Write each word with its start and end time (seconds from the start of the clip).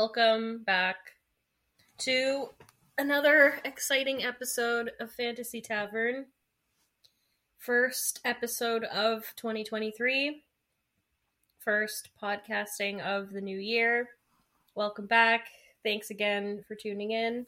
Welcome 0.00 0.62
back 0.64 1.16
to 1.98 2.50
another 2.98 3.58
exciting 3.64 4.22
episode 4.22 4.92
of 5.00 5.10
Fantasy 5.10 5.60
Tavern. 5.60 6.26
First 7.56 8.20
episode 8.24 8.84
of 8.84 9.24
2023. 9.34 10.44
First 11.58 12.10
podcasting 12.22 13.00
of 13.00 13.32
the 13.32 13.40
new 13.40 13.58
year. 13.58 14.10
Welcome 14.76 15.06
back. 15.06 15.48
Thanks 15.82 16.10
again 16.10 16.62
for 16.68 16.76
tuning 16.76 17.10
in. 17.10 17.44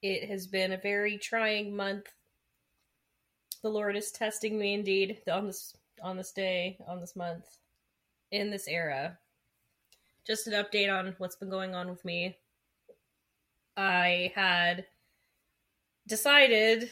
It 0.00 0.30
has 0.30 0.46
been 0.46 0.72
a 0.72 0.78
very 0.78 1.18
trying 1.18 1.76
month. 1.76 2.06
The 3.60 3.68
Lord 3.68 3.94
is 3.94 4.10
testing 4.10 4.58
me 4.58 4.72
indeed 4.72 5.20
on 5.30 5.48
this 5.48 5.74
on 6.02 6.16
this 6.16 6.32
day, 6.32 6.78
on 6.88 6.98
this 6.98 7.14
month, 7.14 7.58
in 8.30 8.50
this 8.50 8.68
era 8.68 9.18
just 10.26 10.46
an 10.46 10.54
update 10.54 10.92
on 10.92 11.14
what's 11.18 11.36
been 11.36 11.50
going 11.50 11.74
on 11.74 11.88
with 11.88 12.04
me. 12.04 12.36
I 13.76 14.32
had 14.34 14.86
decided, 16.06 16.90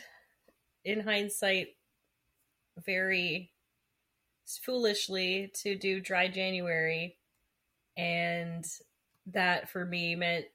in 0.84 1.00
hindsight, 1.00 1.68
very 2.84 3.52
foolishly 4.62 5.50
to 5.55 5.77
do 5.77 6.00
dry 6.00 6.28
January, 6.28 7.16
and 7.96 8.66
that 9.27 9.68
for 9.68 9.84
me 9.84 10.14
meant 10.14 10.46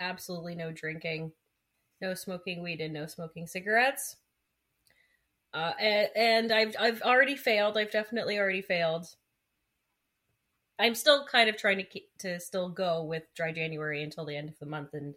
absolutely 0.00 0.54
no 0.54 0.72
drinking, 0.72 1.32
no 2.00 2.14
smoking 2.14 2.62
weed, 2.62 2.80
and 2.80 2.94
no 2.94 3.06
smoking 3.06 3.46
cigarettes. 3.46 4.16
Uh, 5.52 5.72
and, 5.78 6.08
and 6.16 6.52
I've 6.52 6.74
I've 6.80 7.02
already 7.02 7.36
failed. 7.36 7.78
I've 7.78 7.92
definitely 7.92 8.38
already 8.38 8.62
failed. 8.62 9.06
I'm 10.78 10.94
still 10.94 11.24
kind 11.26 11.48
of 11.48 11.56
trying 11.56 11.78
to 11.78 12.00
to 12.20 12.40
still 12.40 12.68
go 12.68 13.04
with 13.04 13.22
dry 13.36 13.52
January 13.52 14.02
until 14.02 14.24
the 14.24 14.36
end 14.36 14.48
of 14.48 14.58
the 14.58 14.66
month 14.66 14.90
and 14.92 15.14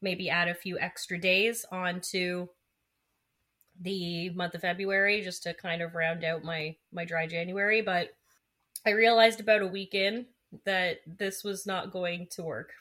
maybe 0.00 0.30
add 0.30 0.48
a 0.48 0.54
few 0.54 0.78
extra 0.78 1.18
days 1.18 1.64
onto 1.70 2.48
the 3.80 4.30
month 4.30 4.54
of 4.54 4.62
February 4.62 5.22
just 5.22 5.42
to 5.42 5.54
kind 5.54 5.82
of 5.82 5.94
round 5.94 6.24
out 6.24 6.44
my 6.44 6.76
my 6.92 7.04
dry 7.04 7.26
January, 7.26 7.82
but 7.82 8.10
I 8.86 8.90
realized 8.90 9.40
about 9.40 9.62
a 9.62 9.66
week 9.66 9.94
in 9.94 10.26
that 10.64 10.98
this 11.06 11.44
was 11.44 11.66
not 11.66 11.92
going 11.92 12.28
to 12.32 12.42
work. 12.42 12.72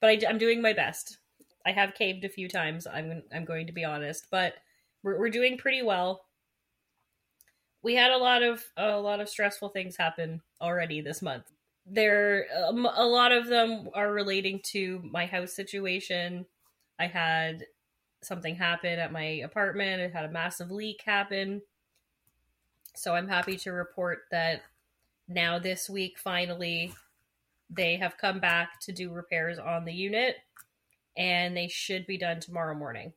But 0.00 0.10
I, 0.10 0.30
am 0.30 0.38
doing 0.38 0.62
my 0.62 0.72
best. 0.72 1.18
I 1.66 1.72
have 1.72 1.94
caved 1.94 2.24
a 2.24 2.28
few 2.28 2.48
times. 2.48 2.86
I'm 2.86 3.22
I'm 3.34 3.44
going 3.44 3.66
to 3.66 3.72
be 3.72 3.84
honest, 3.84 4.26
but 4.30 4.54
we're 5.02 5.18
we're 5.18 5.30
doing 5.30 5.58
pretty 5.58 5.82
well 5.82 6.22
we 7.82 7.94
had 7.94 8.10
a 8.10 8.18
lot 8.18 8.42
of 8.42 8.64
a 8.76 8.98
lot 8.98 9.20
of 9.20 9.28
stressful 9.28 9.70
things 9.70 9.96
happen 9.96 10.42
already 10.60 11.00
this 11.00 11.22
month. 11.22 11.44
There, 11.86 12.46
um, 12.68 12.86
a 12.86 13.06
lot 13.06 13.32
of 13.32 13.46
them 13.46 13.88
are 13.94 14.12
relating 14.12 14.60
to 14.72 15.00
my 15.02 15.26
house 15.26 15.52
situation. 15.52 16.46
I 16.98 17.06
had 17.06 17.64
something 18.22 18.54
happen 18.54 18.98
at 18.98 19.12
my 19.12 19.22
apartment. 19.22 20.02
It 20.02 20.12
had 20.12 20.26
a 20.26 20.30
massive 20.30 20.70
leak 20.70 21.02
happen. 21.04 21.62
So 22.94 23.14
I'm 23.14 23.28
happy 23.28 23.56
to 23.58 23.72
report 23.72 24.24
that 24.30 24.62
now 25.26 25.58
this 25.58 25.88
week 25.88 26.18
finally 26.18 26.92
they 27.70 27.96
have 27.96 28.18
come 28.18 28.40
back 28.40 28.80
to 28.80 28.92
do 28.92 29.12
repairs 29.12 29.58
on 29.58 29.84
the 29.84 29.92
unit 29.92 30.36
and 31.16 31.56
they 31.56 31.68
should 31.68 32.06
be 32.06 32.18
done 32.18 32.40
tomorrow 32.40 32.74
morning 32.74 33.12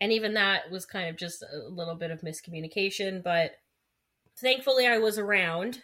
and 0.00 0.12
even 0.12 0.34
that 0.34 0.70
was 0.70 0.84
kind 0.84 1.08
of 1.08 1.16
just 1.16 1.42
a 1.42 1.68
little 1.68 1.94
bit 1.94 2.10
of 2.10 2.20
miscommunication 2.20 3.22
but 3.22 3.52
thankfully 4.36 4.86
i 4.86 4.98
was 4.98 5.18
around. 5.18 5.82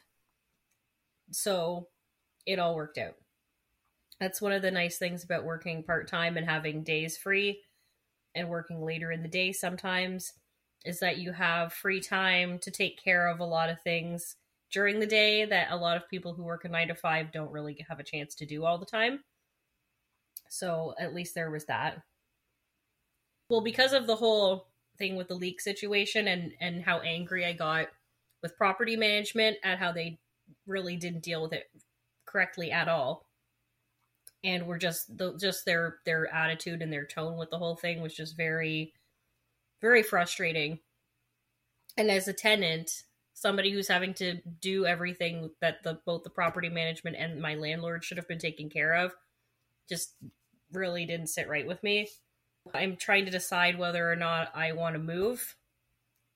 So 1.32 1.88
it 2.46 2.58
all 2.58 2.74
worked 2.74 2.98
out. 2.98 3.14
That's 4.18 4.42
one 4.42 4.52
of 4.52 4.62
the 4.62 4.70
nice 4.70 4.98
things 4.98 5.24
about 5.24 5.44
working 5.44 5.82
part-time 5.82 6.36
and 6.36 6.44
having 6.44 6.82
days 6.82 7.16
free 7.16 7.62
and 8.34 8.48
working 8.48 8.82
later 8.82 9.12
in 9.12 9.22
the 9.22 9.28
day 9.28 9.52
sometimes 9.52 10.32
is 10.84 10.98
that 11.00 11.18
you 11.18 11.32
have 11.32 11.72
free 11.72 12.00
time 12.00 12.58
to 12.60 12.70
take 12.70 13.02
care 13.02 13.28
of 13.28 13.40
a 13.40 13.44
lot 13.44 13.70
of 13.70 13.80
things 13.82 14.36
during 14.72 14.98
the 14.98 15.06
day 15.06 15.44
that 15.44 15.70
a 15.70 15.76
lot 15.76 15.96
of 15.96 16.08
people 16.08 16.34
who 16.34 16.42
work 16.42 16.64
a 16.64 16.68
9 16.68 16.88
to 16.88 16.94
5 16.94 17.32
don't 17.32 17.52
really 17.52 17.84
have 17.88 18.00
a 18.00 18.04
chance 18.04 18.34
to 18.34 18.46
do 18.46 18.64
all 18.64 18.78
the 18.78 18.86
time. 18.86 19.20
So 20.48 20.94
at 20.98 21.14
least 21.14 21.34
there 21.34 21.50
was 21.50 21.66
that 21.66 22.02
well 23.50 23.60
because 23.60 23.92
of 23.92 24.06
the 24.06 24.16
whole 24.16 24.68
thing 24.96 25.16
with 25.16 25.28
the 25.28 25.34
leak 25.34 25.60
situation 25.60 26.28
and 26.28 26.52
and 26.60 26.82
how 26.82 27.00
angry 27.00 27.44
I 27.44 27.52
got 27.52 27.88
with 28.42 28.56
property 28.56 28.96
management 28.96 29.58
at 29.62 29.78
how 29.78 29.92
they 29.92 30.18
really 30.66 30.96
didn't 30.96 31.22
deal 31.22 31.42
with 31.42 31.52
it 31.52 31.70
correctly 32.26 32.70
at 32.70 32.88
all. 32.88 33.26
And 34.42 34.66
were 34.66 34.78
just 34.78 35.18
the 35.18 35.36
just 35.36 35.66
their 35.66 35.98
their 36.06 36.32
attitude 36.32 36.80
and 36.80 36.92
their 36.92 37.04
tone 37.04 37.36
with 37.36 37.50
the 37.50 37.58
whole 37.58 37.76
thing 37.76 38.00
was 38.00 38.14
just 38.14 38.36
very 38.36 38.94
very 39.82 40.02
frustrating. 40.02 40.78
And 41.98 42.10
as 42.10 42.28
a 42.28 42.32
tenant 42.32 43.02
somebody 43.34 43.72
who's 43.72 43.88
having 43.88 44.12
to 44.12 44.38
do 44.60 44.84
everything 44.84 45.50
that 45.60 45.82
the 45.82 45.98
both 46.04 46.22
the 46.22 46.30
property 46.30 46.68
management 46.68 47.16
and 47.16 47.40
my 47.40 47.54
landlord 47.54 48.04
should 48.04 48.18
have 48.18 48.28
been 48.28 48.38
taking 48.38 48.68
care 48.68 48.94
of 48.94 49.12
just 49.88 50.14
really 50.72 51.06
didn't 51.06 51.28
sit 51.28 51.48
right 51.48 51.66
with 51.66 51.82
me 51.82 52.08
I'm 52.74 52.96
trying 52.96 53.24
to 53.24 53.30
decide 53.30 53.78
whether 53.78 54.10
or 54.10 54.16
not 54.16 54.54
I 54.54 54.72
want 54.72 54.94
to 54.94 55.00
move. 55.00 55.56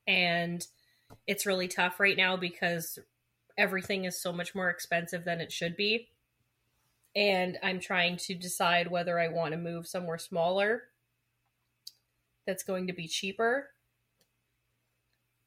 And 0.07 0.67
it's 1.27 1.47
really 1.47 1.69
tough 1.69 2.01
right 2.01 2.17
now 2.17 2.37
because 2.37 2.99
everything 3.57 4.05
is 4.05 4.21
so 4.21 4.33
much 4.33 4.55
more 4.55 4.71
expensive 4.71 5.25
than 5.25 5.41
it 5.41 5.53
should 5.53 5.77
be. 5.77 6.09
And 7.17 7.59
I'm 7.63 7.79
trying 7.79 8.17
to 8.19 8.35
decide 8.35 8.91
whether 8.91 9.19
I 9.19 9.29
want 9.29 9.53
to 9.53 9.59
move 9.59 9.87
somewhere 9.87 10.19
smaller 10.19 10.85
that's 12.47 12.65
going 12.65 12.89
to 12.89 12.93
be 12.93 13.07
cheaper 13.07 13.71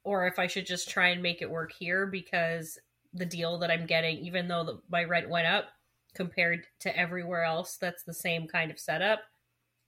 or 0.04 0.26
if 0.26 0.38
I 0.38 0.46
should 0.46 0.66
just 0.66 0.88
try 0.88 1.08
and 1.08 1.22
make 1.22 1.42
it 1.42 1.50
work 1.50 1.70
here 1.78 2.06
because 2.06 2.78
the 3.12 3.26
deal 3.26 3.58
that 3.58 3.70
I'm 3.70 3.84
getting, 3.84 4.16
even 4.18 4.48
though 4.48 4.64
the, 4.64 4.80
my 4.90 5.04
rent 5.04 5.28
went 5.28 5.46
up 5.46 5.66
compared 6.14 6.64
to 6.80 6.98
everywhere 6.98 7.44
else 7.44 7.76
that's 7.76 8.04
the 8.04 8.14
same 8.14 8.48
kind 8.48 8.70
of 8.70 8.78
setup, 8.78 9.20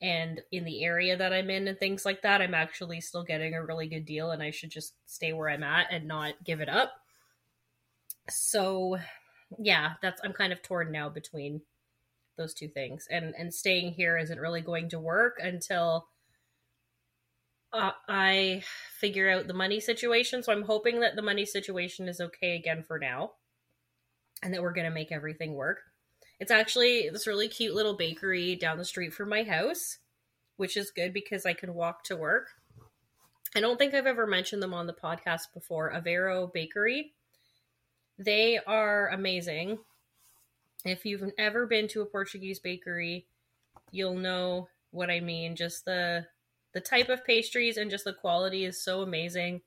and 0.03 0.41
in 0.51 0.65
the 0.65 0.83
area 0.85 1.17
that 1.17 1.33
I'm 1.33 1.51
in 1.51 1.69
and 1.69 1.79
things 1.79 2.05
like 2.05 2.23
that, 2.23 2.41
I'm 2.41 2.55
actually 2.55 3.01
still 3.01 3.23
getting 3.23 3.55
a 3.55 3.65
really 3.65 3.87
good 3.87 4.07
deal 4.07 4.31
and 4.31 4.43
I 4.43 4.51
should 4.51 4.71
just 4.71 4.95
stay 5.07 5.33
where 5.33 5.51
I'm 5.51 5.63
at 5.63 5.89
and 5.91 6.09
not 6.09 6.35
give 6.45 6.61
it 6.61 6.69
up. 6.69 6.93
So, 8.29 8.99
yeah, 9.59 9.95
that's 10.03 10.21
I'm 10.25 10.33
kind 10.33 10.53
of 10.53 10.63
torn 10.63 10.91
now 10.91 11.09
between 11.09 11.63
those 12.39 12.55
two 12.55 12.69
things. 12.69 13.07
And 13.11 13.35
and 13.37 13.53
staying 13.53 13.93
here 13.93 14.17
isn't 14.17 14.41
really 14.41 14.63
going 14.63 14.89
to 14.91 14.99
work 14.99 15.39
until 15.43 16.09
uh, 17.73 17.93
I 18.09 18.63
figure 18.99 19.31
out 19.31 19.47
the 19.47 19.55
money 19.55 19.81
situation. 19.81 20.43
So 20.43 20.53
I'm 20.53 20.63
hoping 20.63 21.01
that 21.01 21.15
the 21.15 21.23
money 21.23 21.45
situation 21.45 22.09
is 22.09 22.21
okay 22.21 22.57
again 22.57 22.83
for 22.83 22.99
now 22.99 23.33
and 24.43 24.53
that 24.55 24.63
we're 24.63 24.73
going 24.73 24.89
to 24.89 24.95
make 24.95 25.13
everything 25.13 25.55
work. 25.55 25.79
It's 26.41 26.51
actually 26.51 27.11
this 27.11 27.27
really 27.27 27.49
cute 27.49 27.75
little 27.75 27.95
bakery 27.95 28.57
down 28.57 28.79
the 28.79 28.85
street 28.85 29.13
from 29.13 29.29
my 29.29 29.43
house, 29.43 29.99
which 30.57 30.77
is 30.77 30.91
good 30.91 31.13
because 31.13 31.45
I 31.45 31.53
can 31.53 31.75
walk 31.75 32.03
to 32.05 32.17
work. 32.17 32.49
I 33.55 33.61
don't 33.61 33.77
think 33.79 33.93
I've 33.93 34.07
ever 34.07 34.27
mentioned 34.27 34.63
them 34.63 34.73
on 34.73 34.87
the 34.87 34.95
podcast 34.95 35.53
before. 35.53 35.93
Avero 35.93 36.51
Bakery. 36.53 37.13
They 38.19 38.59
are 38.67 39.09
amazing. 39.09 39.79
If 40.85 41.05
you've 41.05 41.31
ever 41.37 41.67
been 41.67 41.89
to 41.89 42.01
a 42.01 42.07
Portuguese 42.07 42.59
bakery, 42.59 43.27
you'll 43.91 44.15
know 44.15 44.69
what 44.93 45.11
I 45.11 45.21
mean. 45.21 45.57
Just 45.57 45.85
the 45.85 46.27
the 46.73 46.81
type 46.81 47.09
of 47.09 47.25
pastries 47.25 47.77
and 47.77 47.91
just 47.91 48.05
the 48.05 48.13
quality 48.13 48.65
is 48.65 48.83
so 48.83 49.03
amazing. 49.03 49.61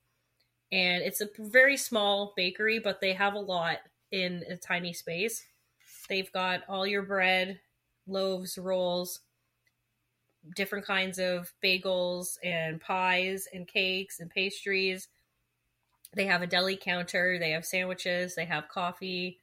And 0.72 1.04
it's 1.04 1.22
a 1.22 1.30
very 1.38 1.78
small 1.78 2.34
bakery, 2.36 2.80
but 2.80 3.02
they 3.02 3.14
have 3.14 3.34
a 3.34 3.40
lot 3.40 3.80
in 4.12 4.44
a 4.50 4.56
tiny 4.56 4.94
space. 4.94 5.44
They've 6.10 6.32
got 6.32 6.62
all 6.68 6.86
your 6.86 7.04
bread, 7.04 7.60
loaves, 8.08 8.58
rolls, 8.58 9.22
different 10.56 10.86
kinds 10.86 11.20
of 11.20 11.54
bagels 11.64 12.38
and 12.44 12.82
pies 12.82 13.48
and 13.54 13.68
cakes 13.68 14.20
and 14.20 14.30
pastries. 14.30 15.08
They 16.16 16.26
have 16.26 16.42
a 16.42 16.48
deli 16.48 16.76
counter, 16.76 17.40
they 17.40 17.52
have 17.52 17.66
sandwiches, 17.66 18.36
they 18.36 18.46
have 18.46 18.68
coffee, 18.68 19.40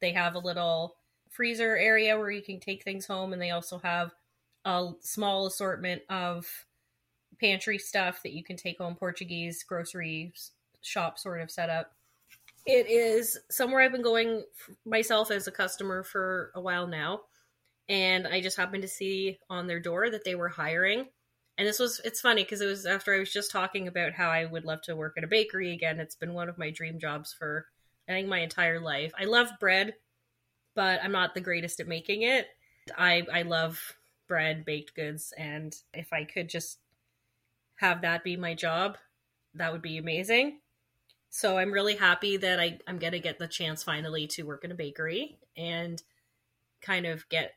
they 0.00 0.12
have 0.12 0.34
a 0.34 0.40
little 0.40 0.96
freezer 1.30 1.76
area 1.76 2.18
where 2.18 2.30
you 2.30 2.42
can 2.42 2.60
take 2.60 2.84
things 2.84 3.06
home, 3.06 3.32
and 3.32 3.42
they 3.42 3.50
also 3.50 3.78
have 3.78 4.14
a 4.64 4.90
small 5.00 5.46
assortment 5.46 6.02
of 6.08 6.46
pantry 7.40 7.78
stuff 7.78 8.22
that 8.22 8.32
you 8.32 8.44
can 8.44 8.56
take 8.56 8.78
home, 8.78 8.94
Portuguese 8.94 9.64
grocery 9.64 10.32
shop 10.80 11.18
sort 11.18 11.40
of 11.40 11.50
setup. 11.50 11.95
It 12.66 12.88
is 12.90 13.38
somewhere 13.50 13.80
I've 13.82 13.92
been 13.92 14.02
going 14.02 14.44
myself 14.84 15.30
as 15.30 15.46
a 15.46 15.52
customer 15.52 16.02
for 16.02 16.50
a 16.54 16.60
while 16.60 16.86
now. 16.86 17.20
And 17.88 18.26
I 18.26 18.40
just 18.40 18.56
happened 18.56 18.82
to 18.82 18.88
see 18.88 19.38
on 19.48 19.68
their 19.68 19.78
door 19.78 20.10
that 20.10 20.24
they 20.24 20.34
were 20.34 20.48
hiring. 20.48 21.06
And 21.58 21.66
this 21.66 21.78
was, 21.78 22.00
it's 22.04 22.20
funny 22.20 22.42
because 22.42 22.60
it 22.60 22.66
was 22.66 22.84
after 22.84 23.14
I 23.14 23.20
was 23.20 23.32
just 23.32 23.52
talking 23.52 23.86
about 23.86 24.12
how 24.12 24.28
I 24.28 24.44
would 24.44 24.64
love 24.64 24.82
to 24.82 24.96
work 24.96 25.14
at 25.16 25.24
a 25.24 25.28
bakery 25.28 25.72
again. 25.72 26.00
It's 26.00 26.16
been 26.16 26.34
one 26.34 26.48
of 26.48 26.58
my 26.58 26.70
dream 26.70 26.98
jobs 26.98 27.32
for 27.32 27.66
I 28.08 28.12
think 28.12 28.28
my 28.28 28.40
entire 28.40 28.80
life. 28.80 29.12
I 29.18 29.24
love 29.24 29.48
bread, 29.60 29.94
but 30.74 31.00
I'm 31.02 31.12
not 31.12 31.34
the 31.34 31.40
greatest 31.40 31.80
at 31.80 31.88
making 31.88 32.22
it. 32.22 32.48
I 32.96 33.26
I 33.32 33.42
love 33.42 33.96
bread, 34.28 34.64
baked 34.64 34.94
goods, 34.94 35.32
and 35.36 35.74
if 35.94 36.12
I 36.12 36.24
could 36.24 36.48
just 36.48 36.78
have 37.76 38.02
that 38.02 38.24
be 38.24 38.36
my 38.36 38.54
job, 38.54 38.96
that 39.54 39.72
would 39.72 39.82
be 39.82 39.98
amazing. 39.98 40.60
So 41.36 41.58
I'm 41.58 41.70
really 41.70 41.96
happy 41.96 42.38
that 42.38 42.58
I, 42.58 42.78
I'm 42.88 42.98
going 42.98 43.12
to 43.12 43.18
get 43.18 43.38
the 43.38 43.46
chance 43.46 43.82
finally 43.82 44.26
to 44.28 44.44
work 44.44 44.64
in 44.64 44.72
a 44.72 44.74
bakery 44.74 45.36
and 45.54 46.02
kind 46.80 47.04
of 47.04 47.28
get 47.28 47.52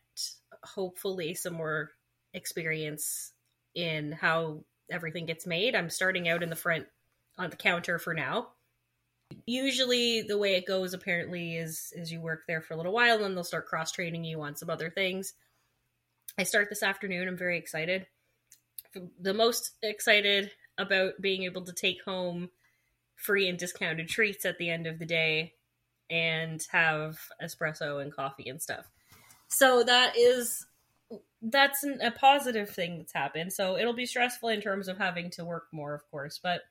hopefully 0.61 1.33
some 1.33 1.53
more 1.53 1.91
experience 2.33 3.31
in 3.73 4.11
how 4.11 4.65
everything 4.91 5.25
gets 5.25 5.47
made. 5.47 5.75
I'm 5.75 5.89
starting 5.89 6.27
out 6.27 6.43
in 6.43 6.49
the 6.49 6.57
front 6.57 6.87
on 7.37 7.51
the 7.51 7.55
counter 7.55 7.99
for 7.99 8.13
now. 8.13 8.49
Usually 9.45 10.23
the 10.23 10.37
way 10.37 10.55
it 10.55 10.67
goes 10.67 10.93
apparently 10.93 11.55
is 11.55 11.93
is 11.95 12.11
you 12.11 12.19
work 12.19 12.41
there 12.49 12.61
for 12.61 12.73
a 12.73 12.77
little 12.77 12.91
while 12.91 13.15
and 13.15 13.23
then 13.23 13.33
they'll 13.33 13.45
start 13.45 13.67
cross 13.67 13.93
training 13.93 14.25
you 14.25 14.41
on 14.41 14.57
some 14.57 14.69
other 14.69 14.89
things. 14.89 15.35
I 16.37 16.43
start 16.43 16.67
this 16.69 16.83
afternoon. 16.83 17.29
I'm 17.29 17.37
very 17.37 17.57
excited. 17.57 18.07
The 19.21 19.33
most 19.33 19.71
excited 19.81 20.51
about 20.77 21.13
being 21.21 21.43
able 21.43 21.61
to 21.61 21.71
take 21.71 22.03
home 22.03 22.49
free 23.19 23.47
and 23.47 23.57
discounted 23.57 24.07
treats 24.07 24.45
at 24.45 24.57
the 24.57 24.69
end 24.69 24.87
of 24.87 24.97
the 24.99 25.05
day 25.05 25.53
and 26.09 26.65
have 26.71 27.19
espresso 27.43 28.01
and 28.01 28.13
coffee 28.15 28.49
and 28.49 28.61
stuff. 28.61 28.85
So 29.47 29.83
that 29.83 30.15
is 30.17 30.65
that's 31.41 31.83
an, 31.83 31.99
a 32.01 32.11
positive 32.11 32.69
thing 32.69 32.97
that's 32.97 33.13
happened. 33.13 33.53
So 33.53 33.77
it'll 33.77 33.93
be 33.93 34.05
stressful 34.05 34.49
in 34.49 34.61
terms 34.61 34.87
of 34.87 34.97
having 34.97 35.31
to 35.31 35.45
work 35.45 35.67
more, 35.71 35.93
of 35.93 36.09
course, 36.11 36.39
but 36.41 36.61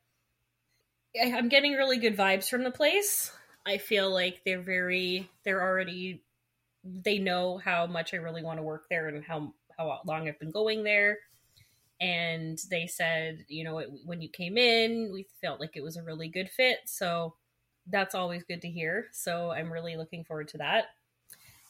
I, 1.20 1.32
I'm 1.32 1.48
getting 1.48 1.72
really 1.72 1.98
good 1.98 2.16
vibes 2.16 2.48
from 2.48 2.64
the 2.64 2.70
place. 2.70 3.32
I 3.66 3.78
feel 3.78 4.10
like 4.10 4.42
they're 4.44 4.62
very 4.62 5.28
they're 5.44 5.62
already 5.62 6.22
they 6.84 7.18
know 7.18 7.58
how 7.58 7.86
much 7.86 8.14
I 8.14 8.18
really 8.18 8.42
want 8.42 8.58
to 8.58 8.62
work 8.62 8.84
there 8.88 9.08
and 9.08 9.24
how 9.24 9.52
how 9.76 10.00
long 10.06 10.28
I've 10.28 10.38
been 10.38 10.50
going 10.50 10.84
there. 10.84 11.18
And 12.00 12.58
they 12.70 12.86
said, 12.86 13.44
you 13.48 13.64
know, 13.64 13.82
when 14.04 14.20
you 14.20 14.28
came 14.28 14.56
in, 14.56 15.10
we 15.12 15.26
felt 15.40 15.60
like 15.60 15.76
it 15.76 15.82
was 15.82 15.96
a 15.96 16.02
really 16.02 16.28
good 16.28 16.48
fit. 16.48 16.78
So 16.86 17.34
that's 17.86 18.14
always 18.14 18.44
good 18.44 18.62
to 18.62 18.68
hear. 18.68 19.08
So 19.12 19.50
I'm 19.50 19.72
really 19.72 19.96
looking 19.96 20.24
forward 20.24 20.48
to 20.48 20.58
that. 20.58 20.86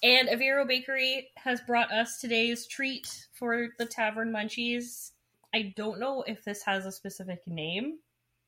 And 0.02 0.28
Aviro 0.28 0.66
Bakery 0.66 1.30
has 1.36 1.60
brought 1.60 1.90
us 1.90 2.20
today's 2.20 2.66
treat 2.66 3.26
for 3.32 3.68
the 3.78 3.86
Tavern 3.86 4.32
Munchies. 4.32 5.12
I 5.54 5.72
don't 5.76 5.98
know 5.98 6.22
if 6.26 6.44
this 6.44 6.62
has 6.64 6.86
a 6.86 6.92
specific 6.92 7.46
name. 7.46 7.98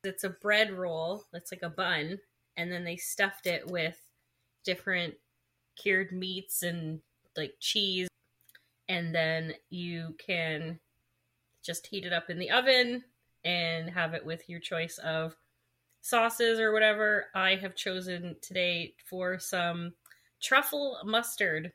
It's 0.04 0.24
a 0.24 0.30
bread 0.30 0.70
roll, 0.72 1.24
it's 1.34 1.52
like 1.52 1.62
a 1.62 1.68
bun, 1.68 2.18
and 2.56 2.72
then 2.72 2.84
they 2.84 2.96
stuffed 2.96 3.46
it 3.46 3.66
with 3.66 3.98
different 4.64 5.14
cured 5.76 6.12
meats 6.12 6.62
and 6.62 7.00
like 7.36 7.54
cheese. 7.60 8.08
And 8.88 9.14
then 9.14 9.54
you 9.68 10.14
can 10.24 10.78
just 11.62 11.86
heat 11.86 12.04
it 12.04 12.12
up 12.12 12.30
in 12.30 12.38
the 12.38 12.50
oven 12.50 13.04
and 13.44 13.90
have 13.90 14.14
it 14.14 14.24
with 14.24 14.48
your 14.48 14.60
choice 14.60 14.98
of 14.98 15.34
sauces 16.02 16.58
or 16.58 16.72
whatever. 16.72 17.26
I 17.34 17.56
have 17.56 17.74
chosen 17.74 18.36
today 18.40 18.94
for 19.04 19.38
some 19.38 19.92
truffle 20.40 20.98
mustard. 21.04 21.72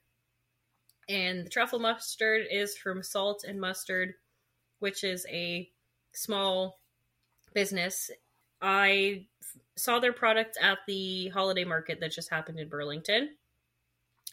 And 1.07 1.45
the 1.45 1.49
truffle 1.49 1.79
mustard 1.79 2.47
is 2.51 2.77
from 2.77 3.03
Salt 3.03 3.45
and 3.47 3.61
Mustard, 3.61 4.15
which 4.79 5.03
is 5.03 5.25
a 5.29 5.69
small 6.13 6.79
business. 7.53 8.09
I 8.61 9.27
saw 9.75 9.99
their 9.99 10.13
product 10.13 10.57
at 10.61 10.79
the 10.87 11.29
holiday 11.29 11.63
market 11.63 11.99
that 11.99 12.11
just 12.11 12.29
happened 12.29 12.59
in 12.59 12.69
Burlington 12.69 13.35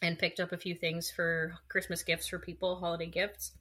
and 0.01 0.19
picked 0.19 0.41
up 0.41 0.53
a 0.53 0.59
few 0.59 0.75
things 0.75 1.11
for 1.11 1.55
Christmas 1.69 2.03
gifts 2.03 2.29
for 2.29 2.39
people, 2.39 2.77
holiday 2.77 3.07
gifts. 3.07 3.53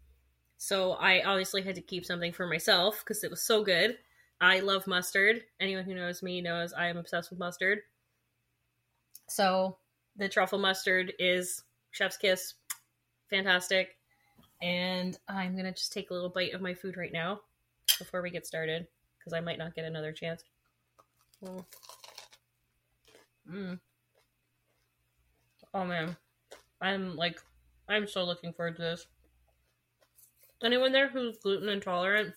So 0.63 0.91
I 0.91 1.23
obviously 1.23 1.63
had 1.63 1.73
to 1.73 1.81
keep 1.81 2.05
something 2.05 2.31
for 2.31 2.45
myself 2.45 2.99
because 2.99 3.23
it 3.23 3.31
was 3.31 3.41
so 3.41 3.63
good. 3.63 3.97
I 4.39 4.59
love 4.59 4.85
mustard. 4.85 5.41
Anyone 5.59 5.85
who 5.85 5.95
knows 5.95 6.21
me 6.21 6.39
knows 6.39 6.71
I 6.71 6.85
am 6.85 6.97
obsessed 6.97 7.31
with 7.31 7.39
mustard. 7.39 7.79
So 9.27 9.77
the 10.17 10.29
truffle 10.29 10.59
mustard 10.59 11.13
is 11.17 11.63
chef's 11.89 12.15
kiss. 12.15 12.53
Fantastic. 13.31 13.97
And 14.61 15.17
I'm 15.27 15.53
going 15.53 15.65
to 15.65 15.71
just 15.71 15.93
take 15.93 16.11
a 16.11 16.13
little 16.13 16.29
bite 16.29 16.53
of 16.53 16.61
my 16.61 16.75
food 16.75 16.95
right 16.95 17.11
now 17.11 17.41
before 17.97 18.21
we 18.21 18.29
get 18.29 18.45
started 18.45 18.85
because 19.17 19.33
I 19.33 19.39
might 19.39 19.57
not 19.57 19.73
get 19.73 19.85
another 19.85 20.11
chance. 20.11 20.43
Mm. 23.51 23.79
Oh 25.73 25.85
man. 25.85 26.15
I'm 26.79 27.15
like, 27.15 27.41
I'm 27.89 28.07
so 28.07 28.23
looking 28.23 28.53
forward 28.53 28.75
to 28.75 28.83
this. 28.83 29.07
Anyone 30.63 30.91
there 30.91 31.09
who's 31.09 31.37
gluten 31.37 31.69
intolerant? 31.69 32.33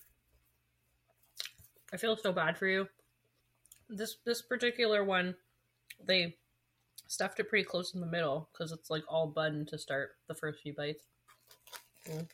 I 1.93 1.97
feel 1.97 2.17
so 2.17 2.33
bad 2.33 2.57
for 2.57 2.67
you. 2.67 2.89
This 3.89 4.17
this 4.25 4.41
particular 4.43 5.05
one, 5.05 5.35
they 6.05 6.37
stuffed 7.07 7.39
it 7.39 7.49
pretty 7.49 7.65
close 7.65 7.95
in 7.95 8.01
the 8.01 8.07
middle 8.07 8.49
because 8.53 8.73
it's 8.73 8.91
like 8.91 9.05
all 9.09 9.27
bun 9.27 9.67
to 9.67 9.79
start 9.79 10.17
the 10.27 10.35
first 10.35 10.61
few 10.63 10.73
bites. 10.73 11.05
Mm. 12.09 12.29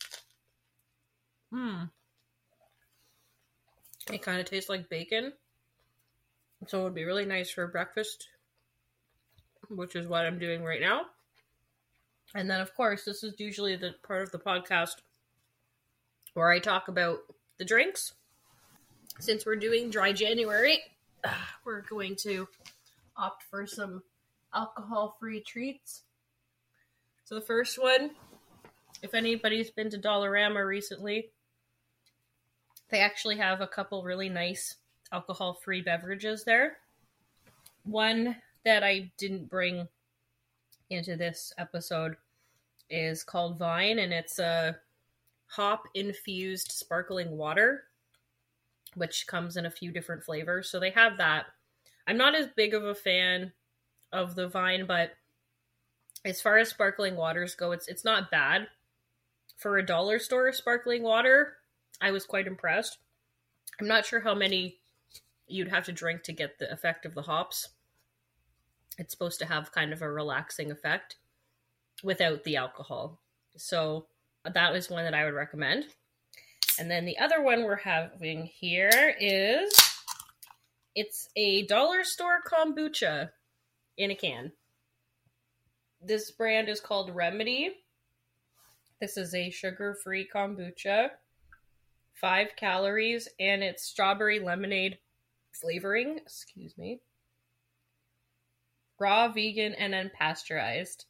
Hmm. 1.52 1.82
It 4.12 4.22
kind 4.22 4.40
of 4.40 4.46
tastes 4.46 4.70
like 4.70 4.88
bacon. 4.88 5.32
So 6.66 6.80
it 6.80 6.84
would 6.84 6.94
be 6.94 7.04
really 7.04 7.24
nice 7.24 7.50
for 7.50 7.66
breakfast, 7.66 8.28
which 9.68 9.96
is 9.96 10.06
what 10.06 10.24
I'm 10.24 10.38
doing 10.38 10.62
right 10.62 10.80
now. 10.80 11.02
And 12.34 12.48
then, 12.48 12.60
of 12.60 12.74
course, 12.76 13.04
this 13.04 13.24
is 13.24 13.34
usually 13.38 13.76
the 13.76 13.94
part 14.06 14.22
of 14.22 14.30
the 14.30 14.38
podcast 14.38 14.96
where 16.34 16.50
I 16.50 16.58
talk 16.58 16.88
about 16.88 17.18
the 17.58 17.64
drinks. 17.64 18.14
Since 19.18 19.44
we're 19.44 19.56
doing 19.56 19.90
dry 19.90 20.12
January, 20.12 20.78
we're 21.64 21.82
going 21.82 22.16
to 22.22 22.48
opt 23.16 23.42
for 23.44 23.66
some 23.66 24.02
alcohol 24.54 25.16
free 25.20 25.40
treats. 25.40 26.02
So 27.24 27.34
the 27.34 27.40
first 27.40 27.80
one, 27.80 28.10
if 29.02 29.14
anybody's 29.14 29.70
been 29.70 29.90
to 29.90 29.98
Dollarama 29.98 30.66
recently, 30.66 31.30
they 32.90 32.98
actually 32.98 33.36
have 33.36 33.60
a 33.60 33.66
couple 33.66 34.02
really 34.02 34.28
nice 34.28 34.76
alcohol 35.12 35.54
free 35.54 35.80
beverages 35.80 36.44
there. 36.44 36.78
One 37.84 38.36
that 38.64 38.82
I 38.82 39.10
didn't 39.16 39.48
bring 39.48 39.88
into 40.90 41.16
this 41.16 41.52
episode 41.56 42.16
is 42.90 43.22
called 43.22 43.58
Vine, 43.58 44.00
and 44.00 44.12
it's 44.12 44.38
a 44.38 44.76
hop 45.50 45.82
infused 45.94 46.70
sparkling 46.70 47.36
water, 47.36 47.84
which 48.94 49.26
comes 49.26 49.56
in 49.56 49.66
a 49.66 49.70
few 49.70 49.90
different 49.90 50.22
flavors. 50.22 50.70
So 50.70 50.78
they 50.78 50.90
have 50.90 51.18
that. 51.18 51.46
I'm 52.06 52.16
not 52.16 52.34
as 52.34 52.46
big 52.56 52.72
of 52.72 52.84
a 52.84 52.94
fan 52.94 53.52
of 54.12 54.34
the 54.34 54.48
vine, 54.48 54.86
but 54.86 55.12
as 56.24 56.40
far 56.40 56.58
as 56.58 56.68
sparkling 56.68 57.16
waters 57.16 57.54
go, 57.54 57.72
it's 57.72 57.88
it's 57.88 58.04
not 58.04 58.30
bad. 58.30 58.68
For 59.56 59.76
a 59.76 59.86
dollar 59.86 60.18
store 60.18 60.52
sparkling 60.52 61.02
water, 61.02 61.56
I 62.00 62.12
was 62.12 62.24
quite 62.24 62.46
impressed. 62.46 62.98
I'm 63.80 63.88
not 63.88 64.06
sure 64.06 64.20
how 64.20 64.34
many 64.34 64.78
you'd 65.46 65.68
have 65.68 65.84
to 65.86 65.92
drink 65.92 66.22
to 66.24 66.32
get 66.32 66.58
the 66.58 66.72
effect 66.72 67.04
of 67.04 67.14
the 67.14 67.22
hops. 67.22 67.70
It's 68.98 69.12
supposed 69.12 69.38
to 69.40 69.46
have 69.46 69.72
kind 69.72 69.92
of 69.92 70.02
a 70.02 70.10
relaxing 70.10 70.70
effect 70.70 71.16
without 72.02 72.44
the 72.44 72.56
alcohol. 72.56 73.20
So 73.56 74.06
that 74.44 74.74
is 74.74 74.90
one 74.90 75.04
that 75.04 75.14
I 75.14 75.24
would 75.24 75.34
recommend. 75.34 75.84
And 76.78 76.90
then 76.90 77.04
the 77.04 77.18
other 77.18 77.42
one 77.42 77.64
we're 77.64 77.76
having 77.76 78.44
here 78.44 79.14
is 79.20 79.72
it's 80.94 81.28
a 81.36 81.66
dollar 81.66 82.04
store 82.04 82.40
kombucha 82.46 83.30
in 83.96 84.10
a 84.10 84.14
can. 84.14 84.52
This 86.02 86.30
brand 86.30 86.68
is 86.68 86.80
called 86.80 87.14
Remedy. 87.14 87.74
This 89.00 89.16
is 89.16 89.34
a 89.34 89.50
sugar 89.50 89.96
free 90.02 90.28
kombucha, 90.34 91.10
five 92.14 92.48
calories, 92.56 93.28
and 93.38 93.62
it's 93.62 93.84
strawberry 93.84 94.40
lemonade 94.40 94.98
flavoring. 95.52 96.18
Excuse 96.18 96.76
me. 96.78 97.00
Raw, 98.98 99.28
vegan, 99.28 99.74
and 99.74 99.94
unpasteurized. 99.94 101.04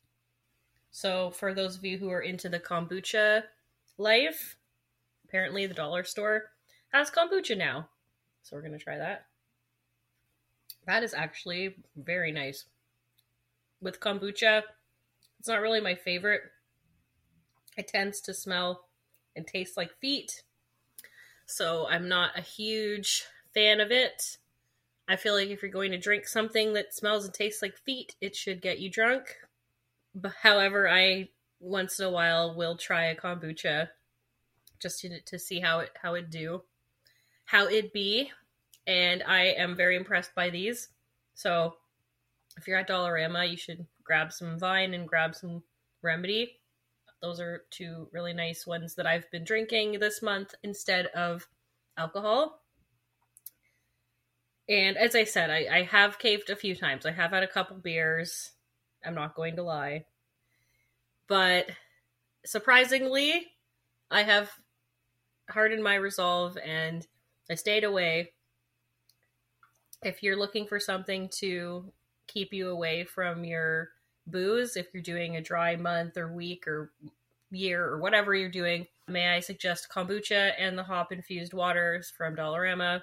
So, 0.90 1.30
for 1.30 1.54
those 1.54 1.76
of 1.76 1.84
you 1.84 1.98
who 1.98 2.10
are 2.10 2.20
into 2.20 2.48
the 2.48 2.58
kombucha 2.58 3.44
life, 3.96 4.56
apparently 5.24 5.66
the 5.66 5.74
dollar 5.74 6.04
store 6.04 6.50
has 6.92 7.10
kombucha 7.10 7.56
now. 7.56 7.88
So, 8.42 8.56
we're 8.56 8.62
going 8.62 8.78
to 8.78 8.84
try 8.84 8.98
that. 8.98 9.26
That 10.86 11.04
is 11.04 11.14
actually 11.14 11.76
very 11.96 12.32
nice. 12.32 12.64
With 13.80 14.00
kombucha, 14.00 14.62
it's 15.38 15.48
not 15.48 15.60
really 15.60 15.80
my 15.80 15.94
favorite. 15.94 16.42
It 17.76 17.88
tends 17.88 18.20
to 18.22 18.34
smell 18.34 18.88
and 19.36 19.46
taste 19.46 19.76
like 19.76 19.96
feet. 20.00 20.42
So, 21.46 21.86
I'm 21.88 22.08
not 22.08 22.36
a 22.36 22.42
huge 22.42 23.24
fan 23.54 23.80
of 23.80 23.92
it. 23.92 24.38
I 25.08 25.16
feel 25.16 25.34
like 25.34 25.48
if 25.48 25.62
you're 25.62 25.70
going 25.70 25.92
to 25.92 25.98
drink 25.98 26.26
something 26.26 26.72
that 26.74 26.94
smells 26.94 27.24
and 27.24 27.34
tastes 27.34 27.62
like 27.62 27.76
feet, 27.76 28.16
it 28.20 28.34
should 28.34 28.60
get 28.60 28.80
you 28.80 28.90
drunk. 28.90 29.36
However, 30.42 30.88
I 30.88 31.28
once 31.60 32.00
in 32.00 32.06
a 32.06 32.10
while 32.10 32.54
will 32.54 32.76
try 32.76 33.06
a 33.06 33.16
kombucha 33.16 33.88
just 34.80 35.00
to, 35.00 35.20
to 35.20 35.38
see 35.38 35.60
how 35.60 35.80
it 35.80 35.90
how 36.02 36.14
it 36.14 36.30
do, 36.30 36.62
how 37.44 37.66
it 37.66 37.92
be, 37.92 38.30
and 38.86 39.22
I 39.22 39.46
am 39.58 39.76
very 39.76 39.96
impressed 39.96 40.34
by 40.34 40.50
these. 40.50 40.88
So 41.34 41.76
if 42.56 42.66
you're 42.66 42.78
at 42.78 42.88
Dollarama, 42.88 43.50
you 43.50 43.56
should 43.56 43.86
grab 44.04 44.32
some 44.32 44.58
Vine 44.58 44.94
and 44.94 45.06
grab 45.08 45.34
some 45.34 45.62
Remedy. 46.02 46.58
Those 47.22 47.38
are 47.40 47.64
two 47.70 48.08
really 48.12 48.32
nice 48.32 48.66
ones 48.66 48.94
that 48.94 49.06
I've 49.06 49.30
been 49.30 49.44
drinking 49.44 50.00
this 50.00 50.22
month 50.22 50.54
instead 50.62 51.06
of 51.06 51.46
alcohol. 51.96 52.62
And 54.68 54.96
as 54.96 55.14
I 55.14 55.24
said, 55.24 55.50
I, 55.50 55.66
I 55.70 55.82
have 55.82 56.18
caved 56.18 56.48
a 56.48 56.56
few 56.56 56.74
times. 56.74 57.04
I 57.04 57.10
have 57.10 57.32
had 57.32 57.42
a 57.42 57.48
couple 57.48 57.76
beers. 57.76 58.52
I'm 59.04 59.14
not 59.14 59.34
going 59.34 59.56
to 59.56 59.62
lie. 59.62 60.04
But 61.28 61.70
surprisingly, 62.44 63.46
I 64.10 64.22
have 64.22 64.50
hardened 65.48 65.82
my 65.82 65.94
resolve 65.94 66.56
and 66.64 67.06
I 67.50 67.54
stayed 67.54 67.84
away. 67.84 68.32
If 70.02 70.22
you're 70.22 70.38
looking 70.38 70.66
for 70.66 70.80
something 70.80 71.28
to 71.38 71.92
keep 72.26 72.52
you 72.52 72.68
away 72.68 73.04
from 73.04 73.44
your 73.44 73.90
booze, 74.26 74.76
if 74.76 74.88
you're 74.92 75.02
doing 75.02 75.36
a 75.36 75.42
dry 75.42 75.76
month 75.76 76.16
or 76.16 76.32
week 76.32 76.66
or 76.66 76.92
year 77.50 77.84
or 77.84 77.98
whatever 77.98 78.34
you're 78.34 78.48
doing, 78.48 78.86
may 79.08 79.28
I 79.28 79.40
suggest 79.40 79.88
kombucha 79.90 80.52
and 80.58 80.78
the 80.78 80.84
hop 80.84 81.12
infused 81.12 81.52
waters 81.52 82.12
from 82.16 82.36
Dollarama. 82.36 83.02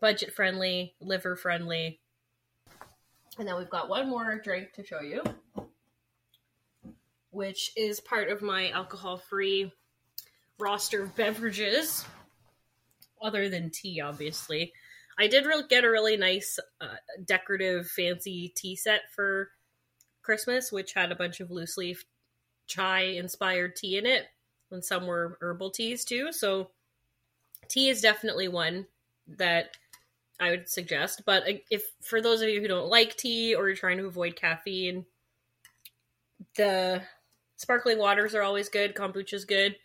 Budget 0.00 0.32
friendly, 0.32 0.94
liver 1.00 1.36
friendly. 1.36 2.00
And 3.38 3.48
then 3.48 3.56
we've 3.56 3.70
got 3.70 3.88
one 3.88 4.08
more 4.08 4.38
drink 4.38 4.72
to 4.74 4.84
show 4.84 5.00
you, 5.00 5.22
which 7.30 7.72
is 7.76 8.00
part 8.00 8.30
of 8.30 8.42
my 8.42 8.70
alcohol 8.70 9.16
free 9.16 9.72
roster 10.58 11.02
of 11.02 11.16
beverages, 11.16 12.04
other 13.22 13.48
than 13.48 13.70
tea, 13.70 14.00
obviously. 14.00 14.72
I 15.18 15.28
did 15.28 15.46
get 15.68 15.84
a 15.84 15.90
really 15.90 16.16
nice, 16.16 16.58
uh, 16.80 16.96
decorative, 17.24 17.88
fancy 17.88 18.52
tea 18.54 18.76
set 18.76 19.12
for 19.14 19.50
Christmas, 20.22 20.70
which 20.70 20.94
had 20.94 21.10
a 21.10 21.16
bunch 21.16 21.40
of 21.40 21.50
loose 21.50 21.76
leaf 21.76 22.04
chai 22.66 23.00
inspired 23.00 23.76
tea 23.76 23.98
in 23.98 24.06
it, 24.06 24.26
and 24.70 24.84
some 24.84 25.06
were 25.06 25.38
herbal 25.40 25.70
teas 25.70 26.04
too. 26.04 26.32
So, 26.32 26.70
tea 27.68 27.88
is 27.88 28.00
definitely 28.00 28.48
one 28.48 28.86
that 29.26 29.76
I 30.40 30.50
would 30.50 30.68
suggest. 30.68 31.22
But 31.24 31.44
if 31.70 31.84
for 32.02 32.20
those 32.20 32.42
of 32.42 32.48
you 32.48 32.60
who 32.60 32.68
don't 32.68 32.88
like 32.88 33.16
tea 33.16 33.54
or 33.54 33.68
you're 33.68 33.76
trying 33.76 33.98
to 33.98 34.06
avoid 34.06 34.36
caffeine, 34.36 35.06
the 36.56 37.02
sparkling 37.56 37.98
waters 37.98 38.34
are 38.34 38.42
always 38.42 38.68
good. 38.68 38.94
Kombucha 38.94 39.34
is 39.34 39.44
good, 39.44 39.76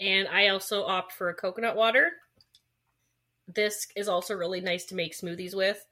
and 0.00 0.26
I 0.28 0.48
also 0.48 0.84
opt 0.84 1.12
for 1.12 1.28
a 1.28 1.34
coconut 1.34 1.76
water. 1.76 2.10
This 3.46 3.86
is 3.96 4.08
also 4.08 4.34
really 4.34 4.60
nice 4.60 4.84
to 4.86 4.94
make 4.94 5.16
smoothies 5.16 5.54
with. 5.54 5.84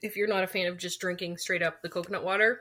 If 0.00 0.16
you're 0.16 0.28
not 0.28 0.44
a 0.44 0.48
fan 0.48 0.66
of 0.66 0.78
just 0.78 1.00
drinking 1.00 1.36
straight 1.36 1.62
up 1.62 1.82
the 1.82 1.88
coconut 1.88 2.24
water, 2.24 2.60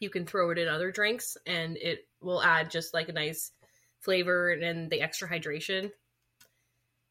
you 0.00 0.10
can 0.10 0.26
throw 0.26 0.50
it 0.50 0.58
in 0.58 0.66
other 0.66 0.90
drinks 0.90 1.36
and 1.46 1.76
it 1.76 2.08
will 2.20 2.42
add 2.42 2.70
just 2.70 2.94
like 2.94 3.08
a 3.08 3.12
nice 3.12 3.52
flavor 4.00 4.50
and 4.50 4.90
the 4.90 5.00
extra 5.00 5.28
hydration. 5.28 5.90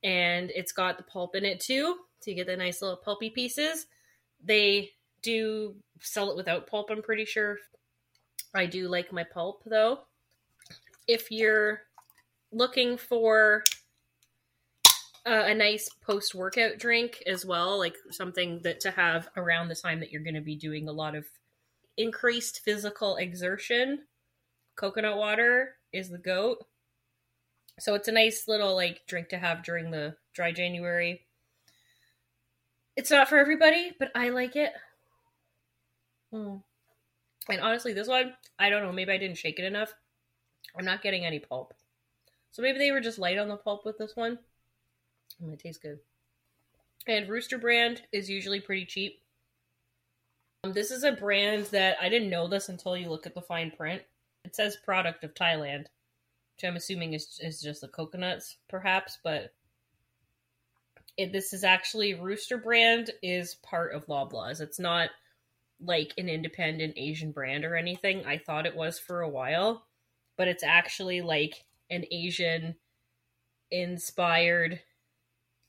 And 0.04 0.52
it's 0.56 0.72
got 0.72 0.98
the 0.98 1.04
pulp 1.04 1.36
in 1.36 1.46
it 1.46 1.60
too, 1.60 1.96
so 2.20 2.32
you 2.32 2.36
get 2.36 2.48
the 2.48 2.58
nice 2.58 2.82
little 2.82 2.98
pulpy 2.98 3.30
pieces. 3.30 3.88
They 4.44 4.92
do 5.22 5.76
sell 6.02 6.32
it 6.32 6.38
without 6.38 6.68
pulp, 6.68 6.90
I'm 6.90 7.02
pretty 7.02 7.26
sure. 7.26 7.58
I 8.54 8.66
do 8.66 8.88
like 8.88 9.14
my 9.14 9.24
pulp 9.24 9.64
though. 9.66 10.00
If 11.08 11.32
you're 11.32 11.82
looking 12.52 12.98
for 12.98 13.64
uh, 15.26 15.44
a 15.48 15.54
nice 15.54 15.90
post 16.02 16.34
workout 16.34 16.78
drink 16.78 17.22
as 17.28 17.46
well, 17.46 17.78
like 17.78 17.96
something 18.12 18.62
that 18.64 18.80
to 18.82 18.92
have 18.92 19.30
around 19.36 19.68
the 19.68 19.76
time 19.76 20.00
that 20.00 20.12
you're 20.12 20.24
going 20.24 20.36
to 20.36 20.42
be 20.42 20.56
doing 20.56 20.88
a 20.88 20.94
lot 20.94 21.16
of 21.16 21.26
increased 21.98 22.62
physical 22.64 23.18
exertion. 23.18 24.06
Coconut 24.76 25.18
water 25.18 25.76
is 25.92 26.10
the 26.10 26.18
goat. 26.18 26.66
So 27.80 27.94
it's 27.94 28.08
a 28.08 28.14
nice 28.14 28.48
little 28.48 28.76
like 28.76 29.02
drink 29.08 29.30
to 29.30 29.38
have 29.38 29.64
during 29.64 29.92
the 29.92 30.16
dry 30.34 30.52
January. 30.52 31.26
It's 33.00 33.12
not 33.12 33.30
for 33.30 33.38
everybody, 33.38 33.94
but 33.98 34.12
I 34.14 34.28
like 34.28 34.58
it. 34.58 34.74
Mm. 36.34 36.62
And 37.50 37.62
honestly, 37.62 37.94
this 37.94 38.10
one, 38.10 38.34
I 38.60 38.70
don't 38.70 38.84
know, 38.84 38.92
maybe 38.92 39.14
I 39.14 39.18
didn't 39.18 39.38
shake 39.38 39.58
it 39.58 39.64
enough. 39.64 39.94
I'm 40.78 40.84
not 40.84 41.02
getting 41.02 41.24
any 41.24 41.40
pulp. 41.40 41.74
So 42.52 42.62
maybe 42.62 42.78
they 42.78 42.92
were 42.92 43.00
just 43.00 43.18
light 43.18 43.38
on 43.38 43.48
the 43.48 43.56
pulp 43.56 43.86
with 43.86 43.98
this 43.98 44.18
one. 44.18 44.38
Mm, 45.42 45.54
it 45.54 45.60
tastes 45.60 45.82
good. 45.82 46.00
And 47.08 47.30
Rooster 47.30 47.58
brand 47.58 48.02
is 48.12 48.30
usually 48.30 48.60
pretty 48.60 48.86
cheap. 48.86 49.22
Um, 50.66 50.74
this 50.74 50.92
is 50.92 51.06
a 51.06 51.14
brand 51.14 51.68
that 51.68 51.96
I 52.02 52.10
didn't 52.10 52.30
know 52.30 52.50
this 52.50 52.68
until 52.68 52.98
you 52.98 53.10
look 53.10 53.26
at 53.26 53.34
the 53.34 53.42
fine 53.42 53.72
print. 53.72 54.02
It 54.44 54.58
says 54.58 54.76
product 54.84 55.24
of 55.24 55.34
Thailand, 55.34 55.86
which 56.58 56.66
I'm 56.66 56.76
assuming 56.76 57.14
is, 57.14 57.40
is 57.42 57.62
just 57.62 57.80
the 57.80 57.88
coconuts, 57.88 58.58
perhaps, 58.68 59.20
but 59.24 59.54
it, 61.20 61.34
this 61.34 61.52
is 61.52 61.66
actually 61.66 62.14
Rooster 62.14 62.58
brand 62.58 63.12
is 63.22 63.56
part 63.56 63.94
of 63.94 64.08
Loblaws. 64.08 64.62
It's 64.62 64.80
not 64.80 65.10
like 65.82 66.14
an 66.18 66.30
independent 66.30 66.94
Asian 66.96 67.34
brand 67.34 67.66
or 67.66 67.76
anything. 67.76 68.26
I 68.26 68.38
thought 68.38 68.66
it 68.66 68.76
was 68.76 69.00
for 69.00 69.20
a 69.20 69.30
while, 69.30 69.86
but 70.38 70.48
it's 70.48 70.64
actually 70.64 71.20
like 71.20 71.66
an 71.90 72.06
Asian 72.10 72.76
inspired 73.70 74.80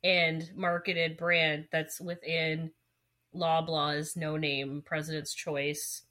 and 0.05 0.49
marketed 0.55 1.17
brand 1.17 1.67
that's 1.73 2.01
within 2.01 2.71
Loblaws, 3.35 4.17
No 4.17 4.37
Name, 4.37 4.85
President's 4.87 5.35
Choice, 5.35 6.03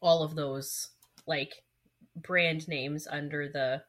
all 0.00 0.22
of 0.22 0.34
those 0.34 0.88
like 1.26 1.62
brand 2.16 2.66
names 2.68 3.06
under 3.06 3.50
the 3.50 3.82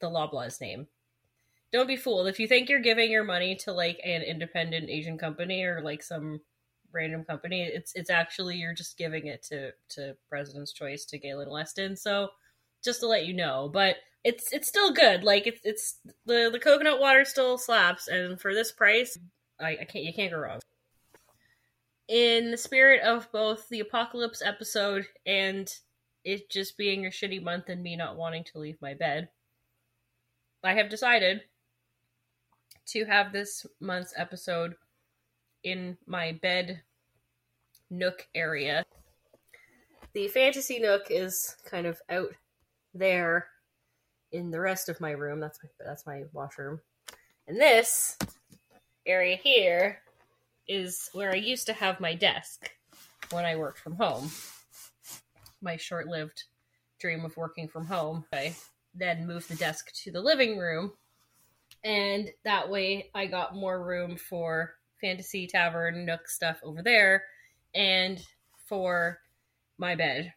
the 0.00 0.10
Loblaws 0.10 0.60
name. 0.60 0.86
Don't 1.72 1.86
be 1.86 1.96
fooled. 1.96 2.26
If 2.26 2.40
you 2.40 2.48
think 2.48 2.68
you're 2.68 2.80
giving 2.80 3.10
your 3.10 3.24
money 3.24 3.54
to 3.56 3.72
like 3.72 4.00
an 4.04 4.22
independent 4.22 4.90
Asian 4.90 5.18
company 5.18 5.62
or 5.62 5.80
like 5.82 6.02
some 6.02 6.40
random 6.92 7.24
company, 7.24 7.62
it's 7.62 7.92
it's 7.94 8.10
actually 8.10 8.56
you're 8.56 8.74
just 8.74 8.98
giving 8.98 9.26
it 9.26 9.42
to 9.44 9.70
to 9.90 10.16
President's 10.28 10.72
Choice 10.72 11.04
to 11.06 11.18
Galen 11.18 11.50
Weston. 11.50 11.96
So 11.96 12.30
just 12.82 13.00
to 13.00 13.06
let 13.06 13.26
you 13.26 13.34
know, 13.34 13.70
but 13.72 13.96
it's 14.24 14.52
it's 14.52 14.68
still 14.68 14.92
good. 14.92 15.22
Like 15.22 15.46
it's 15.46 15.60
it's 15.64 15.98
the 16.26 16.50
the 16.52 16.58
coconut 16.58 17.00
water 17.00 17.24
still 17.24 17.56
slaps, 17.56 18.08
and 18.08 18.40
for 18.40 18.52
this 18.52 18.72
price, 18.72 19.16
I, 19.60 19.78
I 19.80 19.84
can't 19.84 20.04
you 20.04 20.12
can't 20.12 20.32
go 20.32 20.38
wrong 20.38 20.60
in 22.10 22.50
the 22.50 22.56
spirit 22.56 23.02
of 23.02 23.30
both 23.30 23.68
the 23.68 23.78
apocalypse 23.78 24.42
episode 24.44 25.06
and 25.24 25.72
it 26.24 26.50
just 26.50 26.76
being 26.76 27.06
a 27.06 27.08
shitty 27.08 27.40
month 27.40 27.68
and 27.68 27.80
me 27.80 27.94
not 27.94 28.16
wanting 28.16 28.42
to 28.42 28.58
leave 28.58 28.76
my 28.82 28.94
bed, 28.94 29.28
I 30.64 30.74
have 30.74 30.90
decided 30.90 31.42
to 32.90 33.04
have 33.04 33.32
this 33.32 33.66
month's 33.80 34.14
episode 34.16 34.74
in 35.64 35.96
my 36.06 36.32
bed 36.42 36.82
nook 37.90 38.26
area. 38.34 38.84
The 40.12 40.28
fantasy 40.28 40.78
nook 40.78 41.06
is 41.10 41.56
kind 41.64 41.86
of 41.86 42.00
out 42.10 42.34
there 42.94 43.46
in 44.32 44.50
the 44.50 44.60
rest 44.60 44.88
of 44.88 45.00
my 45.00 45.10
room. 45.10 45.40
That's 45.40 45.58
my 45.62 45.70
that's 45.84 46.06
my 46.06 46.24
washroom. 46.32 46.80
And 47.46 47.60
this 47.60 48.16
area 49.06 49.36
here 49.36 50.00
is 50.68 51.10
where 51.12 51.32
I 51.32 51.36
used 51.36 51.66
to 51.66 51.72
have 51.72 52.00
my 52.00 52.14
desk 52.14 52.70
when 53.30 53.44
I 53.44 53.56
worked 53.56 53.78
from 53.78 53.96
home. 53.96 54.30
My 55.62 55.76
short 55.76 56.06
lived 56.06 56.44
dream 57.00 57.24
of 57.24 57.36
working 57.36 57.68
from 57.68 57.86
home. 57.86 58.24
I 58.32 58.54
then 58.94 59.26
moved 59.26 59.48
the 59.48 59.56
desk 59.56 59.92
to 60.04 60.10
the 60.10 60.20
living 60.20 60.58
room, 60.58 60.92
and 61.84 62.30
that 62.44 62.70
way 62.70 63.10
I 63.14 63.26
got 63.26 63.54
more 63.54 63.82
room 63.82 64.16
for 64.16 64.74
fantasy 65.00 65.46
tavern 65.46 66.04
nook 66.04 66.28
stuff 66.28 66.58
over 66.62 66.82
there 66.82 67.24
and 67.74 68.22
for 68.66 69.18
my 69.78 69.94
bed 69.94 70.32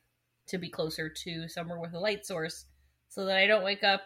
to 0.48 0.58
be 0.58 0.70
closer 0.70 1.10
to 1.10 1.48
somewhere 1.48 1.80
with 1.80 1.94
a 1.94 2.00
light 2.00 2.26
source 2.26 2.66
so 3.10 3.26
that 3.26 3.38
I 3.38 3.48
don't 3.48 3.64
wake 3.64 3.84
up 3.84 4.02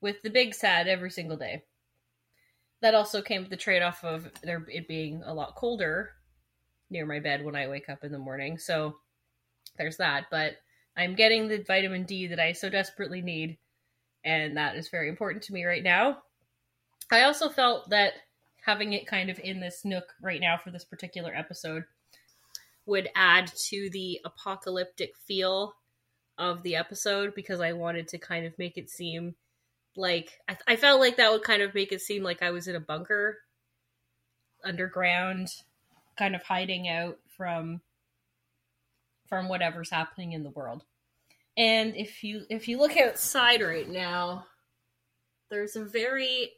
with 0.00 0.22
the 0.22 0.30
big 0.30 0.54
sad 0.54 0.88
every 0.88 1.10
single 1.10 1.36
day 1.36 1.62
that 2.82 2.94
also 2.94 3.22
came 3.22 3.40
with 3.40 3.50
the 3.50 3.56
trade 3.56 3.80
off 3.80 4.04
of 4.04 4.30
there 4.42 4.66
it 4.68 4.86
being 4.88 5.22
a 5.24 5.32
lot 5.32 5.54
colder 5.54 6.10
near 6.90 7.06
my 7.06 7.20
bed 7.20 7.44
when 7.44 7.56
I 7.56 7.68
wake 7.68 7.88
up 7.88 8.04
in 8.04 8.12
the 8.12 8.18
morning. 8.18 8.58
So 8.58 8.96
there's 9.78 9.96
that. 9.96 10.24
But 10.30 10.56
I'm 10.96 11.14
getting 11.14 11.48
the 11.48 11.62
vitamin 11.62 12.04
D 12.04 12.26
that 12.26 12.40
I 12.40 12.52
so 12.52 12.68
desperately 12.68 13.22
need, 13.22 13.56
and 14.24 14.56
that 14.56 14.76
is 14.76 14.90
very 14.90 15.08
important 15.08 15.44
to 15.44 15.54
me 15.54 15.64
right 15.64 15.82
now. 15.82 16.18
I 17.10 17.22
also 17.22 17.48
felt 17.48 17.90
that 17.90 18.12
having 18.64 18.92
it 18.92 19.06
kind 19.06 19.30
of 19.30 19.40
in 19.42 19.60
this 19.60 19.84
nook 19.84 20.14
right 20.20 20.40
now 20.40 20.56
for 20.56 20.70
this 20.70 20.84
particular 20.84 21.34
episode 21.34 21.84
would 22.86 23.08
add 23.14 23.50
to 23.68 23.90
the 23.90 24.20
apocalyptic 24.24 25.16
feel 25.26 25.74
of 26.38 26.62
the 26.62 26.76
episode 26.76 27.34
because 27.34 27.60
I 27.60 27.72
wanted 27.72 28.08
to 28.08 28.18
kind 28.18 28.46
of 28.46 28.58
make 28.58 28.76
it 28.76 28.90
seem 28.90 29.34
like 29.96 30.40
I, 30.48 30.56
I 30.66 30.76
felt 30.76 31.00
like 31.00 31.16
that 31.16 31.30
would 31.30 31.42
kind 31.42 31.62
of 31.62 31.74
make 31.74 31.92
it 31.92 32.00
seem 32.00 32.22
like 32.22 32.42
I 32.42 32.50
was 32.50 32.66
in 32.66 32.76
a 32.76 32.80
bunker 32.80 33.38
underground 34.64 35.48
kind 36.16 36.34
of 36.34 36.42
hiding 36.42 36.88
out 36.88 37.18
from 37.36 37.80
from 39.28 39.48
whatever's 39.48 39.90
happening 39.90 40.32
in 40.32 40.42
the 40.42 40.50
world. 40.50 40.84
And 41.56 41.94
if 41.96 42.24
you 42.24 42.42
if 42.48 42.68
you 42.68 42.78
look 42.78 42.96
outside 42.96 43.62
right 43.62 43.88
now, 43.88 44.46
there's 45.50 45.76
a 45.76 45.84
very 45.84 46.52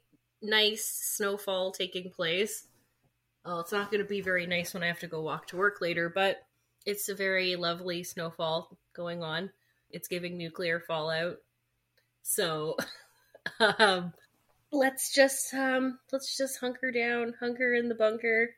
nice 0.45 0.85
snowfall 0.87 1.73
taking 1.73 2.11
place. 2.11 2.67
Oh, 3.45 3.61
it's 3.61 3.73
not 3.73 3.91
going 3.91 4.03
to 4.03 4.09
be 4.09 4.21
very 4.21 4.47
nice 4.47 4.73
when 4.73 4.83
I 4.83 4.87
have 4.87 5.01
to 5.01 5.07
go 5.07 5.23
walk 5.23 5.49
to 5.49 5.57
work 5.57 5.81
later, 5.81 6.09
but 6.09 6.39
it's 6.87 7.09
a 7.09 7.15
very 7.15 7.57
lovely 7.57 8.03
snowfall 8.03 8.77
going 8.95 9.23
on. 9.23 9.51
It's 9.91 10.09
giving 10.09 10.39
nuclear 10.39 10.81
fallout. 10.81 11.37
So, 12.23 12.77
um, 13.79 14.13
let's 14.73 15.13
just 15.13 15.53
um, 15.53 15.99
let's 16.13 16.37
just 16.37 16.59
hunker 16.59 16.91
down, 16.91 17.35
hunker 17.39 17.75
in 17.75 17.89
the 17.89 17.95
bunker. 17.95 18.51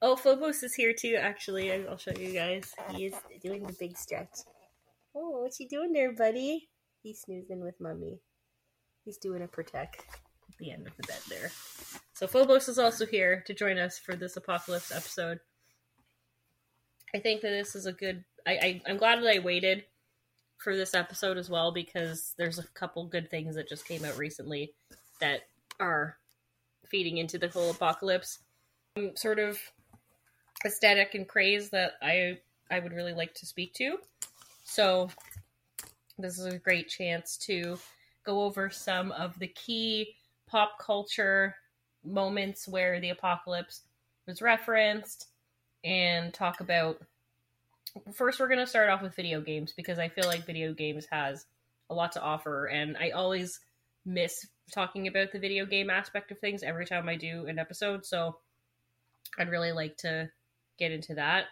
Oh, 0.00 0.16
Phobos 0.16 0.64
is 0.64 0.74
here 0.74 0.92
too. 0.92 1.16
Actually, 1.16 1.72
I'll 1.72 1.96
show 1.96 2.12
you 2.18 2.32
guys. 2.32 2.74
He 2.90 3.06
is 3.06 3.14
doing 3.40 3.62
the 3.62 3.72
big 3.72 3.96
stretch. 3.96 4.40
Oh, 5.14 5.42
what's 5.42 5.58
he 5.58 5.66
doing 5.66 5.92
there, 5.92 6.12
buddy? 6.12 6.68
He's 7.02 7.20
snoozing 7.20 7.60
with 7.60 7.80
mummy. 7.80 8.18
He's 9.04 9.18
doing 9.18 9.42
a 9.42 9.48
protect 9.48 10.04
the 10.62 10.70
end 10.70 10.86
of 10.86 10.96
the 10.96 11.02
bed 11.02 11.18
there. 11.28 11.50
So 12.14 12.26
Phobos 12.26 12.68
is 12.68 12.78
also 12.78 13.04
here 13.04 13.42
to 13.46 13.54
join 13.54 13.78
us 13.78 13.98
for 13.98 14.14
this 14.14 14.36
apocalypse 14.36 14.92
episode. 14.92 15.40
I 17.14 17.18
think 17.18 17.42
that 17.42 17.50
this 17.50 17.74
is 17.74 17.86
a 17.86 17.92
good. 17.92 18.24
I, 18.46 18.52
I 18.52 18.82
I'm 18.86 18.96
glad 18.96 19.22
that 19.22 19.34
I 19.34 19.40
waited 19.40 19.84
for 20.58 20.76
this 20.76 20.94
episode 20.94 21.36
as 21.36 21.50
well 21.50 21.72
because 21.72 22.34
there's 22.38 22.58
a 22.58 22.66
couple 22.68 23.04
good 23.06 23.28
things 23.28 23.56
that 23.56 23.68
just 23.68 23.86
came 23.86 24.04
out 24.04 24.16
recently 24.16 24.72
that 25.20 25.40
are 25.80 26.16
feeding 26.86 27.18
into 27.18 27.38
the 27.38 27.48
whole 27.48 27.70
apocalypse 27.70 28.38
um, 28.96 29.10
sort 29.16 29.38
of 29.38 29.58
aesthetic 30.64 31.14
and 31.14 31.26
craze 31.28 31.70
that 31.70 31.94
I 32.00 32.38
I 32.70 32.78
would 32.78 32.92
really 32.92 33.14
like 33.14 33.34
to 33.34 33.46
speak 33.46 33.74
to. 33.74 33.98
So 34.64 35.10
this 36.18 36.38
is 36.38 36.46
a 36.46 36.58
great 36.58 36.88
chance 36.88 37.36
to 37.38 37.78
go 38.24 38.42
over 38.44 38.70
some 38.70 39.10
of 39.12 39.38
the 39.38 39.48
key 39.48 40.14
pop 40.52 40.78
culture 40.78 41.56
moments 42.04 42.68
where 42.68 43.00
the 43.00 43.10
apocalypse 43.10 43.82
was 44.26 44.42
referenced 44.42 45.28
and 45.82 46.32
talk 46.32 46.60
about 46.60 47.00
first 48.12 48.38
we're 48.38 48.48
going 48.48 48.58
to 48.58 48.66
start 48.66 48.88
off 48.88 49.02
with 49.02 49.16
video 49.16 49.40
games 49.40 49.72
because 49.76 49.98
I 49.98 50.08
feel 50.08 50.26
like 50.26 50.46
video 50.46 50.72
games 50.72 51.06
has 51.10 51.46
a 51.90 51.94
lot 51.94 52.12
to 52.12 52.22
offer. 52.22 52.66
And 52.66 52.96
I 52.96 53.10
always 53.10 53.60
miss 54.04 54.46
talking 54.72 55.06
about 55.06 55.32
the 55.32 55.38
video 55.38 55.66
game 55.66 55.90
aspect 55.90 56.30
of 56.30 56.38
things 56.38 56.62
every 56.62 56.86
time 56.86 57.08
I 57.08 57.16
do 57.16 57.46
an 57.46 57.58
episode. 57.58 58.06
So 58.06 58.38
I'd 59.38 59.50
really 59.50 59.72
like 59.72 59.96
to 59.98 60.30
get 60.78 60.92
into 60.92 61.14
that. 61.14 61.46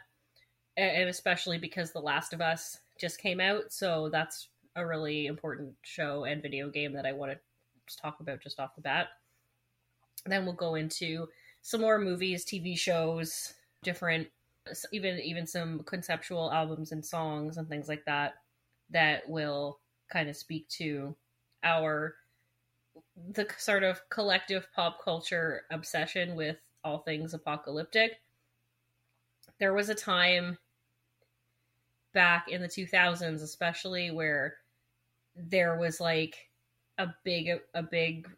And 0.76 1.08
especially 1.08 1.58
because 1.58 1.92
The 1.92 2.00
Last 2.00 2.32
of 2.32 2.40
Us 2.40 2.78
just 2.98 3.20
came 3.20 3.40
out. 3.40 3.72
So 3.72 4.08
that's 4.10 4.48
a 4.76 4.86
really 4.86 5.26
important 5.26 5.74
show 5.82 6.24
and 6.24 6.40
video 6.40 6.70
game 6.70 6.94
that 6.94 7.04
I 7.04 7.12
want 7.12 7.32
to 7.32 7.38
talk 7.96 8.20
about 8.20 8.42
just 8.42 8.60
off 8.60 8.74
the 8.74 8.82
bat. 8.82 9.08
Then 10.26 10.44
we'll 10.44 10.54
go 10.54 10.74
into 10.74 11.28
some 11.62 11.80
more 11.80 11.98
movies, 11.98 12.44
TV 12.44 12.78
shows, 12.78 13.54
different 13.82 14.28
even 14.92 15.18
even 15.20 15.46
some 15.46 15.80
conceptual 15.80 16.52
albums 16.52 16.92
and 16.92 17.04
songs 17.04 17.56
and 17.56 17.68
things 17.68 17.88
like 17.88 18.04
that 18.04 18.34
that 18.90 19.28
will 19.28 19.80
kind 20.12 20.28
of 20.28 20.36
speak 20.36 20.68
to 20.68 21.14
our 21.64 22.14
the 23.32 23.46
sort 23.58 23.82
of 23.82 24.00
collective 24.10 24.66
pop 24.74 25.02
culture 25.02 25.62
obsession 25.70 26.34
with 26.34 26.56
all 26.84 26.98
things 26.98 27.34
apocalyptic. 27.34 28.20
There 29.58 29.74
was 29.74 29.88
a 29.88 29.94
time 29.94 30.58
back 32.12 32.48
in 32.48 32.60
the 32.60 32.68
2000s 32.68 33.42
especially 33.42 34.10
where 34.10 34.56
there 35.36 35.78
was 35.78 36.00
like 36.00 36.49
a 37.00 37.14
big 37.24 37.48
a 37.74 37.82
big 37.82 38.28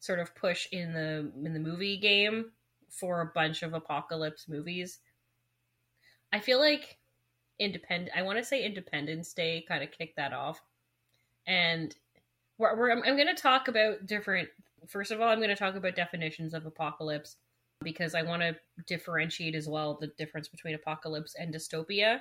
sort 0.00 0.18
of 0.18 0.34
push 0.34 0.66
in 0.72 0.92
the 0.92 1.30
in 1.44 1.52
the 1.52 1.60
movie 1.60 1.98
game 1.98 2.50
for 2.88 3.20
a 3.20 3.32
bunch 3.34 3.62
of 3.62 3.74
apocalypse 3.74 4.48
movies. 4.48 5.00
I 6.32 6.40
feel 6.40 6.58
like 6.58 6.98
independent 7.60 8.16
I 8.16 8.22
want 8.22 8.38
to 8.38 8.44
say 8.44 8.64
Independence 8.64 9.32
Day 9.32 9.64
kind 9.68 9.84
of 9.84 9.90
kicked 9.90 10.16
that 10.16 10.32
off. 10.32 10.60
And 11.46 11.94
we're, 12.58 12.76
we're 12.76 12.90
I'm, 12.90 13.02
I'm 13.04 13.16
going 13.16 13.34
to 13.34 13.40
talk 13.40 13.68
about 13.68 14.06
different 14.06 14.48
first 14.88 15.10
of 15.10 15.20
all 15.20 15.28
I'm 15.28 15.38
going 15.38 15.50
to 15.50 15.56
talk 15.56 15.74
about 15.74 15.96
definitions 15.96 16.54
of 16.54 16.66
apocalypse 16.66 17.36
because 17.82 18.14
I 18.14 18.22
want 18.22 18.42
to 18.42 18.56
differentiate 18.86 19.54
as 19.54 19.68
well 19.68 19.98
the 20.00 20.12
difference 20.18 20.48
between 20.48 20.74
apocalypse 20.74 21.34
and 21.38 21.54
dystopia 21.54 22.20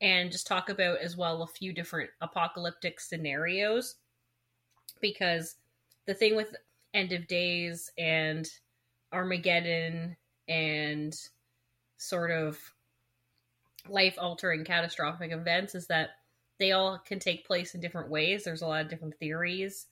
and 0.00 0.32
just 0.32 0.46
talk 0.46 0.70
about 0.70 0.98
as 0.98 1.16
well 1.16 1.42
a 1.42 1.46
few 1.46 1.74
different 1.74 2.08
apocalyptic 2.22 2.98
scenarios 3.00 3.96
because 5.00 5.56
the 6.06 6.14
thing 6.14 6.36
with 6.36 6.54
end 6.94 7.12
of 7.12 7.26
days 7.26 7.90
and 7.98 8.48
armageddon 9.12 10.16
and 10.48 11.16
sort 11.96 12.30
of 12.30 12.58
life 13.88 14.16
altering 14.18 14.64
catastrophic 14.64 15.32
events 15.32 15.74
is 15.74 15.86
that 15.86 16.10
they 16.58 16.72
all 16.72 16.98
can 16.98 17.18
take 17.18 17.46
place 17.46 17.74
in 17.74 17.80
different 17.80 18.10
ways 18.10 18.44
there's 18.44 18.62
a 18.62 18.66
lot 18.66 18.82
of 18.82 18.90
different 18.90 19.16
theories 19.18 19.86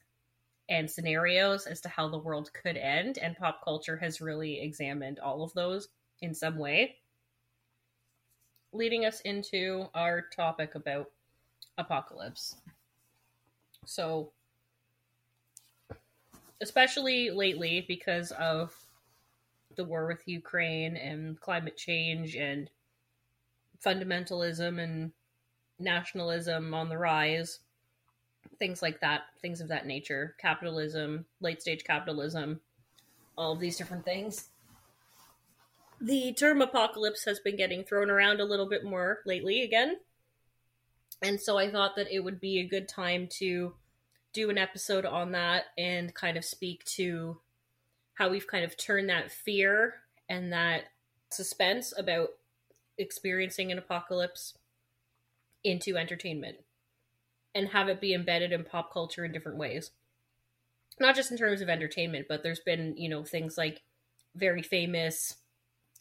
and 0.69 0.91
scenarios 0.91 1.67
as 1.67 1.81
to 1.81 1.89
how 1.89 2.09
the 2.09 2.19
world 2.19 2.51
could 2.53 2.77
end 2.77 3.19
and 3.19 3.37
pop 3.37 3.65
culture 3.65 3.97
has 3.97 4.21
really 4.21 4.61
examined 4.61 5.19
all 5.19 5.43
of 5.43 5.53
those 5.55 5.89
in 6.21 6.35
some 6.35 6.59
way 6.59 6.97
leading 8.73 9.05
us 9.05 9.21
into 9.21 9.87
our 9.95 10.23
topic 10.35 10.75
about 10.75 11.11
apocalypse. 11.79 12.57
So, 13.87 14.33
especially 16.61 17.31
lately, 17.31 17.85
because 17.87 18.31
of 18.33 18.75
the 19.77 19.85
war 19.85 20.07
with 20.07 20.27
Ukraine 20.27 20.97
and 20.97 21.41
climate 21.41 21.77
change 21.77 22.35
and 22.35 22.71
fundamentalism 23.85 24.83
and 24.83 25.13
nationalism 25.79 26.75
on 26.75 26.89
the 26.89 26.99
rise, 26.99 27.61
things 28.59 28.83
like 28.83 29.01
that, 29.01 29.23
things 29.41 29.61
of 29.61 29.69
that 29.69 29.87
nature, 29.87 30.35
capitalism, 30.41 31.27
late 31.41 31.63
stage 31.63 31.85
capitalism, 31.85 32.61
all 33.37 33.53
of 33.53 33.61
these 33.61 33.77
different 33.77 34.05
things 34.05 34.49
the 36.01 36.33
term 36.33 36.63
apocalypse 36.63 37.25
has 37.25 37.41
been 37.41 37.57
getting 37.57 37.85
thrown 37.85 38.11
around 38.11 38.41
a 38.41 38.45
little 38.45 38.69
bit 38.69 38.85
more 38.85 39.19
lately 39.27 39.63
again. 39.63 39.97
And 41.23 41.41
so 41.41 41.59
I 41.59 41.71
thought 41.71 41.97
that 41.97 42.13
it 42.13 42.21
would 42.21 42.41
be 42.41 42.61
a 42.61 42.69
good 42.69 42.89
time 42.89 43.29
to 43.39 43.75
do 44.33 44.51
an 44.51 44.59
episode 44.59 45.05
on 45.05 45.33
that 45.33 45.65
and 45.77 46.15
kind 46.15 46.37
of 46.37 46.45
speak 46.45 46.85
to 46.85 47.39
how 48.15 48.29
we've 48.29 48.47
kind 48.47 48.65
of 48.65 48.77
turned 48.77 49.09
that 49.09 49.31
fear 49.31 49.95
and 50.29 50.53
that 50.53 50.85
suspense 51.31 51.93
about 51.97 52.31
experiencing 52.99 53.71
an 53.71 53.79
apocalypse 53.79 54.55
into 55.65 55.97
entertainment 55.97 56.57
and 57.55 57.69
have 57.69 57.89
it 57.89 58.01
be 58.01 58.15
embedded 58.15 58.53
in 58.53 58.65
pop 58.65 58.93
culture 58.93 59.25
in 59.25 59.33
different 59.33 59.59
ways. 59.59 59.91
Not 61.01 61.15
just 61.15 61.31
in 61.31 61.37
terms 61.37 61.61
of 61.61 61.69
entertainment, 61.69 62.27
but 62.29 62.43
there's 62.43 62.61
been, 62.61 62.97
you 62.97 63.09
know, 63.09 63.25
things 63.25 63.57
like 63.57 63.83
very 64.35 64.63
famous 64.63 65.35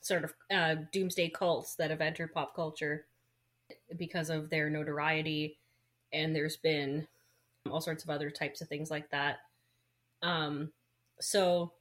sort 0.01 0.23
of 0.23 0.33
uh, 0.51 0.75
doomsday 0.91 1.29
cults 1.29 1.75
that 1.75 1.91
have 1.91 2.01
entered 2.01 2.33
pop 2.33 2.55
culture 2.55 3.05
because 3.97 4.29
of 4.29 4.49
their 4.49 4.69
notoriety, 4.69 5.59
and 6.13 6.35
there's 6.35 6.57
been 6.57 7.07
all 7.71 7.81
sorts 7.81 8.03
of 8.03 8.09
other 8.09 8.29
types 8.29 8.61
of 8.61 8.67
things 8.67 8.91
like 8.91 9.09
that. 9.11 9.37
Um, 10.21 10.71
so 11.19 11.73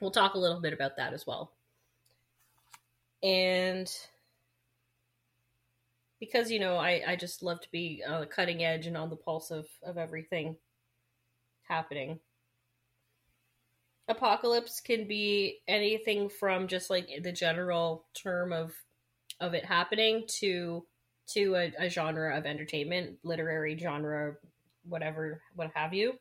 we'll 0.00 0.10
talk 0.10 0.34
a 0.34 0.38
little 0.38 0.60
bit 0.60 0.72
about 0.72 0.96
that 0.96 1.12
as 1.12 1.26
well. 1.26 1.52
And 3.22 3.90
because 6.20 6.50
you 6.50 6.60
know 6.60 6.76
I, 6.76 7.02
I 7.06 7.16
just 7.16 7.42
love 7.42 7.60
to 7.60 7.70
be 7.70 8.02
uh, 8.06 8.24
cutting 8.26 8.64
edge 8.64 8.86
and 8.86 8.96
on 8.96 9.10
the 9.10 9.16
pulse 9.16 9.50
of, 9.50 9.66
of 9.84 9.98
everything 9.98 10.56
happening 11.62 12.20
apocalypse 14.08 14.80
can 14.80 15.06
be 15.06 15.58
anything 15.68 16.28
from 16.28 16.66
just 16.66 16.90
like 16.90 17.08
the 17.22 17.32
general 17.32 18.06
term 18.14 18.52
of 18.52 18.72
of 19.40 19.54
it 19.54 19.64
happening 19.64 20.24
to 20.26 20.84
to 21.28 21.54
a, 21.54 21.72
a 21.78 21.88
genre 21.90 22.36
of 22.36 22.46
entertainment, 22.46 23.18
literary 23.22 23.76
genre, 23.76 24.34
whatever, 24.88 25.40
what 25.54 25.70
have 25.74 25.94
you. 25.94 26.14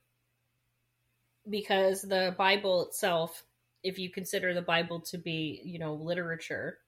Because 1.50 2.02
the 2.02 2.36
Bible 2.38 2.88
itself 2.88 3.44
if 3.84 3.98
you 3.98 4.10
consider 4.10 4.54
the 4.54 4.62
Bible 4.62 5.00
to 5.00 5.18
be, 5.18 5.62
you 5.64 5.80
know, 5.80 5.94
literature, 5.94 6.80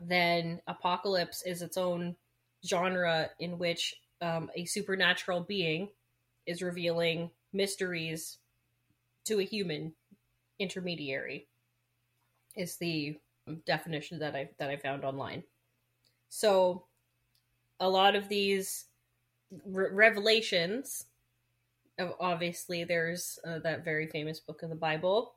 then 0.00 0.60
apocalypse 0.66 1.42
is 1.46 1.62
its 1.62 1.76
own 1.76 2.16
genre 2.66 3.30
in 3.38 3.58
which 3.58 3.94
um, 4.20 4.50
a 4.56 4.64
supernatural 4.64 5.40
being 5.40 5.88
is 6.46 6.62
revealing 6.62 7.30
mysteries 7.52 8.38
to 9.24 9.38
a 9.38 9.44
human 9.44 9.92
intermediary 10.58 11.46
is 12.56 12.76
the 12.78 13.16
definition 13.66 14.18
that 14.18 14.34
I 14.34 14.50
that 14.58 14.70
I 14.70 14.76
found 14.76 15.04
online. 15.04 15.42
So 16.28 16.86
a 17.78 17.88
lot 17.88 18.16
of 18.16 18.28
these 18.28 18.86
re- 19.66 19.90
revelations. 19.92 21.06
Obviously 22.20 22.84
there's 22.84 23.38
uh, 23.46 23.58
that 23.60 23.84
very 23.84 24.06
famous 24.06 24.40
book 24.40 24.62
of 24.62 24.70
the 24.70 24.76
Bible. 24.76 25.34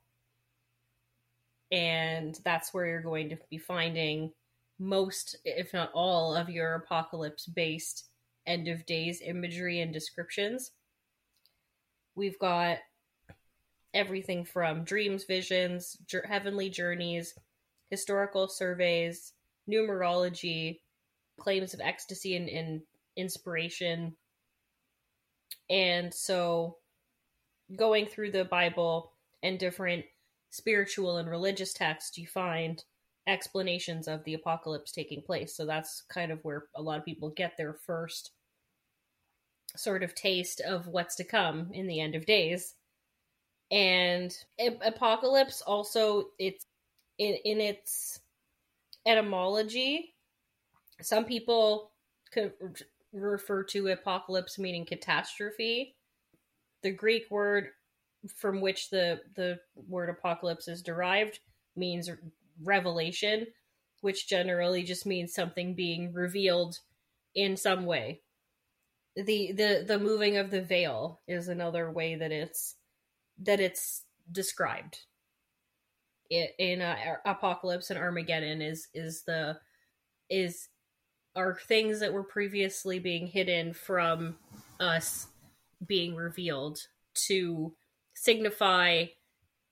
And 1.72 2.40
that's 2.44 2.74
where 2.74 2.86
you're 2.86 3.02
going 3.02 3.30
to 3.30 3.38
be 3.50 3.58
finding 3.58 4.32
most 4.78 5.38
if 5.46 5.74
not 5.74 5.92
all 5.94 6.36
of 6.36 6.50
your 6.50 6.76
apocalypse 6.76 7.46
based 7.46 8.06
end 8.46 8.68
of 8.68 8.86
days 8.86 9.22
imagery 9.26 9.82
and 9.82 9.94
descriptions. 9.94 10.72
We've 12.16 12.40
got 12.40 12.78
everything 13.94 14.46
from 14.46 14.84
dreams, 14.84 15.24
visions, 15.24 15.98
heavenly 16.28 16.70
journeys, 16.70 17.34
historical 17.90 18.48
surveys, 18.48 19.34
numerology, 19.70 20.80
claims 21.40 21.74
of 21.74 21.82
ecstasy 21.82 22.36
and, 22.36 22.50
and 22.50 22.82
inspiration. 23.16 24.16
And 25.70 26.14
so, 26.14 26.78
going 27.76 28.06
through 28.06 28.32
the 28.32 28.46
Bible 28.46 29.12
and 29.44 29.60
different 29.60 30.06
spiritual 30.52 31.18
and 31.18 31.30
religious 31.30 31.74
texts, 31.74 32.18
you 32.18 32.28
find 32.28 32.84
explanations 33.28 34.08
of 34.08 34.24
the 34.24 34.36
apocalypse 34.36 34.92
taking 34.92 35.22
place. 35.22 35.56
So, 35.56 35.66
that's 35.66 36.04
kind 36.10 36.32
of 36.32 36.44
where 36.44 36.66
a 36.76 36.82
lot 36.82 37.00
of 37.00 37.06
people 37.06 37.30
get 37.30 37.58
their 37.58 37.74
first 37.74 38.32
sort 39.76 40.04
of 40.04 40.16
taste 40.16 40.62
of 40.62 40.88
what's 40.88 41.16
to 41.16 41.24
come 41.24 41.70
in 41.74 41.88
the 41.88 42.00
end 42.00 42.16
of 42.16 42.26
days 42.26 42.76
and 43.72 44.38
apocalypse 44.84 45.62
also 45.62 46.28
it's 46.38 46.66
in 47.18 47.36
in 47.46 47.60
its 47.60 48.20
etymology 49.06 50.14
some 51.02 51.26
people 51.26 51.92
could 52.32 52.54
refer 53.16 53.64
to 53.64 53.88
apocalypse 53.88 54.60
meaning 54.60 54.86
catastrophe. 54.86 55.96
The 56.84 56.92
greek 56.92 57.24
word 57.32 57.70
from 58.36 58.62
which 58.62 58.90
the 58.90 59.22
the 59.36 59.60
word 59.76 60.10
apocalypse 60.10 60.68
is 60.68 60.82
derived 60.82 61.40
means 61.76 62.10
revelation 62.64 63.48
which 64.06 64.28
generally 64.28 64.84
just 64.84 65.08
means 65.08 65.34
something 65.34 65.74
being 65.74 66.14
revealed 66.14 66.78
in 67.34 67.58
some 67.58 67.88
way. 67.88 68.22
The 69.16 69.52
the 69.52 69.84
the 69.88 69.98
moving 69.98 70.38
of 70.38 70.52
the 70.52 70.62
veil 70.62 71.22
is 71.28 71.48
another 71.48 71.90
way 71.90 72.14
that 72.14 72.32
it's 72.32 72.76
that 73.40 73.60
it's 73.60 74.04
described. 74.32 75.00
It, 76.30 76.52
in 76.60 76.84
uh, 76.84 76.96
apocalypse 77.26 77.90
and 77.90 77.98
armageddon 77.98 78.62
is 78.62 78.90
is 78.94 79.24
the 79.24 79.58
is 80.30 80.68
are 81.36 81.58
things 81.68 82.00
that 82.00 82.14
were 82.14 82.24
previously 82.24 83.00
being 83.00 83.28
hidden 83.28 83.74
from 83.74 84.38
us 84.80 85.28
being 85.86 86.16
revealed 86.16 86.80
to 87.14 87.74
signify 88.14 89.06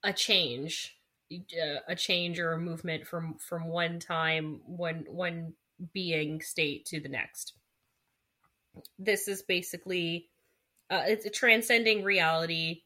a 0.03 0.13
change 0.13 0.97
uh, 1.33 1.79
a 1.87 1.95
change 1.95 2.39
or 2.39 2.53
a 2.53 2.59
movement 2.59 3.07
from 3.07 3.35
from 3.35 3.67
one 3.67 3.99
time 3.99 4.61
one 4.65 5.05
one 5.07 5.53
being 5.93 6.41
state 6.41 6.85
to 6.85 6.99
the 6.99 7.09
next. 7.09 7.53
This 8.99 9.27
is 9.27 9.41
basically 9.41 10.29
uh, 10.89 11.03
it's 11.07 11.25
a 11.25 11.31
transcending 11.31 12.03
reality. 12.03 12.81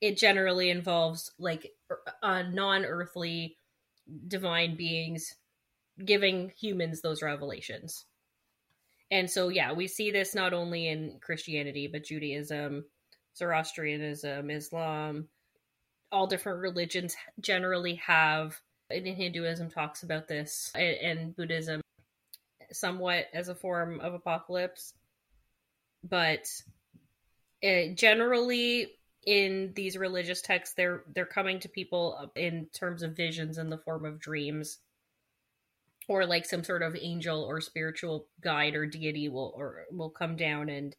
It 0.00 0.16
generally 0.16 0.70
involves 0.70 1.30
like 1.38 1.72
uh, 2.22 2.42
non-earthly 2.42 3.56
divine 4.28 4.76
beings 4.76 5.34
giving 6.02 6.52
humans 6.58 7.00
those 7.00 7.22
revelations. 7.22 8.06
And 9.10 9.30
so 9.30 9.48
yeah 9.48 9.72
we 9.72 9.86
see 9.86 10.10
this 10.10 10.34
not 10.34 10.52
only 10.52 10.88
in 10.88 11.18
christianity 11.20 11.86
but 11.86 12.04
judaism 12.04 12.84
zoroastrianism 13.36 14.50
islam 14.50 15.28
all 16.10 16.26
different 16.26 16.60
religions 16.60 17.14
generally 17.38 17.96
have 17.96 18.60
and 18.90 19.06
hinduism 19.06 19.70
talks 19.70 20.02
about 20.02 20.28
this 20.28 20.70
and, 20.74 20.96
and 20.96 21.36
buddhism 21.36 21.80
somewhat 22.72 23.26
as 23.32 23.48
a 23.48 23.54
form 23.54 24.00
of 24.00 24.14
apocalypse. 24.14 24.94
But 26.02 26.46
it, 27.62 27.96
generally 27.96 28.92
in 29.26 29.72
these 29.74 29.96
religious 29.96 30.42
texts 30.42 30.74
they're 30.76 31.02
they're 31.14 31.24
coming 31.24 31.58
to 31.58 31.68
people 31.68 32.30
in 32.36 32.66
terms 32.74 33.02
of 33.02 33.16
visions 33.16 33.56
in 33.56 33.70
the 33.70 33.78
form 33.78 34.04
of 34.04 34.20
dreams 34.20 34.80
or 36.08 36.26
like 36.26 36.44
some 36.44 36.64
sort 36.64 36.82
of 36.82 36.96
angel 37.00 37.42
or 37.42 37.60
spiritual 37.60 38.26
guide 38.40 38.74
or 38.74 38.86
deity 38.86 39.28
will 39.28 39.52
or 39.56 39.84
will 39.90 40.10
come 40.10 40.36
down 40.36 40.68
and 40.68 40.94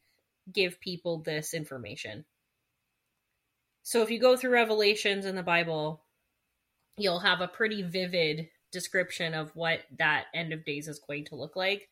give 0.51 0.79
people 0.79 1.19
this 1.19 1.53
information. 1.53 2.25
So 3.83 4.01
if 4.01 4.09
you 4.09 4.19
go 4.19 4.35
through 4.35 4.51
revelations 4.51 5.25
in 5.25 5.35
the 5.35 5.43
bible 5.43 6.01
you'll 6.97 7.19
have 7.19 7.41
a 7.41 7.47
pretty 7.47 7.81
vivid 7.81 8.49
description 8.71 9.33
of 9.33 9.51
what 9.55 9.81
that 9.97 10.25
end 10.33 10.53
of 10.53 10.65
days 10.65 10.87
is 10.87 10.99
going 10.99 11.25
to 11.25 11.35
look 11.35 11.55
like. 11.55 11.89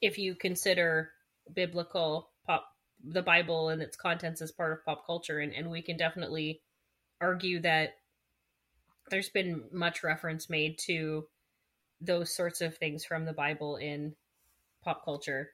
If 0.00 0.18
you 0.18 0.34
consider 0.34 1.10
biblical 1.52 2.30
pop 2.46 2.66
the 3.06 3.22
bible 3.22 3.68
and 3.68 3.82
its 3.82 3.96
contents 3.96 4.40
as 4.40 4.50
part 4.50 4.72
of 4.72 4.84
pop 4.84 5.04
culture 5.06 5.40
and, 5.40 5.52
and 5.52 5.70
we 5.70 5.82
can 5.82 5.96
definitely 5.96 6.62
argue 7.20 7.60
that 7.60 7.96
there's 9.10 9.28
been 9.28 9.64
much 9.72 10.02
reference 10.02 10.48
made 10.48 10.78
to 10.78 11.26
those 12.00 12.34
sorts 12.34 12.60
of 12.60 12.76
things 12.76 13.04
from 13.04 13.24
the 13.24 13.32
bible 13.32 13.76
in 13.76 14.14
pop 14.82 15.04
culture 15.04 15.50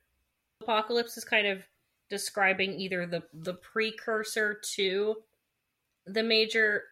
apocalypse 0.62 1.16
is 1.16 1.24
kind 1.24 1.46
of 1.46 1.64
describing 2.08 2.72
either 2.74 3.06
the 3.06 3.22
the 3.32 3.54
precursor 3.54 4.60
to 4.62 5.16
the 6.06 6.22
major 6.22 6.82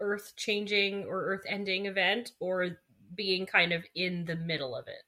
earth 0.00 0.34
changing 0.36 1.04
or 1.04 1.24
earth 1.24 1.44
ending 1.48 1.86
event 1.86 2.32
or 2.40 2.78
being 3.14 3.46
kind 3.46 3.72
of 3.72 3.84
in 3.94 4.24
the 4.24 4.36
middle 4.36 4.76
of 4.76 4.86
it. 4.88 5.02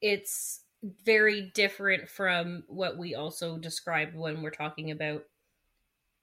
It's 0.00 0.60
very 1.04 1.52
different 1.54 2.08
from 2.08 2.64
what 2.66 2.98
we 2.98 3.14
also 3.14 3.58
described 3.58 4.14
when 4.14 4.42
we're 4.42 4.50
talking 4.50 4.90
about 4.90 5.22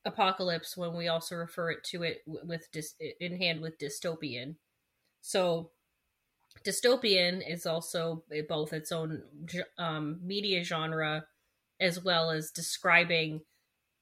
apocalypse 0.05 0.75
when 0.75 0.93
we 0.95 1.07
also 1.07 1.35
refer 1.35 1.71
it 1.71 1.83
to 1.85 2.03
it 2.03 2.23
with 2.25 2.67
dis- 2.73 2.95
in 3.21 3.37
hand 3.37 3.61
with 3.61 3.79
dystopian. 3.79 4.55
So 5.21 5.71
dystopian 6.65 7.41
is 7.47 7.65
also 7.65 8.23
both 8.47 8.73
its 8.73 8.91
own 8.91 9.23
um, 9.77 10.19
media 10.23 10.63
genre 10.63 11.25
as 11.79 12.03
well 12.03 12.29
as 12.29 12.51
describing 12.51 13.41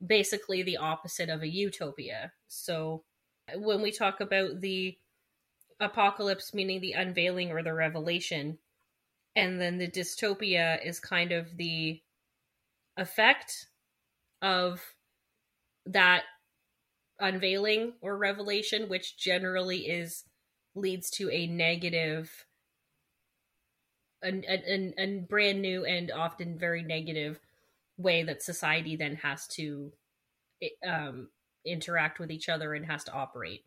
basically 0.05 0.63
the 0.63 0.77
opposite 0.77 1.29
of 1.29 1.41
a 1.41 1.47
utopia. 1.47 2.31
So 2.47 3.03
when 3.55 3.81
we 3.81 3.91
talk 3.91 4.19
about 4.21 4.61
the 4.61 4.97
apocalypse, 5.79 6.53
meaning 6.53 6.81
the 6.81 6.93
unveiling 6.93 7.51
or 7.51 7.63
the 7.63 7.73
revelation, 7.73 8.57
and 9.35 9.59
then 9.59 9.77
the 9.77 9.87
dystopia 9.87 10.85
is 10.85 10.99
kind 10.99 11.31
of 11.31 11.57
the 11.57 12.01
effect 12.97 13.67
of 14.41 14.81
that 15.85 16.23
unveiling 17.19 17.93
or 18.01 18.17
revelation, 18.17 18.89
which 18.89 19.17
generally 19.17 19.87
is 19.87 20.23
leads 20.75 21.09
to 21.11 21.29
a 21.29 21.47
negative, 21.47 22.45
a, 24.23 24.29
a, 24.29 24.93
a 24.97 25.19
brand 25.27 25.61
new 25.61 25.85
and 25.85 26.11
often 26.11 26.57
very 26.57 26.83
negative 26.83 27.39
way 27.97 28.23
that 28.23 28.41
society 28.41 28.95
then 28.95 29.15
has 29.15 29.47
to 29.47 29.91
um, 30.87 31.29
interact 31.65 32.19
with 32.19 32.31
each 32.31 32.49
other 32.49 32.73
and 32.73 32.85
has 32.85 33.03
to 33.03 33.13
operate. 33.13 33.63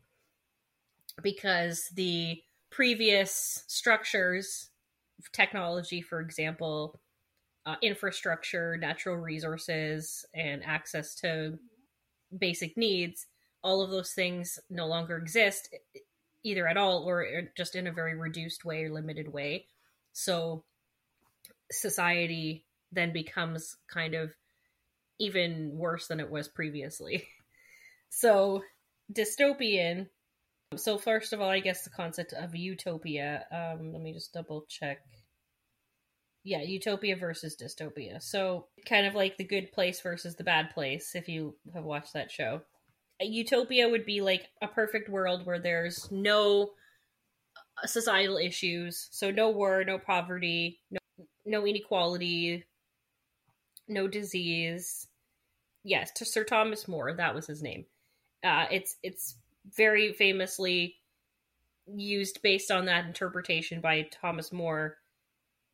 Because 1.22 1.88
the 1.94 2.42
previous 2.74 3.62
structures 3.68 4.70
technology 5.32 6.00
for 6.00 6.20
example 6.20 7.00
uh, 7.66 7.76
infrastructure 7.82 8.76
natural 8.76 9.16
resources 9.16 10.26
and 10.34 10.62
access 10.64 11.14
to 11.14 11.56
basic 12.36 12.76
needs 12.76 13.26
all 13.62 13.80
of 13.80 13.90
those 13.90 14.10
things 14.12 14.58
no 14.70 14.86
longer 14.86 15.16
exist 15.16 15.74
either 16.44 16.68
at 16.68 16.76
all 16.76 17.04
or 17.08 17.26
just 17.56 17.74
in 17.74 17.86
a 17.86 17.92
very 17.92 18.14
reduced 18.14 18.64
way 18.64 18.84
or 18.84 18.92
limited 18.92 19.32
way 19.32 19.66
so 20.12 20.64
society 21.70 22.64
then 22.92 23.12
becomes 23.12 23.76
kind 23.92 24.14
of 24.14 24.32
even 25.18 25.72
worse 25.74 26.08
than 26.08 26.20
it 26.20 26.30
was 26.30 26.48
previously. 26.48 27.26
So 28.16 28.62
dystopian. 29.12 30.06
So 30.76 30.98
first 30.98 31.32
of 31.32 31.40
all, 31.40 31.50
I 31.50 31.58
guess 31.58 31.82
the 31.82 31.90
concept 31.90 32.32
of 32.32 32.54
utopia. 32.54 33.44
Um, 33.50 33.92
let 33.92 34.00
me 34.00 34.12
just 34.12 34.32
double 34.32 34.66
check. 34.68 34.98
Yeah, 36.44 36.62
utopia 36.62 37.16
versus 37.16 37.56
dystopia. 37.60 38.22
So 38.22 38.68
kind 38.86 39.08
of 39.08 39.16
like 39.16 39.36
the 39.36 39.42
good 39.42 39.72
place 39.72 40.00
versus 40.00 40.36
the 40.36 40.44
bad 40.44 40.70
place. 40.70 41.16
If 41.16 41.28
you 41.28 41.56
have 41.74 41.82
watched 41.82 42.12
that 42.12 42.30
show, 42.30 42.60
a 43.20 43.24
utopia 43.24 43.88
would 43.88 44.04
be 44.04 44.20
like 44.20 44.48
a 44.62 44.68
perfect 44.68 45.08
world 45.08 45.46
where 45.46 45.58
there's 45.58 46.10
no 46.10 46.70
societal 47.84 48.36
issues. 48.36 49.08
So 49.10 49.30
no 49.30 49.50
war, 49.50 49.84
no 49.84 49.98
poverty, 49.98 50.80
no 50.90 50.98
no 51.46 51.66
inequality, 51.66 52.64
no 53.88 54.08
disease. 54.08 55.06
Yes, 55.84 56.10
to 56.12 56.24
Sir 56.24 56.44
Thomas 56.44 56.88
More, 56.88 57.12
that 57.14 57.34
was 57.34 57.46
his 57.46 57.62
name. 57.62 57.84
Uh, 58.42 58.66
it's 58.70 58.96
it's 59.02 59.36
very 59.76 60.12
famously 60.12 60.96
used 61.86 62.40
based 62.42 62.70
on 62.70 62.86
that 62.86 63.04
interpretation 63.04 63.80
by 63.80 64.08
Thomas 64.10 64.52
More, 64.52 64.96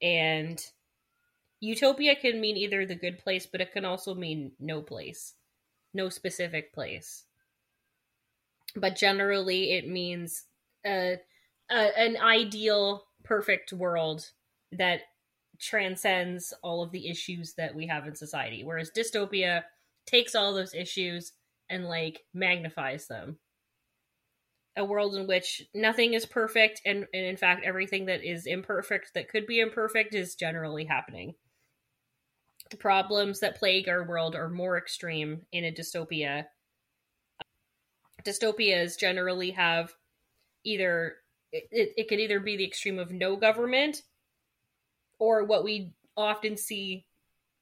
and 0.02 0.60
utopia 1.60 2.16
can 2.16 2.40
mean 2.40 2.56
either 2.56 2.84
the 2.84 2.94
good 2.94 3.18
place, 3.18 3.46
but 3.46 3.60
it 3.60 3.72
can 3.72 3.84
also 3.84 4.14
mean 4.14 4.52
no 4.58 4.82
place, 4.82 5.34
no 5.94 6.08
specific 6.08 6.72
place. 6.72 7.24
But 8.76 8.96
generally, 8.96 9.72
it 9.72 9.88
means 9.88 10.44
a, 10.86 11.18
a 11.70 11.98
an 11.98 12.16
ideal, 12.16 13.04
perfect 13.24 13.72
world 13.72 14.30
that 14.72 15.02
transcends 15.58 16.54
all 16.62 16.82
of 16.82 16.90
the 16.90 17.08
issues 17.08 17.54
that 17.54 17.74
we 17.74 17.86
have 17.86 18.06
in 18.06 18.14
society. 18.14 18.64
Whereas 18.64 18.90
dystopia 18.90 19.64
takes 20.06 20.34
all 20.34 20.54
those 20.54 20.74
issues 20.74 21.32
and 21.68 21.86
like 21.86 22.22
magnifies 22.32 23.06
them. 23.06 23.38
A 24.76 24.84
world 24.84 25.16
in 25.16 25.26
which 25.26 25.62
nothing 25.74 26.14
is 26.14 26.24
perfect, 26.24 26.80
and, 26.86 27.06
and 27.12 27.26
in 27.26 27.36
fact, 27.36 27.64
everything 27.64 28.06
that 28.06 28.24
is 28.24 28.46
imperfect, 28.46 29.12
that 29.14 29.28
could 29.28 29.46
be 29.46 29.60
imperfect, 29.60 30.14
is 30.14 30.36
generally 30.36 30.84
happening. 30.84 31.34
The 32.70 32.76
problems 32.76 33.40
that 33.40 33.58
plague 33.58 33.88
our 33.88 34.06
world 34.06 34.36
are 34.36 34.48
more 34.48 34.78
extreme 34.78 35.42
in 35.52 35.64
a 35.64 35.72
dystopia. 35.72 36.44
Dystopias 38.24 38.98
generally 38.98 39.50
have 39.52 39.94
either 40.64 41.16
it, 41.52 41.92
it 41.96 42.08
could 42.08 42.20
either 42.20 42.40
be 42.40 42.56
the 42.56 42.64
extreme 42.64 42.98
of 42.98 43.12
no 43.12 43.36
government 43.36 44.02
or 45.18 45.44
what 45.44 45.64
we 45.64 45.92
often 46.16 46.56
see 46.56 47.06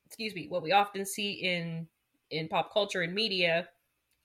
excuse 0.06 0.34
me 0.34 0.46
what 0.48 0.62
we 0.62 0.72
often 0.72 1.06
see 1.06 1.32
in 1.32 1.86
in 2.30 2.48
pop 2.48 2.72
culture 2.72 3.02
and 3.02 3.14
media 3.14 3.68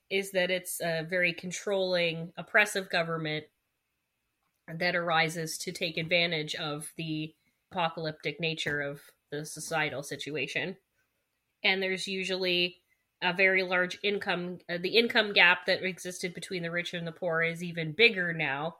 is 0.09 0.31
that 0.31 0.51
it's 0.51 0.79
a 0.81 1.05
very 1.09 1.33
controlling 1.33 2.31
oppressive 2.37 2.89
government 2.89 3.45
that 4.67 4.95
arises 4.95 5.57
to 5.57 5.71
take 5.71 5.97
advantage 5.97 6.55
of 6.55 6.91
the 6.97 7.33
apocalyptic 7.71 8.39
nature 8.39 8.81
of 8.81 9.01
the 9.31 9.45
societal 9.45 10.03
situation. 10.03 10.77
And 11.63 11.81
there's 11.81 12.07
usually 12.07 12.82
a 13.23 13.33
very 13.33 13.63
large 13.63 13.97
income 14.03 14.59
uh, 14.69 14.77
the 14.81 14.97
income 14.97 15.33
gap 15.33 15.65
that 15.65 15.83
existed 15.83 16.33
between 16.33 16.61
the 16.61 16.71
rich 16.71 16.93
and 16.93 17.07
the 17.07 17.11
poor 17.11 17.41
is 17.41 17.63
even 17.63 17.91
bigger 17.91 18.33
now 18.33 18.75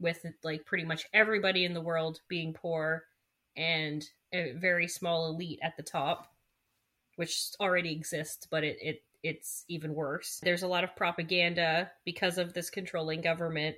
with 0.00 0.24
like 0.44 0.64
pretty 0.64 0.84
much 0.84 1.06
everybody 1.12 1.64
in 1.64 1.74
the 1.74 1.80
world 1.80 2.20
being 2.28 2.52
poor 2.52 3.04
and 3.56 4.04
a 4.32 4.52
very 4.52 4.86
small 4.86 5.28
elite 5.28 5.58
at 5.62 5.76
the 5.76 5.82
top, 5.82 6.32
which 7.16 7.50
already 7.60 7.92
exists, 7.92 8.46
but 8.50 8.64
it, 8.64 8.78
it 8.80 9.02
it's 9.24 9.64
even 9.68 9.94
worse. 9.94 10.38
There's 10.42 10.62
a 10.62 10.68
lot 10.68 10.84
of 10.84 10.94
propaganda 10.94 11.90
because 12.04 12.38
of 12.38 12.54
this 12.54 12.70
controlling 12.70 13.20
government, 13.20 13.76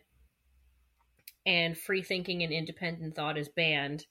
and 1.47 1.77
free 1.77 2.03
thinking 2.03 2.43
and 2.43 2.53
independent 2.53 3.15
thought 3.15 3.39
is 3.39 3.49
banned. 3.49 4.05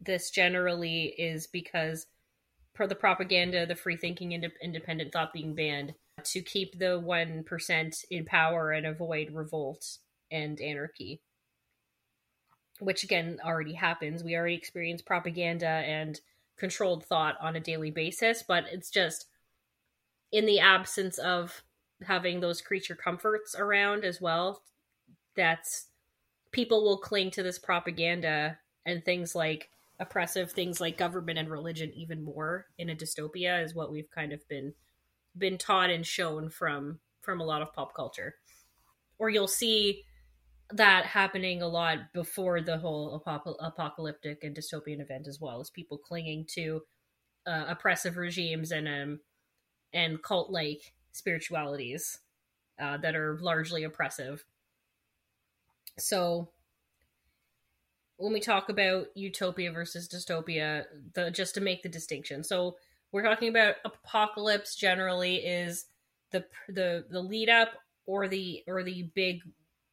This 0.00 0.30
generally 0.30 1.04
is 1.06 1.46
because 1.46 2.06
for 2.78 2.86
the 2.86 2.94
propaganda, 2.94 3.66
the 3.66 3.74
free 3.74 3.96
thinking 3.96 4.32
and 4.32 4.50
independent 4.62 5.12
thought 5.12 5.34
being 5.34 5.54
banned 5.54 5.92
to 6.24 6.40
keep 6.40 6.78
the 6.78 7.00
1% 7.04 8.04
in 8.10 8.24
power 8.24 8.72
and 8.72 8.86
avoid 8.86 9.30
revolt 9.32 9.98
and 10.30 10.60
anarchy 10.60 11.20
which 12.80 13.02
again 13.02 13.40
already 13.44 13.72
happens. 13.72 14.22
We 14.22 14.36
already 14.36 14.54
experience 14.54 15.02
propaganda 15.02 15.66
and 15.66 16.20
controlled 16.56 17.04
thought 17.04 17.36
on 17.40 17.56
a 17.56 17.60
daily 17.60 17.90
basis, 17.90 18.42
but 18.46 18.64
it's 18.70 18.90
just 18.90 19.26
in 20.32 20.46
the 20.46 20.60
absence 20.60 21.18
of 21.18 21.62
having 22.04 22.40
those 22.40 22.60
creature 22.60 22.94
comforts 22.94 23.56
around 23.58 24.04
as 24.04 24.20
well 24.20 24.62
that's 25.34 25.86
people 26.52 26.84
will 26.84 26.98
cling 26.98 27.30
to 27.32 27.42
this 27.42 27.58
propaganda 27.58 28.58
and 28.86 29.04
things 29.04 29.34
like 29.34 29.70
oppressive 30.00 30.52
things 30.52 30.80
like 30.80 30.96
government 30.96 31.38
and 31.38 31.50
religion 31.50 31.92
even 31.94 32.22
more 32.22 32.66
in 32.78 32.88
a 32.88 32.94
dystopia 32.94 33.62
is 33.64 33.74
what 33.74 33.90
we've 33.90 34.10
kind 34.10 34.32
of 34.32 34.46
been 34.48 34.74
been 35.36 35.58
taught 35.58 35.90
and 35.90 36.06
shown 36.06 36.48
from 36.48 37.00
from 37.20 37.40
a 37.40 37.44
lot 37.44 37.62
of 37.62 37.72
pop 37.72 37.94
culture. 37.94 38.34
Or 39.18 39.28
you'll 39.28 39.48
see 39.48 40.04
that 40.72 41.06
happening 41.06 41.62
a 41.62 41.68
lot 41.68 41.98
before 42.12 42.60
the 42.60 42.78
whole 42.78 43.22
apocalyptic 43.60 44.44
and 44.44 44.54
dystopian 44.54 45.00
event 45.00 45.26
as 45.26 45.40
well 45.40 45.60
as 45.60 45.70
people 45.70 45.98
clinging 45.98 46.46
to 46.54 46.82
uh, 47.46 47.64
oppressive 47.68 48.16
regimes 48.16 48.70
and 48.70 48.86
um 48.86 49.20
and 49.92 50.22
cult 50.22 50.50
like 50.50 50.92
spiritualities 51.12 52.18
uh, 52.80 52.96
that 52.98 53.16
are 53.16 53.38
largely 53.40 53.84
oppressive. 53.84 54.44
So 55.98 56.50
when 58.18 58.32
we 58.32 58.40
talk 58.40 58.68
about 58.68 59.06
utopia 59.14 59.72
versus 59.72 60.08
dystopia 60.08 60.84
the 61.14 61.30
just 61.30 61.54
to 61.54 61.60
make 61.60 61.82
the 61.82 61.88
distinction 61.88 62.44
so 62.44 62.76
we're 63.12 63.22
talking 63.22 63.48
about 63.48 63.76
apocalypse 63.84 64.76
generally 64.76 65.36
is 65.36 65.86
the 66.30 66.44
the 66.68 67.04
the 67.10 67.20
lead 67.20 67.48
up 67.48 67.70
or 68.06 68.28
the 68.28 68.62
or 68.66 68.82
the 68.82 69.10
big 69.14 69.40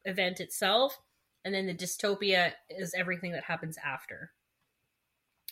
event 0.04 0.40
itself, 0.40 0.98
and 1.44 1.54
then 1.54 1.66
the 1.66 1.74
dystopia 1.74 2.52
is 2.70 2.94
everything 2.96 3.32
that 3.32 3.44
happens 3.44 3.78
after. 3.84 4.32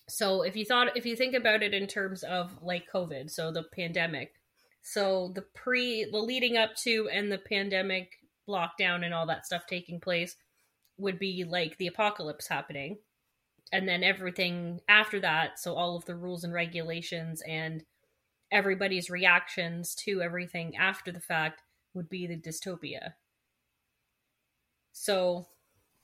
So 0.09 0.43
if 0.43 0.57
you 0.57 0.65
thought 0.65 0.97
if 0.97 1.07
you 1.07 1.17
think 1.17 1.35
about 1.35 1.63
it 1.63 1.75
in 1.75 1.87
terms 1.87 2.23
of 2.23 2.63
like 2.63 2.91
COVID, 2.93 3.31
so 3.31 3.51
the 3.51 3.65
pandemic, 3.75 4.35
so 4.83 5.33
the 5.35 5.43
pre 5.43 6.05
the 6.11 6.19
leading 6.19 6.57
up 6.57 6.75
to 6.77 7.09
and 7.13 7.33
the 7.33 7.39
pandemic 7.39 8.13
lockdown 8.49 9.05
and 9.05 9.15
all 9.15 9.27
that 9.27 9.47
stuff 9.47 9.63
taking 9.67 10.01
place 10.01 10.37
would 10.99 11.19
be 11.19 11.45
like 11.45 11.77
the 11.79 11.87
apocalypse 11.87 12.49
happening. 12.49 12.99
And 13.73 13.89
then 13.89 14.05
everything 14.05 14.81
after 14.89 15.21
that, 15.21 15.59
so 15.59 15.75
all 15.75 15.97
of 15.97 16.05
the 16.05 16.15
rules 16.15 16.45
and 16.45 16.53
regulations 16.53 17.43
and 17.47 17.85
everybody's 18.53 19.11
reactions 19.11 19.95
to 19.97 20.23
everything 20.23 20.77
after 20.77 21.11
the 21.11 21.21
fact 21.21 21.63
would 21.95 22.09
be 22.09 22.27
the 22.27 22.37
dystopia. 22.37 23.15
So 24.93 25.47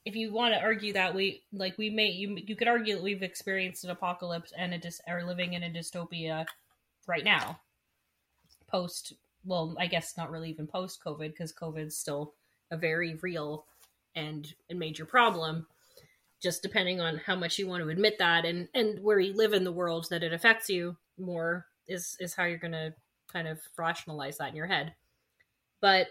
if 0.05 0.17
you 0.17 0.33
want 0.33 0.55
to 0.55 0.61
argue 0.61 0.93
that 0.95 1.15
we 1.15 1.43
like 1.53 1.77
we 1.79 1.91
may 1.91 2.09
you 2.09 2.37
you 2.47 2.57
could 2.57 2.69
argue 2.69 2.95
that 2.95 3.03
we've 3.03 3.23
experienced 3.23 3.85
an 3.85 3.91
apocalypse 3.91 4.53
and 4.57 4.75
a 4.75 4.79
dis, 4.79 5.01
are 5.07 5.25
living 5.25 5.53
in 5.53 5.63
a 5.63 5.71
dystopia 5.71 6.47
right 7.07 7.25
now. 7.25 7.61
Post 8.69 9.15
well, 9.45 9.75
I 9.79 9.87
guess 9.87 10.17
not 10.17 10.31
really 10.31 10.51
even 10.51 10.67
post 10.67 11.03
COVID 11.05 11.29
because 11.31 11.53
COVID's 11.53 11.97
still 11.97 12.35
a 12.71 12.77
very 12.77 13.15
real 13.23 13.67
and 14.15 14.53
a 14.71 14.75
major 14.75 15.05
problem. 15.05 15.67
Just 16.43 16.63
depending 16.63 17.01
on 17.01 17.19
how 17.19 17.37
much 17.37 17.59
you 17.59 17.67
want 17.67 17.83
to 17.83 17.91
admit 17.91 18.17
that 18.19 18.45
and 18.47 18.69
and 18.75 19.03
where 19.03 19.21
you 19.21 19.35
live 19.35 19.53
in 19.53 19.65
the 19.65 19.73
world 19.73 20.07
that 20.11 20.23
it 20.23 20.33
affects 20.33 20.71
you 20.71 20.97
more 21.19 21.67
is 21.87 22.17
is 22.19 22.35
how 22.35 22.45
you're 22.45 22.59
going 22.59 22.73
to 22.73 22.95
kind 23.31 23.47
of 23.47 23.61
rationalize 23.77 24.39
that 24.39 24.51
in 24.51 24.57
your 24.57 24.67
head. 24.67 24.95
But 25.81 26.09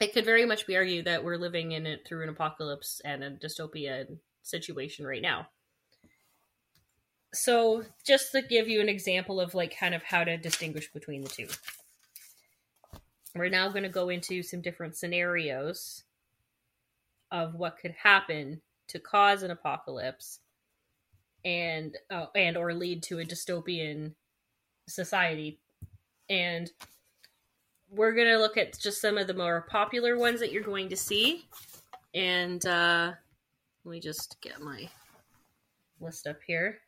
it 0.00 0.12
could 0.12 0.24
very 0.24 0.46
much 0.46 0.66
be 0.66 0.76
argued 0.76 1.04
that 1.06 1.24
we're 1.24 1.36
living 1.36 1.72
in 1.72 1.86
it 1.86 2.06
through 2.06 2.24
an 2.24 2.28
apocalypse 2.28 3.00
and 3.04 3.22
a 3.22 3.30
dystopia 3.30 4.06
situation 4.42 5.06
right 5.06 5.22
now. 5.22 5.48
So, 7.34 7.84
just 8.04 8.32
to 8.32 8.42
give 8.42 8.68
you 8.68 8.80
an 8.80 8.88
example 8.88 9.40
of 9.40 9.54
like 9.54 9.76
kind 9.78 9.94
of 9.94 10.02
how 10.02 10.24
to 10.24 10.36
distinguish 10.36 10.92
between 10.92 11.22
the 11.22 11.28
two, 11.28 11.48
we're 13.34 13.48
now 13.48 13.68
going 13.68 13.84
to 13.84 13.88
go 13.88 14.10
into 14.10 14.42
some 14.42 14.60
different 14.60 14.96
scenarios 14.96 16.02
of 17.32 17.54
what 17.54 17.78
could 17.78 17.94
happen 18.00 18.60
to 18.88 19.00
cause 19.00 19.42
an 19.42 19.50
apocalypse 19.50 20.38
and 21.44 21.96
uh, 22.10 22.26
and 22.36 22.56
or 22.56 22.72
lead 22.72 23.02
to 23.02 23.18
a 23.18 23.24
dystopian 23.24 24.12
society 24.86 25.58
and 26.28 26.70
we're 27.92 28.12
going 28.12 28.28
to 28.28 28.38
look 28.38 28.56
at 28.56 28.78
just 28.78 29.00
some 29.00 29.18
of 29.18 29.26
the 29.26 29.34
more 29.34 29.66
popular 29.68 30.16
ones 30.16 30.40
that 30.40 30.50
you're 30.50 30.62
going 30.62 30.88
to 30.88 30.96
see. 30.96 31.44
And 32.14 32.64
uh, 32.64 33.12
let 33.84 33.92
me 33.92 34.00
just 34.00 34.40
get 34.40 34.60
my 34.60 34.88
list 36.00 36.26
up 36.26 36.38
here. 36.46 36.78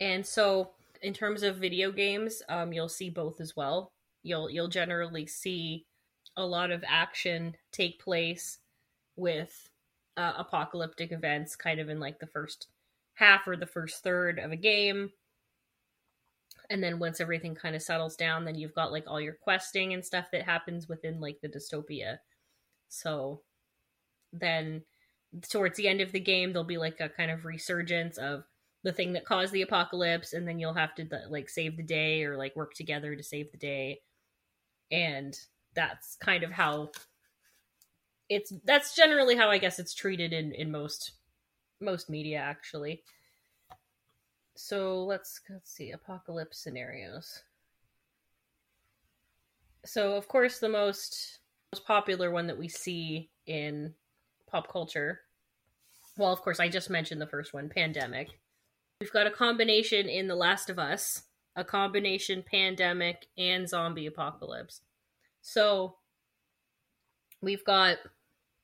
And 0.00 0.24
so 0.24 0.70
in 1.02 1.14
terms 1.14 1.42
of 1.42 1.56
video 1.56 1.90
games, 1.90 2.42
um, 2.48 2.72
you'll 2.72 2.88
see 2.88 3.10
both 3.10 3.40
as 3.40 3.56
well. 3.56 3.90
You'll 4.22 4.50
you'll 4.50 4.68
generally 4.68 5.26
see 5.26 5.86
a 6.38 6.46
lot 6.46 6.70
of 6.70 6.82
action 6.86 7.54
take 7.72 8.00
place 8.00 8.58
with 9.16 9.68
uh, 10.16 10.32
apocalyptic 10.38 11.12
events, 11.12 11.56
kind 11.56 11.80
of 11.80 11.88
in 11.88 12.00
like 12.00 12.18
the 12.18 12.26
first 12.26 12.68
half 13.14 13.46
or 13.46 13.56
the 13.56 13.66
first 13.66 14.02
third 14.02 14.38
of 14.38 14.52
a 14.52 14.56
game. 14.56 15.10
And 16.70 16.82
then 16.82 16.98
once 16.98 17.20
everything 17.20 17.54
kind 17.54 17.74
of 17.74 17.82
settles 17.82 18.14
down, 18.16 18.44
then 18.44 18.54
you've 18.54 18.74
got 18.74 18.92
like 18.92 19.04
all 19.06 19.20
your 19.20 19.34
questing 19.34 19.94
and 19.94 20.04
stuff 20.04 20.26
that 20.32 20.42
happens 20.42 20.88
within 20.88 21.20
like 21.20 21.40
the 21.42 21.48
dystopia. 21.48 22.18
So 22.88 23.42
then 24.32 24.82
towards 25.48 25.76
the 25.76 25.88
end 25.88 26.00
of 26.00 26.12
the 26.12 26.20
game, 26.20 26.52
there'll 26.52 26.64
be 26.64 26.78
like 26.78 27.00
a 27.00 27.08
kind 27.08 27.30
of 27.30 27.44
resurgence 27.44 28.16
of 28.16 28.44
the 28.84 28.92
thing 28.92 29.12
that 29.14 29.24
caused 29.24 29.52
the 29.52 29.62
apocalypse, 29.62 30.34
and 30.34 30.46
then 30.46 30.58
you'll 30.58 30.74
have 30.74 30.94
to 30.94 31.08
like 31.28 31.48
save 31.48 31.76
the 31.76 31.82
day 31.82 32.22
or 32.22 32.36
like 32.36 32.54
work 32.54 32.74
together 32.74 33.16
to 33.16 33.22
save 33.22 33.50
the 33.50 33.58
day. 33.58 34.00
And 34.90 35.36
that's 35.74 36.16
kind 36.16 36.42
of 36.42 36.50
how 36.50 36.90
it's 38.28 38.52
that's 38.64 38.94
generally 38.94 39.36
how 39.36 39.50
I 39.50 39.58
guess 39.58 39.78
it's 39.78 39.94
treated 39.94 40.32
in 40.32 40.52
in 40.52 40.70
most 40.70 41.12
most 41.80 42.10
media 42.10 42.38
actually. 42.38 43.02
So 44.56 45.04
let's 45.04 45.40
let's 45.48 45.70
see 45.70 45.92
apocalypse 45.92 46.58
scenarios. 46.58 47.42
So 49.84 50.16
of 50.16 50.28
course 50.28 50.58
the 50.58 50.68
most 50.68 51.38
most 51.72 51.86
popular 51.86 52.30
one 52.30 52.46
that 52.48 52.58
we 52.58 52.68
see 52.68 53.30
in 53.46 53.94
pop 54.50 54.70
culture. 54.70 55.20
Well, 56.16 56.32
of 56.32 56.40
course 56.40 56.60
I 56.60 56.68
just 56.68 56.90
mentioned 56.90 57.20
the 57.20 57.26
first 57.26 57.54
one, 57.54 57.68
pandemic. 57.68 58.28
We've 59.00 59.12
got 59.12 59.28
a 59.28 59.30
combination 59.30 60.08
in 60.08 60.26
The 60.26 60.34
Last 60.34 60.70
of 60.70 60.78
Us, 60.78 61.22
a 61.54 61.62
combination 61.62 62.42
pandemic 62.42 63.26
and 63.38 63.68
zombie 63.68 64.06
apocalypse. 64.06 64.80
So 65.42 65.96
we've 67.40 67.64
got 67.64 67.98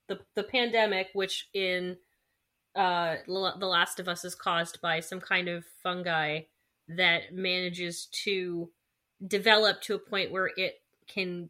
the 0.07 0.19
the 0.35 0.43
pandemic, 0.43 1.09
which 1.13 1.49
in 1.53 1.97
uh, 2.75 3.15
The 3.25 3.65
Last 3.65 3.99
of 3.99 4.07
Us 4.07 4.25
is 4.25 4.35
caused 4.35 4.81
by 4.81 4.99
some 4.99 5.21
kind 5.21 5.47
of 5.47 5.65
fungi 5.81 6.41
that 6.87 7.33
manages 7.33 8.07
to 8.23 8.69
develop 9.25 9.81
to 9.81 9.95
a 9.95 9.99
point 9.99 10.31
where 10.31 10.51
it 10.57 10.81
can 11.07 11.49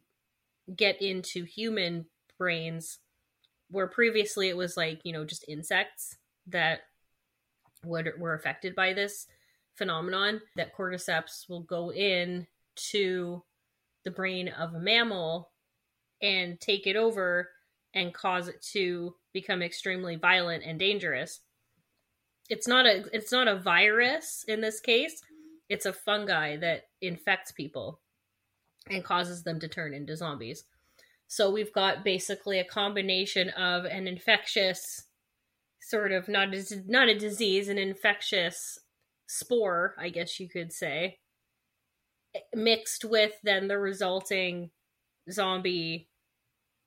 get 0.74 1.00
into 1.02 1.44
human 1.44 2.06
brains, 2.38 2.98
where 3.70 3.86
previously 3.86 4.48
it 4.48 4.56
was 4.56 4.76
like 4.76 5.00
you 5.04 5.12
know 5.12 5.24
just 5.24 5.44
insects 5.48 6.16
that 6.46 6.80
would 7.84 8.10
were 8.18 8.34
affected 8.34 8.74
by 8.74 8.92
this 8.92 9.26
phenomenon. 9.74 10.40
That 10.56 10.74
cordyceps 10.74 11.48
will 11.48 11.62
go 11.62 11.92
in 11.92 12.46
to 12.90 13.42
the 14.06 14.10
brain 14.12 14.48
of 14.48 14.72
a 14.72 14.80
mammal 14.80 15.50
and 16.22 16.58
take 16.60 16.86
it 16.86 16.96
over 16.96 17.50
and 17.92 18.14
cause 18.14 18.48
it 18.48 18.64
to 18.72 19.14
become 19.34 19.60
extremely 19.60 20.16
violent 20.16 20.62
and 20.64 20.78
dangerous. 20.78 21.40
It's 22.48 22.68
not 22.68 22.86
a 22.86 23.04
it's 23.12 23.32
not 23.32 23.48
a 23.48 23.58
virus 23.58 24.44
in 24.46 24.60
this 24.60 24.80
case. 24.80 25.20
It's 25.68 25.86
a 25.86 25.92
fungi 25.92 26.56
that 26.58 26.84
infects 27.02 27.50
people 27.50 28.00
and 28.88 29.04
causes 29.04 29.42
them 29.42 29.58
to 29.60 29.68
turn 29.68 29.92
into 29.92 30.16
zombies. 30.16 30.62
So 31.26 31.50
we've 31.50 31.72
got 31.72 32.04
basically 32.04 32.60
a 32.60 32.64
combination 32.64 33.50
of 33.50 33.84
an 33.84 34.06
infectious 34.06 34.80
sort 35.82 36.12
of 36.12 36.28
not 36.28 36.54
a, 36.54 36.64
not 36.86 37.08
a 37.08 37.18
disease, 37.18 37.68
an 37.68 37.78
infectious 37.78 38.78
spore, 39.26 39.96
I 39.98 40.10
guess 40.10 40.38
you 40.38 40.48
could 40.48 40.72
say, 40.72 41.18
mixed 42.54 43.04
with 43.04 43.32
then 43.42 43.68
the 43.68 43.78
resulting 43.78 44.70
zombie 45.30 46.08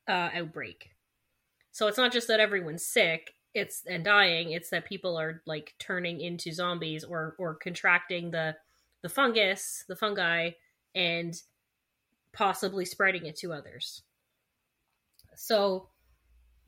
uh, 0.08 0.30
outbreak. 0.34 0.92
So 1.72 1.88
it's 1.88 1.98
not 1.98 2.12
just 2.12 2.28
that 2.28 2.40
everyone's 2.40 2.86
sick, 2.86 3.34
it's 3.54 3.84
and 3.88 4.04
dying, 4.04 4.52
it's 4.52 4.70
that 4.70 4.86
people 4.86 5.18
are 5.18 5.42
like 5.46 5.76
turning 5.80 6.22
into 6.22 6.52
zombies 6.52 7.04
or 7.04 7.36
or 7.38 7.56
contracting 7.56 8.32
the 8.32 8.56
the 9.02 9.10
fungus, 9.10 9.86
the 9.88 9.96
fungi 9.96 10.52
and 10.96 11.34
possibly 12.34 12.86
spreading 12.86 13.26
it 13.26 13.36
to 13.38 13.54
others. 13.54 14.02
So 15.36 15.90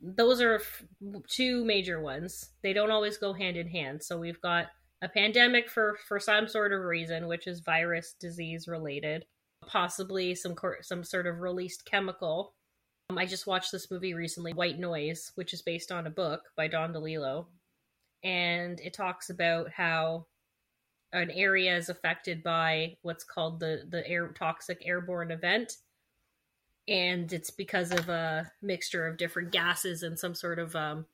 those 0.00 0.40
are 0.40 0.56
f- 0.56 0.84
two 1.28 1.64
major 1.64 2.00
ones. 2.00 2.50
They 2.62 2.72
don't 2.72 2.90
always 2.90 3.18
go 3.18 3.32
hand 3.32 3.56
in 3.56 3.68
hand. 3.68 4.02
So 4.02 4.18
we've 4.18 4.40
got 4.40 4.68
a 5.02 5.08
pandemic 5.08 5.68
for 5.68 5.98
for 6.08 6.18
some 6.18 6.48
sort 6.48 6.72
of 6.72 6.80
reason, 6.80 7.26
which 7.26 7.46
is 7.46 7.60
virus 7.60 8.14
disease 8.18 8.66
related, 8.66 9.26
possibly 9.66 10.34
some 10.34 10.54
cor- 10.54 10.82
some 10.82 11.04
sort 11.04 11.26
of 11.26 11.40
released 11.40 11.84
chemical 11.84 12.54
um, 13.12 13.18
I 13.18 13.26
just 13.26 13.46
watched 13.46 13.72
this 13.72 13.90
movie 13.90 14.14
recently, 14.14 14.52
White 14.52 14.78
Noise, 14.78 15.32
which 15.34 15.52
is 15.52 15.60
based 15.60 15.92
on 15.92 16.06
a 16.06 16.10
book 16.10 16.44
by 16.56 16.66
Don 16.66 16.92
DeLillo. 16.92 17.46
And 18.24 18.80
it 18.80 18.94
talks 18.94 19.28
about 19.28 19.70
how 19.70 20.26
an 21.12 21.30
area 21.30 21.76
is 21.76 21.90
affected 21.90 22.42
by 22.42 22.96
what's 23.02 23.24
called 23.24 23.60
the, 23.60 23.82
the 23.88 24.06
air 24.08 24.28
toxic 24.28 24.82
airborne 24.84 25.30
event. 25.30 25.76
And 26.88 27.30
it's 27.32 27.50
because 27.50 27.92
of 27.92 28.08
a 28.08 28.50
mixture 28.62 29.06
of 29.06 29.18
different 29.18 29.52
gases 29.52 30.02
and 30.02 30.18
some 30.18 30.34
sort 30.34 30.58
of 30.58 30.74
um, 30.74 31.04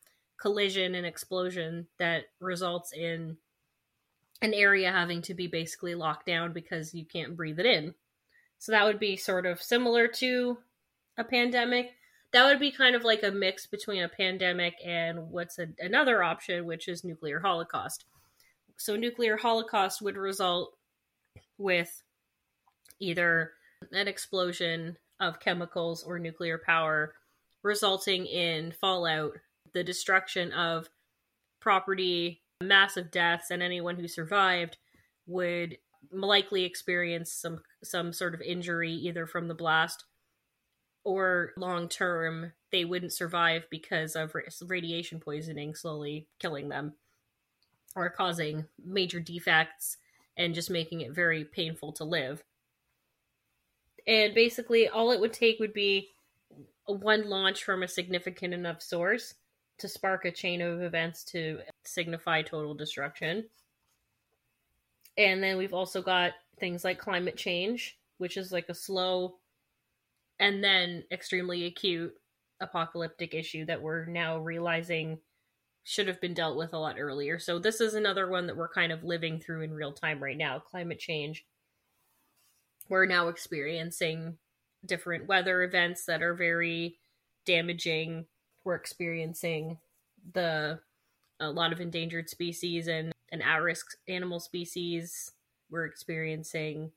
collision 0.40 0.94
and 0.94 1.04
explosion 1.04 1.88
that 1.98 2.26
results 2.40 2.92
in 2.92 3.38
an 4.42 4.54
area 4.54 4.92
having 4.92 5.22
to 5.22 5.34
be 5.34 5.46
basically 5.46 5.94
locked 5.94 6.26
down 6.26 6.52
because 6.52 6.94
you 6.94 7.04
can't 7.04 7.36
breathe 7.36 7.58
it 7.58 7.66
in. 7.66 7.94
So 8.58 8.72
that 8.72 8.84
would 8.84 8.98
be 8.98 9.16
sort 9.16 9.46
of 9.46 9.62
similar 9.62 10.08
to 10.08 10.58
a 11.16 11.24
pandemic. 11.24 11.92
That 12.32 12.44
would 12.46 12.60
be 12.60 12.70
kind 12.70 12.94
of 12.94 13.04
like 13.04 13.22
a 13.22 13.30
mix 13.30 13.66
between 13.66 14.02
a 14.02 14.08
pandemic 14.08 14.74
and 14.84 15.30
what's 15.30 15.58
a, 15.58 15.68
another 15.78 16.22
option, 16.22 16.66
which 16.66 16.88
is 16.88 17.04
nuclear 17.04 17.40
holocaust. 17.40 18.04
So, 18.76 18.94
nuclear 18.94 19.36
holocaust 19.36 20.02
would 20.02 20.16
result 20.16 20.76
with 21.56 22.02
either 23.00 23.52
an 23.92 24.06
explosion 24.06 24.96
of 25.20 25.40
chemicals 25.40 26.04
or 26.04 26.18
nuclear 26.18 26.58
power, 26.58 27.14
resulting 27.62 28.26
in 28.26 28.72
fallout, 28.72 29.36
the 29.72 29.82
destruction 29.82 30.52
of 30.52 30.88
property, 31.60 32.40
massive 32.60 33.10
deaths, 33.10 33.50
and 33.50 33.62
anyone 33.62 33.96
who 33.96 34.08
survived 34.08 34.76
would 35.26 35.78
likely 36.10 36.64
experience 36.64 37.32
some 37.32 37.60
some 37.82 38.12
sort 38.12 38.34
of 38.34 38.40
injury 38.40 38.92
either 38.92 39.26
from 39.26 39.48
the 39.48 39.54
blast 39.54 40.04
or 41.04 41.52
long 41.56 41.88
term 41.88 42.52
they 42.70 42.84
wouldn't 42.84 43.12
survive 43.12 43.64
because 43.70 44.14
of 44.14 44.34
radiation 44.66 45.20
poisoning 45.20 45.74
slowly 45.74 46.26
killing 46.38 46.68
them 46.68 46.94
or 47.96 48.08
causing 48.08 48.64
major 48.84 49.20
defects 49.20 49.96
and 50.36 50.54
just 50.54 50.70
making 50.70 51.00
it 51.00 51.12
very 51.12 51.44
painful 51.44 51.92
to 51.92 52.04
live. 52.04 52.44
And 54.06 54.34
basically, 54.34 54.88
all 54.88 55.10
it 55.10 55.20
would 55.20 55.32
take 55.32 55.58
would 55.58 55.72
be 55.72 56.10
one 56.86 57.28
launch 57.28 57.64
from 57.64 57.82
a 57.82 57.88
significant 57.88 58.54
enough 58.54 58.80
source 58.80 59.34
to 59.78 59.88
spark 59.88 60.24
a 60.24 60.30
chain 60.30 60.60
of 60.60 60.82
events 60.82 61.24
to 61.24 61.60
signify 61.84 62.42
total 62.42 62.74
destruction. 62.74 63.44
And 65.16 65.42
then 65.42 65.56
we've 65.56 65.74
also 65.74 66.02
got 66.02 66.32
things 66.58 66.84
like 66.84 66.98
climate 66.98 67.36
change, 67.36 67.98
which 68.18 68.36
is 68.36 68.52
like 68.52 68.68
a 68.68 68.74
slow 68.74 69.36
and 70.40 70.62
then 70.62 71.04
extremely 71.10 71.66
acute 71.66 72.14
apocalyptic 72.60 73.34
issue 73.34 73.64
that 73.66 73.82
we're 73.82 74.06
now 74.06 74.38
realizing 74.38 75.18
should 75.84 76.06
have 76.06 76.20
been 76.20 76.34
dealt 76.34 76.56
with 76.56 76.74
a 76.74 76.78
lot 76.78 76.96
earlier. 76.98 77.38
So 77.38 77.58
this 77.58 77.80
is 77.80 77.94
another 77.94 78.28
one 78.28 78.46
that 78.46 78.56
we're 78.56 78.68
kind 78.68 78.92
of 78.92 79.04
living 79.04 79.40
through 79.40 79.62
in 79.62 79.72
real 79.72 79.92
time 79.92 80.22
right 80.22 80.36
now, 80.36 80.58
climate 80.58 80.98
change. 80.98 81.46
We're 82.88 83.06
now 83.06 83.28
experiencing 83.28 84.36
different 84.84 85.26
weather 85.26 85.62
events 85.62 86.04
that 86.04 86.22
are 86.22 86.34
very 86.34 86.98
damaging. 87.46 88.26
We're 88.68 88.74
experiencing 88.74 89.78
the 90.34 90.80
a 91.40 91.50
lot 91.50 91.72
of 91.72 91.80
endangered 91.80 92.28
species 92.28 92.86
and 92.86 93.14
and 93.32 93.42
at-risk 93.42 93.96
animal 94.06 94.40
species. 94.40 95.32
We're 95.70 95.86
experiencing 95.86 96.92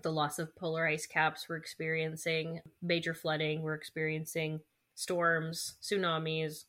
the 0.00 0.10
loss 0.10 0.38
of 0.38 0.56
polar 0.56 0.86
ice 0.86 1.04
caps. 1.04 1.50
We're 1.50 1.58
experiencing 1.58 2.62
major 2.80 3.12
flooding. 3.12 3.60
We're 3.60 3.74
experiencing 3.74 4.60
storms, 4.94 5.74
tsunamis. 5.82 6.64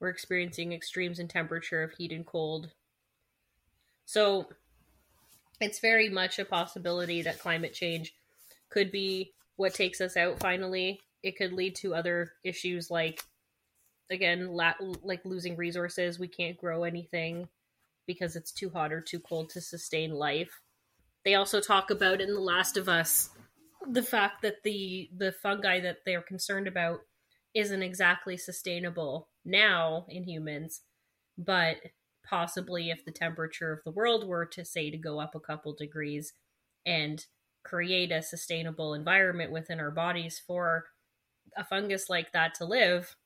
We're 0.00 0.08
experiencing 0.08 0.72
extremes 0.72 1.18
in 1.18 1.28
temperature 1.28 1.82
of 1.82 1.92
heat 1.98 2.12
and 2.12 2.24
cold. 2.24 2.70
So 4.06 4.46
it's 5.60 5.80
very 5.80 6.08
much 6.08 6.38
a 6.38 6.46
possibility 6.46 7.20
that 7.20 7.40
climate 7.40 7.74
change 7.74 8.14
could 8.70 8.90
be 8.90 9.34
what 9.56 9.74
takes 9.74 10.00
us 10.00 10.16
out 10.16 10.40
finally. 10.40 11.02
It 11.22 11.36
could 11.36 11.52
lead 11.52 11.74
to 11.76 11.94
other 11.94 12.32
issues 12.44 12.90
like 12.90 13.22
again 14.10 14.48
la- 14.48 14.74
like 15.02 15.24
losing 15.24 15.56
resources, 15.56 16.18
we 16.18 16.28
can't 16.28 16.56
grow 16.56 16.84
anything 16.84 17.48
because 18.06 18.36
it's 18.36 18.52
too 18.52 18.70
hot 18.70 18.92
or 18.92 19.00
too 19.00 19.20
cold 19.20 19.50
to 19.50 19.60
sustain 19.60 20.12
life. 20.12 20.60
They 21.24 21.34
also 21.34 21.60
talk 21.60 21.90
about 21.90 22.20
in 22.20 22.32
The 22.32 22.40
Last 22.40 22.76
of 22.76 22.88
Us 22.88 23.30
the 23.90 24.02
fact 24.02 24.42
that 24.42 24.62
the 24.64 25.08
the 25.16 25.32
fungi 25.32 25.80
that 25.80 25.98
they're 26.04 26.22
concerned 26.22 26.66
about 26.66 27.00
isn't 27.54 27.82
exactly 27.82 28.36
sustainable 28.36 29.28
now 29.44 30.04
in 30.08 30.24
humans, 30.24 30.82
but 31.36 31.76
possibly 32.28 32.90
if 32.90 33.04
the 33.04 33.10
temperature 33.10 33.72
of 33.72 33.80
the 33.84 33.90
world 33.90 34.26
were 34.26 34.44
to 34.44 34.64
say 34.64 34.90
to 34.90 34.98
go 34.98 35.18
up 35.18 35.34
a 35.34 35.40
couple 35.40 35.72
degrees 35.72 36.34
and 36.84 37.24
create 37.64 38.12
a 38.12 38.22
sustainable 38.22 38.94
environment 38.94 39.50
within 39.50 39.80
our 39.80 39.90
bodies 39.90 40.40
for 40.46 40.84
a 41.56 41.64
fungus 41.64 42.08
like 42.08 42.32
that 42.32 42.54
to 42.54 42.64
live 42.64 43.16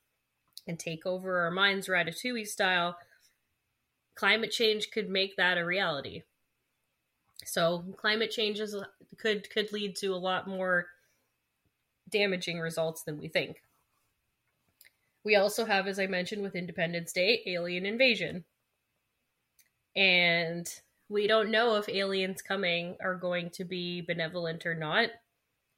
and 0.67 0.79
take 0.79 1.05
over 1.05 1.41
our 1.41 1.51
minds 1.51 1.87
ratatouille 1.87 2.47
style 2.47 2.97
climate 4.15 4.51
change 4.51 4.91
could 4.91 5.09
make 5.09 5.35
that 5.37 5.57
a 5.57 5.65
reality. 5.65 6.23
So 7.45 7.83
climate 7.97 8.31
changes 8.31 8.75
could 9.17 9.49
could 9.49 9.71
lead 9.71 9.95
to 9.97 10.07
a 10.13 10.15
lot 10.15 10.47
more 10.47 10.87
damaging 12.09 12.59
results 12.59 13.03
than 13.03 13.17
we 13.17 13.27
think. 13.27 13.61
We 15.23 15.35
also 15.35 15.65
have 15.65 15.87
as 15.87 15.99
i 15.99 16.07
mentioned 16.07 16.41
with 16.41 16.55
independence 16.55 17.11
day 17.11 17.41
alien 17.45 17.85
invasion. 17.85 18.45
And 19.95 20.67
we 21.09 21.27
don't 21.27 21.51
know 21.51 21.75
if 21.75 21.89
aliens 21.89 22.41
coming 22.41 22.97
are 23.01 23.15
going 23.15 23.51
to 23.51 23.63
be 23.63 24.01
benevolent 24.01 24.65
or 24.65 24.73
not. 24.73 25.09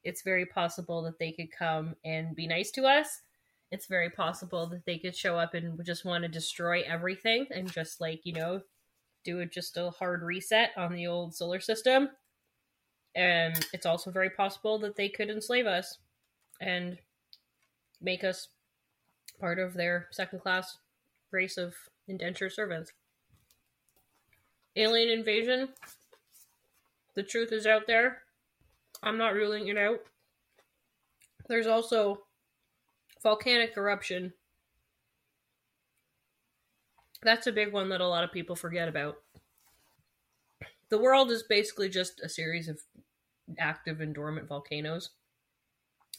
It's 0.06 0.22
very 0.22 0.46
possible 0.46 1.02
that 1.02 1.18
they 1.18 1.32
could 1.32 1.52
come 1.52 1.96
and 2.06 2.36
be 2.36 2.48
nice 2.48 2.70
to 2.72 2.84
us. 2.86 3.22
It's 3.72 3.88
very 3.88 4.12
possible 4.12 4.68
that 4.68 4.86
they 4.86 5.00
could 5.00 5.16
show 5.16 5.38
up 5.38 5.56
and 5.56 5.84
just 5.84 6.06
want 6.06 6.24
to 6.24 6.30
destroy 6.30 6.84
everything 6.88 7.48
and 7.50 7.70
just 7.70 8.00
like, 8.00 8.22
you 8.24 8.34
know, 8.34 8.62
do 9.24 9.44
just 9.48 9.76
a 9.78 9.90
hard 9.90 10.22
reset 10.22 10.70
on 10.78 10.94
the 10.94 11.08
old 11.08 11.34
solar 11.36 11.60
system. 11.60 12.10
And 13.16 13.66
it's 13.74 13.88
also 13.88 14.12
very 14.12 14.30
possible 14.30 14.78
that 14.80 14.96
they 14.96 15.10
could 15.10 15.30
enslave 15.30 15.66
us 15.66 15.98
and 16.62 17.00
make 18.00 18.24
us 18.24 18.50
part 19.40 19.58
of 19.58 19.74
their 19.74 20.08
second 20.12 20.40
class 20.40 20.78
race 21.32 21.58
of 21.58 21.74
indenture 22.08 22.52
servants. 22.52 22.92
Alien 24.76 25.10
invasion. 25.10 25.70
The 27.16 27.24
truth 27.24 27.52
is 27.52 27.66
out 27.66 27.88
there. 27.88 28.25
I'm 29.04 29.18
not 29.18 29.34
ruling 29.34 29.68
it 29.68 29.78
out. 29.78 30.00
There's 31.48 31.68
also 31.68 32.24
volcanic 33.22 33.74
eruption. 33.78 34.34
That's 37.22 37.48
a 37.48 37.52
big 37.52 37.74
one 37.74 37.90
that 37.90 38.02
a 38.02 38.08
lot 38.08 38.24
of 38.24 38.32
people 38.32 38.56
forget 38.56 38.88
about. 38.88 39.18
The 40.90 40.98
world 40.98 41.32
is 41.32 41.44
basically 41.44 41.90
just 41.90 42.22
a 42.22 42.30
series 42.30 42.68
of 42.68 42.80
active 43.58 44.02
and 44.02 44.14
dormant 44.14 44.48
volcanoes 44.48 45.12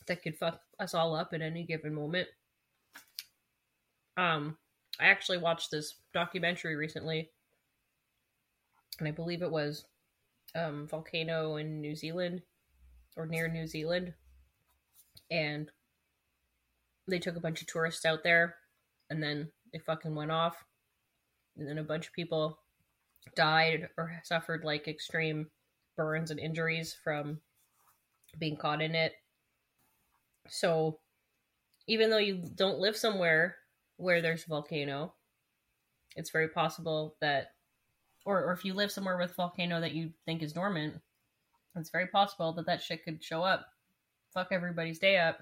that 0.06 0.22
could 0.22 0.36
fuck 0.36 0.60
us 0.78 0.94
all 0.94 1.14
up 1.14 1.32
at 1.32 1.42
any 1.42 1.64
given 1.64 1.94
moment. 1.94 2.28
Um, 4.16 4.56
I 4.98 5.06
actually 5.06 5.38
watched 5.38 5.70
this 5.70 5.96
documentary 6.12 6.76
recently 6.76 7.30
and 8.98 9.06
I 9.06 9.10
believe 9.10 9.42
it 9.42 9.50
was 9.50 9.84
um, 10.54 10.86
volcano 10.88 11.56
in 11.56 11.80
New 11.80 11.94
Zealand 11.94 12.42
or 13.16 13.26
near 13.26 13.48
New 13.48 13.66
Zealand, 13.66 14.12
and 15.30 15.70
they 17.08 17.18
took 17.18 17.36
a 17.36 17.40
bunch 17.40 17.60
of 17.60 17.66
tourists 17.66 18.04
out 18.04 18.22
there, 18.22 18.56
and 19.10 19.22
then 19.22 19.50
they 19.72 19.78
fucking 19.78 20.14
went 20.14 20.30
off, 20.30 20.56
and 21.56 21.68
then 21.68 21.78
a 21.78 21.84
bunch 21.84 22.06
of 22.06 22.12
people 22.12 22.58
died 23.34 23.88
or 23.96 24.20
suffered 24.24 24.64
like 24.64 24.88
extreme 24.88 25.48
burns 25.96 26.30
and 26.30 26.38
injuries 26.38 26.96
from 27.02 27.40
being 28.38 28.56
caught 28.56 28.82
in 28.82 28.94
it. 28.94 29.14
So, 30.48 30.98
even 31.88 32.10
though 32.10 32.18
you 32.18 32.42
don't 32.54 32.78
live 32.78 32.96
somewhere 32.96 33.56
where 33.96 34.20
there's 34.20 34.44
a 34.44 34.48
volcano, 34.48 35.14
it's 36.16 36.30
very 36.30 36.48
possible 36.48 37.16
that 37.20 37.48
or, 38.26 38.44
or 38.44 38.52
if 38.52 38.64
you 38.64 38.74
live 38.74 38.90
somewhere 38.90 39.16
with 39.16 39.36
volcano 39.36 39.80
that 39.80 39.92
you 39.92 40.10
think 40.26 40.42
is 40.42 40.52
dormant, 40.52 41.00
it's 41.76 41.90
very 41.90 42.06
possible 42.06 42.52
that 42.54 42.66
that 42.66 42.82
shit 42.82 43.04
could 43.04 43.22
show 43.22 43.42
up, 43.42 43.66
fuck 44.32 44.48
everybody's 44.50 44.98
day 44.98 45.18
up, 45.18 45.38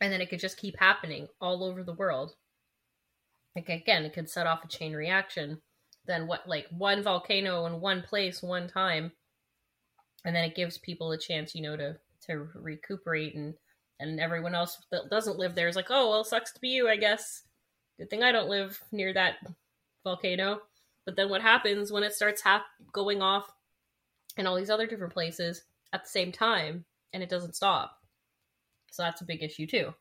and 0.00 0.12
then 0.12 0.20
it 0.20 0.30
could 0.30 0.40
just 0.40 0.58
keep 0.58 0.78
happening 0.78 1.28
all 1.40 1.62
over 1.64 1.82
the 1.82 1.94
world. 1.94 2.34
Like 3.54 3.68
again, 3.68 4.04
it 4.04 4.12
could 4.12 4.30
set 4.30 4.46
off 4.46 4.64
a 4.64 4.68
chain 4.68 4.94
reaction. 4.94 5.60
Then 6.06 6.26
what, 6.26 6.48
like 6.48 6.66
one 6.70 7.02
volcano 7.02 7.66
in 7.66 7.80
one 7.80 8.02
place, 8.02 8.42
one 8.42 8.68
time, 8.68 9.12
and 10.24 10.34
then 10.34 10.44
it 10.44 10.54
gives 10.54 10.78
people 10.78 11.12
a 11.12 11.18
chance, 11.18 11.54
you 11.54 11.62
know, 11.62 11.76
to 11.76 11.96
to 12.26 12.48
recuperate 12.54 13.34
and 13.34 13.54
and 13.98 14.18
everyone 14.18 14.54
else 14.54 14.78
that 14.90 15.10
doesn't 15.10 15.38
live 15.38 15.54
there 15.54 15.68
is 15.68 15.76
like, 15.76 15.90
oh 15.90 16.08
well, 16.08 16.24
sucks 16.24 16.52
to 16.52 16.60
be 16.60 16.68
you, 16.68 16.88
I 16.88 16.96
guess. 16.96 17.42
Good 17.98 18.08
thing 18.08 18.22
I 18.22 18.32
don't 18.32 18.48
live 18.48 18.80
near 18.92 19.12
that 19.12 19.36
volcano. 20.04 20.60
But 21.04 21.16
then 21.16 21.28
what 21.28 21.42
happens 21.42 21.90
when 21.90 22.02
it 22.02 22.12
starts 22.12 22.42
hap- 22.42 22.66
going 22.92 23.22
off 23.22 23.52
in 24.36 24.46
all 24.46 24.56
these 24.56 24.70
other 24.70 24.86
different 24.86 25.12
places 25.12 25.64
at 25.92 26.04
the 26.04 26.10
same 26.10 26.30
time 26.30 26.84
and 27.12 27.22
it 27.22 27.28
doesn't 27.28 27.56
stop? 27.56 27.98
So 28.90 29.02
that's 29.02 29.20
a 29.20 29.26
big 29.26 29.42
issue 29.42 29.66
too. 29.66 29.94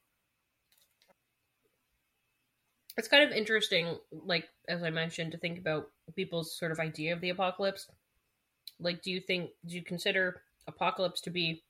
It's 2.97 3.07
kind 3.07 3.23
of 3.23 3.35
interesting, 3.35 3.97
like 4.11 4.49
as 4.67 4.83
I 4.83 4.89
mentioned, 4.89 5.31
to 5.31 5.37
think 5.37 5.57
about 5.57 5.89
people's 6.15 6.57
sort 6.57 6.71
of 6.71 6.79
idea 6.79 7.13
of 7.13 7.21
the 7.21 7.29
apocalypse. 7.29 7.87
Like, 8.79 9.01
do 9.01 9.11
you 9.11 9.21
think, 9.21 9.51
do 9.65 9.75
you 9.75 9.83
consider 9.83 10.41
apocalypse 10.67 11.21
to 11.21 11.29
be 11.29 11.63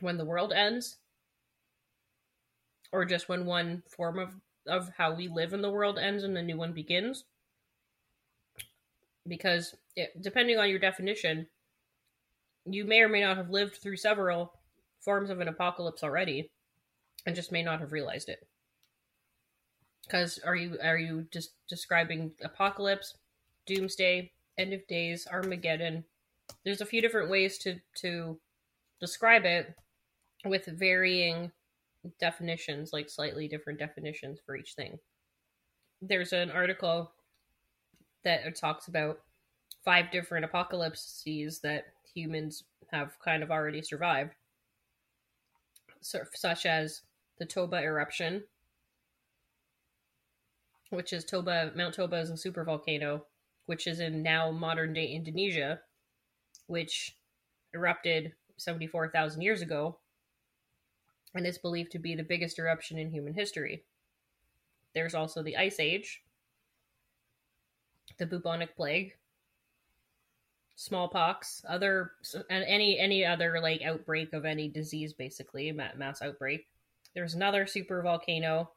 when 0.00 0.16
the 0.16 0.24
world 0.24 0.52
ends? 0.52 0.98
Or 2.92 3.04
just 3.04 3.28
when 3.28 3.46
one 3.46 3.82
form 3.88 4.18
of, 4.18 4.34
of 4.68 4.90
how 4.96 5.14
we 5.14 5.26
live 5.26 5.52
in 5.52 5.62
the 5.62 5.70
world 5.70 5.98
ends 5.98 6.22
and 6.22 6.38
a 6.38 6.42
new 6.42 6.56
one 6.56 6.72
begins? 6.72 7.24
Because 9.26 9.74
it, 9.96 10.10
depending 10.22 10.58
on 10.58 10.68
your 10.68 10.78
definition, 10.78 11.46
you 12.66 12.84
may 12.84 13.00
or 13.00 13.08
may 13.08 13.20
not 13.20 13.36
have 13.36 13.50
lived 13.50 13.76
through 13.76 13.96
several 13.96 14.52
forms 15.00 15.30
of 15.30 15.40
an 15.40 15.48
apocalypse 15.48 16.02
already 16.02 16.50
and 17.26 17.36
just 17.36 17.52
may 17.52 17.62
not 17.62 17.80
have 17.80 17.92
realized 17.92 18.28
it. 18.28 18.46
Because 20.04 20.38
are 20.44 20.56
you 20.56 20.76
are 20.82 20.98
you 20.98 21.26
just 21.32 21.52
describing 21.68 22.32
apocalypse, 22.42 23.14
doomsday, 23.66 24.30
end 24.58 24.74
of 24.74 24.86
days, 24.86 25.26
Armageddon? 25.30 26.04
There's 26.64 26.82
a 26.82 26.86
few 26.86 27.00
different 27.00 27.30
ways 27.30 27.56
to 27.58 27.76
to 27.96 28.38
describe 29.00 29.44
it 29.46 29.74
with 30.44 30.66
varying 30.66 31.50
definitions, 32.20 32.92
like 32.92 33.08
slightly 33.08 33.48
different 33.48 33.78
definitions 33.78 34.40
for 34.44 34.56
each 34.56 34.74
thing. 34.74 34.98
There's 36.02 36.34
an 36.34 36.50
article 36.50 37.12
that 38.24 38.56
talks 38.56 38.88
about 38.88 39.20
five 39.84 40.10
different 40.10 40.44
apocalypses 40.44 41.60
that 41.60 41.84
humans 42.14 42.64
have 42.90 43.18
kind 43.18 43.42
of 43.42 43.50
already 43.50 43.82
survived, 43.82 44.32
so, 46.00 46.20
such 46.34 46.66
as 46.66 47.02
the 47.38 47.46
Toba 47.46 47.82
eruption, 47.82 48.44
which 50.90 51.12
is 51.12 51.24
Toba. 51.24 51.72
Mount 51.74 51.94
Toba 51.94 52.16
is 52.16 52.30
a 52.30 52.34
supervolcano, 52.34 53.22
which 53.66 53.86
is 53.86 54.00
in 54.00 54.22
now 54.22 54.50
modern 54.50 54.92
day 54.92 55.06
Indonesia, 55.06 55.80
which 56.66 57.16
erupted 57.74 58.32
74,000 58.56 59.42
years 59.42 59.62
ago 59.62 59.98
and 61.34 61.46
is 61.46 61.58
believed 61.58 61.90
to 61.92 61.98
be 61.98 62.14
the 62.14 62.22
biggest 62.22 62.58
eruption 62.58 62.98
in 62.98 63.10
human 63.10 63.34
history. 63.34 63.82
There's 64.94 65.14
also 65.14 65.42
the 65.42 65.56
Ice 65.56 65.80
Age, 65.80 66.22
the 68.18 68.26
bubonic 68.26 68.76
plague, 68.76 69.14
smallpox, 70.76 71.64
other 71.68 72.12
any 72.50 72.98
any 72.98 73.24
other 73.24 73.60
like 73.60 73.82
outbreak 73.82 74.32
of 74.32 74.44
any 74.44 74.68
disease, 74.68 75.12
basically 75.12 75.72
mass 75.72 76.22
outbreak. 76.22 76.66
There's 77.14 77.34
another 77.34 77.66
super 77.66 78.02
volcano 78.02 78.70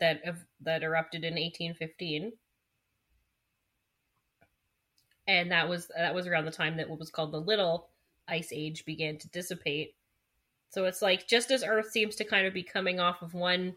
that 0.00 0.22
that 0.60 0.82
erupted 0.82 1.24
in 1.24 1.34
1815, 1.34 2.32
and 5.26 5.50
that 5.50 5.68
was 5.68 5.90
that 5.96 6.14
was 6.14 6.26
around 6.26 6.44
the 6.44 6.50
time 6.50 6.76
that 6.76 6.88
what 6.88 6.98
was 6.98 7.10
called 7.10 7.32
the 7.32 7.40
Little 7.40 7.90
Ice 8.28 8.50
Age 8.52 8.84
began 8.84 9.18
to 9.18 9.28
dissipate. 9.28 9.94
So 10.70 10.84
it's 10.84 11.02
like 11.02 11.26
just 11.26 11.50
as 11.50 11.64
Earth 11.64 11.90
seems 11.90 12.14
to 12.16 12.24
kind 12.24 12.46
of 12.46 12.54
be 12.54 12.62
coming 12.62 13.00
off 13.00 13.22
of 13.22 13.34
one 13.34 13.74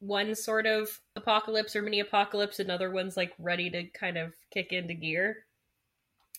one 0.00 0.34
sort 0.34 0.66
of 0.66 1.00
apocalypse 1.16 1.74
or 1.74 1.82
mini 1.82 2.00
apocalypse, 2.00 2.58
another 2.58 2.90
one's 2.90 3.16
like 3.16 3.32
ready 3.38 3.70
to 3.70 3.84
kind 3.84 4.18
of 4.18 4.34
kick 4.50 4.72
into 4.72 4.94
gear. 4.94 5.44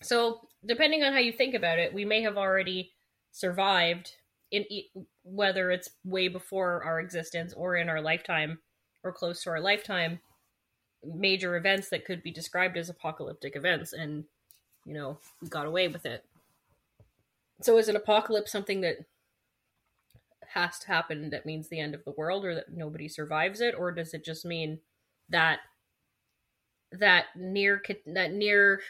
So, 0.01 0.41
depending 0.65 1.03
on 1.03 1.13
how 1.13 1.19
you 1.19 1.31
think 1.31 1.55
about 1.55 1.79
it, 1.79 1.93
we 1.93 2.05
may 2.05 2.21
have 2.21 2.37
already 2.37 2.91
survived 3.31 4.13
in 4.51 4.65
whether 5.23 5.71
it's 5.71 5.89
way 6.03 6.27
before 6.27 6.83
our 6.83 6.99
existence 6.99 7.53
or 7.53 7.75
in 7.75 7.89
our 7.89 8.01
lifetime 8.01 8.59
or 9.03 9.11
close 9.11 9.43
to 9.43 9.49
our 9.49 9.59
lifetime 9.59 10.19
major 11.03 11.55
events 11.55 11.89
that 11.89 12.05
could 12.05 12.23
be 12.23 12.31
described 12.31 12.77
as 12.77 12.89
apocalyptic 12.89 13.55
events, 13.55 13.93
and 13.93 14.25
you 14.85 14.93
know, 14.93 15.17
we 15.41 15.47
got 15.47 15.65
away 15.65 15.87
with 15.87 16.05
it. 16.05 16.23
So, 17.61 17.77
is 17.77 17.89
an 17.89 17.95
apocalypse 17.95 18.51
something 18.51 18.81
that 18.81 19.05
has 20.55 20.79
to 20.79 20.87
happen 20.87 21.29
that 21.29 21.45
means 21.45 21.67
the 21.67 21.79
end 21.79 21.93
of 21.93 22.03
the 22.05 22.13
world 22.17 22.45
or 22.45 22.55
that 22.55 22.73
nobody 22.73 23.07
survives 23.07 23.61
it? 23.61 23.75
Or 23.77 23.91
does 23.91 24.13
it 24.13 24.25
just 24.25 24.45
mean 24.45 24.79
that 25.29 25.59
that 26.91 27.25
near 27.35 27.83
that 28.05 28.31
near 28.31 28.81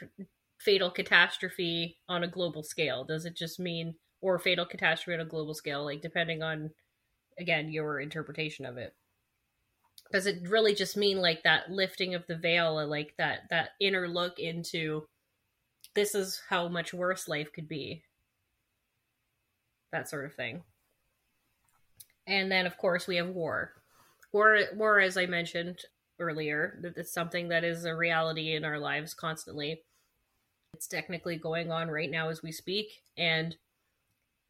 fatal 0.60 0.92
catastrophe 0.92 1.98
on 2.08 2.24
a 2.24 2.28
global 2.28 2.64
scale? 2.64 3.04
Does 3.04 3.26
it 3.26 3.36
just 3.36 3.60
mean 3.60 3.96
or 4.22 4.40
fatal 4.40 4.66
catastrophe 4.66 5.20
on 5.20 5.26
a 5.26 5.30
global 5.30 5.54
scale 5.54 5.84
like 5.84 6.02
depending 6.02 6.44
on 6.44 6.70
again 7.40 7.72
your 7.72 8.00
interpretation 8.00 8.66
of 8.66 8.78
it? 8.78 8.94
Does 10.12 10.28
it 10.28 10.48
really 10.48 10.76
just 10.76 10.96
mean 10.96 11.18
like 11.18 11.42
that 11.44 11.72
lifting 11.72 12.14
of 12.14 12.28
the 12.28 12.38
veil 12.38 12.88
like 12.88 13.16
that 13.18 13.50
that 13.50 13.72
inner 13.82 14.08
look 14.08 14.40
into 14.40 15.08
this 15.96 16.14
is 16.14 16.42
how 16.50 16.68
much 16.68 16.94
worse 16.94 17.28
life 17.28 17.52
could 17.52 17.68
be 17.68 18.04
that 19.92 20.10
sort 20.10 20.26
of 20.26 20.36
thing 20.36 20.62
and 22.28 22.52
then, 22.52 22.66
of 22.66 22.78
course, 22.78 23.08
we 23.08 23.18
have 23.18 23.30
war. 23.30 23.74
War, 24.32 24.60
war, 24.74 25.00
as 25.00 25.18
I 25.18 25.26
mentioned 25.26 25.80
earlier, 26.20 26.78
that 26.82 26.98
it's 26.98 27.14
something 27.14 27.50
that 27.50 27.64
is 27.64 27.86
a 27.86 27.96
reality 27.96 28.56
in 28.56 28.66
our 28.66 28.80
lives 28.80 29.14
constantly. 29.14 29.82
It's 30.74 30.88
technically 30.88 31.38
going 31.38 31.72
on 31.72 31.90
right 31.90 32.12
now 32.12 32.30
as 32.30 32.44
we 32.44 32.52
speak, 32.52 33.02
and 33.18 33.56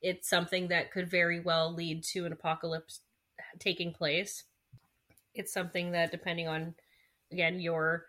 it's 0.02 0.30
something 0.30 0.68
that 0.70 0.92
could 0.92 1.10
very 1.10 1.40
well 1.40 1.74
lead 1.74 2.04
to 2.06 2.26
an 2.26 2.34
apocalypse 2.34 3.02
taking 3.60 3.94
place. 3.94 4.44
It's 5.34 5.54
something 5.54 5.92
that, 5.92 6.12
depending 6.12 6.48
on, 6.48 6.76
again, 7.32 7.60
your 7.60 8.06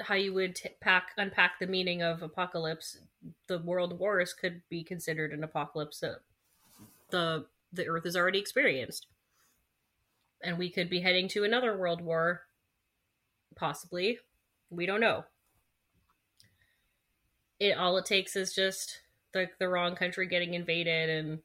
how 0.00 0.14
you 0.14 0.34
would 0.34 0.54
t- 0.54 0.68
pack 0.80 1.12
unpack 1.16 1.58
the 1.58 1.66
meaning 1.66 2.02
of 2.02 2.22
apocalypse, 2.22 2.98
the 3.46 3.58
world 3.58 3.98
wars 3.98 4.34
could 4.34 4.62
be 4.68 4.84
considered 4.84 5.32
an 5.32 5.44
apocalypse. 5.44 6.02
the 7.10 7.46
the 7.76 7.86
Earth 7.86 8.04
has 8.04 8.16
already 8.16 8.38
experienced. 8.38 9.06
And 10.42 10.58
we 10.58 10.70
could 10.70 10.90
be 10.90 11.00
heading 11.00 11.28
to 11.28 11.44
another 11.44 11.76
world 11.76 12.00
war, 12.00 12.42
possibly. 13.54 14.18
We 14.70 14.86
don't 14.86 15.00
know. 15.00 15.24
It 17.58 17.76
all 17.76 17.96
it 17.96 18.04
takes 18.04 18.36
is 18.36 18.54
just 18.54 19.00
the 19.32 19.48
the 19.58 19.68
wrong 19.68 19.96
country 19.96 20.26
getting 20.26 20.54
invaded 20.54 21.08
and 21.08 21.38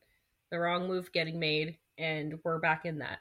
the 0.51 0.59
wrong 0.59 0.87
move 0.87 1.13
getting 1.13 1.39
made, 1.39 1.77
and 1.97 2.39
we're 2.43 2.59
back 2.59 2.85
in 2.85 2.99
that. 2.99 3.19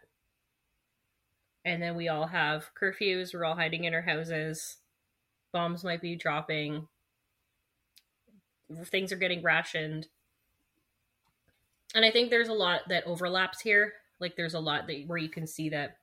And 1.65 1.81
then 1.81 1.95
we 1.95 2.09
all 2.09 2.27
have 2.27 2.71
curfews. 2.81 3.33
We're 3.33 3.45
all 3.45 3.55
hiding 3.55 3.85
in 3.85 3.95
our 3.95 4.03
houses. 4.03 4.79
Bombs 5.53 5.85
might 5.85 6.01
be 6.01 6.17
dropping. 6.17 6.89
Things 8.87 9.13
are 9.13 9.17
getting 9.17 9.43
rationed 9.43 10.09
and 11.95 12.05
I 12.05 12.11
think 12.11 12.31
there's 12.31 12.49
a 12.49 12.55
lot 12.55 12.83
that 12.89 13.07
overlaps 13.07 13.61
here. 13.61 13.93
Like 14.21 14.37
there's 14.37 14.55
a 14.55 14.61
lot 14.61 14.87
that 14.87 15.05
where 15.07 15.19
you 15.19 15.29
can 15.29 15.47
see 15.47 15.69
that 15.71 15.97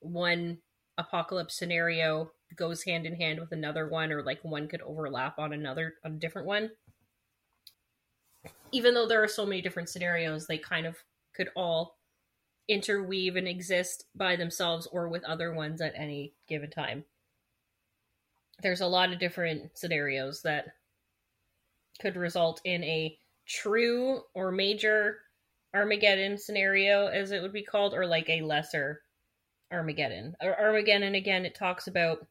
one 0.00 0.58
apocalypse 0.96 1.56
scenario 1.56 2.30
goes 2.56 2.82
hand 2.82 3.06
in 3.06 3.14
hand 3.14 3.38
with 3.38 3.52
another 3.52 3.88
one, 3.88 4.10
or 4.10 4.22
like 4.22 4.40
one 4.42 4.68
could 4.68 4.82
overlap 4.82 5.38
on 5.38 5.52
another 5.52 5.94
on 6.04 6.12
a 6.12 6.18
different 6.18 6.48
one. 6.48 6.70
Even 8.72 8.94
though 8.94 9.06
there 9.06 9.22
are 9.22 9.28
so 9.28 9.46
many 9.46 9.60
different 9.60 9.88
scenarios, 9.88 10.46
they 10.46 10.58
kind 10.58 10.86
of 10.86 10.96
could 11.34 11.50
all 11.54 11.98
interweave 12.68 13.36
and 13.36 13.48
exist 13.48 14.04
by 14.14 14.36
themselves 14.36 14.86
or 14.92 15.08
with 15.08 15.24
other 15.24 15.54
ones 15.54 15.80
at 15.80 15.94
any 15.96 16.34
given 16.48 16.70
time. 16.70 17.04
There's 18.62 18.80
a 18.80 18.86
lot 18.86 19.12
of 19.12 19.18
different 19.18 19.70
scenarios 19.78 20.42
that 20.42 20.66
could 22.00 22.16
result 22.16 22.60
in 22.64 22.82
a 22.84 23.16
true 23.46 24.22
or 24.34 24.52
major 24.52 25.18
Armageddon 25.74 26.38
scenario, 26.38 27.06
as 27.06 27.30
it 27.30 27.42
would 27.42 27.52
be 27.52 27.62
called, 27.62 27.94
or 27.94 28.06
like 28.06 28.28
a 28.28 28.42
lesser 28.42 29.02
Armageddon. 29.72 30.34
Or 30.42 30.58
Armageddon, 30.58 31.14
again, 31.14 31.44
it 31.44 31.54
talks 31.54 31.86
about 31.86 32.26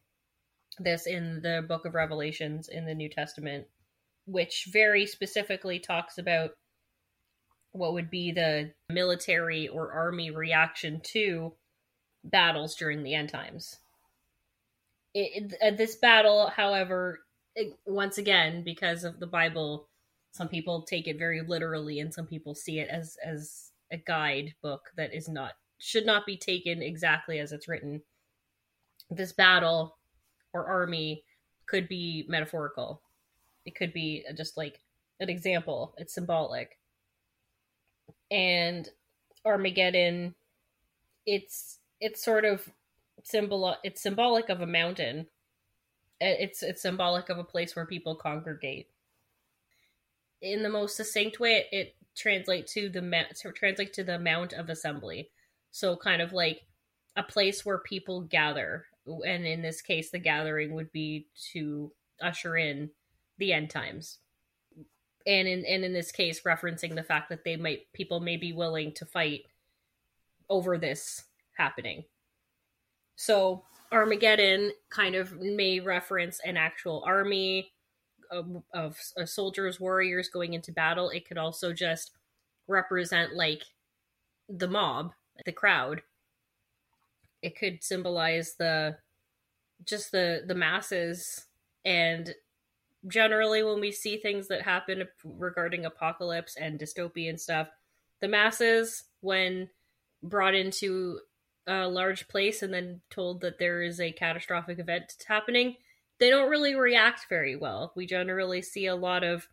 this 0.80 1.08
in 1.08 1.42
the 1.42 1.64
book 1.68 1.86
of 1.86 1.96
Revelations 1.96 2.68
in 2.70 2.86
the 2.86 2.96
New 2.96 3.10
Testament, 3.10 3.68
which 4.26 4.68
very 4.72 5.06
specifically 5.06 5.80
talks 5.80 6.18
about 6.18 6.52
what 7.72 7.94
would 7.94 8.10
be 8.10 8.32
the 8.32 8.72
military 8.90 9.68
or 9.68 9.92
army 9.92 10.32
reaction 10.32 11.00
to 11.04 11.54
battles 12.24 12.76
during 12.76 13.04
the 13.04 13.14
end 13.14 13.30
times. 13.30 13.78
It, 15.14 15.52
it, 15.52 15.74
uh, 15.74 15.76
this 15.76 15.96
battle, 15.96 16.52
however, 16.56 17.20
it, 17.56 17.78
once 17.86 18.18
again, 18.18 18.64
because 18.64 19.04
of 19.04 19.20
the 19.20 19.28
Bible 19.28 19.88
some 20.32 20.48
people 20.48 20.84
take 20.84 21.08
it 21.08 21.18
very 21.18 21.42
literally 21.42 22.00
and 22.00 22.14
some 22.14 22.28
people 22.28 22.54
see 22.54 22.80
it 22.80 22.90
as 22.90 23.18
as 23.24 23.72
a 23.92 23.98
guide 23.98 24.54
book 24.62 24.92
that 24.98 25.14
is 25.14 25.28
not 25.28 25.54
should 25.78 26.06
not 26.06 26.26
be 26.26 26.38
taken 26.38 26.82
exactly 26.82 27.40
as 27.40 27.52
it's 27.52 27.68
written. 27.68 28.02
This 29.10 29.32
battle 29.32 29.98
or 30.54 30.66
army 30.66 31.24
could 31.68 31.88
be 31.88 32.26
metaphorical. 32.28 33.02
It 33.66 33.76
could 33.76 33.94
be 33.94 34.26
just 34.36 34.58
like 34.58 34.82
an 35.20 35.30
example. 35.30 35.94
It's 35.98 36.14
symbolic. 36.14 36.80
And 38.32 38.90
armageddon 39.46 40.36
it's 41.26 41.80
it's 42.02 42.24
sort 42.24 42.46
of 42.46 42.70
symbol 43.24 43.76
it's 43.84 44.02
symbolic 44.02 44.50
of 44.50 44.62
a 44.62 44.68
mountain. 44.68 45.28
It's 46.20 46.64
it's 46.64 46.82
symbolic 46.82 47.30
of 47.30 47.38
a 47.38 47.44
place 47.44 47.76
where 47.76 47.86
people 47.86 48.16
congregate 48.16 48.88
in 50.42 50.64
the 50.64 50.70
most 50.70 50.96
succinct 50.98 51.40
way, 51.40 51.66
it, 51.72 51.94
translates 52.18 52.74
to 52.74 52.90
the 52.90 53.02
ma- 53.02 53.24
translate 53.56 53.94
to 53.94 54.04
the 54.04 54.20
mount 54.20 54.52
of 54.54 54.70
assembly. 54.70 55.30
So 55.72 55.96
kind 55.96 56.22
of 56.22 56.34
like 56.34 56.62
a 57.16 57.24
place 57.24 57.66
where 57.66 57.78
people 57.78 58.22
gather, 58.22 58.86
and 59.06 59.46
in 59.46 59.62
this 59.62 59.82
case, 59.82 60.10
the 60.10 60.20
gathering 60.20 60.74
would 60.74 60.92
be 60.92 61.28
to 61.54 61.92
usher 62.22 62.58
in 62.58 62.90
the 63.38 63.54
end 63.54 63.70
times. 63.70 64.18
And 65.26 65.48
in 65.48 65.66
and 65.66 65.84
in 65.84 65.94
this 65.94 66.12
case, 66.12 66.42
referencing 66.42 66.96
the 66.96 67.04
fact 67.04 67.30
that 67.30 67.44
they 67.44 67.56
might 67.56 67.92
people 67.94 68.20
may 68.20 68.38
be 68.38 68.54
willing 68.54 68.94
to 68.94 69.06
fight 69.06 69.42
over 70.50 70.78
this 70.78 71.24
happening. 71.58 72.04
So 73.16 73.64
Armageddon 73.92 74.72
kind 74.90 75.16
of 75.16 75.40
may 75.40 75.80
reference 75.80 76.40
an 76.44 76.58
actual 76.58 77.04
army 77.06 77.72
of, 78.32 78.64
uh, 78.74 79.26
soldiers, 79.26 79.80
warriors 79.80 80.30
going 80.30 80.54
into 80.54 80.72
battle. 80.72 81.10
It 81.10 81.28
could 81.28 81.38
also 81.38 81.74
just 81.74 82.12
represent 82.68 83.34
like 83.34 83.64
the 84.50 84.68
mob, 84.68 85.14
the 85.46 85.52
crowd. 85.52 86.02
It 87.42 87.58
could 87.58 87.84
symbolize 87.84 88.56
the 88.56 88.98
just 89.86 90.12
the 90.12 90.44
the 90.48 90.56
masses 90.56 91.46
and 91.86 92.34
generally 93.08 93.64
when 93.64 93.80
we 93.80 93.92
see 93.92 94.18
things 94.18 94.48
that 94.48 94.64
happen 94.64 95.08
regarding 95.24 95.86
apocalypse 95.86 96.58
and 96.58 96.80
dystopian 96.80 97.40
stuff 97.40 97.68
the 98.20 98.28
masses 98.28 99.04
when 99.22 99.70
brought 100.24 100.56
into 100.56 101.20
a 101.68 101.88
large 101.88 102.28
place 102.28 102.64
and 102.64 102.74
then 102.74 103.00
told 103.10 103.42
that 103.42 103.60
there 103.60 103.82
is 103.84 104.00
a 104.00 104.12
catastrophic 104.12 104.80
event 104.80 105.14
happening 105.28 105.76
they 106.20 106.30
don't 106.30 106.50
really 106.50 106.76
react 106.76 107.28
very 107.30 107.56
well. 107.56 107.92
We 107.96 108.06
generally 108.06 108.62
see 108.62 108.88
a 108.88 108.96
lot 108.96 109.24
of 109.24 109.48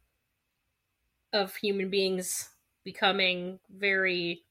of 1.33 1.57
human 1.57 1.91
beings 1.91 2.51
becoming 2.85 3.59
very 3.69 4.45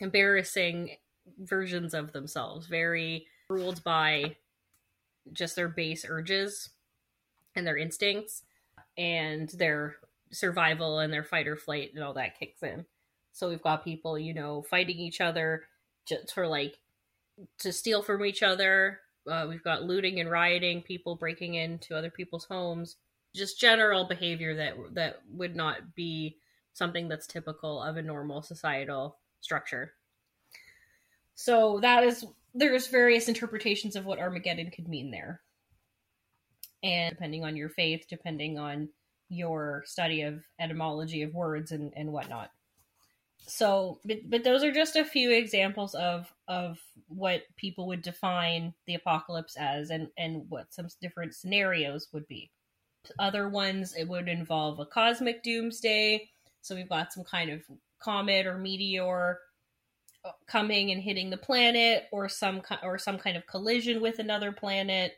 embarrassing 0.00 0.96
versions 1.38 1.94
of 1.94 2.12
themselves, 2.12 2.66
very 2.66 3.26
ruled 3.48 3.82
by 3.82 4.36
just 5.32 5.56
their 5.56 5.68
base 5.68 6.04
urges 6.06 6.70
and 7.56 7.66
their 7.66 7.78
instincts 7.78 8.42
and 8.98 9.48
their 9.50 9.96
survival 10.30 10.98
and 10.98 11.12
their 11.12 11.24
fight 11.24 11.48
or 11.48 11.56
flight 11.56 11.92
and 11.94 12.04
all 12.04 12.14
that 12.14 12.38
kicks 12.38 12.62
in. 12.62 12.84
So 13.32 13.48
we've 13.48 13.62
got 13.62 13.84
people, 13.84 14.18
you 14.18 14.34
know, 14.34 14.62
fighting 14.62 14.98
each 14.98 15.20
other 15.20 15.64
just 16.06 16.34
for 16.34 16.46
like 16.46 16.78
to 17.58 17.72
steal 17.72 18.02
from 18.02 18.24
each 18.24 18.42
other 18.42 19.00
uh, 19.28 19.46
we've 19.48 19.64
got 19.64 19.84
looting 19.84 20.20
and 20.20 20.30
rioting, 20.30 20.82
people 20.82 21.16
breaking 21.16 21.54
into 21.54 21.96
other 21.96 22.10
people's 22.10 22.44
homes, 22.44 22.96
just 23.34 23.60
general 23.60 24.06
behavior 24.06 24.56
that 24.56 24.74
that 24.94 25.20
would 25.30 25.54
not 25.54 25.94
be 25.94 26.36
something 26.72 27.08
that's 27.08 27.26
typical 27.26 27.82
of 27.82 27.96
a 27.96 28.02
normal 28.02 28.42
societal 28.42 29.18
structure. 29.40 29.94
So 31.34 31.80
that 31.80 32.04
is 32.04 32.24
there's 32.54 32.88
various 32.88 33.28
interpretations 33.28 33.96
of 33.96 34.04
what 34.04 34.18
Armageddon 34.18 34.70
could 34.70 34.88
mean 34.88 35.10
there. 35.10 35.40
And 36.82 37.10
depending 37.10 37.44
on 37.44 37.56
your 37.56 37.68
faith, 37.68 38.06
depending 38.08 38.58
on 38.58 38.88
your 39.28 39.84
study 39.86 40.22
of 40.22 40.42
etymology 40.58 41.22
of 41.22 41.34
words 41.34 41.72
and, 41.72 41.92
and 41.96 42.12
whatnot. 42.12 42.50
So 43.46 43.98
but, 44.04 44.18
but 44.28 44.44
those 44.44 44.62
are 44.62 44.72
just 44.72 44.96
a 44.96 45.04
few 45.04 45.30
examples 45.32 45.94
of 45.94 46.32
of 46.48 46.78
what 47.08 47.42
people 47.56 47.86
would 47.88 48.02
define 48.02 48.74
the 48.86 48.94
apocalypse 48.94 49.56
as 49.56 49.90
and 49.90 50.08
and 50.18 50.44
what 50.48 50.72
some 50.72 50.88
different 51.00 51.34
scenarios 51.34 52.08
would 52.12 52.26
be. 52.28 52.50
Other 53.18 53.48
ones 53.48 53.94
it 53.96 54.08
would 54.08 54.28
involve 54.28 54.78
a 54.78 54.86
cosmic 54.86 55.42
doomsday. 55.42 56.28
So 56.62 56.74
we've 56.74 56.88
got 56.88 57.12
some 57.12 57.24
kind 57.24 57.50
of 57.50 57.62
comet 58.00 58.46
or 58.46 58.58
meteor 58.58 59.38
uh, 60.24 60.32
coming 60.46 60.90
and 60.90 61.02
hitting 61.02 61.30
the 61.30 61.36
planet 61.36 62.04
or 62.12 62.28
some 62.28 62.62
or 62.82 62.98
some 62.98 63.18
kind 63.18 63.36
of 63.36 63.46
collision 63.46 64.00
with 64.00 64.18
another 64.18 64.52
planet 64.52 65.14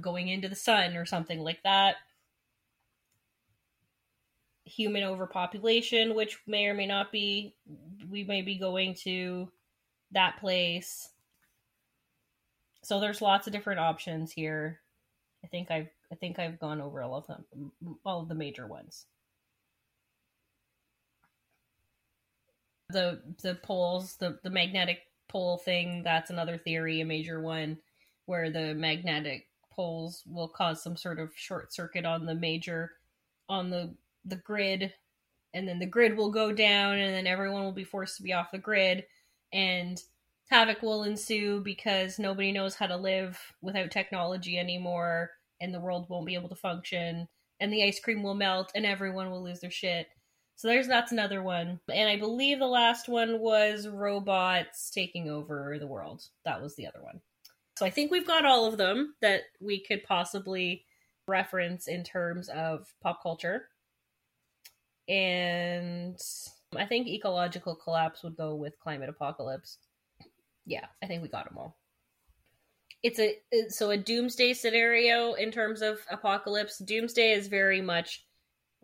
going 0.00 0.28
into 0.28 0.48
the 0.48 0.56
sun 0.56 0.96
or 0.96 1.04
something 1.04 1.40
like 1.40 1.62
that 1.62 1.96
human 4.64 5.04
overpopulation, 5.04 6.14
which 6.14 6.38
may 6.46 6.66
or 6.66 6.74
may 6.74 6.86
not 6.86 7.12
be. 7.12 7.54
We 8.08 8.24
may 8.24 8.42
be 8.42 8.58
going 8.58 8.94
to 9.04 9.50
that 10.12 10.38
place. 10.40 11.10
So 12.82 13.00
there's 13.00 13.22
lots 13.22 13.46
of 13.46 13.52
different 13.52 13.80
options 13.80 14.32
here. 14.32 14.80
I 15.44 15.48
think 15.48 15.70
I've 15.70 15.88
I 16.10 16.14
think 16.16 16.38
I've 16.38 16.58
gone 16.58 16.80
over 16.80 17.02
all 17.02 17.14
of 17.16 17.26
them, 17.26 17.44
all 18.04 18.22
of 18.22 18.28
the 18.28 18.34
major 18.34 18.66
ones. 18.66 19.06
The 22.90 23.20
the 23.42 23.56
poles, 23.56 24.16
the 24.16 24.38
the 24.42 24.50
magnetic 24.50 25.00
pole 25.28 25.58
thing, 25.58 26.02
that's 26.02 26.30
another 26.30 26.56
theory, 26.58 27.00
a 27.00 27.04
major 27.04 27.40
one, 27.40 27.78
where 28.26 28.50
the 28.50 28.74
magnetic 28.74 29.48
poles 29.70 30.22
will 30.26 30.48
cause 30.48 30.82
some 30.82 30.96
sort 30.96 31.18
of 31.18 31.30
short 31.34 31.72
circuit 31.74 32.04
on 32.04 32.26
the 32.26 32.34
major 32.34 32.92
on 33.48 33.70
the 33.70 33.94
the 34.24 34.36
grid 34.36 34.92
and 35.54 35.68
then 35.68 35.78
the 35.78 35.86
grid 35.86 36.16
will 36.16 36.30
go 36.30 36.52
down 36.52 36.98
and 36.98 37.14
then 37.14 37.26
everyone 37.26 37.62
will 37.62 37.72
be 37.72 37.84
forced 37.84 38.16
to 38.16 38.22
be 38.22 38.32
off 38.32 38.50
the 38.50 38.58
grid 38.58 39.04
and 39.52 40.02
havoc 40.50 40.82
will 40.82 41.04
ensue 41.04 41.60
because 41.60 42.18
nobody 42.18 42.52
knows 42.52 42.74
how 42.74 42.86
to 42.86 42.96
live 42.96 43.40
without 43.62 43.90
technology 43.90 44.58
anymore 44.58 45.30
and 45.60 45.72
the 45.72 45.80
world 45.80 46.06
won't 46.08 46.26
be 46.26 46.34
able 46.34 46.48
to 46.48 46.54
function 46.54 47.28
and 47.60 47.72
the 47.72 47.84
ice 47.84 48.00
cream 48.00 48.22
will 48.22 48.34
melt 48.34 48.72
and 48.74 48.84
everyone 48.84 49.30
will 49.30 49.42
lose 49.42 49.60
their 49.60 49.70
shit. 49.70 50.08
So 50.56 50.68
there's 50.68 50.88
that's 50.88 51.12
another 51.12 51.42
one. 51.42 51.80
And 51.92 52.08
i 52.08 52.16
believe 52.16 52.58
the 52.58 52.66
last 52.66 53.08
one 53.08 53.40
was 53.40 53.88
robots 53.88 54.90
taking 54.90 55.30
over 55.30 55.76
the 55.78 55.86
world. 55.86 56.24
That 56.44 56.60
was 56.60 56.74
the 56.74 56.86
other 56.86 57.02
one. 57.02 57.20
So 57.78 57.86
i 57.86 57.90
think 57.90 58.10
we've 58.10 58.26
got 58.26 58.44
all 58.44 58.66
of 58.66 58.76
them 58.76 59.14
that 59.22 59.42
we 59.60 59.80
could 59.80 60.02
possibly 60.04 60.84
reference 61.26 61.88
in 61.88 62.04
terms 62.04 62.48
of 62.48 62.92
pop 63.02 63.22
culture 63.22 63.68
and 65.08 66.18
I 66.76 66.86
think 66.86 67.06
ecological 67.06 67.74
collapse 67.76 68.22
would 68.22 68.36
go 68.36 68.54
with 68.54 68.78
climate 68.80 69.08
apocalypse. 69.08 69.78
Yeah, 70.66 70.86
I 71.02 71.06
think 71.06 71.22
we 71.22 71.28
got 71.28 71.48
them 71.48 71.58
all. 71.58 71.76
It's 73.02 73.18
a 73.18 73.36
so 73.68 73.90
a 73.90 73.98
doomsday 73.98 74.54
scenario 74.54 75.34
in 75.34 75.50
terms 75.50 75.82
of 75.82 75.98
apocalypse. 76.10 76.78
Doomsday 76.78 77.32
is 77.32 77.48
very 77.48 77.82
much 77.82 78.24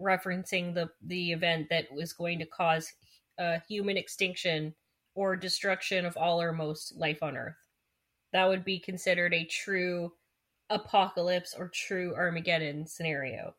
referencing 0.00 0.74
the 0.74 0.90
the 1.02 1.32
event 1.32 1.68
that 1.70 1.90
was 1.92 2.12
going 2.12 2.38
to 2.38 2.46
cause 2.46 2.92
a 3.38 3.60
human 3.66 3.96
extinction 3.96 4.74
or 5.14 5.36
destruction 5.36 6.04
of 6.04 6.16
all 6.16 6.40
or 6.40 6.52
most 6.52 6.96
life 6.96 7.22
on 7.22 7.36
Earth. 7.36 7.56
That 8.32 8.46
would 8.46 8.64
be 8.64 8.78
considered 8.78 9.32
a 9.32 9.44
true 9.44 10.12
apocalypse 10.68 11.54
or 11.58 11.68
true 11.68 12.14
Armageddon 12.14 12.86
scenario. 12.86 13.54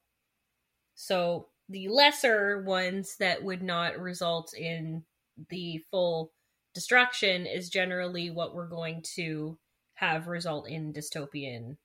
So 0.96 1.48
the 1.72 1.88
lesser 1.88 2.62
ones 2.64 3.16
that 3.18 3.44
would 3.44 3.64
not 3.64 4.00
result 4.00 4.54
in 4.54 5.04
the 5.50 5.84
full 5.90 6.32
destruction 6.74 7.46
is 7.46 7.70
generally 7.70 8.30
what 8.30 8.54
we're 8.54 8.68
going 8.68 9.02
to 9.16 9.58
have 9.94 10.28
result 10.28 10.68
in 10.68 10.94
dystopian 10.94 11.78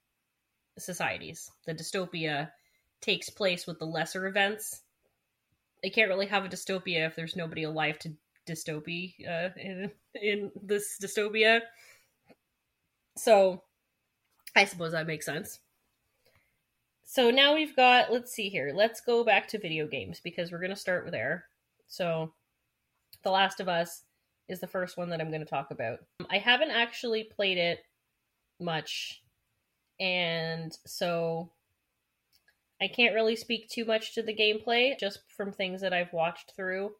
societies. 0.78 1.50
The 1.66 1.74
dystopia 1.74 2.50
takes 3.00 3.30
place 3.30 3.66
with 3.66 3.78
the 3.78 3.86
lesser 3.86 4.26
events. 4.26 4.82
They 5.82 5.90
can't 5.90 6.08
really 6.08 6.26
have 6.26 6.44
a 6.44 6.48
dystopia 6.48 7.06
if 7.06 7.14
there's 7.14 7.36
nobody 7.36 7.62
alive 7.62 7.98
to 8.00 8.12
dystopia 8.46 9.12
uh, 9.28 9.50
in 9.56 9.90
in 10.14 10.50
this 10.60 10.98
dystopia. 11.00 11.60
So, 13.16 13.62
I 14.54 14.64
suppose 14.64 14.92
that 14.92 15.06
makes 15.06 15.26
sense. 15.26 15.60
So 17.08 17.30
now 17.30 17.54
we've 17.54 17.74
got, 17.74 18.12
let's 18.12 18.32
see 18.32 18.48
here. 18.48 18.72
Let's 18.74 19.00
go 19.00 19.24
back 19.24 19.46
to 19.48 19.60
video 19.60 19.86
games 19.86 20.20
because 20.22 20.50
we're 20.50 20.58
going 20.58 20.70
to 20.70 20.76
start 20.76 21.04
with 21.04 21.12
there. 21.12 21.44
So, 21.86 22.34
The 23.22 23.30
Last 23.30 23.60
of 23.60 23.68
Us 23.68 24.02
is 24.48 24.58
the 24.58 24.66
first 24.66 24.98
one 24.98 25.08
that 25.10 25.20
I'm 25.20 25.30
going 25.30 25.40
to 25.40 25.46
talk 25.46 25.70
about. 25.70 26.00
I 26.28 26.38
haven't 26.38 26.72
actually 26.72 27.22
played 27.22 27.58
it 27.58 27.78
much, 28.60 29.22
and 30.00 30.76
so 30.84 31.52
I 32.82 32.88
can't 32.88 33.14
really 33.14 33.36
speak 33.36 33.68
too 33.68 33.84
much 33.84 34.14
to 34.14 34.22
the 34.22 34.34
gameplay 34.34 34.98
just 34.98 35.20
from 35.28 35.52
things 35.52 35.80
that 35.82 35.92
I've 35.92 36.12
watched 36.12 36.54
through. 36.56 36.90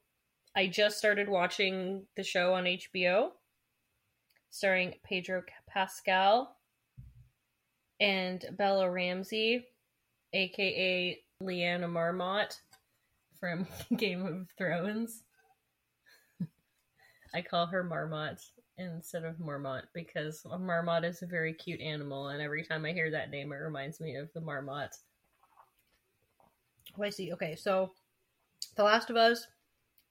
I 0.55 0.69
just 0.69 0.99
started 0.99 1.29
watching 1.29 2.07
the 2.17 2.23
show 2.23 2.55
on 2.55 2.65
HBO 2.65 3.31
starring 4.51 4.95
Pedro 5.05 5.43
Pascal 5.69 6.57
and 7.99 8.45
Bella 8.57 8.89
Ramsey 8.89 9.67
aka 10.37 11.19
Lyanna 11.43 11.91
Marmot 11.91 12.61
from 13.41 13.67
Game 13.97 14.27
of 14.27 14.49
Thrones. 14.57 15.23
I 17.35 17.43
call 17.43 17.67
her 17.67 17.83
Marmot 17.83 18.41
instead 18.79 19.25
of 19.25 19.37
Mormont 19.37 19.83
because 19.95 20.45
a 20.51 20.59
marmot 20.59 21.05
is 21.05 21.23
a 21.23 21.27
very 21.27 21.53
cute 21.55 21.81
animal, 21.81 22.29
and 22.29 22.41
every 22.41 22.63
time 22.63 22.85
I 22.85 22.93
hear 22.93 23.11
that 23.11 23.31
name, 23.31 23.53
it 23.53 23.57
reminds 23.57 24.01
me 24.01 24.17
of 24.17 24.31
the 24.35 24.41
marmot. 24.41 24.95
Oh, 26.99 27.03
I 27.03 27.11
see. 27.11 27.33
Okay, 27.33 27.57
so 27.57 27.93
The 28.77 28.85
Last 28.85 29.11
of 29.11 29.17
Us 29.17 29.47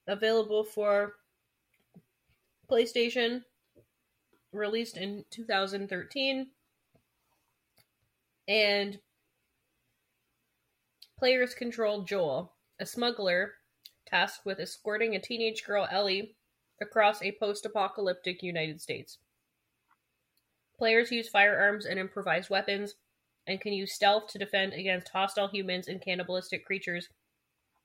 available 0.08 0.62
for 0.62 1.14
PlayStation, 2.70 3.42
released 4.52 4.96
in 4.96 5.24
2013, 5.30 6.48
and 8.48 8.98
Players 11.18 11.54
control 11.54 12.02
Joel, 12.02 12.52
a 12.78 12.84
smuggler 12.84 13.54
tasked 14.06 14.44
with 14.44 14.60
escorting 14.60 15.14
a 15.14 15.20
teenage 15.20 15.64
girl, 15.64 15.88
Ellie, 15.90 16.36
across 16.82 17.22
a 17.22 17.36
post 17.40 17.64
apocalyptic 17.64 18.42
United 18.42 18.82
States. 18.82 19.18
Players 20.76 21.10
use 21.10 21.28
firearms 21.28 21.86
and 21.86 21.98
improvised 21.98 22.50
weapons 22.50 22.96
and 23.46 23.62
can 23.62 23.72
use 23.72 23.94
stealth 23.94 24.28
to 24.28 24.38
defend 24.38 24.74
against 24.74 25.08
hostile 25.08 25.48
humans 25.48 25.88
and 25.88 26.02
cannibalistic 26.02 26.66
creatures 26.66 27.08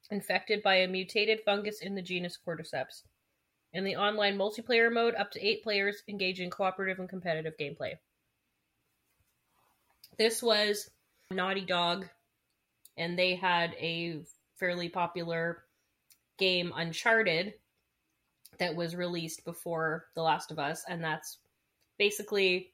infected 0.10 0.62
by 0.62 0.76
a 0.76 0.88
mutated 0.88 1.40
fungus 1.46 1.82
in 1.82 1.96
the 1.96 2.02
genus 2.02 2.38
Cordyceps. 2.46 3.04
In 3.72 3.86
the 3.86 3.96
online 3.96 4.38
multiplayer 4.38 4.92
mode, 4.92 5.16
up 5.16 5.32
to 5.32 5.48
eight 5.48 5.64
players 5.64 6.04
engage 6.10 6.42
in 6.42 6.50
cooperative 6.50 7.00
and 7.00 7.08
competitive 7.08 7.54
gameplay. 7.58 7.94
This 10.18 10.44
was 10.44 10.90
Naughty 11.32 11.62
Dog 11.62 12.10
and 12.98 13.18
they 13.18 13.36
had 13.36 13.74
a 13.80 14.22
fairly 14.56 14.90
popular 14.90 15.64
game 16.38 16.72
Uncharted 16.76 17.54
that 18.60 18.76
was 18.76 18.96
released 18.96 19.46
before 19.46 20.06
The 20.16 20.22
Last 20.22 20.52
of 20.52 20.60
Us, 20.60 20.84
and 20.88 21.04
that's 21.04 21.40
basically 21.98 22.74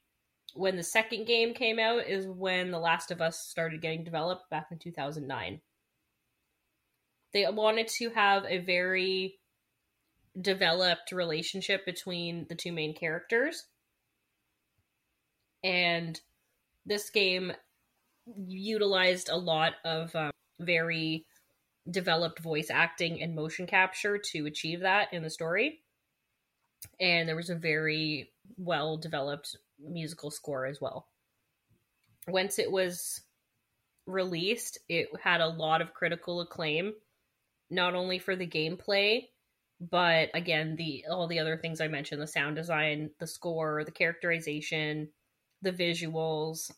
when 0.54 0.76
the 0.76 0.82
second 0.82 1.26
game 1.26 1.54
came 1.54 1.78
out 1.78 2.06
is 2.06 2.26
when 2.26 2.70
The 2.70 2.78
Last 2.78 3.10
of 3.10 3.20
Us 3.20 3.38
started 3.38 3.82
getting 3.82 4.04
developed 4.04 4.50
back 4.50 4.68
in 4.70 4.78
2009. 4.78 5.60
They 7.32 7.46
wanted 7.50 7.88
to 7.98 8.10
have 8.10 8.44
a 8.46 8.58
very 8.58 9.38
developed 10.40 11.12
relationship 11.12 11.84
between 11.84 12.46
the 12.48 12.54
two 12.54 12.72
main 12.72 12.94
characters. 12.94 13.66
And 15.62 16.18
this 16.86 17.10
game 17.10 17.52
utilized 18.46 19.28
a 19.28 19.36
lot 19.36 19.74
of 19.84 20.14
um, 20.14 20.30
very 20.60 21.24
developed 21.90 22.40
voice 22.40 22.68
acting 22.70 23.22
and 23.22 23.34
motion 23.34 23.66
capture 23.66 24.18
to 24.18 24.46
achieve 24.46 24.80
that 24.80 25.12
in 25.12 25.22
the 25.22 25.30
story. 25.30 25.80
And 27.00 27.28
there 27.28 27.36
was 27.36 27.50
a 27.50 27.54
very 27.54 28.30
well 28.56 28.96
developed 28.96 29.56
musical 29.80 30.30
score 30.30 30.66
as 30.66 30.80
well. 30.80 31.06
Once 32.28 32.58
it 32.58 32.70
was 32.70 33.22
released, 34.06 34.78
it 34.88 35.08
had 35.22 35.40
a 35.40 35.48
lot 35.48 35.80
of 35.80 35.94
critical 35.94 36.40
acclaim, 36.40 36.92
not 37.70 37.94
only 37.94 38.18
for 38.18 38.36
the 38.36 38.46
gameplay, 38.46 39.22
but 39.80 40.30
again, 40.34 40.76
the 40.76 41.04
all 41.10 41.28
the 41.28 41.38
other 41.38 41.56
things 41.56 41.80
I 41.80 41.88
mentioned, 41.88 42.20
the 42.20 42.26
sound 42.26 42.56
design, 42.56 43.10
the 43.20 43.26
score, 43.26 43.84
the 43.84 43.92
characterization, 43.92 45.08
the 45.62 45.72
visuals, 45.72 46.70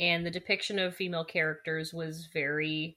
and 0.00 0.24
the 0.24 0.30
depiction 0.30 0.78
of 0.78 0.96
female 0.96 1.24
characters 1.24 1.92
was 1.92 2.26
very 2.32 2.96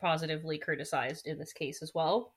positively 0.00 0.58
criticized 0.58 1.26
in 1.26 1.38
this 1.38 1.52
case 1.52 1.80
as 1.80 1.92
well. 1.94 2.34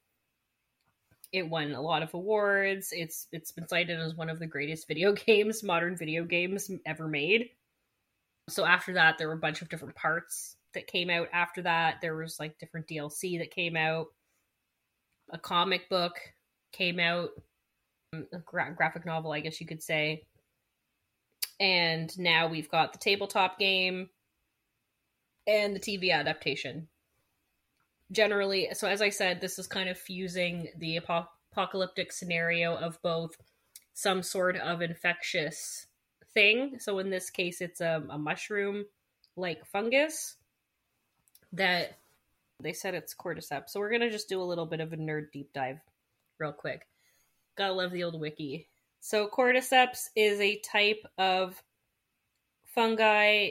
It 1.32 1.50
won 1.50 1.74
a 1.74 1.82
lot 1.82 2.04
of 2.04 2.14
awards. 2.14 2.90
It's 2.92 3.28
it's 3.32 3.52
been 3.52 3.68
cited 3.68 4.00
as 4.00 4.14
one 4.14 4.30
of 4.30 4.38
the 4.38 4.46
greatest 4.46 4.88
video 4.88 5.12
games, 5.26 5.64
modern 5.64 5.98
video 5.98 6.24
games 6.24 6.70
ever 6.86 7.08
made. 7.08 7.50
So 8.50 8.66
after 8.66 8.94
that, 8.94 9.18
there 9.18 9.28
were 9.28 9.34
a 9.34 9.40
bunch 9.40 9.62
of 9.62 9.70
different 9.70 9.96
parts 9.96 10.58
that 10.76 10.86
came 10.86 11.10
out 11.10 11.30
after 11.34 11.64
that. 11.64 12.00
There 12.02 12.16
was 12.16 12.40
like 12.40 12.60
different 12.60 12.88
DLC 12.88 13.40
that 13.40 13.52
came 13.52 13.76
out. 13.76 14.08
A 15.32 15.40
comic 15.40 15.90
book 15.90 16.20
came 16.72 17.00
out, 17.00 17.30
a 18.14 18.40
gra- 18.46 18.74
graphic 18.76 19.06
novel, 19.06 19.32
I 19.32 19.40
guess 19.40 19.60
you 19.60 19.66
could 19.66 19.82
say. 19.82 20.24
And 21.60 22.18
now 22.18 22.48
we've 22.48 22.70
got 22.70 22.94
the 22.94 23.00
tabletop 23.00 23.60
game 23.60 24.10
and 25.48 25.76
the 25.76 25.80
TV 25.80 26.12
adaptation. 26.12 26.88
Generally, 28.12 28.70
so 28.74 28.88
as 28.88 29.02
I 29.02 29.10
said, 29.10 29.40
this 29.40 29.58
is 29.60 29.68
kind 29.68 29.90
of 29.90 29.98
fusing 29.98 30.68
the 30.78 30.98
apo- 30.98 31.28
apocalyptic 31.52 32.12
scenario 32.12 32.76
of 32.76 33.02
both 33.02 33.36
some 33.94 34.24
sort 34.24 34.58
of 34.58 34.82
infectious 34.82 35.88
thing. 36.34 36.78
So 36.80 37.00
in 37.00 37.10
this 37.10 37.30
case, 37.30 37.62
it's 37.62 37.82
a, 37.82 38.04
a 38.10 38.18
mushroom 38.18 38.86
like 39.36 39.66
fungus 39.66 40.36
that 41.54 41.98
they 42.60 42.74
said 42.74 42.94
it's 42.96 43.16
cordyceps. 43.16 43.70
So 43.70 43.80
we're 43.80 43.92
gonna 43.92 44.10
just 44.10 44.30
do 44.30 44.42
a 44.42 44.44
little 44.44 44.66
bit 44.66 44.80
of 44.80 44.94
a 44.94 44.98
nerd 44.98 45.32
deep 45.32 45.52
dive 45.54 45.80
real 46.40 46.54
quick. 46.54 46.88
Gotta 47.56 47.74
love 47.74 47.92
the 47.92 48.04
old 48.04 48.20
wiki. 48.20 48.68
So 49.06 49.28
cordyceps 49.28 50.08
is 50.16 50.40
a 50.40 50.60
type 50.60 51.06
of 51.18 51.62
fungi 52.64 53.50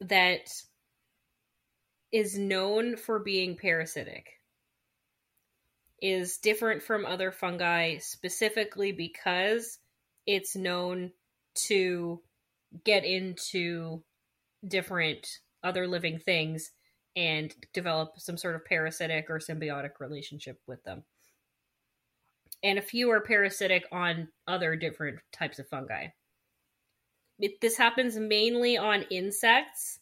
that 0.00 0.48
is 2.10 2.38
known 2.38 2.96
for 2.96 3.18
being 3.18 3.58
parasitic. 3.58 4.40
Is 6.00 6.38
different 6.38 6.82
from 6.82 7.04
other 7.04 7.32
fungi 7.32 7.98
specifically 7.98 8.92
because 8.92 9.78
it's 10.26 10.56
known 10.56 11.12
to 11.66 12.22
get 12.82 13.04
into 13.04 14.02
different 14.66 15.28
other 15.62 15.86
living 15.86 16.18
things 16.18 16.72
and 17.14 17.54
develop 17.74 18.14
some 18.16 18.38
sort 18.38 18.54
of 18.54 18.64
parasitic 18.64 19.28
or 19.28 19.38
symbiotic 19.38 20.00
relationship 20.00 20.62
with 20.66 20.82
them. 20.84 21.04
And 22.62 22.78
a 22.78 22.82
few 22.82 23.10
are 23.10 23.20
parasitic 23.20 23.84
on 23.92 24.28
other 24.46 24.76
different 24.76 25.18
types 25.32 25.58
of 25.58 25.68
fungi. 25.68 26.08
It, 27.38 27.60
this 27.60 27.76
happens 27.76 28.16
mainly 28.16 28.76
on 28.76 29.02
insects 29.10 30.00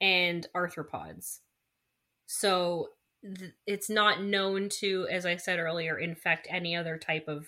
and 0.00 0.46
arthropods. 0.54 1.40
So 2.26 2.88
th- 3.22 3.52
it's 3.66 3.90
not 3.90 4.22
known 4.22 4.68
to, 4.80 5.06
as 5.10 5.26
I 5.26 5.36
said 5.36 5.58
earlier, 5.58 5.98
infect 5.98 6.48
any 6.50 6.74
other 6.74 6.98
type 6.98 7.28
of 7.28 7.46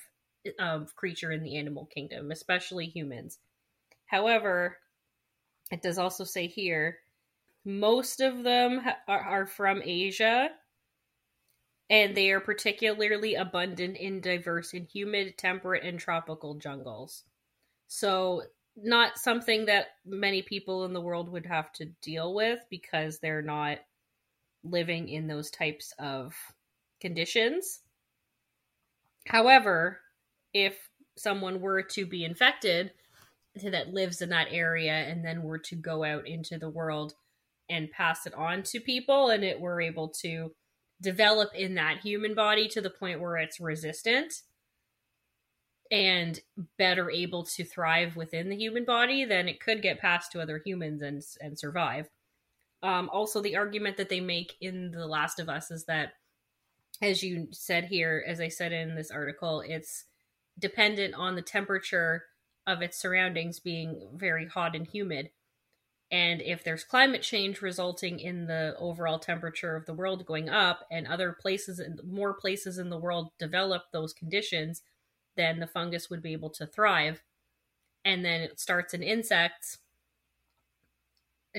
of 0.59 0.95
creature 0.95 1.33
in 1.33 1.43
the 1.43 1.57
animal 1.57 1.87
kingdom, 1.87 2.31
especially 2.31 2.85
humans. 2.85 3.39
However, 4.05 4.77
it 5.71 5.81
does 5.81 5.97
also 5.97 6.25
say 6.25 6.47
here 6.47 6.99
most 7.65 8.21
of 8.21 8.43
them 8.43 8.79
ha- 8.79 8.99
are, 9.09 9.21
are 9.21 9.47
from 9.47 9.81
Asia 9.83 10.51
and 11.91 12.17
they 12.17 12.31
are 12.31 12.41
particularly 12.41 13.35
abundant 13.35 13.97
in 13.97 14.21
diverse 14.21 14.73
and 14.73 14.89
humid, 14.89 15.37
temperate, 15.37 15.85
and 15.85 15.99
tropical 15.99 16.55
jungles. 16.55 17.25
So, 17.89 18.43
not 18.77 19.19
something 19.19 19.67
that 19.67 19.89
many 20.05 20.43
people 20.43 20.85
in 20.85 20.93
the 20.93 21.01
world 21.01 21.29
would 21.29 21.47
have 21.47 21.73
to 21.75 21.87
deal 22.03 22.35
with 22.35 22.59
because 22.71 23.19
they're 23.19 23.43
not 23.43 23.79
living 24.65 25.09
in 25.09 25.29
those 25.29 25.51
types 25.51 25.93
of 25.99 26.35
conditions. 27.01 27.81
However, 29.27 30.01
if 30.53 30.77
someone 31.17 31.61
were 31.61 31.83
to 31.83 32.07
be 32.07 32.25
infected 32.25 32.93
that 33.63 33.93
lives 33.93 34.21
in 34.21 34.31
that 34.31 34.49
area 34.51 34.93
and 34.93 35.25
then 35.25 35.43
were 35.43 35.59
to 35.59 35.77
go 35.77 36.03
out 36.03 36.27
into 36.27 36.59
the 36.59 36.69
world 36.69 37.15
and 37.71 37.91
pass 37.91 38.27
it 38.27 38.35
on 38.35 38.63
to 38.65 38.81
people 38.81 39.29
and 39.29 39.45
it 39.45 39.61
were 39.61 39.81
able 39.81 40.09
to 40.09 40.53
develop 41.01 41.51
in 41.55 41.75
that 41.75 41.99
human 41.99 42.35
body 42.35 42.69
to 42.69 42.81
the 42.81 42.91
point 42.91 43.21
where 43.21 43.37
it's 43.37 43.61
resistant 43.61 44.43
and 45.91 46.41
better 46.79 47.11
able 47.11 47.45
to 47.45 47.65
thrive 47.65 48.17
within 48.17 48.49
the 48.49 48.57
human 48.57 48.85
body 48.85 49.25
then 49.25 49.49
it 49.49 49.61
could 49.61 49.83
get 49.83 50.01
passed 50.01 50.33
to 50.33 50.41
other 50.41 50.61
humans 50.65 51.03
and 51.03 51.23
and 51.41 51.59
survive 51.59 52.09
um, 52.83 53.09
also 53.13 53.41
the 53.41 53.57
argument 53.57 53.97
that 53.97 54.09
they 54.09 54.21
make 54.21 54.55
in 54.61 54.91
the 54.91 55.07
last 55.07 55.39
of 55.39 55.49
us 55.49 55.71
is 55.71 55.85
that 55.85 56.13
as 57.03 57.23
you 57.23 57.49
said 57.51 57.85
here 57.85 58.25
as 58.27 58.41
i 58.41 58.49
said 58.49 58.73
in 58.73 58.95
this 58.95 59.11
article 59.11 59.63
it's 59.67 60.07
dependent 60.59 61.15
on 61.15 61.35
the 61.35 61.43
temperature 61.43 62.25
of 62.67 62.83
its 62.83 62.99
surroundings 62.99 63.61
being 63.61 64.09
very 64.15 64.47
hot 64.47 64.75
and 64.75 64.87
humid. 64.87 65.31
And 66.11 66.41
if 66.43 66.63
there's 66.63 66.85
climate 66.85 67.23
change 67.23 67.63
resulting 67.63 68.21
in 68.21 68.47
the 68.47 68.77
overall 68.79 69.19
temperature 69.19 69.75
of 69.75 69.87
the 69.87 69.95
world 69.95 70.27
going 70.27 70.49
up 70.49 70.87
and 70.91 71.07
other 71.07 71.33
places 71.33 71.79
and 71.79 72.01
more 72.05 72.35
places 72.35 72.79
in 72.79 72.91
the 72.91 72.99
world 72.99 73.31
develop 73.39 73.85
those 73.93 74.13
conditions, 74.13 74.83
then 75.37 75.59
the 75.59 75.67
fungus 75.67 76.11
would 76.11 76.23
be 76.23 76.33
able 76.33 76.51
to 76.51 76.67
thrive. 76.67 77.23
And 78.05 78.25
then 78.25 78.43
it 78.43 78.61
starts 78.61 78.95
in 78.95 79.03
insects. 79.03 79.79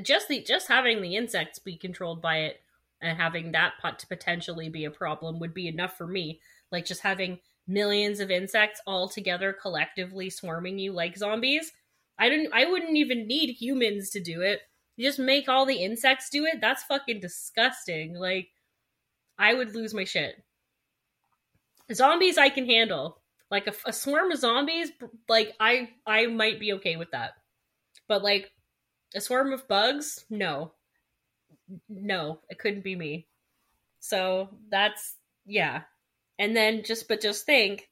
Just 0.02 0.28
the 0.28 0.42
just 0.42 0.68
having 0.68 1.02
the 1.02 1.16
insects 1.16 1.60
be 1.60 1.76
controlled 1.76 2.22
by 2.22 2.38
it 2.40 2.62
and 3.02 3.18
having 3.18 3.52
that 3.52 3.74
pot 3.82 4.00
to 4.00 4.08
potentially 4.08 4.70
be 4.70 4.86
a 4.86 4.92
problem 4.92 5.40
would 5.40 5.54
be 5.54 5.68
enough 5.68 5.98
for 5.98 6.08
me. 6.08 6.40
Like 6.72 6.86
just 6.86 7.02
having 7.02 7.40
millions 7.68 8.20
of 8.20 8.30
insects 8.30 8.82
all 8.86 9.10
together 9.10 9.54
collectively 9.54 10.30
swarming 10.30 10.80
you 10.80 10.92
like 10.92 11.18
zombies. 11.18 11.72
I 12.18 12.30
didn't 12.30 12.54
I 12.54 12.66
wouldn't 12.66 12.96
even 12.96 13.28
need 13.28 13.56
humans 13.56 14.10
to 14.12 14.20
do 14.20 14.42
it. 14.42 14.62
You 14.96 15.08
just 15.08 15.20
make 15.20 15.50
all 15.50 15.66
the 15.66 15.84
insects 15.84 16.30
do 16.30 16.46
it. 16.46 16.62
That's 16.62 16.84
fucking 16.84 17.20
disgusting. 17.20 18.16
Like 18.16 18.50
I 19.38 19.54
would 19.54 19.76
lose 19.76 19.94
my 19.94 20.06
shit. 20.06 20.44
Zombies 21.94 22.38
I 22.38 22.50
can 22.50 22.66
handle. 22.66 23.22
Like 23.52 23.68
a, 23.68 23.74
a 23.86 23.94
swarm 23.94 24.32
of 24.32 24.40
zombies 24.40 24.92
like 25.30 25.54
I 25.60 25.90
I 26.06 26.28
might 26.28 26.60
be 26.60 26.74
okay 26.74 26.96
with 26.96 27.12
that. 27.12 27.34
But 28.08 28.24
like 28.24 28.52
a 29.14 29.22
swarm 29.22 29.54
of 29.54 29.68
bugs? 29.68 30.26
No. 30.30 30.72
No, 31.90 32.40
it 32.50 32.60
couldn't 32.60 32.84
be 32.84 32.96
me. 32.96 33.28
So 34.00 34.50
that's 34.70 35.16
yeah, 35.48 35.82
and 36.38 36.56
then 36.56 36.84
just 36.84 37.08
but 37.08 37.22
just 37.22 37.46
think 37.46 37.90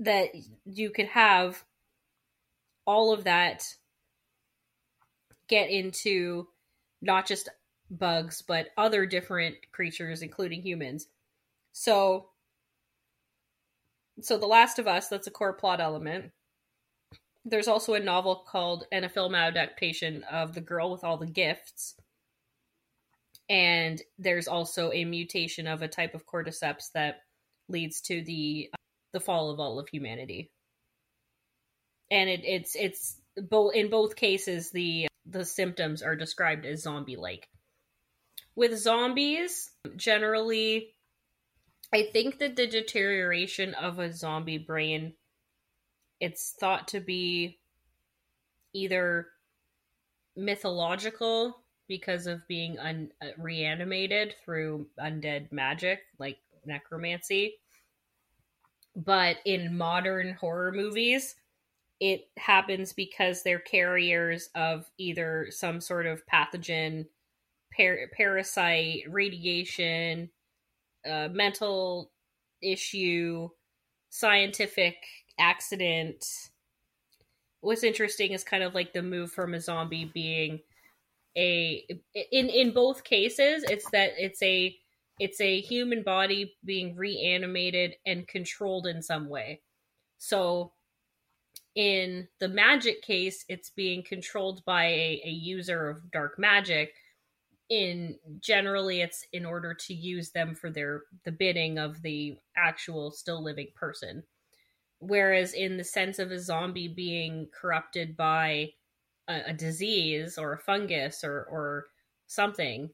that 0.00 0.30
you 0.64 0.90
could 0.90 1.06
have 1.06 1.64
all 2.86 3.12
of 3.12 3.24
that 3.24 3.64
get 5.48 5.70
into 5.70 6.46
not 7.00 7.26
just 7.26 7.48
bugs 7.90 8.42
but 8.46 8.68
other 8.76 9.04
different 9.06 9.56
creatures 9.72 10.22
including 10.22 10.62
humans. 10.62 11.08
So 11.72 12.28
so 14.20 14.38
the 14.38 14.46
last 14.46 14.78
of 14.78 14.86
us 14.86 15.08
that's 15.08 15.26
a 15.26 15.30
core 15.30 15.52
plot 15.52 15.80
element. 15.80 16.32
There's 17.44 17.68
also 17.68 17.94
a 17.94 18.00
novel 18.00 18.44
called 18.48 18.86
and 18.92 19.04
a 19.04 19.08
film 19.08 19.34
adaptation 19.34 20.24
of 20.30 20.54
the 20.54 20.60
girl 20.60 20.92
with 20.92 21.02
all 21.02 21.16
the 21.16 21.26
gifts. 21.26 21.96
And 23.50 24.00
there's 24.18 24.46
also 24.46 24.92
a 24.92 25.04
mutation 25.04 25.66
of 25.66 25.82
a 25.82 25.88
type 25.88 26.14
of 26.14 26.26
cordyceps 26.26 26.92
that 26.94 27.22
leads 27.68 28.00
to 28.02 28.22
the 28.22 28.70
the 29.12 29.20
fall 29.20 29.50
of 29.50 29.60
all 29.60 29.78
of 29.78 29.88
humanity 29.88 30.50
and 32.12 32.30
it, 32.30 32.42
it's 32.44 32.76
it's 32.76 33.16
both 33.36 33.74
in 33.74 33.90
both 33.90 34.14
cases 34.14 34.70
the 34.70 35.08
the 35.26 35.44
symptoms 35.44 36.02
are 36.02 36.14
described 36.14 36.64
as 36.64 36.82
zombie 36.82 37.16
like 37.16 37.48
with 38.54 38.78
zombies 38.78 39.70
generally 39.96 40.94
i 41.92 42.02
think 42.12 42.38
that 42.38 42.54
the 42.54 42.66
deterioration 42.66 43.74
of 43.74 43.98
a 43.98 44.12
zombie 44.12 44.58
brain 44.58 45.14
it's 46.20 46.54
thought 46.60 46.86
to 46.86 47.00
be 47.00 47.58
either 48.74 49.26
mythological 50.36 51.56
because 51.88 52.26
of 52.26 52.46
being 52.48 52.78
un- 52.78 53.10
uh, 53.20 53.26
reanimated 53.38 54.34
through 54.44 54.86
undead 55.00 55.50
magic 55.52 56.00
like 56.18 56.38
necromancy. 56.64 57.56
But 58.94 59.38
in 59.44 59.76
modern 59.76 60.34
horror 60.34 60.72
movies, 60.72 61.34
it 62.02 62.28
happens 62.36 62.92
because 62.92 63.44
they're 63.44 63.60
carriers 63.60 64.48
of 64.56 64.90
either 64.98 65.46
some 65.50 65.80
sort 65.80 66.04
of 66.04 66.26
pathogen, 66.26 67.06
par- 67.76 68.10
parasite, 68.12 69.04
radiation, 69.08 70.28
uh, 71.08 71.28
mental 71.30 72.10
issue, 72.60 73.48
scientific 74.10 74.96
accident. 75.38 76.26
What's 77.60 77.84
interesting 77.84 78.32
is 78.32 78.42
kind 78.42 78.64
of 78.64 78.74
like 78.74 78.92
the 78.92 79.02
move 79.04 79.30
from 79.30 79.54
a 79.54 79.60
zombie 79.60 80.10
being 80.12 80.58
a 81.36 81.86
in 82.32 82.50
in 82.50 82.74
both 82.74 83.04
cases 83.04 83.64
it's 83.70 83.88
that 83.90 84.10
it's 84.18 84.42
a 84.42 84.76
it's 85.18 85.40
a 85.40 85.60
human 85.62 86.02
body 86.02 86.52
being 86.62 86.94
reanimated 86.94 87.94
and 88.04 88.26
controlled 88.26 88.88
in 88.88 89.00
some 89.00 89.28
way. 89.28 89.62
So 90.18 90.72
in 91.74 92.28
the 92.38 92.48
magic 92.48 93.02
case, 93.02 93.44
it's 93.48 93.70
being 93.70 94.02
controlled 94.02 94.64
by 94.64 94.84
a, 94.84 95.22
a 95.24 95.30
user 95.30 95.88
of 95.88 96.10
dark 96.10 96.38
magic. 96.38 96.92
In 97.70 98.18
generally, 98.40 99.00
it's 99.00 99.24
in 99.32 99.46
order 99.46 99.72
to 99.72 99.94
use 99.94 100.30
them 100.30 100.54
for 100.54 100.70
their 100.70 101.04
the 101.24 101.32
bidding 101.32 101.78
of 101.78 102.02
the 102.02 102.36
actual 102.56 103.10
still 103.10 103.42
living 103.42 103.68
person. 103.74 104.22
Whereas 104.98 105.54
in 105.54 105.78
the 105.78 105.84
sense 105.84 106.18
of 106.18 106.30
a 106.30 106.38
zombie 106.38 106.88
being 106.88 107.48
corrupted 107.58 108.16
by 108.16 108.72
a, 109.28 109.42
a 109.48 109.52
disease 109.54 110.36
or 110.36 110.52
a 110.52 110.58
fungus 110.58 111.24
or 111.24 111.44
or 111.50 111.86
something, 112.26 112.90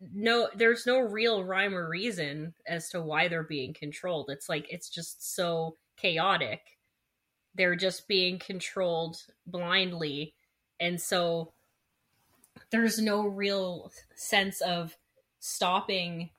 no 0.00 0.48
there's 0.54 0.86
no 0.86 1.00
real 1.00 1.44
rhyme 1.44 1.74
or 1.74 1.88
reason 1.88 2.54
as 2.66 2.88
to 2.90 3.02
why 3.02 3.28
they're 3.28 3.42
being 3.42 3.74
controlled. 3.74 4.30
It's 4.30 4.48
like 4.48 4.66
it's 4.70 4.88
just 4.88 5.34
so 5.34 5.76
chaotic 5.98 6.60
they're 7.60 7.76
just 7.76 8.08
being 8.08 8.38
controlled 8.38 9.18
blindly 9.46 10.32
and 10.80 10.98
so 10.98 11.52
there's 12.70 12.98
no 12.98 13.26
real 13.26 13.92
sense 14.16 14.62
of 14.62 14.96
stopping 15.40 16.30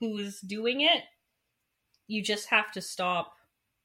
who's 0.00 0.40
doing 0.40 0.80
it 0.80 1.04
you 2.08 2.20
just 2.20 2.48
have 2.48 2.72
to 2.72 2.80
stop 2.80 3.34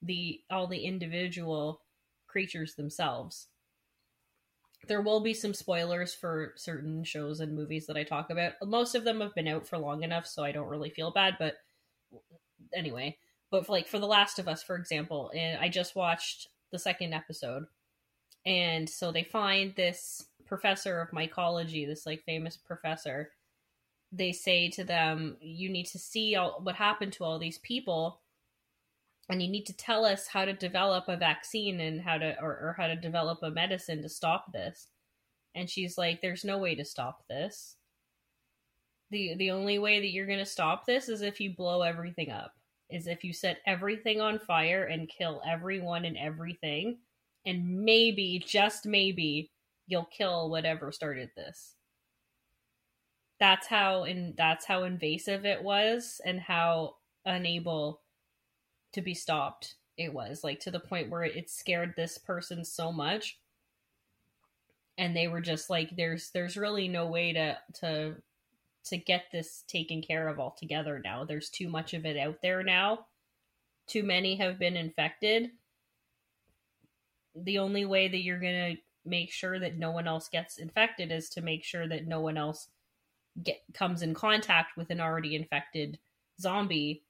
the 0.02 0.42
all 0.50 0.66
the 0.66 0.84
individual 0.84 1.80
creatures 2.26 2.74
themselves 2.74 3.50
there 4.88 5.04
will 5.04 5.20
be 5.20 5.36
some 5.36 5.54
spoilers 5.54 6.16
for 6.16 6.54
certain 6.56 7.04
shows 7.04 7.40
and 7.40 7.56
movies 7.56 7.86
that 7.86 7.96
I 7.96 8.04
talk 8.04 8.30
about. 8.30 8.56
Most 8.62 8.96
of 8.96 9.06
them 9.06 9.22
have 9.22 9.34
been 9.34 9.48
out 9.48 9.66
for 9.66 9.78
long 9.78 10.04
enough, 10.04 10.28
so 10.28 10.44
I 10.44 10.52
don't 10.52 10.68
really 10.68 10.90
feel 10.90 11.10
bad. 11.10 11.36
But 11.40 11.54
anyway, 12.76 13.18
but 13.50 13.66
for, 13.66 13.72
like 13.72 13.88
for 13.88 13.98
The 13.98 14.08
Last 14.08 14.40
of 14.40 14.50
Us, 14.50 14.62
for 14.62 14.76
example, 14.76 15.32
and 15.34 15.58
I 15.58 15.70
just 15.70 15.96
watched 15.96 16.50
the 16.74 16.80
second 16.80 17.14
episode. 17.14 17.66
And 18.46 18.90
so 18.90 19.14
they 19.14 19.24
find 19.24 19.74
this 19.76 20.28
professor 20.46 21.00
of 21.00 21.12
mycology, 21.12 21.88
this 21.88 22.06
like 22.06 22.26
famous 22.26 22.58
professor. 22.58 23.32
They 24.12 24.34
say 24.34 24.70
to 24.72 24.84
them, 24.84 25.38
"You 25.40 25.70
need 25.70 25.86
to 25.88 26.00
see 26.00 26.36
all, 26.36 26.60
what 26.62 26.76
happened 26.76 27.14
to 27.14 27.24
all 27.24 27.40
these 27.40 27.60
people, 27.60 28.22
and 29.30 29.42
you 29.42 29.48
need 29.48 29.66
to 29.68 29.74
tell 29.78 30.04
us 30.04 30.28
how 30.28 30.46
to 30.46 30.54
develop 30.54 31.08
a 31.08 31.16
vaccine 31.16 31.80
and 31.80 32.02
how 32.02 32.18
to 32.18 32.38
or, 32.42 32.52
or 32.52 32.76
how 32.78 32.88
to 32.88 32.96
develop 32.96 33.40
a 33.44 33.52
medicine 33.52 34.02
to 34.02 34.10
stop 34.10 34.52
this." 34.52 34.88
And 35.56 35.70
she's 35.70 35.98
like, 35.98 36.22
"There's 36.22 36.44
no 36.44 36.58
way 36.58 36.76
to 36.76 36.84
stop 36.86 37.26
this. 37.30 37.78
the 39.12 39.36
The 39.36 39.52
only 39.52 39.80
way 39.80 40.00
that 40.02 40.12
you're 40.12 40.28
going 40.28 40.40
to 40.40 40.46
stop 40.46 40.86
this 40.86 41.08
is 41.10 41.22
if 41.22 41.40
you 41.40 41.56
blow 41.56 41.82
everything 41.84 42.32
up." 42.32 42.54
Is 42.90 43.08
if 43.08 43.24
you 43.24 43.34
set 43.34 43.58
everything 43.66 44.22
on 44.22 44.40
fire 44.40 44.86
and 44.86 45.10
kill 45.10 45.42
everyone 45.48 46.06
and 46.06 46.18
everything, 46.18 46.98
and 47.46 47.84
maybe, 47.84 48.44
just 48.46 48.86
maybe, 48.86 49.52
you'll 49.88 50.06
kill 50.06 50.50
whatever 50.50 50.92
started 50.92 51.30
this. 51.36 51.76
That's 53.40 53.68
how 53.68 54.04
and 54.04 54.36
that's 54.38 54.66
how 54.66 54.84
invasive 54.84 55.46
it 55.46 55.62
was 55.62 56.22
and 56.26 56.40
how 56.40 56.96
unable 57.26 58.02
to 58.94 59.02
be 59.02 59.14
stopped 59.14 59.76
it 59.98 60.14
was 60.14 60.44
like 60.44 60.60
to 60.60 60.72
the 60.72 60.80
point 60.80 61.10
where 61.10 61.24
it 61.24 61.50
scared 61.50 61.94
this 61.96 62.18
person 62.18 62.64
so 62.66 62.92
much 62.92 63.40
and 64.98 65.16
they 65.16 65.28
were 65.28 65.42
just 65.42 65.70
like 65.70 65.90
there's 65.96 66.30
there's 66.32 66.58
really 66.58 66.88
no 66.88 67.08
way 67.08 67.34
to 67.34 67.58
to 67.74 68.16
to 68.86 68.98
get 68.98 69.26
this 69.32 69.64
taken 69.68 70.02
care 70.02 70.28
of 70.28 70.40
altogether 70.40 71.02
now. 71.04 71.24
There's 71.24 71.50
too 71.50 71.70
much 71.70 71.94
of 71.94 72.06
it 72.06 72.18
out 72.18 72.42
there 72.42 72.64
now. 72.64 73.08
Too 73.88 74.04
many 74.04 74.36
have 74.36 74.60
been 74.60 74.76
infected. 74.76 75.52
The 77.36 77.60
only 77.60 77.86
way 77.86 78.08
that 78.08 78.22
you're 78.22 78.40
going 78.40 78.76
to 78.76 78.82
make 79.06 79.32
sure 79.32 79.60
that 79.60 79.78
no 79.78 79.92
one 79.92 80.08
else 80.08 80.30
gets 80.30 80.58
infected 80.58 81.12
is 81.12 81.30
to 81.30 81.42
make 81.42 81.64
sure 81.64 81.88
that 81.88 82.08
no 82.08 82.22
one 82.22 82.38
else 82.38 82.70
get 83.42 83.62
comes 83.74 84.02
in 84.02 84.14
contact 84.14 84.78
with 84.78 84.90
an 84.90 85.02
already 85.02 85.36
infected 85.36 86.00
zombie. 86.40 87.04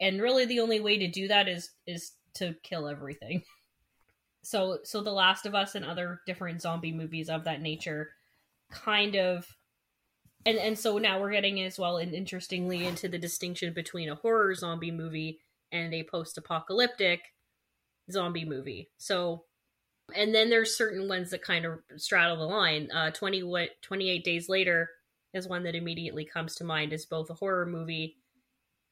And 0.00 0.20
really 0.20 0.44
the 0.44 0.60
only 0.60 0.80
way 0.80 0.98
to 0.98 1.10
do 1.10 1.28
that 1.28 1.48
is 1.48 1.70
is 1.86 2.12
to 2.34 2.54
kill 2.62 2.88
everything. 2.88 3.42
So 4.46 4.80
so 4.84 5.00
The 5.00 5.10
Last 5.10 5.46
of 5.46 5.54
Us 5.54 5.74
and 5.74 5.86
other 5.86 6.20
different 6.26 6.60
zombie 6.60 6.92
movies 6.92 7.30
of 7.30 7.44
that 7.44 7.62
nature 7.62 8.10
kind 8.70 9.16
of 9.16 9.46
and 10.46 10.58
and 10.58 10.78
so 10.78 10.98
now 10.98 11.20
we're 11.20 11.32
getting 11.32 11.62
as 11.62 11.78
well 11.78 11.98
and 11.98 12.14
interestingly 12.14 12.86
into 12.86 13.08
the 13.08 13.18
distinction 13.18 13.72
between 13.72 14.08
a 14.08 14.14
horror 14.14 14.54
zombie 14.54 14.90
movie 14.90 15.40
and 15.72 15.92
a 15.94 16.04
post-apocalyptic 16.04 17.20
zombie 18.10 18.44
movie. 18.44 18.90
So 18.98 19.44
and 20.14 20.34
then 20.34 20.50
there's 20.50 20.76
certain 20.76 21.08
ones 21.08 21.30
that 21.30 21.42
kind 21.42 21.64
of 21.64 21.78
straddle 21.96 22.36
the 22.36 22.44
line. 22.44 22.90
Uh 22.92 23.10
20 23.10 23.42
what 23.44 23.70
28 23.82 24.24
days 24.24 24.48
later 24.48 24.90
is 25.32 25.48
one 25.48 25.64
that 25.64 25.74
immediately 25.74 26.24
comes 26.24 26.54
to 26.56 26.64
mind 26.64 26.92
as 26.92 27.06
both 27.06 27.30
a 27.30 27.34
horror 27.34 27.66
movie 27.66 28.16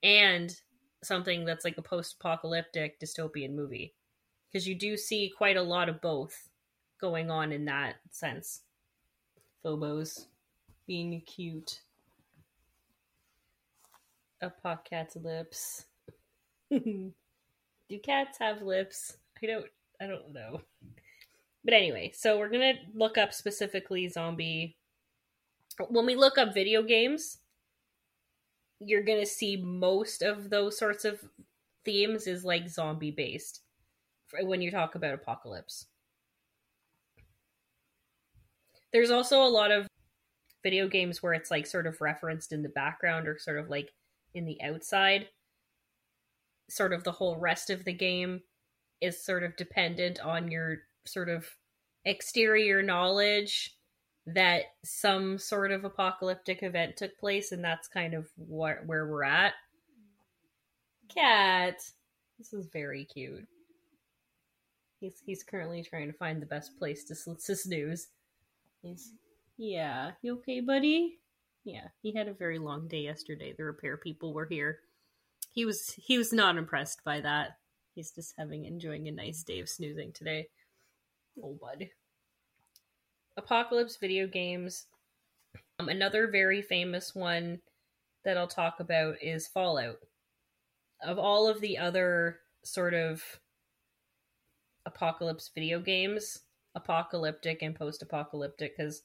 and 0.02 0.56
something 1.04 1.44
that's 1.44 1.64
like 1.64 1.78
a 1.78 1.82
post-apocalyptic 1.82 2.98
dystopian 2.98 3.54
movie. 3.54 3.94
Because 4.50 4.66
you 4.66 4.74
do 4.74 4.96
see 4.96 5.32
quite 5.36 5.56
a 5.56 5.62
lot 5.62 5.88
of 5.88 6.00
both 6.00 6.48
going 7.00 7.30
on 7.30 7.52
in 7.52 7.64
that 7.66 7.96
sense. 8.10 8.62
Phobos 9.62 10.26
being 10.92 11.22
cute. 11.22 11.80
A 14.42 14.50
pot 14.50 14.84
cat's 14.84 15.16
lips. 15.16 15.86
Do 16.70 17.12
cats 18.04 18.36
have 18.38 18.60
lips? 18.60 19.16
I 19.42 19.46
don't 19.46 19.64
I 20.02 20.06
don't 20.06 20.34
know. 20.34 20.60
But 21.64 21.72
anyway, 21.72 22.12
so 22.14 22.38
we're 22.38 22.50
gonna 22.50 22.74
look 22.94 23.16
up 23.16 23.32
specifically 23.32 24.06
zombie. 24.10 24.76
When 25.88 26.04
we 26.04 26.14
look 26.14 26.36
up 26.36 26.52
video 26.52 26.82
games, 26.82 27.38
you're 28.78 29.02
gonna 29.02 29.24
see 29.24 29.56
most 29.56 30.20
of 30.20 30.50
those 30.50 30.76
sorts 30.76 31.06
of 31.06 31.20
themes 31.86 32.26
is 32.26 32.44
like 32.44 32.68
zombie 32.68 33.12
based 33.12 33.62
when 34.42 34.60
you 34.60 34.70
talk 34.70 34.94
about 34.94 35.14
apocalypse. 35.14 35.86
There's 38.92 39.10
also 39.10 39.42
a 39.42 39.48
lot 39.48 39.70
of 39.70 39.86
video 40.62 40.88
games 40.88 41.22
where 41.22 41.34
it's 41.34 41.50
like 41.50 41.66
sort 41.66 41.86
of 41.86 42.00
referenced 42.00 42.52
in 42.52 42.62
the 42.62 42.68
background 42.68 43.28
or 43.28 43.38
sort 43.38 43.58
of 43.58 43.68
like 43.68 43.92
in 44.34 44.44
the 44.44 44.60
outside 44.62 45.26
sort 46.72 46.92
of 46.92 47.04
the 47.04 47.12
whole 47.12 47.36
rest 47.36 47.70
of 47.70 47.84
the 47.84 47.92
game 47.92 48.40
is 49.00 49.22
sort 49.22 49.42
of 49.42 49.56
dependent 49.56 50.20
on 50.20 50.50
your 50.50 50.78
sort 51.04 51.28
of 51.28 51.46
exterior 52.04 52.82
knowledge 52.82 53.76
that 54.26 54.62
some 54.84 55.36
sort 55.38 55.72
of 55.72 55.84
apocalyptic 55.84 56.62
event 56.62 56.96
took 56.96 57.18
place 57.18 57.52
and 57.52 57.62
that's 57.62 57.88
kind 57.88 58.14
of 58.14 58.28
what 58.36 58.86
where 58.86 59.06
we're 59.06 59.24
at. 59.24 59.54
Cat! 61.14 61.76
This 62.38 62.52
is 62.52 62.68
very 62.72 63.04
cute. 63.04 63.46
He's 65.00 65.20
he's 65.26 65.42
currently 65.42 65.82
trying 65.82 66.06
to 66.06 66.16
find 66.16 66.40
the 66.40 66.46
best 66.46 66.78
place 66.78 67.04
to, 67.04 67.14
to 67.34 67.56
snooze 67.56 68.08
he's 68.82 69.12
yeah. 69.56 70.12
You 70.22 70.34
okay, 70.38 70.60
buddy? 70.60 71.18
Yeah. 71.64 71.88
He 72.02 72.14
had 72.14 72.28
a 72.28 72.34
very 72.34 72.58
long 72.58 72.88
day 72.88 73.02
yesterday. 73.02 73.54
The 73.56 73.64
repair 73.64 73.96
people 73.96 74.32
were 74.32 74.46
here. 74.46 74.78
He 75.52 75.64
was 75.64 75.94
he 75.96 76.18
was 76.18 76.32
not 76.32 76.56
impressed 76.56 77.04
by 77.04 77.20
that. 77.20 77.50
He's 77.94 78.10
just 78.10 78.34
having 78.38 78.64
enjoying 78.64 79.08
a 79.08 79.12
nice 79.12 79.42
day 79.42 79.60
of 79.60 79.68
snoozing 79.68 80.12
today. 80.14 80.48
Oh 81.42 81.58
bud. 81.60 81.88
Apocalypse 83.36 83.96
video 84.00 84.26
games. 84.26 84.86
Um, 85.78 85.88
another 85.88 86.28
very 86.30 86.62
famous 86.62 87.14
one 87.14 87.60
that 88.24 88.36
I'll 88.36 88.48
talk 88.48 88.80
about 88.80 89.16
is 89.22 89.48
Fallout. 89.48 89.96
Of 91.02 91.18
all 91.18 91.48
of 91.48 91.60
the 91.60 91.78
other 91.78 92.38
sort 92.64 92.94
of 92.94 93.22
apocalypse 94.86 95.50
video 95.54 95.80
games, 95.80 96.40
apocalyptic 96.74 97.62
and 97.62 97.74
post 97.74 98.02
apocalyptic, 98.02 98.76
because 98.76 99.02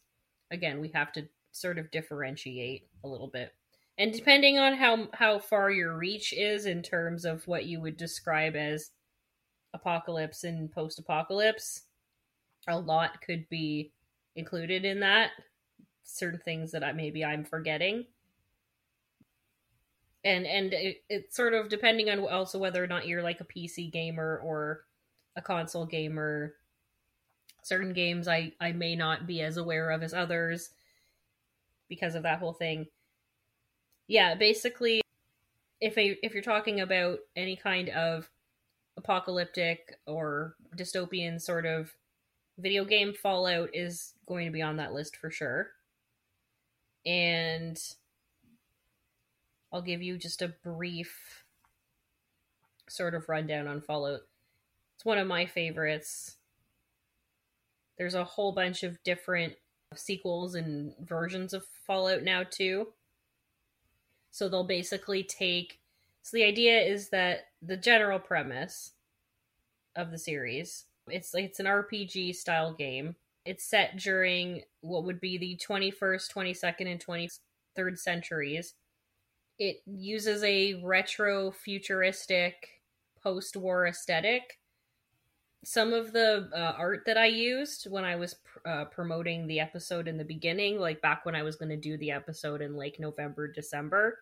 again, 0.52 0.80
we 0.80 0.89
have 0.89 1.12
to 1.14 1.28
sort 1.52 1.78
of 1.78 1.91
differentiate 1.91 2.88
a 3.04 3.08
little 3.08 3.28
bit. 3.28 3.54
And 3.98 4.14
depending 4.14 4.60
on 4.60 4.76
how 4.76 5.08
how 5.14 5.39
far 5.39 5.72
your 5.72 5.98
reach 5.98 6.34
is 6.34 6.66
in 6.66 6.84
terms 6.84 7.26
of 7.26 7.48
what 7.48 7.66
you 7.66 7.82
would 7.82 7.98
describe 7.98 8.56
as 8.56 8.91
apocalypse 9.74 10.43
and 10.43 10.72
post-apocalypse, 10.72 11.82
a 12.68 12.80
lot 12.80 13.22
could 13.22 13.48
be 13.50 13.91
included 14.36 14.86
in 14.86 15.00
that. 15.00 15.32
Certain 16.04 16.39
things 16.39 16.72
that 16.72 16.84
I 16.84 16.91
maybe 16.91 17.26
I'm 17.26 17.43
forgetting. 17.43 18.06
And 20.24 20.45
and 20.45 20.74
it, 20.74 21.04
it's 21.10 21.36
sort 21.36 21.54
of 21.54 21.70
depending 21.70 22.10
on 22.10 22.20
also 22.20 22.60
whether 22.60 22.84
or 22.84 22.88
not 22.88 23.08
you're 23.08 23.24
like 23.24 23.41
a 23.41 23.45
PC 23.45 23.91
gamer 23.91 24.39
or 24.43 24.86
a 25.36 25.41
console 25.41 25.86
gamer 25.86 26.54
certain 27.68 27.93
games 27.93 28.28
I, 28.28 28.53
I 28.59 28.72
may 28.72 28.95
not 28.95 29.28
be 29.28 29.41
as 29.41 29.57
aware 29.57 29.91
of 29.91 30.03
as 30.03 30.13
others 30.13 30.70
because 31.89 32.15
of 32.15 32.24
that 32.24 32.39
whole 32.39 32.53
thing. 32.53 32.88
yeah, 34.07 34.36
basically, 34.36 35.01
if 35.82 35.97
a, 35.97 36.18
if 36.26 36.34
you're 36.34 36.41
talking 36.41 36.80
about 36.82 37.20
any 37.36 37.55
kind 37.55 37.89
of 37.89 38.30
apocalyptic 38.97 39.99
or 40.07 40.55
dystopian 40.76 41.41
sort 41.41 41.65
of 41.65 41.93
video 42.57 42.86
game, 42.86 43.13
Fallout 43.13 43.70
is 43.74 44.13
going 44.26 44.45
to 44.45 44.51
be 44.51 44.61
on 44.61 44.78
that 44.78 44.93
list 44.93 45.15
for 45.15 45.30
sure. 45.30 45.68
And 47.05 47.78
I'll 49.72 49.82
give 49.82 50.01
you 50.01 50.18
just 50.18 50.41
a 50.41 50.53
brief 50.63 51.43
sort 52.89 53.13
of 53.13 53.30
rundown 53.30 53.68
on 53.68 53.82
Fallout. 53.82 54.22
It's 54.95 55.05
one 55.05 55.18
of 55.20 55.28
my 55.28 55.45
favorites. 55.45 56.36
There's 57.98 58.16
a 58.16 58.24
whole 58.24 58.52
bunch 58.52 58.84
of 58.84 59.02
different 59.04 59.54
sequels 59.95 60.56
and 60.56 60.93
versions 61.00 61.54
of 61.54 61.66
Fallout 61.86 62.24
now 62.24 62.43
too. 62.43 62.89
So 64.32 64.48
they'll 64.48 64.64
basically 64.64 65.24
take 65.24 65.80
so 66.28 66.36
the 66.36 66.43
idea 66.43 66.82
is 66.82 67.08
that 67.12 67.45
the 67.62 67.78
general 67.78 68.20
premise 68.20 68.91
of 69.95 70.12
the 70.12 70.18
series, 70.18 70.84
it's 71.08 71.34
it's 71.34 71.62
an 71.62 71.68
RPG 71.68 72.36
style 72.36 72.74
game. 72.74 73.16
It's 73.45 73.64
set 73.64 73.95
during 73.95 74.64
what 74.82 75.06
would 75.06 75.22
be 75.22 75.38
the 75.38 75.56
21st, 75.56 76.34
22nd 76.34 76.91
and 76.91 77.00
23rd 77.00 77.98
centuries. 77.98 78.74
It 79.58 79.78
uses 79.86 80.43
a 80.43 80.74
retro 80.84 81.50
futuristic 81.50 82.82
post-war 83.24 83.88
aesthetic 83.88 84.60
some 85.64 85.93
of 85.93 86.14
the 86.14 86.49
uh, 86.55 86.74
art 86.78 87.03
that 87.05 87.18
I 87.18 87.26
used 87.26 87.89
when 87.89 88.05
I 88.05 88.16
was 88.16 88.36
pr- 88.36 88.68
uh, 88.68 88.86
promoting 88.86 89.47
the 89.47 89.60
episode 89.60 90.08
in 90.08 90.18
the 90.18 90.24
beginning, 90.24 90.80
like 90.80 91.01
back 91.01 91.26
when 91.26 91.36
I 91.36 91.43
was 91.43 91.55
going 91.55 91.70
to 91.70 91.78
do 91.78 91.97
the 91.97 92.12
episode 92.12 92.62
in 92.62 92.76
like 92.76 92.99
November, 92.99 93.51
December. 93.51 94.20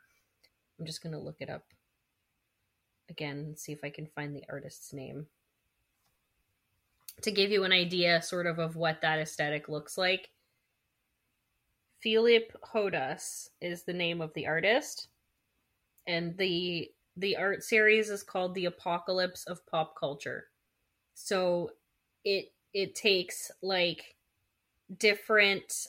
I'm 0.79 0.85
just 0.85 1.03
going 1.03 1.13
to 1.13 1.19
look 1.19 1.37
it 1.39 1.49
up 1.49 1.63
again 3.09 3.37
and 3.37 3.59
see 3.59 3.71
if 3.71 3.83
I 3.83 3.89
can 3.89 4.07
find 4.07 4.35
the 4.35 4.43
artist's 4.49 4.93
name 4.93 5.27
to 7.21 7.31
give 7.31 7.51
you 7.51 7.63
an 7.63 7.71
idea, 7.71 8.21
sort 8.21 8.47
of, 8.47 8.59
of 8.59 8.75
what 8.75 9.01
that 9.01 9.19
aesthetic 9.19 9.69
looks 9.69 9.97
like. 9.97 10.29
Philip 12.01 12.51
Hodas 12.63 13.49
is 13.61 13.83
the 13.83 13.93
name 13.93 14.21
of 14.21 14.33
the 14.33 14.47
artist, 14.47 15.07
and 16.07 16.37
the 16.37 16.89
the 17.17 17.37
art 17.37 17.63
series 17.63 18.09
is 18.09 18.23
called 18.23 18.53
The 18.53 18.65
Apocalypse 18.65 19.45
of 19.45 19.65
Pop 19.65 19.95
Culture 19.97 20.47
so 21.15 21.71
it 22.23 22.51
it 22.73 22.93
takes 22.93 23.51
like 23.63 24.15
different 24.99 25.87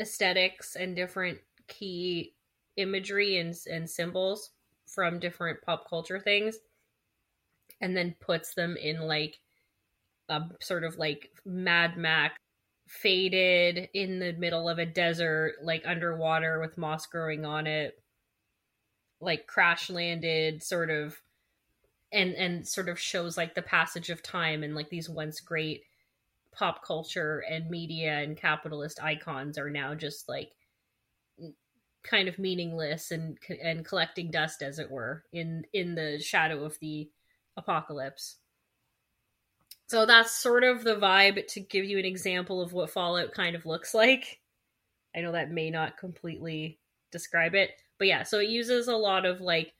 aesthetics 0.00 0.74
and 0.74 0.96
different 0.96 1.38
key 1.68 2.34
imagery 2.76 3.38
and 3.38 3.54
and 3.70 3.88
symbols 3.88 4.50
from 4.86 5.20
different 5.20 5.62
pop 5.62 5.88
culture 5.88 6.18
things 6.18 6.58
and 7.80 7.96
then 7.96 8.14
puts 8.20 8.54
them 8.54 8.76
in 8.76 9.00
like 9.00 9.38
a 10.28 10.40
sort 10.60 10.84
of 10.84 10.98
like 10.98 11.30
Mad 11.44 11.96
Max 11.96 12.34
faded 12.88 13.88
in 13.94 14.18
the 14.18 14.32
middle 14.32 14.68
of 14.68 14.78
a 14.78 14.86
desert, 14.86 15.54
like 15.62 15.82
underwater 15.86 16.60
with 16.60 16.78
moss 16.78 17.06
growing 17.06 17.44
on 17.44 17.66
it, 17.66 18.02
like 19.20 19.46
crash 19.46 19.90
landed, 19.90 20.62
sort 20.62 20.90
of 20.90 21.20
and 22.12 22.34
and 22.34 22.66
sort 22.66 22.88
of 22.88 22.98
shows 22.98 23.36
like 23.36 23.54
the 23.54 23.62
passage 23.62 24.10
of 24.10 24.22
time 24.22 24.62
and 24.62 24.74
like 24.74 24.88
these 24.90 25.08
once 25.08 25.40
great 25.40 25.82
pop 26.52 26.84
culture 26.84 27.44
and 27.48 27.70
media 27.70 28.18
and 28.18 28.36
capitalist 28.36 29.02
icons 29.02 29.56
are 29.56 29.70
now 29.70 29.94
just 29.94 30.28
like 30.28 30.50
kind 32.02 32.28
of 32.28 32.38
meaningless 32.38 33.10
and 33.10 33.38
and 33.62 33.84
collecting 33.84 34.30
dust 34.30 34.62
as 34.62 34.78
it 34.78 34.90
were 34.90 35.24
in 35.32 35.64
in 35.72 35.94
the 35.94 36.18
shadow 36.18 36.64
of 36.64 36.78
the 36.80 37.08
apocalypse. 37.56 38.36
So 39.86 40.06
that's 40.06 40.32
sort 40.32 40.62
of 40.62 40.84
the 40.84 40.96
vibe 40.96 41.46
to 41.48 41.60
give 41.60 41.84
you 41.84 41.98
an 41.98 42.04
example 42.04 42.62
of 42.62 42.72
what 42.72 42.90
fallout 42.90 43.32
kind 43.32 43.56
of 43.56 43.66
looks 43.66 43.92
like. 43.92 44.40
I 45.14 45.20
know 45.20 45.32
that 45.32 45.50
may 45.50 45.70
not 45.70 45.98
completely 45.98 46.78
describe 47.10 47.54
it 47.54 47.70
but 47.98 48.08
yeah 48.08 48.22
so 48.22 48.38
it 48.38 48.48
uses 48.48 48.88
a 48.88 48.96
lot 48.96 49.24
of 49.24 49.40
like 49.40 49.74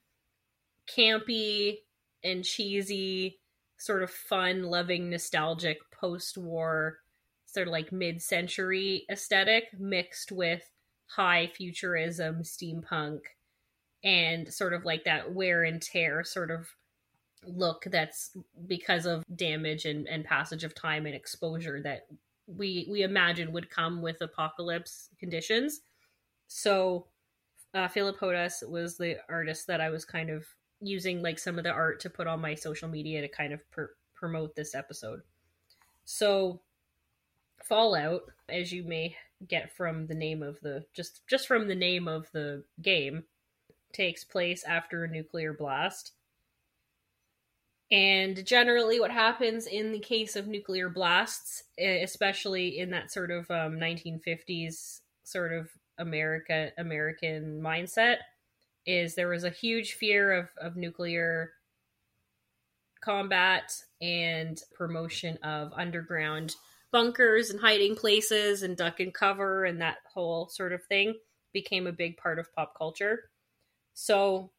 campy 0.89 1.79
and 2.23 2.45
cheesy, 2.45 3.39
sort 3.79 4.03
of 4.03 4.11
fun, 4.11 4.65
loving, 4.65 5.11
nostalgic 5.11 5.79
post 5.91 6.37
war, 6.37 6.99
sort 7.47 7.69
of 7.69 7.73
like 7.73 7.93
mid 7.93 8.23
century 8.23 9.05
aesthetic 9.11 9.65
mixed 9.79 10.33
with 10.33 10.63
high 11.07 11.51
futurism, 11.55 12.43
steampunk, 12.43 13.21
and 14.05 14.53
sort 14.53 14.73
of 14.73 14.85
like 14.85 15.05
that 15.05 15.33
wear 15.33 15.65
and 15.65 15.83
tear 15.83 16.25
sort 16.25 16.51
of 16.51 16.69
look 17.47 17.85
that's 17.91 18.37
because 18.67 19.07
of 19.07 19.25
damage 19.35 19.87
and, 19.87 20.07
and 20.09 20.25
passage 20.25 20.63
of 20.63 20.75
time 20.75 21.07
and 21.07 21.15
exposure 21.15 21.81
that 21.83 22.07
we 22.47 22.87
we 22.91 23.03
imagine 23.03 23.53
would 23.53 23.71
come 23.71 24.03
with 24.03 24.21
apocalypse 24.21 25.09
conditions. 25.19 25.81
So 26.49 27.07
uh, 27.75 27.89
Philip 27.89 28.19
Hodas 28.19 28.69
was 28.69 28.97
the 28.97 29.19
artist 29.29 29.67
that 29.69 29.81
I 29.81 29.91
was 29.91 30.05
kind 30.05 30.31
of 30.31 30.45
using 30.81 31.23
like 31.23 31.39
some 31.39 31.59
of 31.59 31.65
the 31.65 31.71
art 31.71 32.01
to 32.01 32.11
put 32.11 32.27
on 32.27 32.41
my 32.41 32.55
social 32.55 32.89
media 32.89 33.21
to 33.21 33.29
kind 33.29 33.53
of 33.53 33.71
pr- 33.71 33.95
promote 34.15 34.55
this 34.55 34.75
episode. 34.75 35.23
So 36.05 36.61
Fallout, 37.63 38.23
as 38.49 38.73
you 38.73 38.83
may 38.83 39.17
get 39.47 39.75
from 39.77 40.07
the 40.07 40.15
name 40.15 40.43
of 40.43 40.61
the 40.61 40.85
just 40.93 41.27
just 41.27 41.47
from 41.47 41.69
the 41.69 41.75
name 41.75 42.09
of 42.09 42.27
the 42.33 42.65
game, 42.83 43.25
takes 43.93 44.25
place 44.25 44.65
after 44.65 45.05
a 45.05 45.09
nuclear 45.09 45.53
blast. 45.53 46.13
And 47.93 48.45
generally, 48.47 49.01
what 49.01 49.11
happens 49.11 49.67
in 49.67 49.91
the 49.91 49.99
case 49.99 50.37
of 50.37 50.47
nuclear 50.47 50.89
blasts, 50.89 51.65
especially 51.79 52.79
in 52.79 52.91
that 52.91 53.11
sort 53.11 53.33
of 53.33 53.51
um, 53.51 53.79
1950s 53.79 55.01
sort 55.25 55.53
of 55.53 55.69
America 55.99 56.71
American 56.79 57.61
mindset, 57.61 58.19
is 58.87 59.15
there 59.15 59.29
was 59.29 59.45
a 59.45 59.51
huge 59.51 59.95
fear 59.95 60.33
of, 60.33 60.49
of 60.61 60.77
nuclear 60.77 61.53
combat 63.01 63.73
and 64.01 64.63
promotion 64.75 65.39
of 65.43 65.73
underground 65.75 66.55
bunkers 66.93 67.51
and 67.51 67.61
hiding 67.61 67.95
places 67.95 68.63
and 68.63 68.77
duck 68.77 69.01
and 69.01 69.15
cover 69.15 69.65
and 69.65 69.81
that 69.81 69.99
whole 70.13 70.49
sort 70.49 70.73
of 70.73 70.85
thing 70.85 71.15
became 71.53 71.87
a 71.87 71.93
big 71.93 72.17
part 72.17 72.39
of 72.39 72.53
pop 72.55 72.77
culture. 72.77 73.31
So 73.95 74.51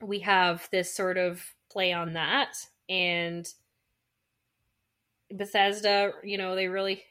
we 0.00 0.20
have 0.20 0.68
this 0.70 0.94
sort 0.94 1.16
of 1.16 1.42
play 1.70 1.92
on 1.92 2.14
that 2.14 2.56
and 2.88 3.48
Bethesda, 5.32 6.12
you 6.22 6.38
know, 6.38 6.54
they 6.54 6.68
really 6.68 7.02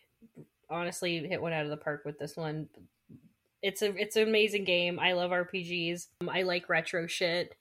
honestly 0.70 1.28
hit 1.28 1.42
one 1.42 1.54
out 1.54 1.66
of 1.66 1.70
the 1.70 1.78
park 1.78 2.04
with 2.06 2.18
this 2.18 2.36
one 2.36 2.68
it's 3.62 3.82
a 3.82 3.96
it's 3.96 4.16
an 4.16 4.28
amazing 4.28 4.64
game. 4.64 5.00
I 5.00 5.14
love 5.14 5.32
RPGs. 5.32 6.08
Um, 6.22 6.30
I 6.30 6.44
like 6.44 6.70
retro 6.70 7.08
shit, 7.08 7.56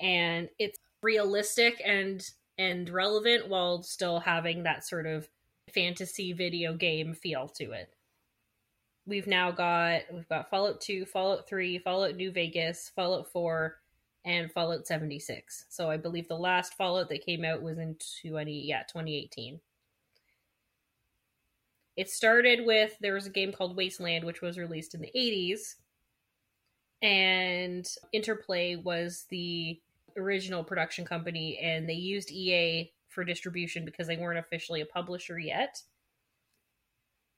and 0.00 0.48
it's 0.58 0.78
realistic 1.02 1.80
and 1.84 2.28
and 2.58 2.88
relevant 2.88 3.48
while 3.48 3.82
still 3.82 4.20
having 4.20 4.62
that 4.62 4.86
sort 4.86 5.06
of 5.06 5.28
fantasy 5.72 6.32
video 6.32 6.74
game 6.74 7.14
feel 7.14 7.48
to 7.48 7.72
it. 7.72 7.92
We've 9.06 9.26
now 9.26 9.50
got 9.50 10.02
we've 10.12 10.28
got 10.28 10.50
Fallout 10.50 10.80
2, 10.80 11.04
Fallout 11.04 11.46
3, 11.46 11.78
Fallout 11.78 12.16
New 12.16 12.32
Vegas, 12.32 12.90
Fallout 12.94 13.30
4, 13.30 13.76
and 14.24 14.50
Fallout 14.50 14.86
76. 14.86 15.66
So 15.68 15.90
I 15.90 15.98
believe 15.98 16.28
the 16.28 16.36
last 16.36 16.74
Fallout 16.74 17.10
that 17.10 17.26
came 17.26 17.44
out 17.44 17.62
was 17.62 17.78
in 17.78 17.96
20 18.22 18.66
yeah, 18.66 18.82
2018. 18.84 19.60
It 21.96 22.10
started 22.10 22.66
with 22.66 22.96
there 23.00 23.14
was 23.14 23.26
a 23.26 23.30
game 23.30 23.52
called 23.52 23.76
Wasteland, 23.76 24.24
which 24.24 24.42
was 24.42 24.58
released 24.58 24.94
in 24.94 25.00
the 25.00 25.12
80s, 25.16 25.76
and 27.02 27.86
Interplay 28.12 28.76
was 28.76 29.26
the 29.30 29.80
original 30.16 30.64
production 30.64 31.04
company, 31.04 31.58
and 31.58 31.88
they 31.88 31.94
used 31.94 32.30
EA 32.30 32.92
for 33.08 33.24
distribution 33.24 33.84
because 33.84 34.06
they 34.06 34.16
weren't 34.16 34.38
officially 34.38 34.80
a 34.80 34.86
publisher 34.86 35.38
yet. 35.38 35.80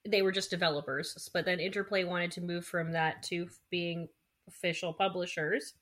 They 0.07 0.21
were 0.21 0.31
just 0.31 0.49
developers, 0.49 1.29
but 1.33 1.45
then 1.45 1.59
Interplay 1.59 2.03
wanted 2.03 2.31
to 2.31 2.41
move 2.41 2.65
from 2.65 2.93
that 2.93 3.23
to 3.23 3.47
being 3.69 4.07
official 4.47 4.93
publishers. 4.93 5.73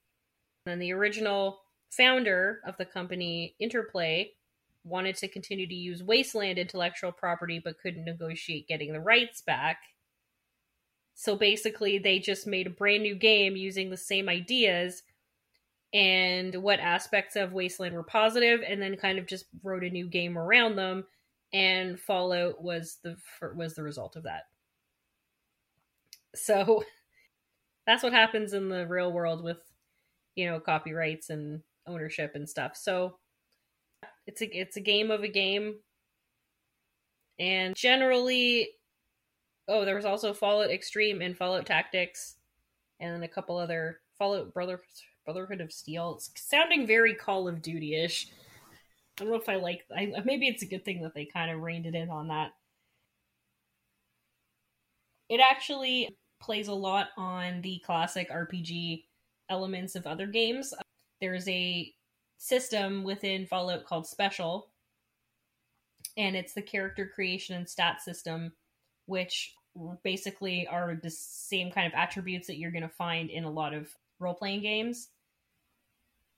And 0.65 0.71
then 0.71 0.79
the 0.79 0.93
original 0.93 1.59
founder 1.91 2.61
of 2.65 2.75
the 2.77 2.85
company, 2.85 3.55
Interplay, 3.59 4.31
wanted 4.85 5.15
to 5.17 5.27
continue 5.27 5.67
to 5.67 5.73
use 5.73 6.03
Wasteland 6.03 6.59
intellectual 6.59 7.11
property 7.11 7.59
but 7.61 7.79
couldn't 7.79 8.05
negotiate 8.05 8.67
getting 8.67 8.93
the 8.93 8.99
rights 8.99 9.41
back. 9.41 9.79
So 11.15 11.35
basically, 11.35 11.97
they 11.97 12.19
just 12.19 12.45
made 12.45 12.67
a 12.67 12.71
brand 12.71 13.03
new 13.03 13.15
game 13.15 13.55
using 13.55 13.89
the 13.89 13.97
same 13.97 14.29
ideas 14.29 15.03
and 15.93 16.53
what 16.61 16.81
aspects 16.81 17.37
of 17.37 17.53
Wasteland 17.53 17.95
were 17.95 18.03
positive, 18.03 18.61
and 18.67 18.81
then 18.81 18.97
kind 18.97 19.17
of 19.17 19.25
just 19.25 19.45
wrote 19.63 19.83
a 19.85 19.89
new 19.89 20.07
game 20.07 20.37
around 20.37 20.75
them. 20.75 21.05
And 21.53 21.97
Fallout 21.97 22.61
was 22.61 22.97
the 23.01 23.15
was 23.55 23.75
the 23.75 23.83
result 23.83 24.17
of 24.17 24.23
that. 24.23 24.43
So 26.35 26.83
that's 27.87 28.03
what 28.03 28.11
happens 28.11 28.51
in 28.51 28.67
the 28.67 28.85
real 28.85 29.11
world 29.11 29.41
with 29.41 29.59
you 30.35 30.47
know 30.47 30.59
copyrights 30.59 31.29
and 31.29 31.61
ownership 31.87 32.33
and 32.35 32.47
stuff. 32.47 32.75
So 32.75 33.17
it's 34.27 34.41
a 34.41 34.45
it's 34.45 34.77
a 34.77 34.81
game 34.81 35.11
of 35.11 35.23
a 35.23 35.27
game, 35.27 35.75
and 37.39 37.75
generally, 37.75 38.69
oh, 39.67 39.85
there 39.85 39.95
was 39.95 40.05
also 40.05 40.33
Fallout 40.33 40.71
Extreme 40.71 41.21
and 41.21 41.37
Fallout 41.37 41.65
Tactics, 41.65 42.35
and 42.99 43.13
then 43.13 43.23
a 43.23 43.27
couple 43.27 43.57
other 43.57 43.99
Fallout 44.17 44.53
Brother 44.53 44.81
Brotherhood 45.25 45.61
of 45.61 45.71
Steel. 45.71 46.15
It's 46.15 46.31
sounding 46.35 46.87
very 46.87 47.13
Call 47.13 47.47
of 47.47 47.61
Duty 47.61 47.95
ish. 47.95 48.27
I 49.19 49.23
don't 49.23 49.29
know 49.29 49.39
if 49.39 49.49
I 49.49 49.55
like. 49.55 49.85
I, 49.95 50.11
maybe 50.25 50.47
it's 50.47 50.63
a 50.63 50.67
good 50.67 50.85
thing 50.85 51.01
that 51.03 51.13
they 51.13 51.25
kind 51.25 51.51
of 51.51 51.61
reined 51.61 51.85
it 51.85 51.95
in 51.95 52.09
on 52.09 52.27
that. 52.27 52.51
It 55.29 55.39
actually 55.39 56.15
plays 56.39 56.67
a 56.67 56.73
lot 56.73 57.07
on 57.17 57.61
the 57.61 57.81
classic 57.85 58.29
RPG 58.29 59.05
elements 59.49 59.95
of 59.95 60.05
other 60.05 60.27
games. 60.27 60.73
There's 61.21 61.47
a 61.47 61.93
system 62.37 63.03
within 63.03 63.45
Fallout 63.45 63.85
called 63.85 64.07
Special, 64.07 64.69
and 66.17 66.35
it's 66.35 66.53
the 66.53 66.61
character 66.61 67.09
creation 67.13 67.55
and 67.55 67.67
stat 67.67 68.01
system, 68.01 68.53
which 69.05 69.53
basically 70.03 70.67
are 70.67 70.95
the 70.95 71.09
same 71.09 71.71
kind 71.71 71.87
of 71.87 71.93
attributes 71.93 72.47
that 72.47 72.57
you're 72.57 72.71
going 72.71 72.81
to 72.81 72.89
find 72.89 73.29
in 73.29 73.43
a 73.43 73.51
lot 73.51 73.73
of 73.73 73.89
role 74.19 74.33
playing 74.33 74.61
games. 74.61 75.09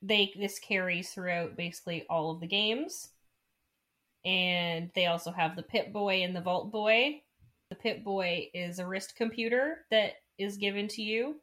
They 0.02 0.34
this 0.38 0.60
carries 0.60 1.12
throughout 1.12 1.56
basically 1.56 2.06
all 2.10 2.32
of 2.32 2.40
the 2.40 2.48
games, 2.48 3.10
and 4.26 4.92
they 4.96 5.08
also 5.08 5.32
have 5.32 5.56
the 5.56 5.64
Pip 5.64 5.92
Boy 5.94 6.24
and 6.24 6.36
the 6.36 6.42
Vault 6.42 6.72
Boy. 6.72 7.22
The 7.70 7.76
Pip 7.76 8.04
Boy 8.04 8.50
is 8.54 8.80
a 8.80 8.88
wrist 8.88 9.16
computer 9.16 9.86
that 9.92 10.14
is 10.38 10.58
given 10.58 10.88
to 10.90 11.02
you, 11.02 11.42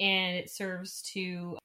and 0.00 0.36
it 0.36 0.50
serves 0.50 1.02
to 1.14 1.56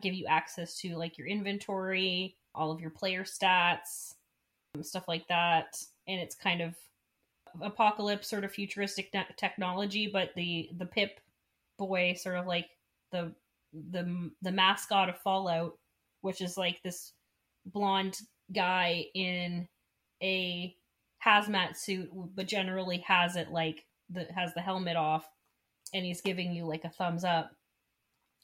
give 0.00 0.14
you 0.14 0.26
access 0.26 0.76
to 0.80 0.96
like 0.96 1.18
your 1.18 1.26
inventory, 1.26 2.36
all 2.54 2.70
of 2.70 2.80
your 2.80 2.90
player 2.90 3.24
stats, 3.24 4.14
um, 4.74 4.82
stuff 4.82 5.08
like 5.08 5.26
that. 5.28 5.76
And 6.06 6.20
it's 6.20 6.34
kind 6.34 6.60
of 6.60 6.74
apocalypse 7.60 8.28
sort 8.28 8.44
of 8.44 8.52
futuristic 8.52 9.14
technology, 9.36 10.08
but 10.12 10.30
the 10.36 10.70
the 10.76 10.86
Pip 10.86 11.20
boy 11.78 12.14
sort 12.14 12.36
of 12.36 12.46
like 12.46 12.68
the 13.12 13.32
the 13.90 14.30
the 14.42 14.52
mascot 14.52 15.08
of 15.08 15.18
Fallout, 15.18 15.78
which 16.20 16.40
is 16.40 16.56
like 16.56 16.82
this 16.82 17.12
blonde 17.66 18.18
guy 18.52 19.06
in 19.14 19.68
a 20.22 20.74
hazmat 21.24 21.76
suit, 21.76 22.10
but 22.34 22.46
generally 22.46 22.98
has 22.98 23.36
it 23.36 23.50
like 23.50 23.84
the 24.10 24.26
has 24.34 24.52
the 24.54 24.60
helmet 24.60 24.96
off, 24.96 25.26
and 25.94 26.04
he's 26.04 26.20
giving 26.20 26.52
you 26.52 26.66
like 26.66 26.84
a 26.84 26.90
thumbs 26.90 27.24
up. 27.24 27.50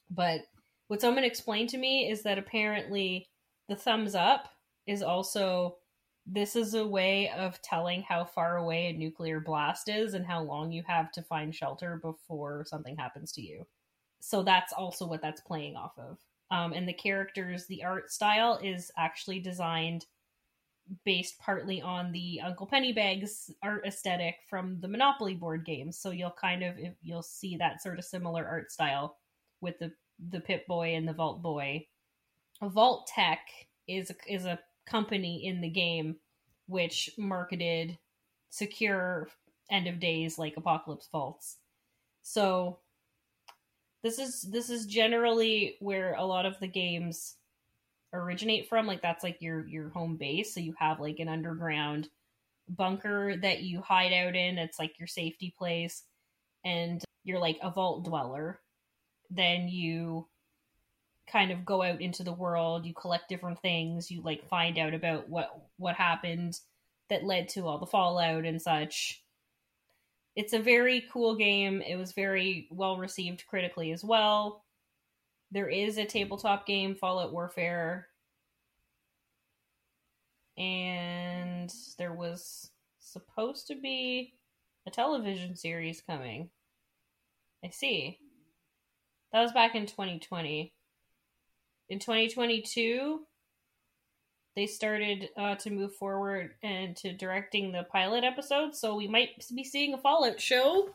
But 0.09 0.41
what 0.87 1.01
someone 1.01 1.23
explained 1.23 1.69
to 1.69 1.77
me 1.77 2.09
is 2.09 2.23
that 2.23 2.37
apparently 2.37 3.27
the 3.67 3.75
thumbs 3.75 4.15
up 4.15 4.49
is 4.85 5.01
also 5.01 5.77
this 6.25 6.55
is 6.55 6.73
a 6.73 6.85
way 6.85 7.29
of 7.29 7.61
telling 7.61 8.01
how 8.01 8.25
far 8.25 8.57
away 8.57 8.87
a 8.87 8.93
nuclear 8.93 9.39
blast 9.39 9.87
is 9.87 10.13
and 10.13 10.25
how 10.25 10.41
long 10.41 10.71
you 10.71 10.83
have 10.85 11.11
to 11.13 11.21
find 11.21 11.55
shelter 11.55 11.99
before 12.01 12.65
something 12.67 12.97
happens 12.97 13.31
to 13.31 13.41
you. 13.41 13.65
So 14.19 14.43
that's 14.43 14.73
also 14.73 15.07
what 15.07 15.21
that's 15.21 15.41
playing 15.41 15.77
off 15.77 15.93
of. 15.97 16.17
Um, 16.51 16.73
and 16.73 16.87
the 16.87 16.93
characters, 16.93 17.65
the 17.67 17.83
art 17.83 18.11
style 18.11 18.59
is 18.61 18.91
actually 18.97 19.39
designed 19.39 20.05
based 21.05 21.37
partly 21.39 21.81
on 21.81 22.11
the 22.11 22.41
Uncle 22.43 22.67
Pennybags 22.67 23.51
art 23.61 23.85
aesthetic 23.85 24.35
from 24.49 24.79
the 24.79 24.87
Monopoly 24.87 25.33
board 25.33 25.65
games. 25.65 25.97
So 25.97 26.11
you'll 26.11 26.31
kind 26.31 26.63
of 26.63 26.75
you'll 27.01 27.23
see 27.23 27.57
that 27.57 27.81
sort 27.81 27.99
of 27.99 28.05
similar 28.05 28.45
art 28.45 28.71
style 28.71 29.17
with 29.61 29.79
the 29.79 29.91
the 30.19 30.39
Pip 30.39 30.67
Boy 30.67 30.95
and 30.95 31.07
the 31.07 31.13
Vault 31.13 31.41
Boy. 31.41 31.87
Vault-Tec 32.61 33.39
is 33.87 34.09
a, 34.09 34.15
is 34.27 34.45
a 34.45 34.59
company 34.85 35.45
in 35.45 35.61
the 35.61 35.69
game 35.69 36.17
which 36.67 37.09
marketed 37.17 37.97
secure 38.49 39.29
end 39.69 39.87
of 39.87 39.99
days 39.99 40.37
like 40.37 40.57
apocalypse 40.57 41.07
vaults. 41.11 41.57
So 42.21 42.79
this 44.03 44.19
is 44.19 44.41
this 44.41 44.69
is 44.69 44.85
generally 44.85 45.75
where 45.79 46.13
a 46.13 46.25
lot 46.25 46.45
of 46.45 46.59
the 46.59 46.67
games 46.67 47.35
originate 48.13 48.69
from. 48.69 48.87
Like 48.87 49.01
that's 49.01 49.23
like 49.23 49.41
your 49.41 49.67
your 49.67 49.89
home 49.89 50.17
base. 50.17 50.53
So 50.53 50.59
you 50.59 50.73
have 50.79 50.99
like 50.99 51.19
an 51.19 51.29
underground 51.29 52.09
bunker 52.69 53.35
that 53.37 53.61
you 53.61 53.81
hide 53.81 54.13
out 54.13 54.35
in. 54.35 54.57
It's 54.57 54.79
like 54.79 54.99
your 54.99 55.07
safety 55.07 55.53
place. 55.57 56.03
And 56.65 57.03
you're 57.23 57.39
like 57.39 57.59
a 57.61 57.71
vault 57.71 58.05
dweller 58.05 58.59
then 59.29 59.67
you 59.67 60.27
kind 61.31 61.51
of 61.51 61.65
go 61.65 61.83
out 61.83 61.99
into 61.99 62.23
the 62.23 62.31
world 62.31 62.85
you 62.85 62.93
collect 62.93 63.27
different 63.27 63.61
things 63.61 64.09
you 64.09 64.21
like 64.21 64.47
find 64.47 64.77
out 64.77 64.93
about 64.93 65.27
what 65.27 65.49
what 65.75 65.95
happened 65.95 66.57
that 67.09 67.23
led 67.23 67.49
to 67.49 67.65
all 67.65 67.77
the 67.77 67.85
fallout 67.85 68.45
and 68.45 68.61
such. 68.61 69.23
It's 70.35 70.53
a 70.53 70.59
very 70.59 71.05
cool 71.11 71.35
game. 71.35 71.81
It 71.81 71.95
was 71.95 72.11
very 72.11 72.67
well 72.69 72.97
received 72.97 73.47
critically 73.47 73.91
as 73.91 74.03
well. 74.03 74.63
There 75.51 75.69
is 75.69 75.97
a 75.97 76.05
tabletop 76.05 76.67
game 76.67 76.95
fallout 76.95 77.31
warfare. 77.31 78.07
And 80.57 81.73
there 81.97 82.13
was 82.13 82.71
supposed 82.99 83.67
to 83.67 83.75
be 83.75 84.33
a 84.85 84.91
television 84.91 85.55
series 85.55 86.01
coming. 86.01 86.49
I 87.63 87.69
see 87.69 88.19
that 89.31 89.41
was 89.41 89.51
back 89.51 89.75
in 89.75 89.85
2020. 89.85 90.73
In 91.89 91.99
2022, 91.99 93.21
they 94.55 94.65
started 94.65 95.29
uh, 95.37 95.55
to 95.55 95.69
move 95.69 95.95
forward 95.95 96.51
and 96.63 96.95
to 96.97 97.13
directing 97.13 97.71
the 97.71 97.83
pilot 97.91 98.23
episode, 98.23 98.75
so 98.75 98.95
we 98.95 99.07
might 99.07 99.29
be 99.55 99.63
seeing 99.63 99.93
a 99.93 99.97
Fallout 99.97 100.41
show 100.41 100.89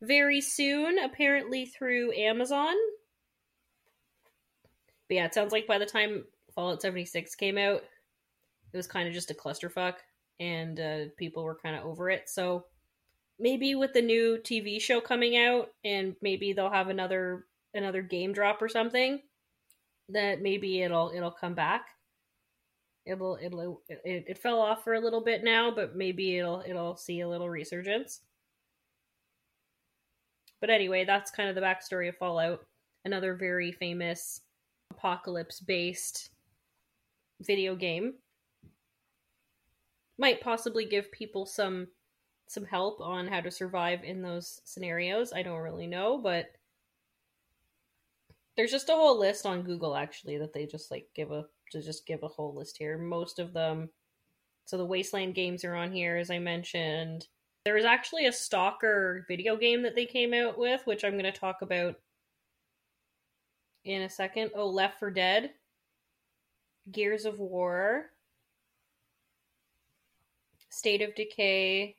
very 0.00 0.40
soon, 0.40 0.98
apparently 0.98 1.66
through 1.66 2.12
Amazon. 2.12 2.74
But 5.08 5.14
yeah, 5.14 5.26
it 5.26 5.34
sounds 5.34 5.52
like 5.52 5.66
by 5.66 5.78
the 5.78 5.86
time 5.86 6.24
Fallout 6.54 6.82
76 6.82 7.34
came 7.34 7.58
out, 7.58 7.82
it 8.72 8.76
was 8.76 8.86
kind 8.86 9.06
of 9.06 9.14
just 9.14 9.30
a 9.30 9.34
clusterfuck, 9.34 9.94
and 10.40 10.80
uh, 10.80 10.98
people 11.16 11.44
were 11.44 11.58
kind 11.62 11.76
of 11.76 11.84
over 11.84 12.10
it. 12.10 12.28
So 12.28 12.64
maybe 13.38 13.74
with 13.74 13.92
the 13.92 14.02
new 14.02 14.38
TV 14.42 14.80
show 14.80 15.00
coming 15.00 15.36
out, 15.36 15.68
and 15.84 16.16
maybe 16.22 16.52
they'll 16.52 16.70
have 16.70 16.88
another 16.88 17.44
another 17.76 18.02
game 18.02 18.32
drop 18.32 18.60
or 18.62 18.68
something, 18.68 19.20
that 20.08 20.40
maybe 20.42 20.82
it'll 20.82 21.12
it'll 21.14 21.30
come 21.30 21.54
back. 21.54 21.86
It'll 23.04 23.38
it'll 23.40 23.82
it, 23.88 24.24
it 24.28 24.38
fell 24.38 24.60
off 24.60 24.84
for 24.84 24.94
a 24.94 25.00
little 25.00 25.22
bit 25.22 25.44
now, 25.44 25.70
but 25.74 25.96
maybe 25.96 26.38
it'll 26.38 26.62
it'll 26.66 26.96
see 26.96 27.20
a 27.20 27.28
little 27.28 27.48
resurgence. 27.48 28.20
But 30.60 30.70
anyway, 30.70 31.04
that's 31.04 31.30
kind 31.30 31.48
of 31.48 31.54
the 31.54 31.60
backstory 31.60 32.08
of 32.08 32.16
Fallout, 32.16 32.66
another 33.04 33.34
very 33.34 33.72
famous 33.72 34.40
apocalypse 34.90 35.60
based 35.60 36.30
video 37.40 37.76
game. 37.76 38.14
Might 40.18 40.40
possibly 40.40 40.86
give 40.86 41.12
people 41.12 41.46
some 41.46 41.88
some 42.48 42.64
help 42.64 43.00
on 43.00 43.26
how 43.26 43.40
to 43.40 43.50
survive 43.50 44.04
in 44.04 44.22
those 44.22 44.60
scenarios. 44.64 45.32
I 45.32 45.42
don't 45.42 45.60
really 45.60 45.86
know, 45.86 46.18
but 46.18 46.46
there's 48.56 48.70
just 48.70 48.88
a 48.88 48.94
whole 48.94 49.18
list 49.18 49.46
on 49.46 49.62
Google 49.62 49.96
actually 49.96 50.38
that 50.38 50.52
they 50.52 50.66
just 50.66 50.90
like 50.90 51.06
give 51.14 51.30
a 51.30 51.44
to 51.72 51.82
just 51.82 52.06
give 52.06 52.22
a 52.22 52.28
whole 52.28 52.54
list 52.54 52.76
here. 52.78 52.96
Most 52.98 53.38
of 53.38 53.52
them. 53.52 53.90
So 54.64 54.76
the 54.76 54.86
Wasteland 54.86 55.34
games 55.34 55.64
are 55.64 55.74
on 55.74 55.92
here, 55.92 56.16
as 56.16 56.30
I 56.30 56.38
mentioned. 56.38 57.26
There 57.64 57.74
was 57.74 57.84
actually 57.84 58.26
a 58.26 58.32
Stalker 58.32 59.24
video 59.28 59.56
game 59.56 59.82
that 59.82 59.94
they 59.94 60.06
came 60.06 60.32
out 60.32 60.58
with, 60.58 60.82
which 60.86 61.04
I'm 61.04 61.12
going 61.12 61.24
to 61.24 61.32
talk 61.32 61.62
about 61.62 61.96
in 63.84 64.02
a 64.02 64.10
second. 64.10 64.50
Oh, 64.54 64.68
Left 64.68 64.98
4 64.98 65.10
Dead, 65.10 65.50
Gears 66.90 67.24
of 67.24 67.38
War, 67.38 68.06
State 70.70 71.02
of 71.02 71.14
Decay, 71.14 71.96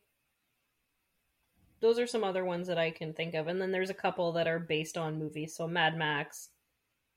those 1.80 2.00
are 2.00 2.08
some 2.08 2.24
other 2.24 2.44
ones 2.44 2.68
that 2.68 2.78
I 2.78 2.92
can 2.92 3.14
think 3.14 3.34
of. 3.34 3.48
And 3.48 3.62
then 3.62 3.72
there's 3.72 3.90
a 3.90 3.96
couple 3.96 4.32
that 4.34 4.48
are 4.48 4.60
based 4.60 4.98
on 4.98 5.20
movies. 5.20 5.56
So 5.56 5.68
Mad 5.68 5.98
Max, 5.98 6.50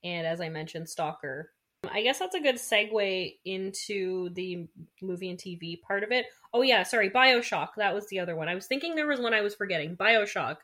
and 0.05 0.27
as 0.27 0.41
I 0.41 0.49
mentioned, 0.49 0.89
Stalker. 0.89 1.53
I 1.91 2.03
guess 2.03 2.19
that's 2.19 2.35
a 2.35 2.41
good 2.41 2.57
segue 2.57 3.37
into 3.47 4.29
the 4.31 4.67
movie 5.01 5.31
and 5.31 5.39
TV 5.39 5.81
part 5.81 6.03
of 6.03 6.13
it. 6.13 6.27
Oh, 6.53 6.61
yeah, 6.61 6.83
sorry, 6.83 7.09
Bioshock. 7.09 7.69
That 7.79 7.95
was 7.95 8.07
the 8.09 8.19
other 8.19 8.37
one. 8.37 8.49
I 8.49 8.55
was 8.55 8.67
thinking 8.67 8.95
there 8.95 9.07
was 9.07 9.21
one 9.21 9.33
I 9.33 9.41
was 9.41 9.55
forgetting 9.55 9.97
Bioshock. 9.97 10.57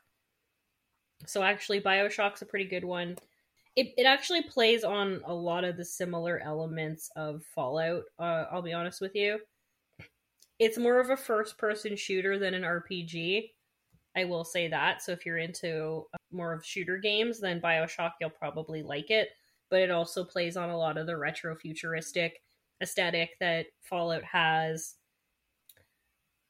So 1.24 1.42
actually, 1.42 1.80
Bioshock's 1.80 2.42
a 2.42 2.46
pretty 2.46 2.66
good 2.66 2.84
one. 2.84 3.16
It, 3.76 3.94
it 3.96 4.04
actually 4.04 4.42
plays 4.42 4.84
on 4.84 5.22
a 5.24 5.34
lot 5.34 5.64
of 5.64 5.78
the 5.78 5.84
similar 5.84 6.38
elements 6.38 7.10
of 7.16 7.42
Fallout, 7.54 8.04
uh, 8.18 8.44
I'll 8.50 8.62
be 8.62 8.72
honest 8.74 9.00
with 9.00 9.14
you. 9.14 9.38
It's 10.58 10.78
more 10.78 11.00
of 11.00 11.10
a 11.10 11.16
first 11.16 11.56
person 11.56 11.96
shooter 11.96 12.38
than 12.38 12.54
an 12.54 12.62
RPG 12.62 13.50
I 14.16 14.24
will 14.24 14.44
say 14.44 14.68
that. 14.68 15.02
So 15.02 15.12
if 15.12 15.26
you're 15.26 15.38
into 15.38 16.06
uh, 16.14 16.16
more 16.32 16.52
of 16.52 16.64
shooter 16.64 16.98
games, 16.98 17.40
then 17.40 17.60
Bioshock 17.60 18.12
you'll 18.20 18.30
probably 18.30 18.82
like 18.82 19.10
it. 19.10 19.28
But 19.70 19.80
it 19.80 19.90
also 19.90 20.24
plays 20.24 20.56
on 20.56 20.70
a 20.70 20.78
lot 20.78 20.96
of 20.96 21.06
the 21.06 21.16
retro 21.16 21.54
futuristic 21.54 22.40
aesthetic 22.82 23.30
that 23.40 23.66
Fallout 23.82 24.24
has. 24.24 24.94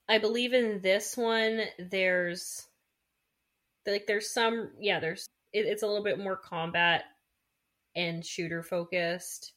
I 0.09 0.19
believe 0.19 0.53
in 0.53 0.81
this 0.83 1.17
one, 1.17 1.63
there's 1.79 2.67
like 3.87 4.07
there's 4.07 4.31
some 4.31 4.71
yeah 4.81 5.01
there's 5.01 5.29
it, 5.53 5.67
it's 5.67 5.83
a 5.83 5.87
little 5.87 6.05
bit 6.05 6.19
more 6.19 6.37
combat 6.37 7.05
and 7.95 8.25
shooter 8.25 8.63
focused 8.63 9.53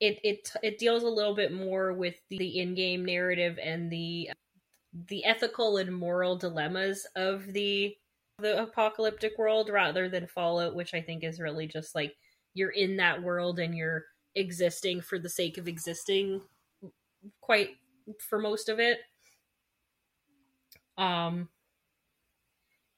it 0.00 0.18
it 0.22 0.52
it 0.62 0.78
deals 0.78 1.02
a 1.02 1.08
little 1.08 1.34
bit 1.34 1.52
more 1.52 1.92
with 1.92 2.14
the 2.28 2.60
in-game 2.60 3.04
narrative 3.04 3.58
and 3.62 3.90
the 3.90 4.28
the 4.92 5.24
ethical 5.24 5.78
and 5.78 5.94
moral 5.94 6.36
dilemmas 6.36 7.06
of 7.16 7.52
the 7.52 7.96
the 8.38 8.62
apocalyptic 8.62 9.38
world 9.38 9.68
rather 9.68 10.08
than 10.08 10.26
Fallout, 10.26 10.74
which 10.74 10.94
I 10.94 11.00
think 11.00 11.22
is 11.22 11.40
really 11.40 11.66
just 11.66 11.94
like 11.94 12.14
you're 12.54 12.70
in 12.70 12.96
that 12.96 13.22
world 13.22 13.58
and 13.58 13.74
you're 13.76 14.04
existing 14.34 15.00
for 15.00 15.18
the 15.18 15.28
sake 15.28 15.58
of 15.58 15.68
existing 15.68 16.40
quite 17.40 17.70
for 18.18 18.38
most 18.38 18.68
of 18.68 18.80
it. 18.80 18.98
Um 20.98 21.48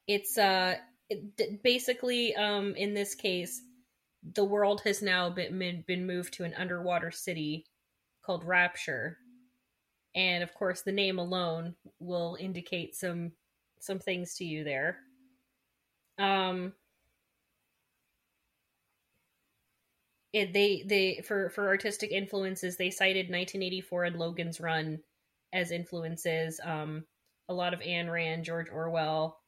it's 0.06 0.36
uh 0.38 0.76
it, 1.10 1.62
basically 1.62 2.34
um 2.36 2.74
in 2.76 2.94
this 2.94 3.14
case 3.14 3.62
the 4.34 4.44
world 4.44 4.80
has 4.82 5.02
now 5.02 5.30
been 5.30 5.84
been 5.86 6.06
moved 6.06 6.34
to 6.34 6.44
an 6.44 6.54
underwater 6.54 7.10
city 7.10 7.66
called 8.24 8.44
Rapture. 8.44 9.18
And 10.14 10.42
of 10.42 10.54
course 10.54 10.82
the 10.82 10.92
name 10.92 11.18
alone 11.18 11.74
will 11.98 12.36
indicate 12.40 12.94
some 12.94 13.32
some 13.80 13.98
things 13.98 14.34
to 14.36 14.44
you 14.44 14.64
there. 14.64 14.98
Um 16.18 16.72
it, 20.32 20.52
they 20.52 20.84
they 20.86 21.22
for 21.26 21.50
for 21.50 21.68
artistic 21.68 22.10
influences 22.10 22.76
they 22.76 22.90
cited 22.90 23.26
1984 23.26 24.04
and 24.04 24.16
Logan's 24.16 24.60
Run 24.60 25.00
as 25.52 25.70
influences 25.70 26.60
um 26.64 27.04
a 27.48 27.54
lot 27.54 27.74
of 27.74 27.80
Ayn 27.80 28.10
Rand, 28.10 28.44
George 28.44 28.68
Orwell, 28.70 29.38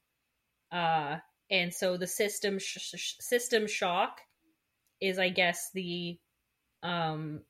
uh, 0.73 1.17
and 1.51 1.73
so 1.73 1.97
the 1.97 2.07
system 2.07 2.59
sh- 2.59 3.17
system 3.21 3.67
shock 3.67 4.21
is, 5.01 5.19
I 5.19 5.29
guess, 5.29 5.71
the 5.75 6.19
um, 6.83 7.41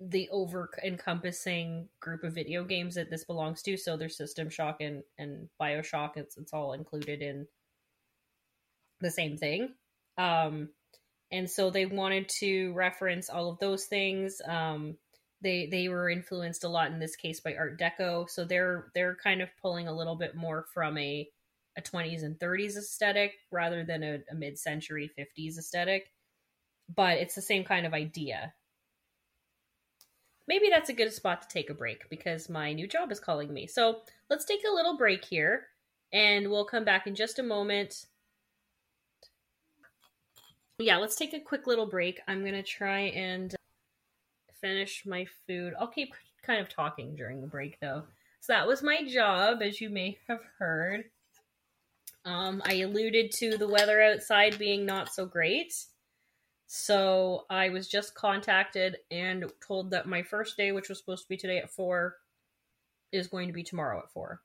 the 0.00 0.28
over 0.30 0.70
encompassing 0.84 1.88
group 2.00 2.22
of 2.22 2.34
video 2.34 2.62
games 2.64 2.94
that 2.94 3.10
this 3.10 3.24
belongs 3.24 3.62
to. 3.62 3.76
So 3.76 3.96
there's 3.96 4.16
System 4.16 4.48
Shock 4.48 4.80
and 4.80 5.02
and 5.18 5.48
Bioshock. 5.60 6.16
It's 6.16 6.36
it's 6.36 6.52
all 6.52 6.72
included 6.72 7.22
in 7.22 7.46
the 9.00 9.10
same 9.10 9.36
thing. 9.36 9.74
Um, 10.16 10.70
and 11.30 11.50
so 11.50 11.70
they 11.70 11.86
wanted 11.86 12.28
to 12.40 12.72
reference 12.72 13.28
all 13.28 13.50
of 13.50 13.58
those 13.58 13.84
things. 13.84 14.40
Um, 14.46 14.96
they 15.40 15.66
they 15.66 15.88
were 15.88 16.10
influenced 16.10 16.64
a 16.64 16.68
lot 16.68 16.90
in 16.90 16.98
this 16.98 17.16
case 17.16 17.40
by 17.40 17.54
Art 17.54 17.78
Deco. 17.78 18.28
So 18.28 18.44
they're 18.44 18.90
they're 18.94 19.16
kind 19.16 19.42
of 19.42 19.48
pulling 19.60 19.88
a 19.88 19.96
little 19.96 20.16
bit 20.16 20.34
more 20.34 20.66
from 20.72 20.96
a 20.98 21.28
a 21.76 21.82
20s 21.82 22.24
and 22.24 22.36
30s 22.38 22.76
aesthetic 22.76 23.34
rather 23.52 23.84
than 23.84 24.02
a, 24.02 24.18
a 24.30 24.34
mid 24.34 24.58
century 24.58 25.10
50s 25.18 25.58
aesthetic. 25.58 26.12
But 26.94 27.18
it's 27.18 27.34
the 27.34 27.42
same 27.42 27.64
kind 27.64 27.86
of 27.86 27.94
idea. 27.94 28.52
Maybe 30.48 30.70
that's 30.70 30.88
a 30.88 30.94
good 30.94 31.12
spot 31.12 31.42
to 31.42 31.48
take 31.48 31.68
a 31.68 31.74
break 31.74 32.08
because 32.08 32.48
my 32.48 32.72
new 32.72 32.88
job 32.88 33.12
is 33.12 33.20
calling 33.20 33.52
me. 33.52 33.66
So 33.66 34.00
let's 34.30 34.46
take 34.46 34.62
a 34.68 34.74
little 34.74 34.96
break 34.96 35.22
here 35.22 35.66
and 36.10 36.50
we'll 36.50 36.64
come 36.64 36.84
back 36.84 37.06
in 37.06 37.14
just 37.14 37.38
a 37.38 37.42
moment. 37.42 38.06
Yeah, 40.78 40.96
let's 40.96 41.16
take 41.16 41.34
a 41.34 41.40
quick 41.40 41.66
little 41.66 41.86
break. 41.86 42.20
I'm 42.26 42.40
going 42.40 42.54
to 42.54 42.62
try 42.62 43.00
and 43.00 43.54
finish 44.58 45.04
my 45.04 45.26
food. 45.46 45.74
I'll 45.78 45.86
keep 45.86 46.14
kind 46.42 46.60
of 46.60 46.70
talking 46.70 47.14
during 47.14 47.42
the 47.42 47.46
break 47.46 47.78
though. 47.80 48.04
So 48.40 48.54
that 48.54 48.66
was 48.66 48.82
my 48.82 49.04
job, 49.06 49.60
as 49.60 49.82
you 49.82 49.90
may 49.90 50.18
have 50.28 50.40
heard. 50.58 51.04
Um, 52.24 52.62
I 52.64 52.74
alluded 52.76 53.32
to 53.32 53.58
the 53.58 53.68
weather 53.68 54.00
outside 54.00 54.58
being 54.58 54.86
not 54.86 55.12
so 55.12 55.26
great. 55.26 55.74
So 56.70 57.46
I 57.48 57.70
was 57.70 57.88
just 57.88 58.14
contacted 58.14 58.98
and 59.10 59.50
told 59.66 59.90
that 59.90 60.06
my 60.06 60.22
first 60.22 60.58
day, 60.58 60.70
which 60.70 60.90
was 60.90 60.98
supposed 60.98 61.22
to 61.22 61.28
be 61.30 61.36
today 61.38 61.56
at 61.56 61.70
4, 61.70 62.14
is 63.10 63.26
going 63.26 63.48
to 63.48 63.54
be 63.54 63.62
tomorrow 63.62 64.00
at 64.00 64.12
4. 64.12 64.42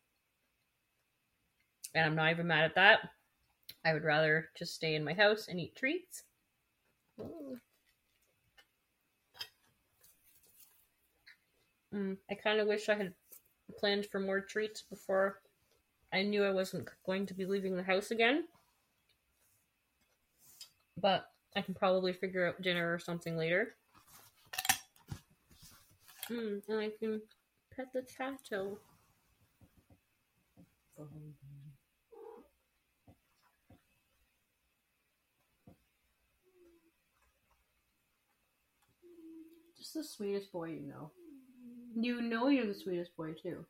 And 1.94 2.06
I'm 2.06 2.16
not 2.16 2.32
even 2.32 2.48
mad 2.48 2.64
at 2.64 2.76
that. 2.76 3.10
I 3.84 3.91
would 3.91 4.06
rather 4.06 4.48
just 4.58 4.74
stay 4.74 4.95
in 4.95 5.04
my 5.04 5.14
house 5.14 5.50
and 5.50 5.60
eat 5.60 5.76
treats. 5.76 6.24
Mm, 11.94 12.18
I 12.32 12.36
kind 12.36 12.62
of 12.62 12.70
wish 12.70 12.88
I 12.88 12.95
had 12.95 13.14
planned 13.78 14.06
for 14.06 14.22
more 14.22 14.40
treats 14.40 14.82
before 14.82 15.41
I 16.14 16.24
knew 16.24 16.45
I 16.45 16.52
wasn't 16.52 16.88
going 17.06 17.26
to 17.26 17.34
be 17.34 17.45
leaving 17.45 17.76
the 17.76 17.84
house 17.84 18.12
again. 18.12 18.45
But 20.98 21.32
I 21.55 21.61
can 21.61 21.73
probably 21.73 22.13
figure 22.13 22.47
out 22.47 22.61
dinner 22.61 22.93
or 22.93 22.99
something 22.99 23.38
later. 23.38 23.75
Mm, 26.30 26.61
and 26.67 26.80
I 26.80 26.89
can 26.99 27.21
pet 27.75 27.88
the 27.93 28.01
tato. 28.01 28.77
Just 39.77 39.93
the 39.93 40.03
sweetest 40.03 40.51
boy 40.51 40.69
you 40.69 40.81
know. 40.81 41.11
You 41.95 42.21
know 42.21 42.47
you're 42.47 42.65
the 42.65 42.73
sweetest 42.73 43.15
boy 43.15 43.34
too 43.34 43.65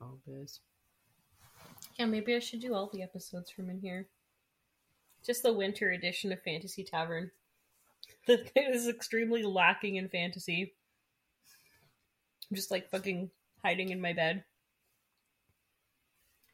all 0.00 0.18
this. 0.26 0.60
Yeah, 1.98 2.06
maybe 2.06 2.34
I 2.34 2.38
should 2.38 2.60
do 2.60 2.74
all 2.74 2.90
the 2.92 3.02
episodes 3.02 3.50
from 3.50 3.70
in 3.70 3.80
here. 3.80 4.08
Just 5.24 5.42
the 5.42 5.52
winter 5.52 5.90
edition 5.90 6.32
of 6.32 6.42
Fantasy 6.42 6.84
Tavern. 6.84 7.30
Is 8.28 8.88
extremely 8.88 9.42
lacking 9.42 9.96
in 9.96 10.08
fantasy. 10.08 10.74
I'm 12.50 12.56
just 12.56 12.70
like 12.70 12.90
fucking 12.90 13.30
hiding 13.64 13.90
in 13.90 14.00
my 14.00 14.12
bed. 14.12 14.44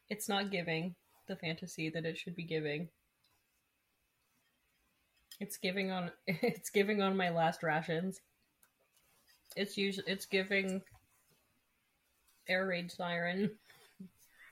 It's 0.09 0.29
not 0.29 0.51
giving 0.51 0.95
the 1.27 1.35
fantasy 1.35 1.89
that 1.89 2.05
it 2.05 2.17
should 2.17 2.35
be 2.35 2.43
giving. 2.43 2.89
It's 5.39 5.57
giving 5.57 5.91
on 5.91 6.11
it's 6.27 6.69
giving 6.69 7.01
on 7.01 7.17
my 7.17 7.29
last 7.29 7.63
rations. 7.63 8.19
It's 9.55 9.77
usually 9.77 10.11
it's 10.11 10.25
giving 10.25 10.81
air 12.47 12.67
raid 12.67 12.91
siren. 12.91 13.51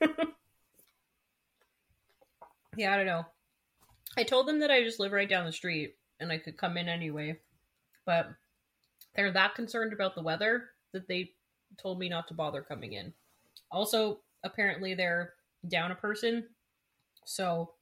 yeah, 2.76 2.92
I 2.92 2.96
don't 2.96 3.06
know. 3.06 3.24
I 4.16 4.22
told 4.22 4.46
them 4.46 4.60
that 4.60 4.70
I 4.70 4.82
just 4.82 5.00
live 5.00 5.12
right 5.12 5.28
down 5.28 5.46
the 5.46 5.52
street 5.52 5.96
and 6.20 6.32
I 6.32 6.38
could 6.38 6.56
come 6.56 6.76
in 6.76 6.88
anyway, 6.88 7.38
but 8.04 8.30
they're 9.14 9.32
that 9.32 9.54
concerned 9.54 9.92
about 9.92 10.14
the 10.14 10.22
weather 10.22 10.70
that 10.92 11.08
they 11.08 11.32
told 11.80 11.98
me 11.98 12.08
not 12.08 12.28
to 12.28 12.34
bother 12.34 12.62
coming 12.62 12.94
in. 12.94 13.12
Also, 13.70 14.20
apparently 14.44 14.94
they're 14.94 15.34
down 15.68 15.90
a 15.90 15.96
person, 15.96 16.44
so 17.24 17.72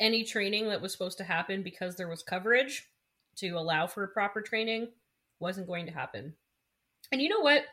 any 0.00 0.24
training 0.24 0.68
that 0.68 0.80
was 0.80 0.92
supposed 0.92 1.18
to 1.18 1.24
happen 1.24 1.62
because 1.62 1.94
there 1.94 2.08
was 2.08 2.22
coverage 2.22 2.88
to 3.36 3.50
allow 3.50 3.86
for 3.86 4.06
proper 4.08 4.40
training 4.40 4.88
wasn't 5.38 5.66
going 5.66 5.86
to 5.86 5.92
happen. 5.92 6.34
And 7.12 7.20
you 7.20 7.28
know 7.28 7.40
what? 7.40 7.64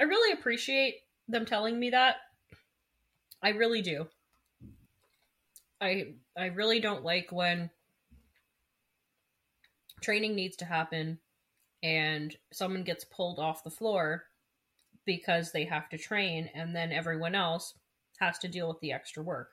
I 0.00 0.04
really 0.04 0.32
appreciate 0.32 0.96
them 1.28 1.44
telling 1.44 1.78
me 1.78 1.90
that. 1.90 2.16
I 3.42 3.50
really 3.50 3.82
do. 3.82 4.08
I 5.80 6.14
I 6.36 6.46
really 6.46 6.80
don't 6.80 7.04
like 7.04 7.30
when 7.30 7.70
training 10.00 10.34
needs 10.34 10.56
to 10.56 10.64
happen 10.64 11.18
and 11.82 12.36
someone 12.52 12.82
gets 12.82 13.04
pulled 13.04 13.38
off 13.38 13.64
the 13.64 13.70
floor 13.70 14.24
because 15.04 15.52
they 15.52 15.64
have 15.64 15.88
to 15.88 15.98
train 15.98 16.50
and 16.54 16.74
then 16.74 16.92
everyone 16.92 17.34
else 17.34 17.74
has 18.18 18.38
to 18.38 18.48
deal 18.48 18.68
with 18.68 18.80
the 18.80 18.92
extra 18.92 19.22
work. 19.22 19.52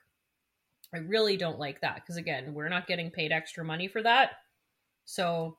I 0.94 0.98
really 0.98 1.36
don't 1.36 1.58
like 1.58 1.80
that 1.80 1.96
because 1.96 2.16
again, 2.16 2.54
we're 2.54 2.68
not 2.68 2.86
getting 2.86 3.10
paid 3.10 3.32
extra 3.32 3.64
money 3.64 3.88
for 3.88 4.02
that. 4.02 4.32
So 5.04 5.56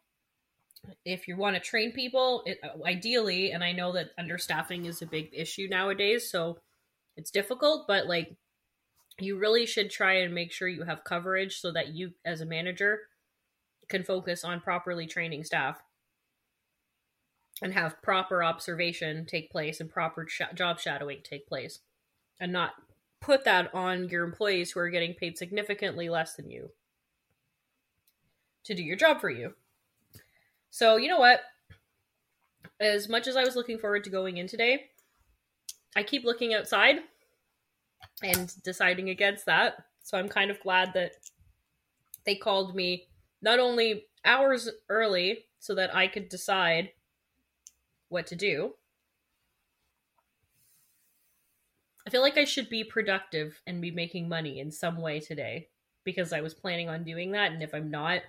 if 1.06 1.28
you 1.28 1.36
want 1.36 1.56
to 1.56 1.62
train 1.62 1.92
people, 1.92 2.44
it, 2.46 2.60
ideally, 2.86 3.52
and 3.52 3.64
I 3.64 3.72
know 3.72 3.92
that 3.94 4.16
understaffing 4.18 4.86
is 4.86 5.02
a 5.02 5.08
big 5.08 5.30
issue 5.34 5.68
nowadays, 5.70 6.30
so 6.30 6.60
it's 7.16 7.32
difficult, 7.32 7.88
but 7.88 8.08
like 8.08 8.36
you 9.20 9.38
really 9.38 9.66
should 9.66 9.90
try 9.90 10.14
and 10.14 10.34
make 10.34 10.52
sure 10.52 10.68
you 10.68 10.84
have 10.84 11.04
coverage 11.04 11.60
so 11.60 11.72
that 11.72 11.90
you, 11.90 12.14
as 12.26 12.42
a 12.42 12.46
manager, 12.46 13.02
can 13.88 14.04
focus 14.04 14.44
on 14.44 14.62
properly 14.62 15.08
training 15.08 15.44
staff 15.44 15.82
and 17.62 17.74
have 17.74 18.02
proper 18.02 18.44
observation 18.44 19.26
take 19.26 19.50
place 19.50 19.80
and 19.80 19.90
proper 19.90 20.28
sh- 20.28 20.42
job 20.54 20.80
shadowing 20.80 21.20
take 21.24 21.48
place 21.48 21.80
and 22.40 22.52
not 22.52 22.74
put 23.20 23.44
that 23.46 23.74
on 23.74 24.10
your 24.10 24.24
employees 24.24 24.72
who 24.72 24.80
are 24.80 24.90
getting 24.90 25.14
paid 25.14 25.38
significantly 25.38 26.10
less 26.10 26.36
than 26.36 26.52
you 26.52 26.70
to 28.64 28.76
do 28.76 28.84
your 28.84 28.98
job 28.98 29.20
for 29.20 29.30
you. 29.30 29.54
So, 30.70 30.98
you 30.98 31.08
know 31.08 31.20
what? 31.20 31.42
As 32.80 33.10
much 33.10 33.28
as 33.28 33.36
I 33.36 33.44
was 33.44 33.56
looking 33.56 33.80
forward 33.80 34.04
to 34.04 34.10
going 34.10 34.38
in 34.38 34.48
today, 34.48 34.90
I 35.96 36.04
keep 36.04 36.26
looking 36.26 36.54
outside 36.54 36.98
and 38.24 38.54
deciding 38.64 39.10
against 39.10 39.46
that. 39.46 39.86
So 40.04 40.18
I'm 40.18 40.30
kind 40.30 40.52
of 40.52 40.60
glad 40.60 40.94
that 40.94 41.14
they 42.26 42.36
called 42.36 42.76
me 42.76 43.08
not 43.42 43.60
only 43.60 44.06
hours 44.26 44.70
early 44.90 45.46
so 45.60 45.76
that 45.76 45.96
I 45.96 46.08
could 46.08 46.30
decide 46.30 46.92
what 48.10 48.28
to 48.28 48.36
do. 48.36 48.74
I 52.06 52.10
feel 52.10 52.22
like 52.22 52.38
I 52.38 52.46
should 52.46 52.70
be 52.70 52.84
productive 52.84 53.62
and 53.68 53.82
be 53.82 53.92
making 53.92 54.30
money 54.30 54.60
in 54.60 54.72
some 54.72 54.98
way 54.98 55.20
today 55.20 55.68
because 56.06 56.32
I 56.32 56.40
was 56.40 56.54
planning 56.54 56.88
on 56.88 57.04
doing 57.04 57.32
that 57.32 57.52
and 57.52 57.62
if 57.62 57.74
I'm 57.74 57.92
not 57.92 58.22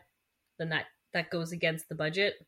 then 0.58 0.70
that 0.70 0.86
that 1.14 1.30
goes 1.30 1.52
against 1.52 1.88
the 1.88 1.94
budget. 1.94 2.44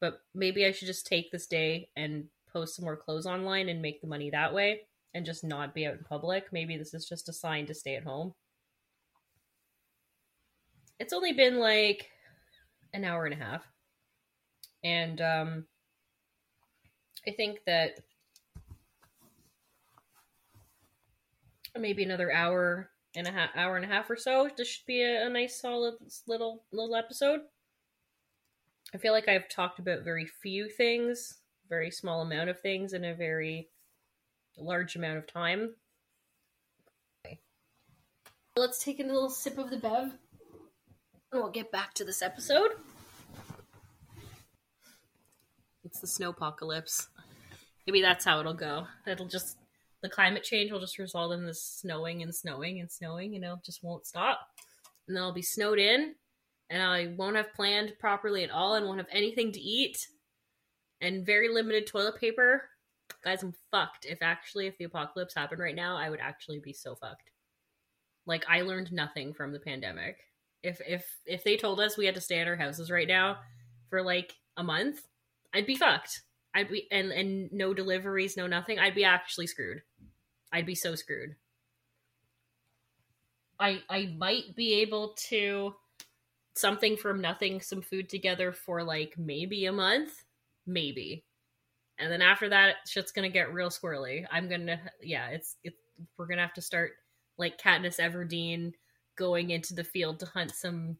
But 0.00 0.20
maybe 0.34 0.66
I 0.66 0.72
should 0.72 0.86
just 0.86 1.06
take 1.06 1.30
this 1.30 1.46
day 1.46 1.90
and 1.96 2.28
post 2.52 2.74
some 2.74 2.84
more 2.84 2.96
clothes 2.96 3.26
online 3.26 3.68
and 3.68 3.80
make 3.80 4.00
the 4.00 4.08
money 4.08 4.30
that 4.30 4.52
way 4.52 4.87
and 5.14 5.24
just 5.24 5.44
not 5.44 5.74
be 5.74 5.86
out 5.86 5.94
in 5.94 6.04
public. 6.04 6.52
Maybe 6.52 6.76
this 6.76 6.94
is 6.94 7.08
just 7.08 7.28
a 7.28 7.32
sign 7.32 7.66
to 7.66 7.74
stay 7.74 7.96
at 7.96 8.04
home. 8.04 8.34
It's 10.98 11.12
only 11.12 11.32
been 11.32 11.58
like 11.58 12.08
an 12.92 13.04
hour 13.04 13.24
and 13.24 13.34
a 13.34 13.44
half. 13.44 13.66
And 14.84 15.20
um 15.20 15.64
I 17.26 17.32
think 17.32 17.58
that 17.66 18.00
maybe 21.78 22.02
another 22.02 22.32
hour 22.32 22.90
and 23.14 23.26
a 23.26 23.32
half 23.32 23.50
hour 23.54 23.76
and 23.76 23.84
a 23.84 23.88
half 23.88 24.10
or 24.10 24.16
so. 24.16 24.48
This 24.56 24.68
should 24.68 24.86
be 24.86 25.02
a, 25.02 25.26
a 25.26 25.28
nice 25.28 25.60
solid 25.60 25.94
little 26.26 26.64
little 26.72 26.96
episode. 26.96 27.40
I 28.94 28.98
feel 28.98 29.12
like 29.12 29.28
I've 29.28 29.48
talked 29.48 29.78
about 29.78 30.04
very 30.04 30.26
few 30.26 30.68
things, 30.68 31.38
very 31.68 31.90
small 31.90 32.22
amount 32.22 32.48
of 32.48 32.60
things 32.60 32.94
in 32.94 33.04
a 33.04 33.14
very 33.14 33.68
large 34.62 34.96
amount 34.96 35.18
of 35.18 35.26
time. 35.26 35.74
Okay. 37.26 37.40
Let's 38.56 38.82
take 38.82 39.00
a 39.00 39.04
little 39.04 39.30
sip 39.30 39.58
of 39.58 39.70
the 39.70 39.78
bev. 39.78 40.12
And 41.30 41.42
we'll 41.42 41.50
get 41.50 41.70
back 41.70 41.94
to 41.94 42.04
this 42.04 42.22
episode. 42.22 42.70
It's 45.84 46.00
the 46.00 46.06
snow 46.06 46.30
apocalypse. 46.30 47.08
Maybe 47.86 48.02
that's 48.02 48.24
how 48.24 48.40
it'll 48.40 48.54
go. 48.54 48.86
It'll 49.06 49.26
just 49.28 49.56
the 50.02 50.08
climate 50.08 50.44
change 50.44 50.70
will 50.70 50.80
just 50.80 50.98
result 50.98 51.32
in 51.32 51.46
this 51.46 51.62
snowing 51.62 52.22
and 52.22 52.34
snowing 52.34 52.80
and 52.80 52.90
snowing, 52.90 53.34
and 53.34 53.44
it 53.44 53.50
just 53.64 53.82
won't 53.82 54.06
stop. 54.06 54.40
And 55.06 55.16
then 55.16 55.22
I'll 55.22 55.32
be 55.32 55.42
snowed 55.42 55.78
in, 55.78 56.14
and 56.70 56.82
I 56.82 57.14
won't 57.16 57.36
have 57.36 57.54
planned 57.54 57.94
properly 57.98 58.44
at 58.44 58.50
all, 58.50 58.74
and 58.74 58.86
won't 58.86 59.00
have 59.00 59.08
anything 59.10 59.52
to 59.52 59.60
eat, 59.60 59.96
and 61.00 61.26
very 61.26 61.48
limited 61.48 61.86
toilet 61.86 62.20
paper. 62.20 62.68
Guys, 63.28 63.42
I'm 63.42 63.52
fucked. 63.70 64.06
If 64.06 64.22
actually, 64.22 64.68
if 64.68 64.78
the 64.78 64.86
apocalypse 64.86 65.34
happened 65.34 65.60
right 65.60 65.74
now, 65.74 65.98
I 65.98 66.08
would 66.08 66.18
actually 66.18 66.60
be 66.60 66.72
so 66.72 66.94
fucked. 66.94 67.30
Like 68.24 68.42
I 68.48 68.62
learned 68.62 68.90
nothing 68.90 69.34
from 69.34 69.52
the 69.52 69.58
pandemic. 69.58 70.16
If 70.62 70.80
if 70.88 71.04
if 71.26 71.44
they 71.44 71.58
told 71.58 71.78
us 71.78 71.98
we 71.98 72.06
had 72.06 72.14
to 72.14 72.22
stay 72.22 72.38
at 72.38 72.48
our 72.48 72.56
houses 72.56 72.90
right 72.90 73.06
now 73.06 73.36
for 73.90 74.00
like 74.00 74.32
a 74.56 74.64
month, 74.64 75.02
I'd 75.52 75.66
be 75.66 75.76
fucked. 75.76 76.22
I'd 76.54 76.70
be 76.70 76.88
and 76.90 77.12
and 77.12 77.52
no 77.52 77.74
deliveries, 77.74 78.34
no 78.34 78.46
nothing. 78.46 78.78
I'd 78.78 78.94
be 78.94 79.04
actually 79.04 79.46
screwed. 79.46 79.82
I'd 80.50 80.64
be 80.64 80.74
so 80.74 80.94
screwed. 80.94 81.36
I 83.60 83.82
I 83.90 84.14
might 84.16 84.56
be 84.56 84.80
able 84.80 85.14
to 85.28 85.74
something 86.54 86.96
from 86.96 87.20
nothing, 87.20 87.60
some 87.60 87.82
food 87.82 88.08
together 88.08 88.52
for 88.52 88.82
like 88.82 89.18
maybe 89.18 89.66
a 89.66 89.72
month, 89.72 90.24
maybe. 90.66 91.26
And 91.98 92.12
then 92.12 92.22
after 92.22 92.48
that, 92.48 92.76
shit's 92.86 93.12
gonna 93.12 93.28
get 93.28 93.52
real 93.52 93.70
squirrely. 93.70 94.24
I'm 94.30 94.48
gonna, 94.48 94.80
yeah, 95.02 95.28
it's 95.28 95.56
it. 95.64 95.74
We're 96.16 96.26
gonna 96.26 96.42
have 96.42 96.54
to 96.54 96.62
start 96.62 96.92
like 97.38 97.60
Katniss 97.60 97.98
Everdeen 97.98 98.72
going 99.16 99.50
into 99.50 99.74
the 99.74 99.84
field 99.84 100.20
to 100.20 100.26
hunt 100.26 100.54
some 100.54 100.96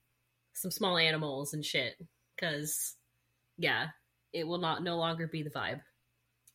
some 0.53 0.71
small 0.71 0.99
animals 0.99 1.55
and 1.55 1.65
shit. 1.65 1.95
Cause 2.41 2.97
yeah, 3.57 3.89
it 4.33 4.47
will 4.47 4.59
not 4.59 4.83
no 4.83 4.97
longer 4.97 5.27
be 5.27 5.43
the 5.43 5.51
vibe. 5.51 5.81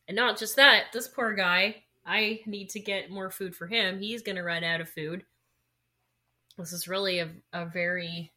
And 0.08 0.16
not 0.16 0.38
just 0.38 0.56
that, 0.56 0.86
this 0.92 1.08
poor 1.08 1.34
guy, 1.34 1.76
I 2.04 2.40
need 2.46 2.70
to 2.70 2.80
get 2.80 3.10
more 3.10 3.30
food 3.30 3.56
for 3.56 3.66
him. 3.66 3.98
He's 3.98 4.22
to 4.22 4.42
run 4.42 4.64
out 4.64 4.80
of 4.80 4.88
food. 4.88 5.24
This 6.58 6.72
is 6.72 6.86
really 6.86 7.20
a, 7.20 7.30
a 7.52 7.66
very 7.66 8.32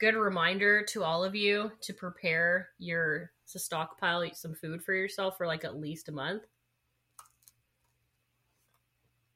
good 0.00 0.14
reminder 0.14 0.84
to 0.84 1.04
all 1.04 1.22
of 1.22 1.34
you 1.34 1.70
to 1.82 1.92
prepare 1.92 2.70
your 2.78 3.30
to 3.52 3.58
stockpile 3.58 4.28
some 4.34 4.54
food 4.54 4.82
for 4.82 4.94
yourself 4.94 5.36
for 5.36 5.46
like 5.46 5.64
at 5.64 5.80
least 5.80 6.08
a 6.08 6.12
month. 6.12 6.42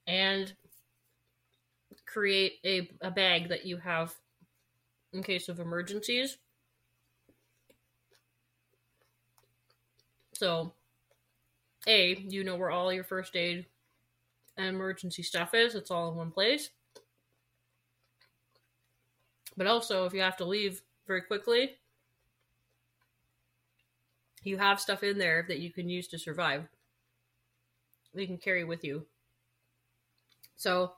And 0.07 0.53
create 2.05 2.55
a, 2.65 2.89
a 3.01 3.11
bag 3.11 3.49
that 3.49 3.67
you 3.67 3.77
have 3.79 4.15
in 5.13 5.23
case 5.23 5.49
of 5.49 5.59
emergencies 5.59 6.39
So, 10.37 10.75
A, 11.87 12.17
you 12.29 12.45
know 12.45 12.57
where 12.57 12.71
all 12.71 12.93
your 12.93 13.05
first 13.05 13.37
aid 13.37 13.65
and 14.59 14.69
emergency 14.69 15.23
stuff 15.23 15.55
is. 15.55 15.75
It's 15.75 15.91
all 15.91 16.11
in 16.11 16.17
one 16.17 16.31
place. 16.31 16.71
But 19.57 19.67
also, 19.67 20.05
if 20.05 20.13
you 20.13 20.21
have 20.21 20.37
to 20.37 20.45
leave 20.45 20.83
very 21.07 21.23
quickly, 21.23 21.77
you 24.47 24.59
have 24.59 24.81
stuff 24.81 25.03
in 25.03 25.19
there 25.19 25.45
that 25.49 25.59
you 25.59 25.73
can 25.73 25.89
use 25.89 26.09
to 26.09 26.19
survive. 26.19 26.65
You 28.15 28.27
can 28.27 28.39
carry 28.39 28.65
with 28.65 28.85
you. 28.85 29.05
So, 30.57 30.93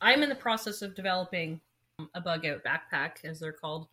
I'm 0.00 0.22
in 0.22 0.28
the 0.28 0.34
process 0.34 0.82
of 0.82 0.94
developing 0.94 1.60
um, 1.98 2.10
a 2.14 2.20
bug 2.20 2.44
out 2.44 2.64
backpack, 2.64 3.24
as 3.24 3.38
they're 3.38 3.52
called. 3.52 3.86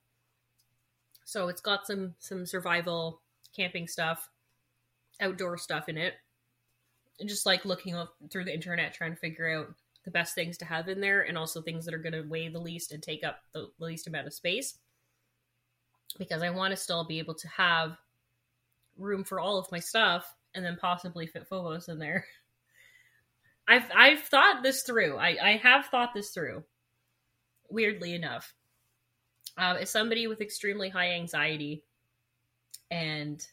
So 1.25 1.47
it's 1.47 1.61
got 1.61 1.88
some 1.88 2.15
some 2.19 2.45
survival 2.45 3.21
camping 3.55 3.88
stuff 3.88 4.29
outdoor 5.21 5.57
stuff 5.57 5.88
in 5.88 5.97
it. 5.97 6.15
And 7.19 7.29
just 7.29 7.45
like 7.45 7.65
looking 7.65 7.95
up 7.95 8.15
through 8.31 8.45
the 8.45 8.53
internet, 8.53 8.93
trying 8.93 9.13
to 9.13 9.19
figure 9.19 9.49
out 9.49 9.73
the 10.03 10.11
best 10.11 10.33
things 10.33 10.57
to 10.57 10.65
have 10.65 10.89
in 10.89 10.99
there, 10.99 11.21
and 11.21 11.38
also 11.38 11.61
things 11.61 11.85
that 11.85 11.93
are 11.93 11.99
going 11.99 12.13
to 12.13 12.23
weigh 12.23 12.49
the 12.49 12.59
least 12.59 12.91
and 12.91 13.03
take 13.03 13.23
up 13.23 13.41
the 13.53 13.69
least 13.79 14.07
amount 14.07 14.27
of 14.27 14.33
space. 14.33 14.79
Because 16.17 16.41
I 16.41 16.49
want 16.49 16.71
to 16.71 16.77
still 16.77 17.05
be 17.05 17.19
able 17.19 17.35
to 17.35 17.47
have 17.47 17.97
room 19.01 19.23
for 19.23 19.39
all 19.39 19.57
of 19.57 19.71
my 19.71 19.79
stuff, 19.79 20.35
and 20.53 20.63
then 20.63 20.77
possibly 20.79 21.27
fit 21.27 21.47
Phobos 21.47 21.89
in 21.89 21.99
there. 21.99 22.25
I've 23.67 23.89
I've 23.95 24.21
thought 24.21 24.63
this 24.63 24.83
through. 24.83 25.17
I 25.17 25.37
I 25.41 25.57
have 25.57 25.85
thought 25.85 26.13
this 26.13 26.29
through. 26.29 26.63
Weirdly 27.69 28.15
enough, 28.15 28.53
uh, 29.57 29.77
as 29.79 29.89
somebody 29.89 30.27
with 30.27 30.41
extremely 30.41 30.89
high 30.89 31.11
anxiety 31.11 31.83
and 32.89 33.45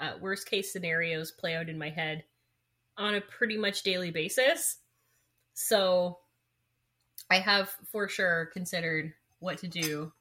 uh, 0.00 0.14
worst 0.20 0.48
case 0.48 0.72
scenarios 0.72 1.30
play 1.30 1.54
out 1.54 1.68
in 1.68 1.78
my 1.78 1.90
head 1.90 2.24
on 2.96 3.14
a 3.14 3.20
pretty 3.20 3.56
much 3.56 3.82
daily 3.82 4.10
basis. 4.10 4.78
So 5.54 6.18
I 7.30 7.38
have 7.38 7.70
for 7.86 8.08
sure 8.08 8.50
considered 8.52 9.12
what 9.38 9.58
to 9.58 9.68
do 9.68 10.12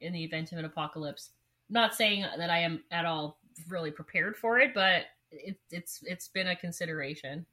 in 0.00 0.12
the 0.12 0.24
event 0.24 0.52
of 0.52 0.58
an 0.58 0.64
apocalypse. 0.64 1.30
I'm 1.68 1.74
not 1.74 1.94
saying 1.94 2.24
that 2.36 2.50
I 2.50 2.58
am 2.58 2.82
at 2.90 3.04
all 3.04 3.38
really 3.68 3.90
prepared 3.90 4.36
for 4.36 4.58
it, 4.58 4.72
but 4.74 5.04
it, 5.30 5.56
it's 5.70 6.00
it's 6.04 6.28
been 6.28 6.48
a 6.48 6.56
consideration. 6.56 7.46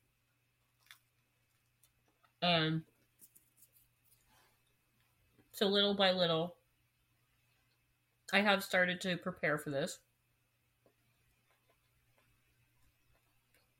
Um, 2.42 2.84
so 5.52 5.68
little 5.68 5.96
by 5.96 6.12
little, 6.12 6.56
I 8.32 8.42
have 8.42 8.64
started 8.64 9.02
to 9.02 9.18
prepare 9.18 9.58
for 9.58 9.70
this. 9.70 10.00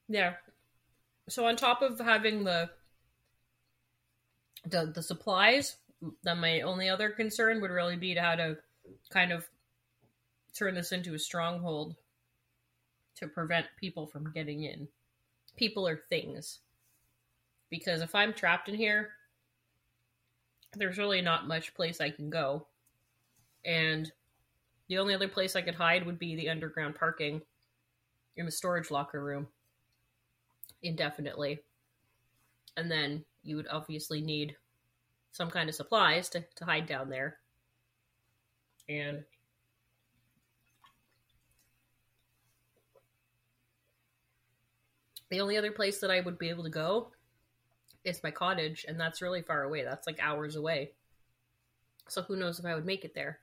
Yeah. 0.08 0.34
So 1.30 1.46
on 1.46 1.56
top 1.56 1.82
of 1.82 2.00
having 2.00 2.44
the 2.44 2.70
the 4.66 4.92
the 4.94 5.04
supplies, 5.04 5.76
then 6.24 6.40
my 6.40 6.62
only 6.62 6.90
other 6.90 7.10
concern 7.10 7.62
would 7.62 7.72
really 7.72 7.98
be 7.98 8.14
to 8.14 8.22
how 8.22 8.36
to 8.36 8.58
kind 9.10 9.32
of 9.32 9.48
turn 10.54 10.76
this 10.76 10.92
into 10.92 11.14
a 11.14 11.20
stronghold 11.20 11.96
to 13.18 13.28
prevent 13.28 13.68
people 13.80 14.08
from 14.08 14.32
getting 14.32 14.64
in. 14.64 14.88
People 15.56 15.88
or 15.88 16.02
things. 16.10 16.60
Because 17.70 18.02
if 18.02 18.16
I'm 18.16 18.34
trapped 18.34 18.70
in 18.70 18.76
here, 18.76 19.10
there's 20.74 20.98
really 20.98 21.22
not 21.22 21.48
much 21.48 21.74
place 21.74 22.00
I 22.00 22.10
can 22.10 22.30
go. 22.30 22.68
And 23.66 24.12
the 24.88 24.98
only 24.98 25.14
other 25.14 25.28
place 25.28 25.56
I 25.56 25.62
could 25.62 25.76
hide 25.76 26.06
would 26.06 26.20
be 26.20 26.36
the 26.36 26.50
underground 26.50 26.96
parking 26.96 27.42
in 28.38 28.46
the 28.46 28.52
storage 28.52 28.92
locker 28.92 29.24
room 29.24 29.48
indefinitely. 30.84 31.60
and 32.78 32.90
then 32.92 33.26
you 33.44 33.56
would 33.56 33.68
obviously 33.70 34.22
need 34.22 34.56
some 35.32 35.50
kind 35.50 35.68
of 35.68 35.76
supplies 35.76 36.30
to, 36.30 36.44
to 36.56 36.66
hide 36.66 36.86
down 36.86 37.10
there. 37.10 37.38
And 38.88 39.24
the 45.30 45.42
only 45.42 45.58
other 45.58 45.72
place 45.72 46.00
that 46.00 46.12
I 46.12 46.22
would 46.22 46.38
be 46.38 46.50
able 46.50 46.64
to 46.64 46.70
go 46.70 47.12
is 48.04 48.24
my 48.24 48.32
cottage, 48.32 48.86
and 48.88 49.00
that's 49.00 49.22
really 49.22 49.42
far 49.42 49.64
away. 49.64 49.84
That's 49.84 50.08
like 50.08 50.20
hours 50.22 50.56
away. 50.56 50.92
So 52.08 52.22
who 52.22 52.38
knows 52.38 52.60
if 52.60 52.66
I 52.66 52.76
would 52.76 52.86
make 52.86 53.04
it 53.04 53.14
there. 53.14 53.40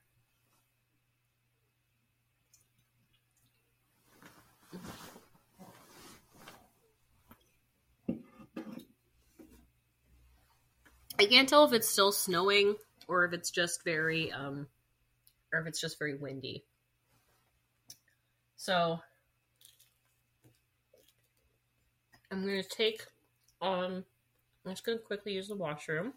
I 11.17 11.25
can't 11.27 11.47
tell 11.47 11.63
if 11.63 11.71
it's 11.71 11.87
still 11.87 12.11
snowing 12.11 12.75
or 13.07 13.25
if 13.25 13.33
it's 13.33 13.49
just 13.49 13.83
very 13.85 14.31
um 14.31 14.67
or 15.53 15.59
if 15.61 15.67
it's 15.67 15.79
just 15.79 15.97
very 15.97 16.15
windy. 16.15 16.65
So 18.57 18.99
I'm 22.35 22.41
gonna 22.41 22.61
take 22.61 23.01
um 23.61 24.03
I'm 24.65 24.71
just 24.73 24.85
gonna 24.85 24.97
quickly 24.97 25.31
use 25.31 25.47
the 25.47 25.55
washroom 25.55 26.11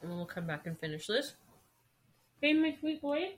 and 0.00 0.08
then 0.08 0.16
we'll 0.16 0.24
come 0.24 0.46
back 0.46 0.66
and 0.66 0.78
finish 0.78 1.08
this. 1.08 1.34
Hey 2.40 2.52
my 2.52 2.76
sweet 2.78 3.02
boy. 3.02 3.34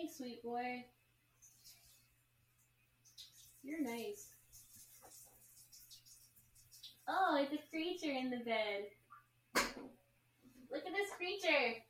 Hey, 0.00 0.08
sweet 0.16 0.42
boy. 0.42 0.84
You're 3.62 3.82
nice. 3.82 4.28
Oh, 7.06 7.38
it's 7.38 7.52
a 7.52 7.58
creature 7.68 8.10
in 8.10 8.30
the 8.30 8.38
bed. 8.38 8.86
Look 10.72 10.86
at 10.86 10.92
this 10.94 11.10
creature. 11.18 11.82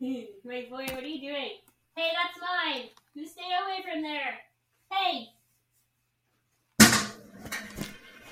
My 0.44 0.66
boy, 0.68 0.92
what 0.94 1.04
are 1.04 1.06
you 1.06 1.20
doing? 1.20 1.52
Hey, 1.96 2.10
that's 2.12 2.38
mine. 2.38 2.88
You 3.14 3.26
stay 3.26 3.40
away 3.64 3.82
from 3.90 4.02
there. 4.02 4.40
Hey. 4.92 5.28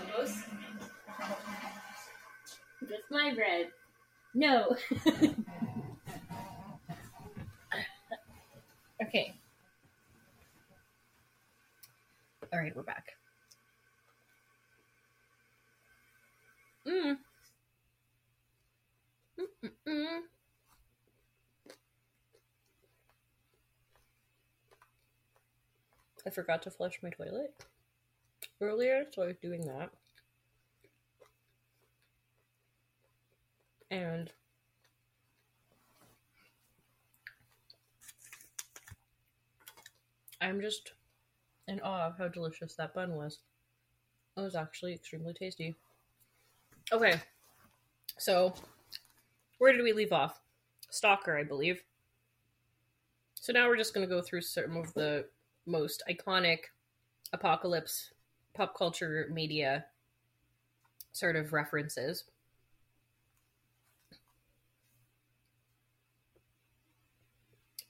Almost. 0.02 0.44
That's 2.82 3.10
my 3.10 3.35
bread. 3.35 3.70
No. 4.35 4.76
okay. 9.03 9.35
All 12.53 12.59
right, 12.59 12.75
we're 12.75 12.83
back. 12.83 13.12
Mm. 16.87 17.19
Mm-mm-mm. 19.39 20.23
I 26.27 26.31
forgot 26.31 26.62
to 26.62 26.70
flush 26.70 27.03
my 27.03 27.11
toilet 27.11 27.55
earlier, 28.61 29.05
so 29.12 29.23
I 29.23 29.27
was 29.27 29.37
doing 29.39 29.62
that. 29.66 29.91
And 33.91 34.31
I'm 40.40 40.60
just 40.60 40.93
in 41.66 41.81
awe 41.81 42.06
of 42.06 42.19
how 42.19 42.28
delicious 42.28 42.74
that 42.74 42.94
bun 42.94 43.15
was. 43.15 43.40
It 44.36 44.40
was 44.40 44.55
actually 44.55 44.94
extremely 44.94 45.35
tasty. 45.35 45.77
Okay, 46.93 47.20
so 48.19 48.55
where 49.59 49.73
did 49.73 49.82
we 49.82 49.93
leave 49.93 50.12
off? 50.12 50.40
Stalker, 50.90 51.36
I 51.36 51.44
believe. 51.44 51.82
So 53.35 53.52
now 53.52 53.69
we're 53.69 53.77
just 53.77 53.94
going 53.94 54.09
to 54.09 54.15
go 54.15 54.23
through 54.23 54.43
some 54.43 54.77
of 54.77 54.93
the 54.94 55.27
most 55.66 56.02
iconic 56.09 56.59
apocalypse 57.32 58.12
pop 58.55 58.77
culture 58.77 59.28
media 59.32 59.85
sort 61.12 61.36
of 61.36 61.52
references. 61.52 62.24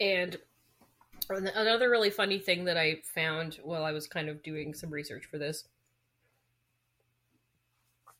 And 0.00 0.38
another 1.30 1.90
really 1.90 2.10
funny 2.10 2.38
thing 2.38 2.64
that 2.64 2.76
I 2.76 3.02
found 3.14 3.58
while 3.62 3.84
I 3.84 3.92
was 3.92 4.06
kind 4.06 4.28
of 4.28 4.42
doing 4.42 4.74
some 4.74 4.90
research 4.90 5.26
for 5.26 5.38
this, 5.38 5.64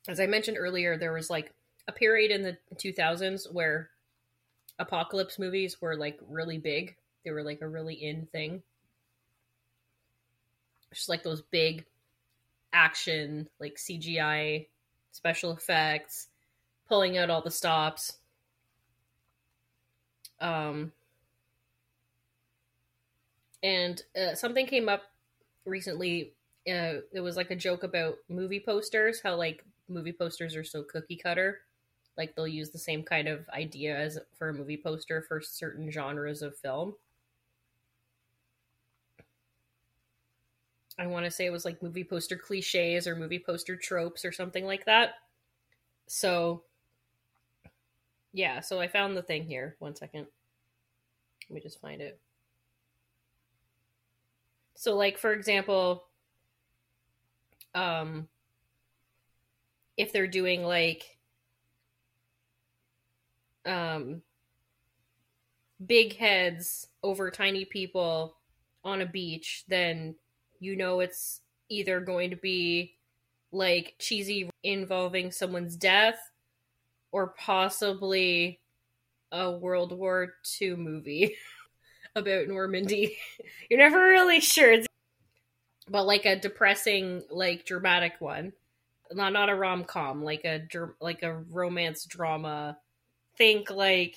as 0.09 0.21
I 0.21 0.27
mentioned 0.27 0.57
earlier, 0.59 0.97
there 0.97 1.13
was 1.13 1.31
like 1.31 1.53
a 1.87 1.93
period 1.93 2.31
in 2.31 2.43
the 2.43 2.57
2000s 2.77 3.53
where 3.53 3.91
apocalypse 4.79 5.39
movies 5.39 5.81
were 5.81 5.97
like 5.97 6.19
really 6.29 6.59
big. 6.59 6.97
They 7.25 7.31
were 7.31 7.43
like 7.43 7.61
a 7.61 7.69
really 7.69 7.95
in 7.95 8.27
thing. 8.27 8.63
Just 10.93 11.09
like 11.09 11.23
those 11.23 11.43
big 11.43 11.85
action, 12.73 13.49
like 13.61 13.77
CGI 13.77 14.67
special 15.13 15.53
effects, 15.53 16.29
pulling 16.89 17.19
out 17.19 17.29
all 17.29 17.43
the 17.43 17.51
stops. 17.51 18.19
Um, 20.41 20.93
and 23.63 24.03
uh, 24.17 24.35
something 24.35 24.67
came 24.67 24.89
up 24.89 25.03
recently. 25.65 26.35
Uh, 26.69 27.01
it 27.13 27.21
was 27.23 27.37
like 27.37 27.51
a 27.51 27.57
joke 27.57 27.83
about 27.83 28.17
movie 28.29 28.61
posters, 28.65 29.21
how 29.23 29.37
like 29.37 29.65
movie 29.89 30.13
posters 30.13 30.55
are 30.55 30.65
so 30.65 30.83
cookie 30.83 31.17
cutter. 31.17 31.61
Like 32.17 32.35
they'll 32.35 32.49
use 32.49 32.71
the 32.71 32.79
same 32.79 33.03
kind 33.03 33.29
of 33.29 33.49
idea 33.51 33.97
as 33.97 34.19
for 34.37 34.49
a 34.49 34.55
movie 34.55 34.81
poster 34.83 35.23
for 35.23 35.41
certain 35.41 35.91
genres 35.91 36.43
of 36.43 36.57
film. 36.57 36.95
I 40.99 41.07
want 41.07 41.25
to 41.27 41.31
say 41.31 41.47
it 41.47 41.53
was 41.53 41.65
like 41.65 41.83
movie 41.83 42.03
poster 42.03 42.37
cliches 42.37 43.07
or 43.07 43.15
movie 43.15 43.39
poster 43.39 43.77
tropes 43.77 44.25
or 44.25 44.33
something 44.33 44.65
like 44.65 44.85
that. 44.87 45.15
So, 46.09 46.65
yeah, 48.33 48.61
so 48.61 48.81
I 48.81 48.89
found 48.89 49.17
the 49.17 49.23
thing 49.23 49.45
here. 49.45 49.77
One 49.79 49.95
second. 49.95 50.27
Let 51.49 51.55
me 51.55 51.61
just 51.61 51.81
find 51.81 52.03
it. 52.03 52.21
So, 54.79 54.97
like, 54.97 55.19
for 55.19 55.33
example, 55.33 56.05
um, 57.75 58.29
if 59.99 60.13
they're 60.13 60.27
doing 60.27 60.65
like 60.65 61.19
um 63.67 64.23
big 65.85 66.17
heads 66.17 66.89
over 67.03 67.31
tiny 67.31 67.65
people 67.65 68.37
on 68.85 69.01
a 69.01 69.07
beach, 69.07 69.65
then 69.69 70.15
you 70.61 70.77
know 70.77 71.01
it's 71.01 71.41
either 71.69 72.01
going 72.01 72.31
to 72.31 72.37
be 72.37 72.95
like 73.53 73.95
cheesy 73.99 74.51
involving 74.63 75.31
someone's 75.31 75.77
death 75.77 76.19
or 77.13 77.29
possibly 77.39 78.61
a 79.33 79.51
World 79.53 79.93
War 79.93 80.35
II 80.45 80.77
movie 80.77 81.37
about 82.19 82.49
Normandy. 82.49 83.19
You're 83.71 83.79
never 83.79 84.01
really 84.01 84.41
sure. 84.41 84.79
But 85.89 86.07
like 86.07 86.27
a 86.27 86.37
depressing, 86.39 87.23
like 87.31 87.65
dramatic 87.65 88.15
one. 88.19 88.53
Not 89.11 89.33
not 89.33 89.49
a 89.49 89.55
rom 89.55 89.85
com, 89.85 90.23
like 90.23 90.45
a 90.45 90.67
like 91.01 91.23
a 91.23 91.35
romance 91.35 92.05
drama. 92.05 92.79
Think 93.39 93.71
like 93.71 94.17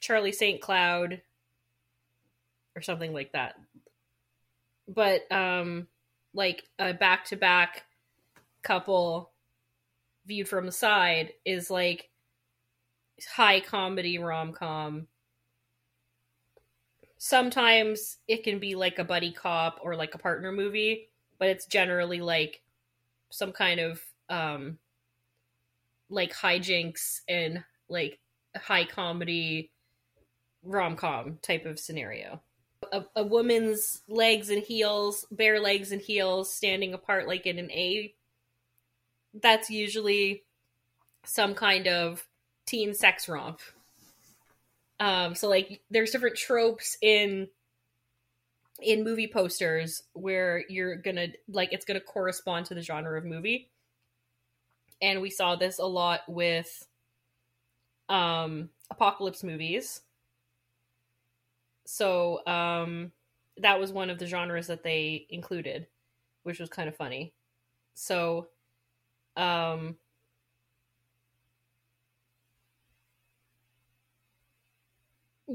Charlie 0.00 0.30
St. 0.30 0.60
Cloud 0.60 1.22
or 2.76 2.82
something 2.82 3.12
like 3.12 3.32
that 3.32 3.54
but 4.88 5.30
um 5.32 5.86
like 6.34 6.64
a 6.78 6.92
back 6.92 7.24
to 7.26 7.36
back 7.36 7.84
couple 8.62 9.30
viewed 10.26 10.48
from 10.48 10.66
the 10.66 10.72
side 10.72 11.32
is 11.44 11.70
like 11.70 12.08
high 13.36 13.60
comedy 13.60 14.18
rom 14.18 14.52
com. 14.52 15.06
Sometimes 17.18 18.18
it 18.28 18.42
can 18.42 18.58
be 18.58 18.74
like 18.74 18.98
a 18.98 19.04
buddy 19.04 19.32
cop 19.32 19.80
or 19.82 19.96
like 19.96 20.14
a 20.14 20.18
partner 20.18 20.52
movie, 20.52 21.08
but 21.38 21.48
it's 21.48 21.66
generally 21.66 22.20
like 22.20 22.62
some 23.30 23.52
kind 23.52 23.80
of 23.80 24.00
um 24.28 24.78
like 26.08 26.32
hijinks 26.32 27.20
and 27.28 27.64
like 27.88 28.18
high 28.56 28.84
comedy 28.84 29.70
rom 30.62 30.96
com 30.96 31.38
type 31.42 31.66
of 31.66 31.78
scenario. 31.78 32.40
A, 32.92 33.04
a 33.16 33.24
woman's 33.24 34.02
legs 34.08 34.50
and 34.50 34.62
heels, 34.62 35.26
bare 35.30 35.60
legs 35.60 35.92
and 35.92 36.00
heels, 36.00 36.52
standing 36.52 36.94
apart 36.94 37.26
like 37.26 37.46
in 37.46 37.58
an 37.58 37.70
A. 37.70 38.14
That's 39.32 39.70
usually 39.70 40.44
some 41.24 41.54
kind 41.54 41.88
of 41.88 42.26
teen 42.66 42.94
sex 42.94 43.28
romp. 43.28 43.60
Um, 45.04 45.34
so 45.34 45.50
like 45.50 45.82
there's 45.90 46.12
different 46.12 46.38
tropes 46.38 46.96
in 47.02 47.48
in 48.80 49.04
movie 49.04 49.28
posters 49.28 50.02
where 50.14 50.64
you're 50.70 50.96
gonna 50.96 51.26
like 51.46 51.74
it's 51.74 51.84
gonna 51.84 52.00
correspond 52.00 52.64
to 52.66 52.74
the 52.74 52.80
genre 52.80 53.18
of 53.18 53.26
movie. 53.26 53.68
And 55.02 55.20
we 55.20 55.28
saw 55.28 55.56
this 55.56 55.78
a 55.78 55.84
lot 55.84 56.20
with 56.26 56.88
um 58.08 58.70
apocalypse 58.90 59.44
movies. 59.44 60.00
So 61.84 62.40
um 62.46 63.12
that 63.58 63.78
was 63.78 63.92
one 63.92 64.08
of 64.08 64.18
the 64.18 64.26
genres 64.26 64.68
that 64.68 64.84
they 64.84 65.26
included, 65.28 65.86
which 66.44 66.60
was 66.60 66.70
kind 66.70 66.88
of 66.88 66.96
funny. 66.96 67.34
So 67.92 68.48
um 69.36 69.98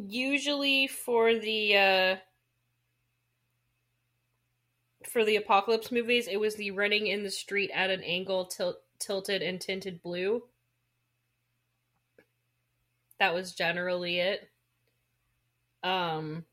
usually 0.08 0.88
for 0.88 1.34
the 1.36 1.76
uh 1.78 2.16
for 5.06 5.26
the 5.26 5.36
apocalypse 5.36 5.92
movies 5.92 6.26
it 6.28 6.40
was 6.40 6.56
the 6.56 6.72
running 6.72 7.08
in 7.08 7.24
the 7.24 7.30
street 7.30 7.70
at 7.74 7.90
an 7.90 8.02
angle 8.04 8.46
til- 8.46 8.80
tilted 8.98 9.42
and 9.42 9.60
tinted 9.60 10.02
blue. 10.02 10.44
That 13.20 13.36
was 13.36 13.54
generally 13.54 14.18
it. 14.20 14.50
Um 15.84 16.46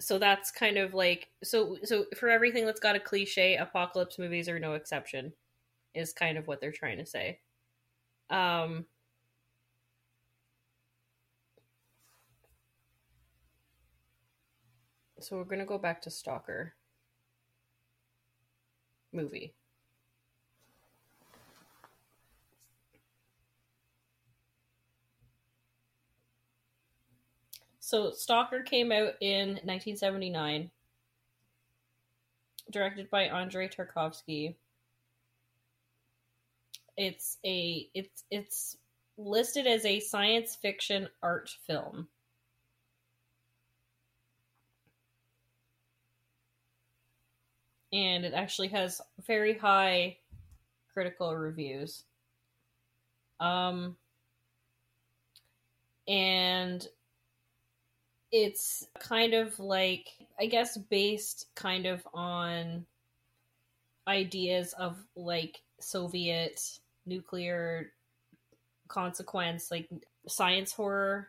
so 0.00 0.18
that's 0.18 0.50
kind 0.50 0.76
of 0.78 0.94
like 0.94 1.28
so 1.44 1.76
so 1.84 2.06
for 2.16 2.28
everything 2.28 2.66
that's 2.66 2.80
got 2.80 2.96
a 2.96 3.00
cliche 3.00 3.56
apocalypse 3.56 4.18
movies 4.18 4.48
are 4.48 4.58
no 4.58 4.74
exception 4.74 5.32
is 5.94 6.12
kind 6.12 6.38
of 6.38 6.46
what 6.46 6.60
they're 6.60 6.72
trying 6.72 6.98
to 6.98 7.06
say. 7.06 7.40
Um, 8.30 8.86
so 15.20 15.36
we're 15.36 15.44
gonna 15.44 15.66
go 15.66 15.78
back 15.78 16.02
to 16.02 16.10
Stalker 16.10 16.74
movie. 19.12 19.54
So 27.80 28.10
Stalker 28.10 28.62
came 28.62 28.90
out 28.90 29.14
in 29.20 29.48
1979, 29.64 30.70
directed 32.70 33.10
by 33.10 33.24
Andrei 33.24 33.68
Tarkovsky 33.68 34.54
it's 37.02 37.36
a 37.44 37.88
it's 37.94 38.22
it's 38.30 38.76
listed 39.18 39.66
as 39.66 39.84
a 39.84 39.98
science 39.98 40.54
fiction 40.54 41.08
art 41.20 41.50
film. 41.66 42.06
And 47.92 48.24
it 48.24 48.34
actually 48.34 48.68
has 48.68 49.00
very 49.26 49.58
high 49.58 50.18
critical 50.94 51.34
reviews. 51.36 52.04
Um 53.40 53.96
and 56.06 56.86
it's 58.30 58.86
kind 59.00 59.34
of 59.34 59.58
like 59.58 60.06
I 60.38 60.46
guess 60.46 60.76
based 60.76 61.48
kind 61.56 61.86
of 61.86 62.06
on 62.14 62.86
ideas 64.06 64.72
of 64.74 64.96
like 65.16 65.62
Soviet 65.80 66.78
nuclear 67.06 67.92
consequence, 68.88 69.70
like 69.70 69.88
science 70.26 70.72
horror 70.72 71.28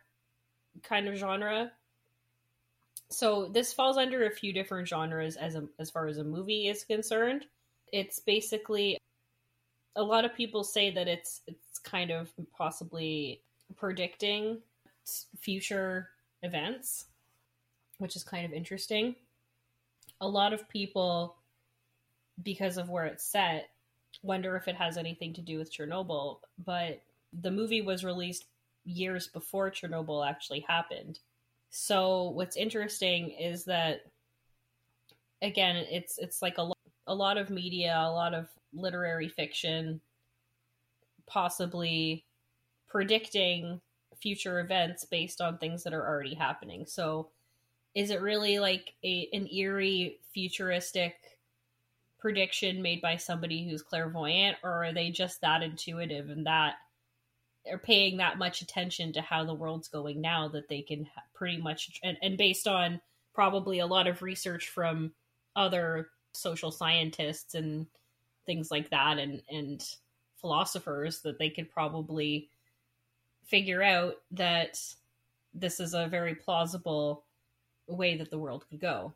kind 0.82 1.08
of 1.08 1.16
genre. 1.16 1.72
So 3.10 3.48
this 3.48 3.72
falls 3.72 3.96
under 3.96 4.26
a 4.26 4.30
few 4.30 4.52
different 4.52 4.88
genres 4.88 5.36
as 5.36 5.54
a, 5.54 5.64
as 5.78 5.90
far 5.90 6.06
as 6.06 6.18
a 6.18 6.24
movie 6.24 6.68
is 6.68 6.84
concerned. 6.84 7.46
It's 7.92 8.18
basically 8.18 8.98
a 9.96 10.02
lot 10.02 10.24
of 10.24 10.34
people 10.34 10.64
say 10.64 10.90
that 10.90 11.06
it's 11.06 11.42
it's 11.46 11.78
kind 11.78 12.10
of 12.10 12.32
possibly 12.56 13.40
predicting 13.76 14.58
future 15.38 16.08
events, 16.42 17.06
which 17.98 18.16
is 18.16 18.24
kind 18.24 18.44
of 18.44 18.52
interesting. 18.52 19.14
A 20.20 20.28
lot 20.28 20.52
of 20.52 20.68
people 20.68 21.36
because 22.42 22.78
of 22.78 22.88
where 22.90 23.06
it's 23.06 23.24
set 23.24 23.68
wonder 24.22 24.56
if 24.56 24.68
it 24.68 24.76
has 24.76 24.96
anything 24.96 25.34
to 25.34 25.40
do 25.40 25.58
with 25.58 25.72
Chernobyl, 25.72 26.38
but 26.64 27.02
the 27.32 27.50
movie 27.50 27.82
was 27.82 28.04
released 28.04 28.46
years 28.84 29.26
before 29.26 29.70
Chernobyl 29.70 30.28
actually 30.28 30.60
happened. 30.60 31.18
So 31.70 32.30
what's 32.30 32.56
interesting 32.56 33.30
is 33.30 33.64
that 33.64 34.02
again, 35.42 35.76
it's 35.76 36.18
it's 36.18 36.42
like 36.42 36.58
a 36.58 36.62
lot, 36.62 36.78
a 37.06 37.14
lot 37.14 37.36
of 37.36 37.50
media, 37.50 37.94
a 37.96 38.10
lot 38.10 38.34
of 38.34 38.48
literary 38.72 39.28
fiction 39.28 40.00
possibly 41.26 42.24
predicting 42.88 43.80
future 44.20 44.60
events 44.60 45.04
based 45.04 45.40
on 45.40 45.58
things 45.58 45.82
that 45.82 45.92
are 45.92 46.06
already 46.06 46.34
happening. 46.34 46.86
So 46.86 47.30
is 47.94 48.10
it 48.10 48.20
really 48.20 48.58
like 48.58 48.94
a 49.04 49.28
an 49.32 49.48
eerie 49.52 50.18
futuristic 50.32 51.14
prediction 52.24 52.80
made 52.80 53.02
by 53.02 53.18
somebody 53.18 53.68
who's 53.68 53.82
clairvoyant 53.82 54.56
or 54.62 54.82
are 54.82 54.94
they 54.94 55.10
just 55.10 55.42
that 55.42 55.62
intuitive 55.62 56.30
and 56.30 56.46
that 56.46 56.76
are 57.70 57.76
paying 57.76 58.16
that 58.16 58.38
much 58.38 58.62
attention 58.62 59.12
to 59.12 59.20
how 59.20 59.44
the 59.44 59.52
world's 59.52 59.88
going 59.88 60.22
now 60.22 60.48
that 60.48 60.66
they 60.66 60.80
can 60.80 61.06
pretty 61.34 61.58
much 61.58 62.00
and, 62.02 62.16
and 62.22 62.38
based 62.38 62.66
on 62.66 62.98
probably 63.34 63.80
a 63.80 63.86
lot 63.86 64.06
of 64.06 64.22
research 64.22 64.70
from 64.70 65.12
other 65.54 66.08
social 66.32 66.70
scientists 66.70 67.54
and 67.54 67.86
things 68.46 68.70
like 68.70 68.88
that 68.88 69.18
and 69.18 69.42
and 69.50 69.96
philosophers 70.40 71.20
that 71.20 71.38
they 71.38 71.50
could 71.50 71.70
probably 71.70 72.48
figure 73.44 73.82
out 73.82 74.14
that 74.30 74.80
this 75.52 75.78
is 75.78 75.92
a 75.92 76.08
very 76.08 76.34
plausible 76.34 77.26
way 77.86 78.16
that 78.16 78.30
the 78.30 78.38
world 78.38 78.64
could 78.70 78.80
go 78.80 79.12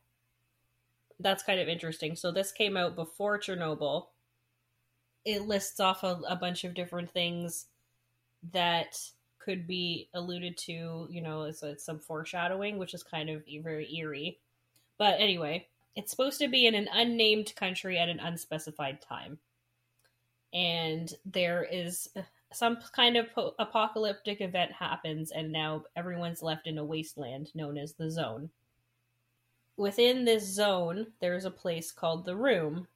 that's 1.21 1.43
kind 1.43 1.61
of 1.61 1.69
interesting. 1.69 2.17
So 2.17 2.31
this 2.31 2.53
came 2.53 2.77
out 2.77 2.95
before 2.95 3.39
Chernobyl. 3.39 4.07
It 5.25 5.43
lists 5.43 5.81
off 5.81 6.05
a, 6.05 6.21
a 6.29 6.37
bunch 6.37 6.65
of 6.65 6.75
different 6.75 7.11
things 7.11 7.67
that 8.53 8.99
could 9.39 9.67
be 9.67 10.09
alluded 10.15 10.57
to, 10.59 11.09
you 11.11 11.21
know, 11.21 11.43
as, 11.43 11.65
some 11.79 11.99
foreshadowing, 11.99 12.79
which 12.79 12.95
is 12.95 13.03
kind 13.03 13.31
of 13.31 13.43
very 13.63 13.93
eerie. 13.95 14.39
But 14.97 15.21
anyway, 15.21 15.67
it's 15.97 16.11
supposed 16.11 16.39
to 16.41 16.49
be 16.49 16.67
in 16.67 16.75
an 16.75 16.89
unnamed 16.93 17.55
country 17.57 17.99
at 17.99 18.09
an 18.09 18.21
unspecified 18.21 19.01
time. 19.01 19.39
And 20.53 21.13
there 21.27 21.67
is 21.71 22.09
some 22.53 22.79
kind 22.95 23.17
of 23.17 23.33
po- 23.35 23.55
apocalyptic 23.59 24.41
event 24.41 24.73
happens, 24.73 25.31
and 25.31 25.53
now 25.53 25.85
everyone's 25.97 26.43
left 26.43 26.67
in 26.67 26.79
a 26.79 26.85
wasteland 26.85 27.51
known 27.55 27.77
as 27.77 27.95
the 27.95 28.11
Zone 28.11 28.51
within 29.79 30.25
this 30.25 30.45
zone, 30.45 31.07
there's 31.21 31.45
a 31.45 31.51
place 31.51 31.91
called 31.93 32.27
the 32.27 32.37
Room, 32.37 32.89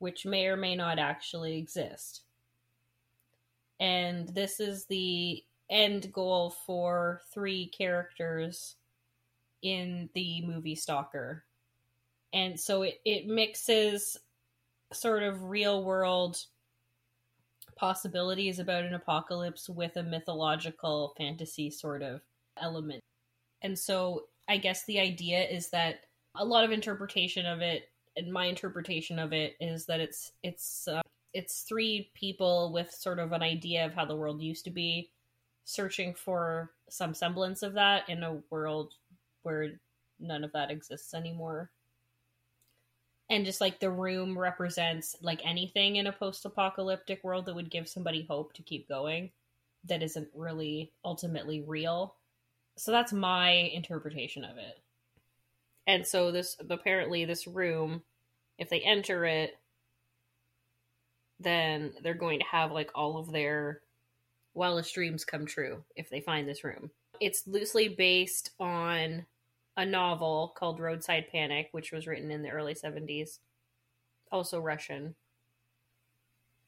which 0.00 0.26
may 0.26 0.46
or 0.46 0.56
may 0.56 0.74
not 0.74 0.98
actually 0.98 1.56
exist. 1.56 2.22
And 3.80 4.28
this 4.28 4.60
is 4.60 4.84
the 4.84 5.42
end 5.70 6.12
goal 6.12 6.50
for 6.66 7.22
three 7.32 7.66
characters 7.68 8.76
in 9.62 10.10
the 10.12 10.44
movie 10.44 10.74
Stalker. 10.74 11.44
And 12.32 12.58
so 12.58 12.82
it, 12.82 13.00
it 13.04 13.28
mixes 13.28 14.18
sort 14.92 15.22
of 15.22 15.44
real 15.44 15.84
world 15.84 16.44
possibilities 17.76 18.58
about 18.58 18.84
an 18.84 18.94
apocalypse 18.94 19.68
with 19.68 19.96
a 19.96 20.02
mythological 20.02 21.14
fantasy 21.16 21.70
sort 21.70 22.02
of 22.02 22.20
element. 22.60 23.02
And 23.62 23.78
so 23.78 24.24
I 24.48 24.56
guess 24.58 24.84
the 24.84 25.00
idea 25.00 25.42
is 25.44 25.70
that 25.70 26.00
a 26.34 26.44
lot 26.44 26.64
of 26.64 26.72
interpretation 26.72 27.46
of 27.46 27.60
it, 27.60 27.88
and 28.16 28.32
my 28.32 28.46
interpretation 28.46 29.18
of 29.18 29.32
it 29.32 29.54
is 29.60 29.86
that 29.86 30.00
it's 30.00 30.32
it's 30.42 30.88
uh, 30.88 31.02
it's 31.34 31.62
three 31.62 32.10
people 32.14 32.72
with 32.72 32.90
sort 32.92 33.18
of 33.18 33.32
an 33.32 33.42
idea 33.42 33.86
of 33.86 33.94
how 33.94 34.04
the 34.04 34.16
world 34.16 34.42
used 34.42 34.64
to 34.64 34.70
be, 34.70 35.10
searching 35.64 36.14
for 36.14 36.72
some 36.90 37.14
semblance 37.14 37.62
of 37.62 37.74
that 37.74 38.08
in 38.08 38.22
a 38.22 38.40
world 38.50 38.94
where 39.42 39.80
none 40.20 40.44
of 40.44 40.52
that 40.52 40.70
exists 40.70 41.14
anymore. 41.14 41.70
and 43.30 43.46
just 43.46 43.60
like 43.60 43.80
the 43.80 43.90
room 43.90 44.38
represents 44.38 45.16
like 45.22 45.40
anything 45.44 45.96
in 45.96 46.06
a 46.06 46.12
post-apocalyptic 46.12 47.22
world 47.24 47.46
that 47.46 47.54
would 47.54 47.70
give 47.70 47.88
somebody 47.88 48.26
hope 48.28 48.52
to 48.52 48.62
keep 48.62 48.88
going 48.88 49.30
that 49.84 50.02
isn't 50.02 50.28
really 50.34 50.92
ultimately 51.04 51.62
real 51.62 52.14
so 52.76 52.90
that's 52.90 53.12
my 53.12 53.50
interpretation 53.50 54.44
of 54.44 54.56
it 54.56 54.80
and 55.86 56.06
so 56.06 56.30
this 56.32 56.56
apparently 56.70 57.24
this 57.24 57.46
room 57.46 58.02
if 58.58 58.68
they 58.70 58.80
enter 58.80 59.24
it 59.24 59.58
then 61.40 61.92
they're 62.02 62.14
going 62.14 62.38
to 62.38 62.46
have 62.46 62.72
like 62.72 62.90
all 62.94 63.18
of 63.18 63.32
their 63.32 63.80
wildest 64.54 64.94
dreams 64.94 65.24
come 65.24 65.46
true 65.46 65.82
if 65.96 66.08
they 66.08 66.20
find 66.20 66.48
this 66.48 66.64
room 66.64 66.90
it's 67.20 67.46
loosely 67.46 67.88
based 67.88 68.50
on 68.58 69.26
a 69.76 69.86
novel 69.86 70.52
called 70.56 70.80
Roadside 70.80 71.28
Picnic, 71.30 71.68
which 71.72 71.92
was 71.92 72.06
written 72.06 72.30
in 72.30 72.42
the 72.42 72.50
early 72.50 72.74
70s, 72.74 73.38
also 74.30 74.58
Russian. 74.58 75.14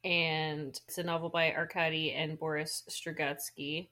And 0.04 0.78
it's 0.86 0.98
a 0.98 1.02
novel 1.02 1.28
by 1.28 1.52
Arkady 1.52 2.12
and 2.12 2.38
Boris 2.38 2.82
Strugatsky. 2.88 3.88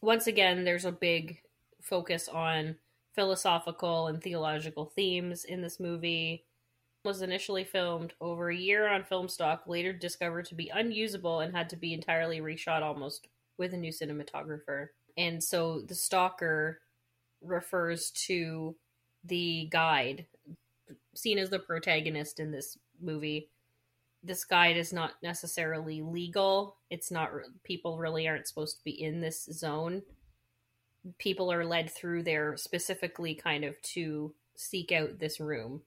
Once 0.00 0.26
again, 0.26 0.64
there's 0.64 0.84
a 0.84 0.92
big 0.92 1.40
focus 1.82 2.28
on 2.28 2.76
philosophical 3.14 4.06
and 4.06 4.22
theological 4.22 4.86
themes 4.94 5.44
in 5.44 5.60
this 5.60 5.80
movie. 5.80 6.44
It 7.04 7.08
was 7.08 7.22
initially 7.22 7.64
filmed 7.64 8.12
over 8.20 8.50
a 8.50 8.56
year 8.56 8.88
on 8.88 9.04
film 9.04 9.28
stock, 9.28 9.64
later 9.66 9.92
discovered 9.92 10.44
to 10.46 10.54
be 10.54 10.70
unusable 10.72 11.40
and 11.40 11.54
had 11.54 11.68
to 11.70 11.76
be 11.76 11.92
entirely 11.94 12.40
reshot 12.40 12.82
almost 12.82 13.28
with 13.56 13.74
a 13.74 13.76
new 13.76 13.92
cinematographer. 13.92 14.88
And 15.16 15.42
so 15.42 15.80
the 15.80 15.94
stalker 15.94 16.80
refers 17.42 18.10
to 18.26 18.76
the 19.24 19.68
guide, 19.70 20.26
seen 21.14 21.38
as 21.38 21.50
the 21.50 21.58
protagonist 21.58 22.38
in 22.38 22.52
this 22.52 22.78
movie. 23.00 23.50
This 24.22 24.44
guide 24.44 24.76
is 24.76 24.92
not 24.92 25.12
necessarily 25.22 26.02
legal. 26.02 26.76
It's 26.90 27.10
not, 27.10 27.30
people 27.62 27.98
really 27.98 28.26
aren't 28.26 28.48
supposed 28.48 28.78
to 28.78 28.84
be 28.84 29.02
in 29.02 29.20
this 29.20 29.44
zone. 29.44 30.02
People 31.18 31.52
are 31.52 31.64
led 31.64 31.90
through 31.90 32.24
there 32.24 32.56
specifically 32.56 33.34
kind 33.34 33.64
of 33.64 33.80
to 33.82 34.34
seek 34.56 34.92
out 34.92 35.18
this 35.18 35.40
room. 35.40 35.82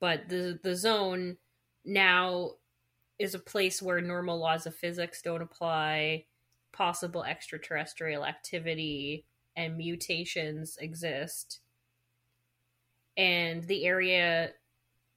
But 0.00 0.28
the, 0.28 0.58
the 0.62 0.76
zone 0.76 1.36
now 1.84 2.52
is 3.18 3.34
a 3.34 3.40
place 3.40 3.82
where 3.82 4.00
normal 4.00 4.38
laws 4.38 4.66
of 4.66 4.74
physics 4.74 5.22
don't 5.22 5.42
apply, 5.42 6.26
possible 6.72 7.24
extraterrestrial 7.24 8.24
activity, 8.24 9.24
and 9.56 9.76
mutations 9.76 10.76
exist 10.80 11.60
and 13.16 13.64
the 13.64 13.84
area 13.84 14.50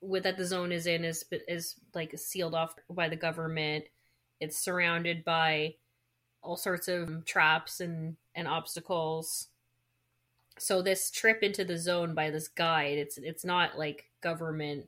with 0.07 0.23
that 0.23 0.38
the 0.38 0.45
zone 0.45 0.71
is 0.71 0.88
in 0.88 1.05
is 1.05 1.25
is 1.47 1.75
like 1.95 2.17
sealed 2.17 2.55
off 2.55 2.75
by 2.89 3.09
the 3.09 3.15
government. 3.15 3.85
It's 4.39 4.57
surrounded 4.57 5.25
by 5.25 5.75
all 6.41 6.57
sorts 6.57 6.88
of 6.88 7.25
traps 7.25 7.79
and 7.81 8.17
and 8.35 8.47
obstacles. 8.47 9.49
So 10.59 10.81
this 10.81 11.11
trip 11.11 11.43
into 11.43 11.65
the 11.65 11.77
zone 11.77 12.15
by 12.15 12.31
this 12.31 12.47
guide 12.47 12.97
it's 12.97 13.17
it's 13.17 13.45
not 13.45 13.77
like 13.77 14.09
government 14.21 14.85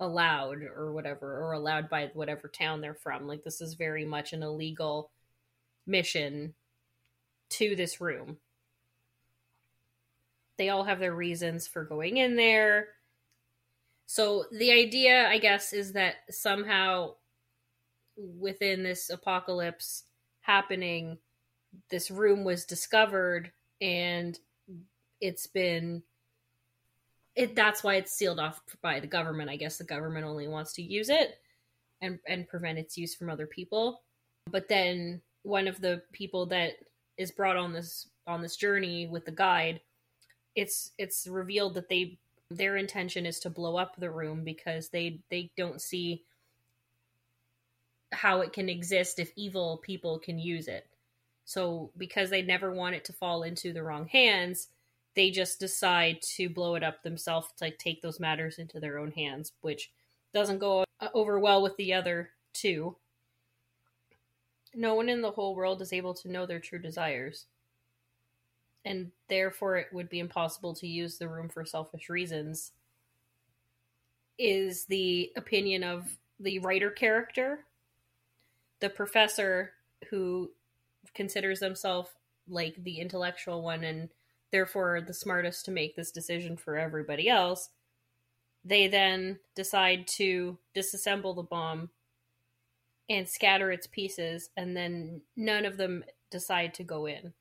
allowed 0.00 0.62
or 0.62 0.92
whatever 0.92 1.42
or 1.42 1.52
allowed 1.52 1.88
by 1.88 2.10
whatever 2.14 2.48
town 2.48 2.80
they're 2.80 2.94
from. 2.94 3.26
Like 3.26 3.44
this 3.44 3.60
is 3.60 3.74
very 3.74 4.04
much 4.04 4.32
an 4.32 4.42
illegal 4.42 5.10
mission 5.86 6.54
to 7.50 7.76
this 7.76 8.00
room. 8.00 8.38
They 10.58 10.70
all 10.70 10.84
have 10.84 11.00
their 11.00 11.14
reasons 11.14 11.66
for 11.66 11.84
going 11.84 12.16
in 12.18 12.36
there. 12.36 12.88
So 14.06 14.44
the 14.52 14.72
idea, 14.72 15.28
I 15.28 15.38
guess, 15.38 15.72
is 15.72 15.92
that 15.92 16.16
somehow 16.30 17.14
within 18.16 18.82
this 18.82 19.10
apocalypse 19.10 20.04
happening, 20.40 21.18
this 21.90 22.10
room 22.10 22.44
was 22.44 22.64
discovered 22.64 23.52
and 23.80 24.38
it's 25.20 25.46
been 25.46 26.02
it 27.34 27.54
that's 27.54 27.84
why 27.84 27.96
it's 27.96 28.12
sealed 28.12 28.40
off 28.40 28.62
by 28.80 29.00
the 29.00 29.06
government. 29.06 29.50
I 29.50 29.56
guess 29.56 29.76
the 29.76 29.84
government 29.84 30.24
only 30.24 30.48
wants 30.48 30.72
to 30.74 30.82
use 30.82 31.10
it 31.10 31.38
and 32.00 32.18
and 32.26 32.48
prevent 32.48 32.78
its 32.78 32.96
use 32.96 33.14
from 33.14 33.28
other 33.28 33.46
people. 33.46 34.02
But 34.50 34.68
then 34.68 35.20
one 35.42 35.68
of 35.68 35.80
the 35.80 36.02
people 36.12 36.46
that 36.46 36.72
is 37.18 37.30
brought 37.30 37.56
on 37.56 37.72
this 37.72 38.08
on 38.26 38.40
this 38.40 38.56
journey 38.56 39.06
with 39.06 39.24
the 39.24 39.32
guide 39.32 39.80
it's 40.56 40.92
it's 40.98 41.26
revealed 41.26 41.74
that 41.74 41.88
they 41.88 42.18
their 42.50 42.76
intention 42.76 43.26
is 43.26 43.40
to 43.40 43.50
blow 43.50 43.76
up 43.76 43.96
the 43.96 44.10
room 44.10 44.44
because 44.44 44.88
they 44.88 45.20
they 45.30 45.50
don't 45.56 45.80
see 45.80 46.24
how 48.12 48.40
it 48.40 48.52
can 48.52 48.68
exist 48.68 49.18
if 49.18 49.32
evil 49.36 49.78
people 49.84 50.18
can 50.18 50.38
use 50.38 50.68
it. 50.68 50.86
So 51.44 51.90
because 51.96 52.30
they 52.30 52.42
never 52.42 52.72
want 52.72 52.94
it 52.94 53.04
to 53.06 53.12
fall 53.12 53.42
into 53.42 53.72
the 53.72 53.82
wrong 53.82 54.06
hands, 54.06 54.68
they 55.14 55.30
just 55.30 55.58
decide 55.58 56.22
to 56.36 56.48
blow 56.48 56.76
it 56.76 56.82
up 56.82 57.02
themselves 57.02 57.48
to 57.56 57.64
like, 57.64 57.78
take 57.78 58.02
those 58.02 58.20
matters 58.20 58.58
into 58.58 58.80
their 58.80 58.98
own 58.98 59.12
hands, 59.12 59.52
which 59.60 59.90
doesn't 60.32 60.58
go 60.58 60.84
uh, 61.00 61.08
over 61.14 61.38
well 61.38 61.62
with 61.62 61.76
the 61.76 61.94
other 61.94 62.30
two. 62.52 62.96
No 64.74 64.94
one 64.94 65.08
in 65.08 65.22
the 65.22 65.30
whole 65.30 65.54
world 65.54 65.82
is 65.82 65.92
able 65.92 66.14
to 66.14 66.30
know 66.30 66.46
their 66.46 66.60
true 66.60 66.78
desires 66.78 67.46
and 68.86 69.10
therefore 69.28 69.76
it 69.76 69.88
would 69.92 70.08
be 70.08 70.20
impossible 70.20 70.72
to 70.76 70.86
use 70.86 71.18
the 71.18 71.28
room 71.28 71.48
for 71.48 71.64
selfish 71.66 72.08
reasons 72.08 72.72
is 74.38 74.84
the 74.84 75.32
opinion 75.36 75.82
of 75.82 76.18
the 76.38 76.58
writer 76.60 76.90
character. 76.90 77.64
The 78.80 78.88
professor 78.88 79.72
who 80.10 80.52
considers 81.14 81.60
himself 81.60 82.14
like 82.48 82.76
the 82.84 83.00
intellectual 83.00 83.62
one 83.62 83.82
and 83.82 84.08
therefore 84.52 85.00
the 85.00 85.14
smartest 85.14 85.64
to 85.64 85.70
make 85.72 85.96
this 85.96 86.12
decision 86.12 86.56
for 86.56 86.76
everybody 86.76 87.28
else 87.28 87.70
they 88.64 88.88
then 88.88 89.38
decide 89.54 90.06
to 90.06 90.58
disassemble 90.74 91.34
the 91.34 91.42
bomb 91.42 91.88
and 93.08 93.28
scatter 93.28 93.70
its 93.70 93.86
pieces 93.86 94.50
and 94.56 94.76
then 94.76 95.20
none 95.36 95.64
of 95.64 95.76
them 95.76 96.04
decide 96.30 96.74
to 96.74 96.84
go 96.84 97.06
in 97.06 97.32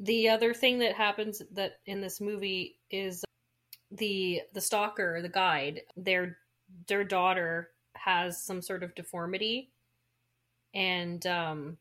the 0.00 0.30
other 0.30 0.54
thing 0.54 0.78
that 0.78 0.94
happens 0.94 1.42
that 1.52 1.78
in 1.84 2.00
this 2.00 2.20
movie 2.20 2.78
is 2.90 3.22
the 3.90 4.40
the 4.54 4.60
stalker, 4.60 5.20
the 5.20 5.28
guide, 5.28 5.82
their 5.96 6.38
their 6.86 7.04
daughter 7.04 7.70
has 7.94 8.42
some 8.42 8.62
sort 8.62 8.82
of 8.82 8.94
deformity 8.94 9.70
and 10.72 11.26
um 11.26 11.76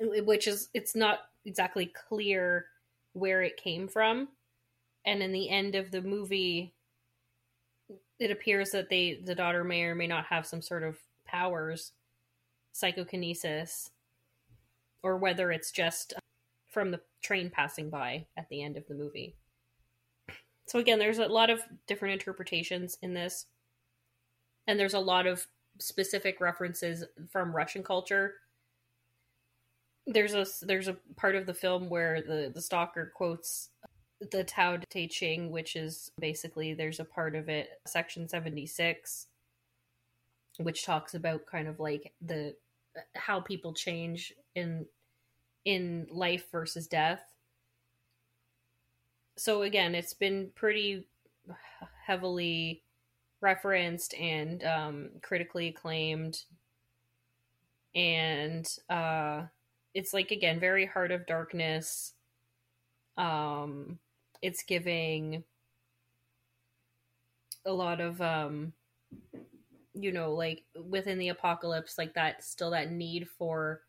which 0.00 0.48
is 0.48 0.68
it's 0.74 0.96
not 0.96 1.20
exactly 1.44 1.86
clear 2.08 2.66
where 3.12 3.42
it 3.42 3.56
came 3.56 3.86
from. 3.86 4.28
And 5.06 5.22
in 5.22 5.32
the 5.32 5.50
end 5.50 5.74
of 5.74 5.90
the 5.90 6.02
movie 6.02 6.72
it 8.18 8.30
appears 8.30 8.70
that 8.70 8.88
they 8.88 9.20
the 9.22 9.34
daughter 9.34 9.62
may 9.62 9.82
or 9.82 9.94
may 9.94 10.06
not 10.06 10.26
have 10.26 10.46
some 10.46 10.62
sort 10.62 10.82
of 10.82 10.98
powers 11.24 11.92
psychokinesis 12.72 13.90
or 15.02 15.16
whether 15.18 15.52
it's 15.52 15.70
just 15.70 16.14
from 16.74 16.90
the 16.90 17.00
train 17.22 17.48
passing 17.48 17.88
by 17.88 18.26
at 18.36 18.48
the 18.50 18.62
end 18.62 18.76
of 18.76 18.86
the 18.88 18.94
movie. 18.94 19.36
So 20.66 20.78
again, 20.78 20.98
there's 20.98 21.18
a 21.18 21.26
lot 21.26 21.48
of 21.48 21.62
different 21.86 22.14
interpretations 22.14 22.98
in 23.00 23.14
this. 23.14 23.46
And 24.66 24.78
there's 24.78 24.94
a 24.94 25.00
lot 25.00 25.26
of 25.26 25.46
specific 25.78 26.40
references 26.40 27.04
from 27.30 27.54
Russian 27.54 27.82
culture. 27.82 28.34
There's 30.06 30.34
a 30.34 30.46
there's 30.62 30.88
a 30.88 30.96
part 31.16 31.36
of 31.36 31.46
the 31.46 31.54
film 31.54 31.88
where 31.88 32.20
the 32.20 32.50
the 32.54 32.60
stalker 32.60 33.12
quotes 33.14 33.70
the 34.30 34.44
Tao 34.44 34.78
Te 34.90 35.06
Ching, 35.06 35.50
which 35.50 35.76
is 35.76 36.10
basically 36.18 36.74
there's 36.74 37.00
a 37.00 37.04
part 37.04 37.34
of 37.34 37.48
it, 37.48 37.68
section 37.86 38.28
76, 38.28 39.26
which 40.58 40.84
talks 40.84 41.14
about 41.14 41.46
kind 41.46 41.68
of 41.68 41.80
like 41.80 42.12
the 42.20 42.54
how 43.14 43.40
people 43.40 43.72
change 43.72 44.32
in 44.54 44.86
in 45.64 46.06
life 46.10 46.44
versus 46.50 46.86
death. 46.86 47.22
So 49.36 49.62
again, 49.62 49.94
it's 49.94 50.14
been 50.14 50.50
pretty 50.54 51.06
heavily 52.06 52.82
referenced 53.40 54.14
and 54.14 54.62
um, 54.64 55.10
critically 55.22 55.68
acclaimed, 55.68 56.44
and 57.94 58.68
uh, 58.88 59.42
it's 59.94 60.14
like 60.14 60.30
again 60.30 60.60
very 60.60 60.86
heart 60.86 61.10
of 61.10 61.26
darkness. 61.26 62.12
Um, 63.16 63.98
it's 64.42 64.62
giving 64.62 65.44
a 67.66 67.72
lot 67.72 68.00
of 68.00 68.20
um, 68.20 68.72
you 69.94 70.12
know, 70.12 70.32
like 70.34 70.64
within 70.88 71.18
the 71.18 71.28
apocalypse, 71.28 71.98
like 71.98 72.14
that 72.14 72.44
still 72.44 72.70
that 72.70 72.90
need 72.90 73.28
for 73.28 73.82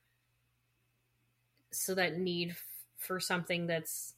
so 1.80 1.96
that 1.96 2.18
need 2.18 2.52
f- 2.52 2.66
for 2.98 3.20
something 3.20 3.68
that's 3.68 4.14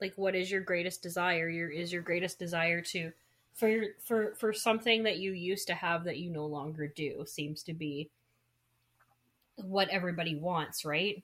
like 0.00 0.12
what 0.16 0.34
is 0.34 0.50
your 0.50 0.60
greatest 0.60 1.02
desire 1.02 1.48
your 1.48 1.70
is 1.70 1.92
your 1.92 2.02
greatest 2.02 2.38
desire 2.38 2.80
to 2.80 3.10
for 3.54 3.84
for 4.04 4.34
for 4.34 4.52
something 4.52 5.02
that 5.02 5.18
you 5.18 5.32
used 5.32 5.66
to 5.66 5.74
have 5.74 6.04
that 6.04 6.18
you 6.18 6.30
no 6.30 6.46
longer 6.46 6.86
do 6.86 7.24
seems 7.26 7.62
to 7.62 7.74
be 7.74 8.10
what 9.56 9.88
everybody 9.88 10.34
wants, 10.34 10.84
right? 10.84 11.22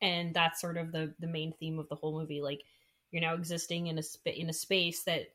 And 0.00 0.34
that's 0.34 0.60
sort 0.60 0.76
of 0.76 0.92
the 0.92 1.14
the 1.18 1.26
main 1.26 1.52
theme 1.52 1.78
of 1.78 1.88
the 1.88 1.94
whole 1.94 2.18
movie. 2.18 2.42
Like 2.42 2.62
you're 3.10 3.22
now 3.22 3.34
existing 3.34 3.86
in 3.86 3.98
a 3.98 4.02
sp- 4.04 4.36
in 4.36 4.50
a 4.50 4.52
space 4.52 5.02
that 5.04 5.28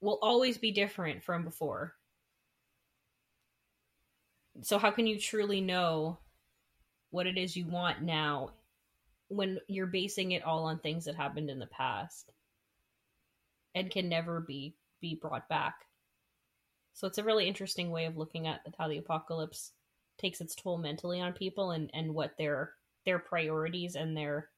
will 0.00 0.18
always 0.22 0.58
be 0.58 0.70
different 0.70 1.22
from 1.22 1.44
before. 1.44 1.94
So 4.62 4.78
how 4.78 4.90
can 4.90 5.06
you 5.06 5.18
truly 5.18 5.60
know 5.60 6.18
what 7.10 7.26
it 7.26 7.36
is 7.36 7.56
you 7.56 7.66
want 7.66 8.02
now 8.02 8.50
when 9.28 9.58
you're 9.68 9.86
basing 9.86 10.32
it 10.32 10.44
all 10.44 10.64
on 10.64 10.78
things 10.78 11.04
that 11.04 11.14
happened 11.14 11.50
in 11.50 11.58
the 11.58 11.66
past 11.66 12.32
and 13.74 13.90
can 13.90 14.08
never 14.08 14.40
be 14.40 14.74
be 15.00 15.14
brought 15.14 15.48
back? 15.48 15.86
So 16.94 17.06
it's 17.06 17.18
a 17.18 17.24
really 17.24 17.46
interesting 17.48 17.90
way 17.90 18.06
of 18.06 18.16
looking 18.16 18.46
at 18.46 18.60
how 18.78 18.88
the 18.88 18.98
apocalypse 18.98 19.72
takes 20.18 20.40
its 20.40 20.54
toll 20.54 20.78
mentally 20.78 21.20
on 21.20 21.32
people 21.32 21.70
and 21.70 21.90
and 21.94 22.14
what 22.14 22.36
their 22.36 22.72
their 23.04 23.18
priorities 23.18 23.94
and 23.96 24.16
their 24.16 24.48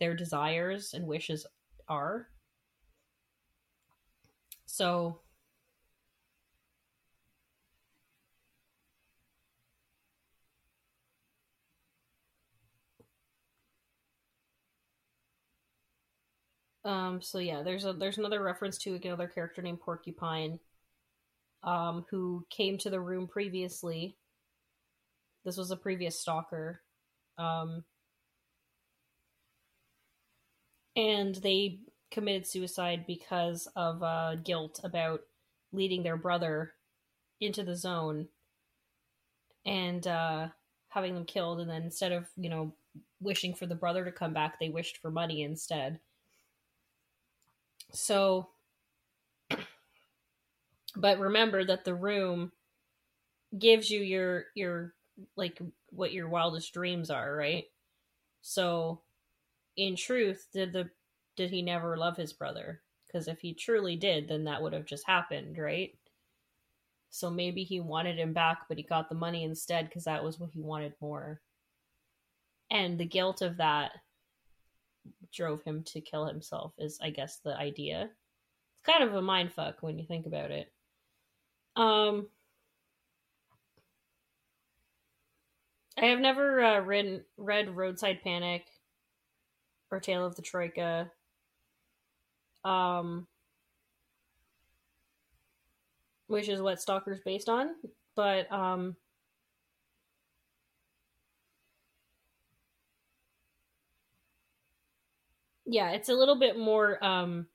their 0.00 0.14
desires 0.14 0.94
and 0.94 1.06
wishes 1.06 1.46
are. 1.88 2.28
So 4.66 5.20
Um, 16.88 17.20
so 17.20 17.38
yeah, 17.38 17.62
there's 17.62 17.84
a 17.84 17.92
there's 17.92 18.16
another 18.16 18.42
reference 18.42 18.78
to 18.78 18.94
another 18.94 19.28
character 19.28 19.60
named 19.60 19.80
Porcupine, 19.80 20.58
um, 21.62 22.06
who 22.10 22.46
came 22.48 22.78
to 22.78 22.88
the 22.88 22.98
room 22.98 23.28
previously. 23.28 24.16
This 25.44 25.58
was 25.58 25.70
a 25.70 25.76
previous 25.76 26.18
stalker, 26.18 26.80
um, 27.36 27.84
and 30.96 31.34
they 31.34 31.80
committed 32.10 32.46
suicide 32.46 33.04
because 33.06 33.68
of 33.76 34.02
uh, 34.02 34.36
guilt 34.36 34.80
about 34.82 35.20
leading 35.72 36.02
their 36.02 36.16
brother 36.16 36.72
into 37.38 37.62
the 37.62 37.76
zone 37.76 38.28
and 39.66 40.06
uh, 40.06 40.48
having 40.88 41.12
them 41.12 41.26
killed. 41.26 41.60
And 41.60 41.68
then 41.68 41.82
instead 41.82 42.12
of 42.12 42.28
you 42.38 42.48
know 42.48 42.72
wishing 43.20 43.54
for 43.54 43.66
the 43.66 43.74
brother 43.74 44.06
to 44.06 44.12
come 44.12 44.32
back, 44.32 44.58
they 44.58 44.70
wished 44.70 44.96
for 45.02 45.10
money 45.10 45.42
instead. 45.42 46.00
So, 47.92 48.50
but 50.96 51.18
remember 51.18 51.64
that 51.64 51.84
the 51.84 51.94
room 51.94 52.52
gives 53.58 53.90
you 53.90 54.00
your 54.00 54.46
your 54.54 54.94
like 55.36 55.60
what 55.90 56.12
your 56.12 56.28
wildest 56.28 56.72
dreams 56.72 57.10
are, 57.10 57.34
right? 57.34 57.64
So, 58.42 59.02
in 59.76 59.96
truth, 59.96 60.48
did 60.52 60.72
the 60.72 60.90
did 61.36 61.50
he 61.50 61.62
never 61.62 61.96
love 61.96 62.16
his 62.16 62.32
brother? 62.32 62.82
Because 63.06 63.28
if 63.28 63.40
he 63.40 63.54
truly 63.54 63.96
did, 63.96 64.28
then 64.28 64.44
that 64.44 64.62
would 64.62 64.72
have 64.74 64.86
just 64.86 65.06
happened, 65.06 65.58
right? 65.58 65.94
So 67.10 67.28
maybe 67.28 67.64
he 67.64 67.80
wanted 67.80 68.18
him 68.18 68.32
back, 68.32 68.66
but 68.66 68.78
he 68.78 68.82
got 68.82 69.10
the 69.10 69.14
money 69.14 69.44
instead 69.44 69.88
because 69.90 70.04
that 70.04 70.24
was 70.24 70.38
what 70.40 70.52
he 70.52 70.62
wanted 70.62 70.94
more. 71.02 71.42
And 72.70 72.98
the 72.98 73.04
guilt 73.04 73.42
of 73.42 73.58
that 73.58 73.92
drove 75.32 75.62
him 75.62 75.82
to 75.84 76.00
kill 76.00 76.26
himself 76.26 76.72
is 76.78 76.98
i 77.02 77.10
guess 77.10 77.38
the 77.44 77.56
idea. 77.56 78.10
It's 78.74 78.82
kind 78.82 79.08
of 79.08 79.14
a 79.14 79.22
mind 79.22 79.52
fuck 79.52 79.76
when 79.82 79.98
you 79.98 80.06
think 80.06 80.26
about 80.26 80.50
it. 80.50 80.72
Um 81.76 82.28
i 86.00 86.06
have 86.06 86.20
never 86.20 86.62
uh, 86.62 86.80
read 86.80 87.24
read 87.36 87.76
roadside 87.76 88.22
picnic 88.22 88.66
or 89.90 90.00
tale 90.00 90.24
of 90.24 90.36
the 90.36 90.42
troika. 90.42 91.10
Um 92.64 93.26
which 96.26 96.48
is 96.48 96.60
what 96.60 96.80
stalker's 96.80 97.20
based 97.24 97.48
on 97.48 97.70
but 98.14 98.50
um 98.52 98.96
yeah, 105.70 105.90
it's 105.90 106.08
a 106.08 106.14
little 106.14 106.38
bit 106.38 106.58
more 106.58 107.02
um 107.04 107.46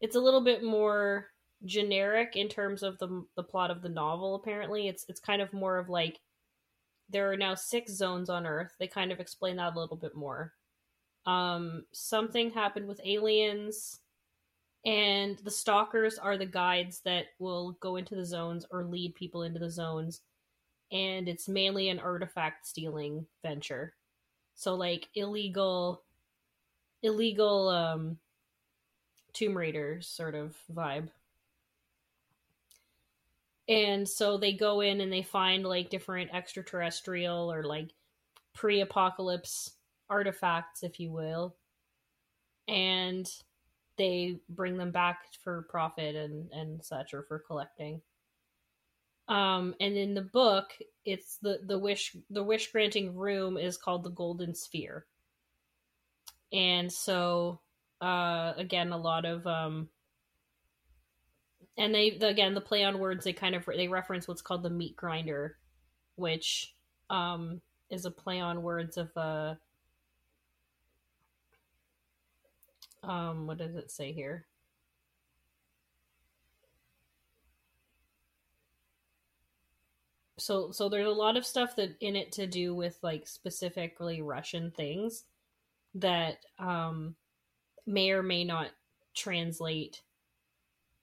it's 0.00 0.16
a 0.16 0.20
little 0.20 0.42
bit 0.42 0.62
more 0.62 1.28
generic 1.64 2.36
in 2.36 2.48
terms 2.48 2.82
of 2.82 2.98
the 2.98 3.24
the 3.36 3.42
plot 3.42 3.70
of 3.70 3.82
the 3.82 3.88
novel 3.88 4.34
apparently. 4.34 4.88
It's 4.88 5.06
it's 5.08 5.20
kind 5.20 5.40
of 5.42 5.52
more 5.52 5.78
of 5.78 5.88
like 5.88 6.20
there 7.10 7.30
are 7.32 7.36
now 7.36 7.54
six 7.54 7.92
zones 7.92 8.28
on 8.30 8.46
Earth. 8.46 8.74
They 8.78 8.86
kind 8.88 9.10
of 9.12 9.20
explain 9.20 9.56
that 9.56 9.74
a 9.74 9.78
little 9.78 9.96
bit 9.96 10.14
more. 10.14 10.52
Um 11.26 11.84
something 11.92 12.50
happened 12.50 12.86
with 12.86 13.00
aliens 13.04 14.00
and 14.84 15.38
the 15.38 15.50
stalkers 15.50 16.18
are 16.18 16.36
the 16.36 16.44
guides 16.44 17.00
that 17.06 17.26
will 17.38 17.72
go 17.80 17.96
into 17.96 18.14
the 18.14 18.26
zones 18.26 18.66
or 18.70 18.84
lead 18.84 19.14
people 19.14 19.42
into 19.44 19.58
the 19.58 19.70
zones 19.70 20.20
and 20.92 21.26
it's 21.28 21.48
mainly 21.48 21.88
an 21.88 21.98
artifact 21.98 22.66
stealing 22.66 23.26
venture. 23.42 23.94
So 24.54 24.74
like 24.74 25.08
illegal 25.14 26.03
illegal 27.04 27.68
um 27.68 28.18
Tomb 29.34 29.56
Raider 29.56 30.00
sort 30.00 30.34
of 30.34 30.56
vibe. 30.72 31.08
And 33.68 34.08
so 34.08 34.36
they 34.36 34.52
go 34.52 34.80
in 34.80 35.00
and 35.00 35.12
they 35.12 35.22
find 35.22 35.64
like 35.64 35.90
different 35.90 36.30
extraterrestrial 36.32 37.52
or 37.52 37.64
like 37.64 37.90
pre 38.54 38.80
apocalypse 38.80 39.72
artifacts, 40.08 40.82
if 40.82 41.00
you 41.00 41.10
will. 41.10 41.56
And 42.68 43.28
they 43.96 44.38
bring 44.48 44.76
them 44.76 44.90
back 44.90 45.18
for 45.42 45.66
profit 45.68 46.14
and, 46.14 46.50
and 46.52 46.82
such 46.84 47.14
or 47.14 47.22
for 47.22 47.38
collecting. 47.38 48.00
Um, 49.28 49.74
and 49.80 49.96
in 49.96 50.14
the 50.14 50.22
book, 50.22 50.74
it's 51.04 51.38
the, 51.38 51.60
the 51.66 51.78
wish 51.78 52.14
the 52.30 52.44
wish 52.44 52.70
granting 52.70 53.14
room 53.14 53.56
is 53.56 53.78
called 53.78 54.04
the 54.04 54.10
Golden 54.10 54.54
Sphere 54.54 55.06
and 56.54 56.90
so 56.90 57.60
uh 58.00 58.54
again 58.56 58.92
a 58.92 58.96
lot 58.96 59.26
of 59.26 59.46
um 59.46 59.88
and 61.76 61.94
they 61.94 62.08
again 62.08 62.54
the 62.54 62.60
play 62.60 62.84
on 62.84 62.98
words 62.98 63.24
they 63.24 63.32
kind 63.32 63.54
of 63.54 63.66
they 63.66 63.88
reference 63.88 64.26
what's 64.26 64.42
called 64.42 64.62
the 64.62 64.70
meat 64.70 64.96
grinder 64.96 65.56
which 66.16 66.74
um 67.10 67.60
is 67.90 68.06
a 68.06 68.10
play 68.10 68.40
on 68.40 68.62
words 68.62 68.96
of 68.96 69.10
uh 69.16 69.54
um 73.02 73.46
what 73.46 73.58
does 73.58 73.74
it 73.74 73.90
say 73.90 74.12
here? 74.12 74.46
So 80.38 80.72
so 80.72 80.88
there's 80.88 81.06
a 81.06 81.10
lot 81.10 81.36
of 81.36 81.46
stuff 81.46 81.76
that 81.76 81.96
in 82.00 82.16
it 82.16 82.32
to 82.32 82.46
do 82.46 82.74
with 82.74 82.98
like 83.02 83.26
specifically 83.28 84.20
russian 84.20 84.72
things 84.72 85.24
that 85.94 86.38
um, 86.58 87.14
may 87.86 88.10
or 88.10 88.22
may 88.22 88.44
not 88.44 88.70
translate 89.14 90.02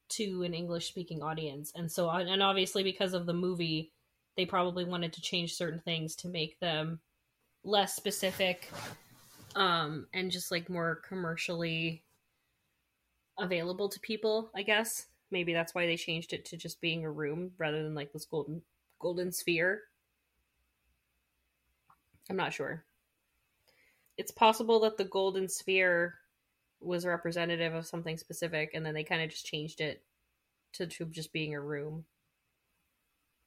to 0.10 0.44
an 0.44 0.54
English 0.54 0.88
speaking 0.88 1.24
audience. 1.24 1.72
And 1.76 1.92
so, 1.92 2.10
and 2.10 2.44
obviously, 2.44 2.84
because 2.84 3.14
of 3.14 3.26
the 3.26 3.34
movie, 3.34 3.92
they 4.36 4.46
probably 4.46 4.84
wanted 4.84 5.14
to 5.14 5.22
change 5.22 5.54
certain 5.54 5.80
things 5.80 6.16
to 6.18 6.28
make 6.28 6.60
them 6.60 7.00
less 7.64 7.96
specific 7.96 8.70
um, 9.56 10.08
and 10.14 10.32
just 10.32 10.52
like 10.52 10.70
more 10.70 11.02
commercially 11.08 12.04
available 13.40 13.90
to 13.90 14.00
people, 14.00 14.52
I 14.56 14.64
guess. 14.64 15.08
Maybe 15.32 15.54
that's 15.54 15.74
why 15.74 15.86
they 15.86 15.96
changed 15.96 16.34
it 16.34 16.44
to 16.46 16.58
just 16.58 16.82
being 16.82 17.06
a 17.06 17.12
room 17.12 17.52
rather 17.58 17.84
than 17.84 17.96
like 17.96 18.12
this 18.12 18.26
golden 18.26 18.62
golden 19.00 19.32
sphere. 19.32 19.84
I'm 22.30 22.36
not 22.36 22.54
sure 22.54 22.84
it's 24.18 24.32
possible 24.32 24.80
that 24.82 24.98
the 24.98 25.06
golden 25.06 25.48
sphere 25.48 26.16
was 26.80 27.06
representative 27.06 27.74
of 27.74 27.86
something 27.86 28.18
specific 28.18 28.72
and 28.74 28.86
then 28.86 28.94
they 28.94 29.04
kind 29.04 29.22
of 29.22 29.30
just 29.30 29.46
changed 29.46 29.82
it 29.82 30.04
to, 30.74 30.88
to 30.88 31.06
just 31.06 31.32
being 31.32 31.54
a 31.54 31.62
room. 31.62 32.06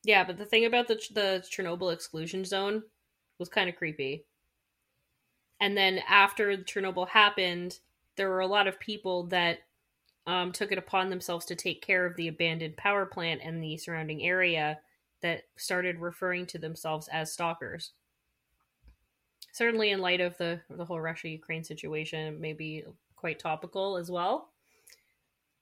Yeah 0.04 0.24
but 0.24 0.38
the 0.38 0.44
thing 0.44 0.64
about 0.64 0.88
the 0.88 1.00
the 1.12 1.44
chernobyl 1.50 1.92
exclusion 1.92 2.44
zone 2.44 2.82
was 3.38 3.48
kind 3.48 3.68
of 3.68 3.76
creepy. 3.76 4.24
And 5.60 5.76
then 5.76 6.00
after 6.08 6.56
chernobyl 6.58 7.08
happened 7.08 7.78
there 8.16 8.28
were 8.28 8.40
a 8.40 8.46
lot 8.46 8.66
of 8.66 8.78
people 8.78 9.24
that 9.26 9.58
um, 10.26 10.52
took 10.52 10.72
it 10.72 10.78
upon 10.78 11.10
themselves 11.10 11.44
to 11.46 11.54
take 11.54 11.82
care 11.82 12.06
of 12.06 12.16
the 12.16 12.28
abandoned 12.28 12.76
power 12.76 13.04
plant 13.04 13.40
and 13.44 13.62
the 13.62 13.76
surrounding 13.76 14.22
area 14.22 14.78
that 15.20 15.42
started 15.56 15.98
referring 15.98 16.46
to 16.46 16.58
themselves 16.58 17.08
as 17.08 17.32
stalkers 17.32 17.92
certainly 19.54 19.92
in 19.92 20.00
light 20.00 20.20
of 20.20 20.36
the 20.38 20.60
the 20.70 20.84
whole 20.84 21.00
Russia 21.00 21.30
Ukraine 21.30 21.64
situation, 21.64 22.40
maybe 22.42 22.84
quite 23.16 23.40
topical 23.40 23.96
as 23.96 24.10
well. 24.10 24.52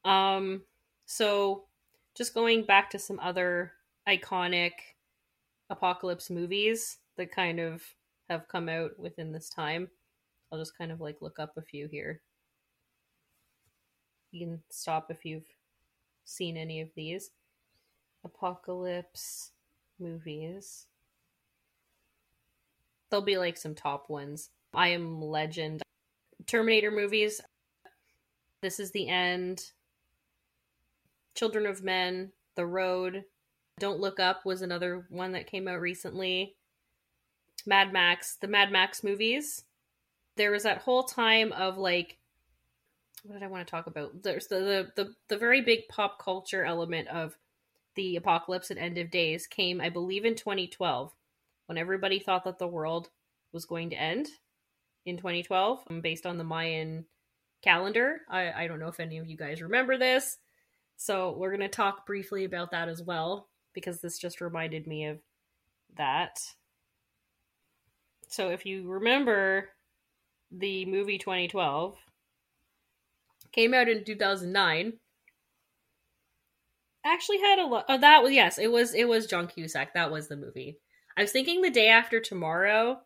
Um, 0.05 0.65
So, 1.07 1.69
just 2.15 2.35
going 2.35 2.65
back 2.65 2.91
to 2.91 2.99
some 2.99 3.21
other 3.21 3.73
iconic 4.09 4.73
apocalypse 5.71 6.31
movies 6.31 6.99
that 7.17 7.33
kind 7.33 7.61
of 7.61 7.83
have 8.31 8.49
come 8.49 8.69
out 8.69 8.99
within 8.99 9.33
this 9.33 9.49
time. 9.51 9.91
I'll 10.51 10.59
just 10.59 10.77
kind 10.79 10.93
of 10.93 11.01
like 11.01 11.23
look 11.23 11.39
up 11.39 11.57
a 11.57 11.63
few 11.63 11.89
here. 11.89 12.23
You 14.33 14.47
can 14.47 14.63
stop 14.71 15.11
if 15.11 15.25
you've 15.25 15.49
seen 16.25 16.57
any 16.57 16.81
of 16.81 16.91
these. 16.95 17.31
Apocalypse 18.25 19.53
movies. 19.99 20.87
There'll 23.13 23.23
be 23.23 23.37
like 23.37 23.59
some 23.59 23.75
top 23.75 24.09
ones. 24.09 24.49
I 24.73 24.89
Am 24.89 25.21
Legend. 25.21 25.83
Terminator 26.47 26.91
movies. 26.91 27.43
This 28.63 28.81
is 28.81 28.91
the 28.91 29.07
End. 29.07 29.67
Children 31.35 31.67
of 31.67 31.83
Men. 31.83 32.33
The 32.55 32.65
Road. 32.65 33.25
Don't 33.79 34.01
Look 34.01 34.19
Up 34.19 34.47
was 34.47 34.63
another 34.63 35.05
one 35.11 35.33
that 35.33 35.47
came 35.47 35.69
out 35.69 35.83
recently. 35.83 36.55
Mad 37.67 37.93
Max, 37.93 38.37
the 38.41 38.49
Mad 38.49 38.73
Max 38.73 39.05
movies. 39.05 39.65
There 40.37 40.51
was 40.51 40.63
that 40.63 40.79
whole 40.79 41.03
time 41.03 41.53
of 41.53 41.77
like 41.77 42.17
what 43.25 43.35
did 43.35 43.43
I 43.43 43.49
want 43.49 43.67
to 43.67 43.71
talk 43.71 43.89
about? 43.89 44.23
There's 44.23 44.47
the 44.47 44.91
the 44.97 45.05
the, 45.05 45.15
the 45.29 45.37
very 45.37 45.61
big 45.61 45.87
pop 45.91 46.19
culture 46.19 46.65
element 46.65 47.09
of 47.09 47.37
the 47.95 48.17
apocalypse 48.17 48.71
and 48.71 48.79
end 48.79 48.97
of 48.97 49.11
days 49.11 49.47
came, 49.47 49.83
I 49.83 49.91
believe, 49.91 50.25
in 50.25 50.35
2012 50.35 51.13
when 51.67 51.79
everybody 51.79 52.19
thought 52.19 52.45
that 52.45 52.59
the 52.59 52.67
world 52.67 53.09
was 53.53 53.65
going 53.65 53.91
to 53.91 54.01
end 54.01 54.29
in 55.05 55.17
2012 55.17 55.85
um, 55.91 56.01
based 56.01 56.27
on 56.27 56.39
the 56.39 56.45
Mayan 56.45 57.05
calendar. 57.63 58.21
I, 58.29 58.53
I 58.53 58.67
don't 58.67 58.81
know 58.81 58.89
if 58.89 59.01
any 59.01 59.19
of 59.19 59.27
you 59.27 59.37
guys 59.37 59.63
remember 59.63 59.99
this. 59.99 60.39
So 60.97 61.35
we're 61.37 61.51
going 61.51 61.61
to 61.61 61.69
talk 61.69 62.07
briefly 62.07 62.45
about 62.45 62.71
that 62.73 62.89
as 62.89 63.03
well 63.03 63.49
because 63.73 64.01
this 64.01 64.19
just 64.19 64.41
reminded 64.41 64.87
me 64.87 65.07
of 65.07 65.19
that. 65.97 66.39
So 68.29 68.51
if 68.51 68.65
you 68.67 68.89
remember 68.89 69.69
the 70.51 70.85
movie 70.87 71.19
2012 71.19 71.97
came 73.53 73.75
out 73.75 73.89
in 73.89 74.05
2009 74.05 74.93
actually 77.05 77.39
had 77.39 77.59
a 77.59 77.67
lot 77.67 77.85
oh 77.89 77.99
that 77.99 78.23
was 78.23 78.33
yes 78.33 78.59
it 78.59 78.71
was 78.71 78.95
it 78.95 79.09
was 79.09 79.27
john 79.27 79.47
cusack 79.47 79.95
that 79.95 80.11
was 80.11 80.29
the 80.29 80.37
movie 80.37 80.79
i 81.17 81.23
was 81.23 81.33
thinking 81.33 81.61
the 81.61 81.71
day 81.71 81.89
after 81.89 82.21
tomorrow 82.21 82.99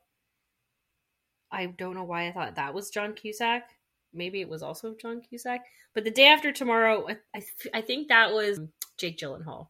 i 1.50 1.66
don't 1.66 1.94
know 1.94 2.04
why 2.04 2.28
i 2.28 2.32
thought 2.32 2.56
that 2.56 2.74
was 2.74 2.90
john 2.90 3.12
cusack. 3.12 3.70
Maybe 4.14 4.40
it 4.40 4.48
was 4.48 4.62
also 4.62 4.94
john 5.00 5.20
cusack. 5.20 5.60
But 5.94 6.04
the 6.04 6.10
day 6.10 6.26
after 6.26 6.52
tomorrow 6.52 7.06
i, 7.08 7.16
I, 7.34 7.42
I 7.78 7.80
think 7.80 8.08
that 8.08 8.32
was 8.32 8.60
jake 8.98 9.18
gyllenhaal. 9.18 9.68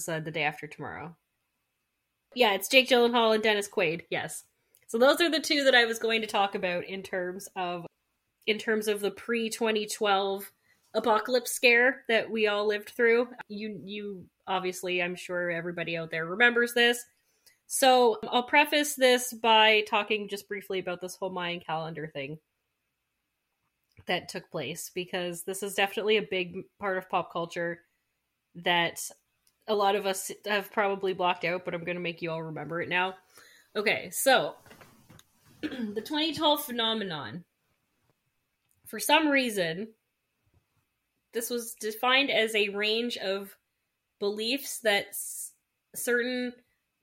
So 0.00 0.20
the 0.20 0.30
day 0.30 0.42
after 0.42 0.66
tomorrow. 0.66 1.16
Yeah 2.34 2.54
it's 2.54 2.68
jake 2.68 2.88
gyllenhaal 2.88 3.34
and 3.34 3.42
dennis 3.42 3.68
quaid 3.68 4.02
yes. 4.10 4.44
So 4.88 4.98
those 4.98 5.20
are 5.20 5.30
the 5.30 5.40
two 5.40 5.64
that 5.64 5.74
i 5.74 5.84
was 5.84 5.98
going 5.98 6.20
to 6.22 6.26
talk 6.26 6.54
about 6.54 6.84
in 6.84 7.02
terms 7.02 7.48
of 7.56 7.86
in 8.46 8.58
terms 8.58 8.88
of 8.88 9.00
the 9.00 9.10
pre 9.10 9.48
2012 9.48 10.50
apocalypse 10.94 11.52
scare 11.52 12.04
that 12.08 12.30
we 12.30 12.46
all 12.46 12.66
lived 12.66 12.90
through. 12.90 13.28
You 13.48 13.80
you 13.84 14.24
obviously 14.46 15.02
I'm 15.02 15.14
sure 15.14 15.50
everybody 15.50 15.96
out 15.96 16.10
there 16.10 16.26
remembers 16.26 16.74
this. 16.74 17.04
So, 17.74 18.18
I'll 18.28 18.42
preface 18.42 18.96
this 18.96 19.32
by 19.32 19.80
talking 19.88 20.28
just 20.28 20.46
briefly 20.46 20.78
about 20.78 21.00
this 21.00 21.16
whole 21.16 21.30
Mayan 21.30 21.58
calendar 21.58 22.06
thing 22.06 22.36
that 24.04 24.28
took 24.28 24.50
place 24.50 24.90
because 24.94 25.44
this 25.44 25.62
is 25.62 25.72
definitely 25.72 26.18
a 26.18 26.28
big 26.30 26.64
part 26.78 26.98
of 26.98 27.08
pop 27.08 27.32
culture 27.32 27.80
that 28.56 29.00
a 29.68 29.74
lot 29.74 29.96
of 29.96 30.04
us 30.04 30.30
have 30.44 30.70
probably 30.70 31.14
blocked 31.14 31.46
out, 31.46 31.64
but 31.64 31.72
I'm 31.72 31.82
going 31.82 31.96
to 31.96 32.02
make 32.02 32.20
you 32.20 32.30
all 32.30 32.42
remember 32.42 32.82
it 32.82 32.90
now. 32.90 33.14
Okay, 33.74 34.10
so 34.10 34.56
the 35.62 36.02
2012 36.04 36.64
phenomenon. 36.66 37.42
For 38.86 39.00
some 39.00 39.28
reason, 39.28 39.88
this 41.32 41.48
was 41.48 41.74
defined 41.80 42.30
as 42.30 42.54
a 42.54 42.68
range 42.68 43.16
of 43.16 43.56
beliefs 44.20 44.80
that 44.80 45.06
s- 45.06 45.52
certain 45.94 46.52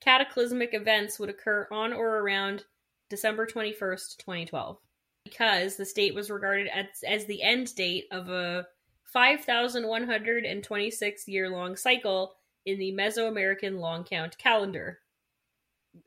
cataclysmic 0.00 0.74
events 0.74 1.18
would 1.18 1.30
occur 1.30 1.66
on 1.70 1.92
or 1.92 2.18
around 2.18 2.64
December 3.08 3.46
21st, 3.46 4.18
2012, 4.18 4.78
because 5.24 5.76
the 5.76 5.90
date 5.94 6.14
was 6.14 6.30
regarded 6.30 6.68
as, 6.68 6.86
as 7.06 7.24
the 7.26 7.42
end 7.42 7.74
date 7.74 8.06
of 8.10 8.28
a 8.28 8.66
5,126 9.04 11.28
year 11.28 11.48
long 11.48 11.76
cycle 11.76 12.34
in 12.66 12.78
the 12.78 12.92
Mesoamerican 12.92 13.80
long 13.80 14.04
count 14.04 14.36
calendar 14.38 14.98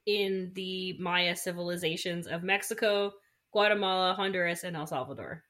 in 0.05 0.51
the 0.53 0.95
Maya 0.99 1.35
civilizations 1.35 2.27
of 2.27 2.43
Mexico, 2.43 3.11
Guatemala, 3.51 4.13
Honduras, 4.13 4.63
and 4.63 4.77
El 4.77 4.87
Salvador 4.87 5.43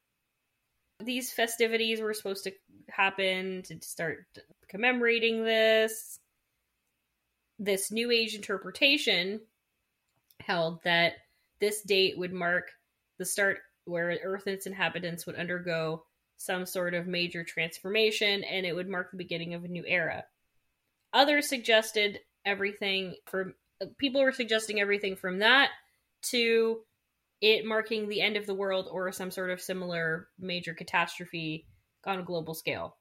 these 1.05 1.31
festivities 1.31 2.01
were 2.01 2.13
supposed 2.13 2.43
to 2.45 2.51
happen 2.89 3.61
to 3.63 3.79
start 3.81 4.25
commemorating 4.67 5.43
this. 5.43 6.19
This 7.63 7.91
New 7.91 8.11
Age 8.11 8.35
interpretation 8.35 9.39
held 10.41 10.83
that 10.83 11.13
this 11.61 11.81
date 11.81 12.17
would 12.17 12.33
mark 12.33 12.71
the 13.17 13.25
start 13.25 13.59
where 13.85 14.17
Earth 14.21 14.47
and 14.47 14.55
its 14.55 14.65
inhabitants 14.65 15.25
would 15.25 15.35
undergo 15.35 16.03
some 16.35 16.65
sort 16.65 16.93
of 16.93 17.07
major 17.07 17.45
transformation 17.45 18.43
and 18.43 18.65
it 18.65 18.75
would 18.75 18.89
mark 18.89 19.11
the 19.11 19.17
beginning 19.17 19.53
of 19.53 19.63
a 19.63 19.69
new 19.69 19.85
era. 19.87 20.25
Others 21.13 21.47
suggested 21.47 22.19
everything 22.45 23.15
from 23.27 23.53
people 23.97 24.21
were 24.21 24.33
suggesting 24.33 24.81
everything 24.81 25.15
from 25.15 25.39
that 25.39 25.69
to 26.23 26.81
it 27.39 27.65
marking 27.65 28.09
the 28.09 28.19
end 28.19 28.35
of 28.35 28.45
the 28.45 28.53
world 28.53 28.89
or 28.91 29.09
some 29.13 29.31
sort 29.31 29.51
of 29.51 29.61
similar 29.61 30.27
major 30.37 30.73
catastrophe 30.73 31.65
on 32.05 32.19
a 32.19 32.23
global 32.23 32.53
scale. 32.53 32.97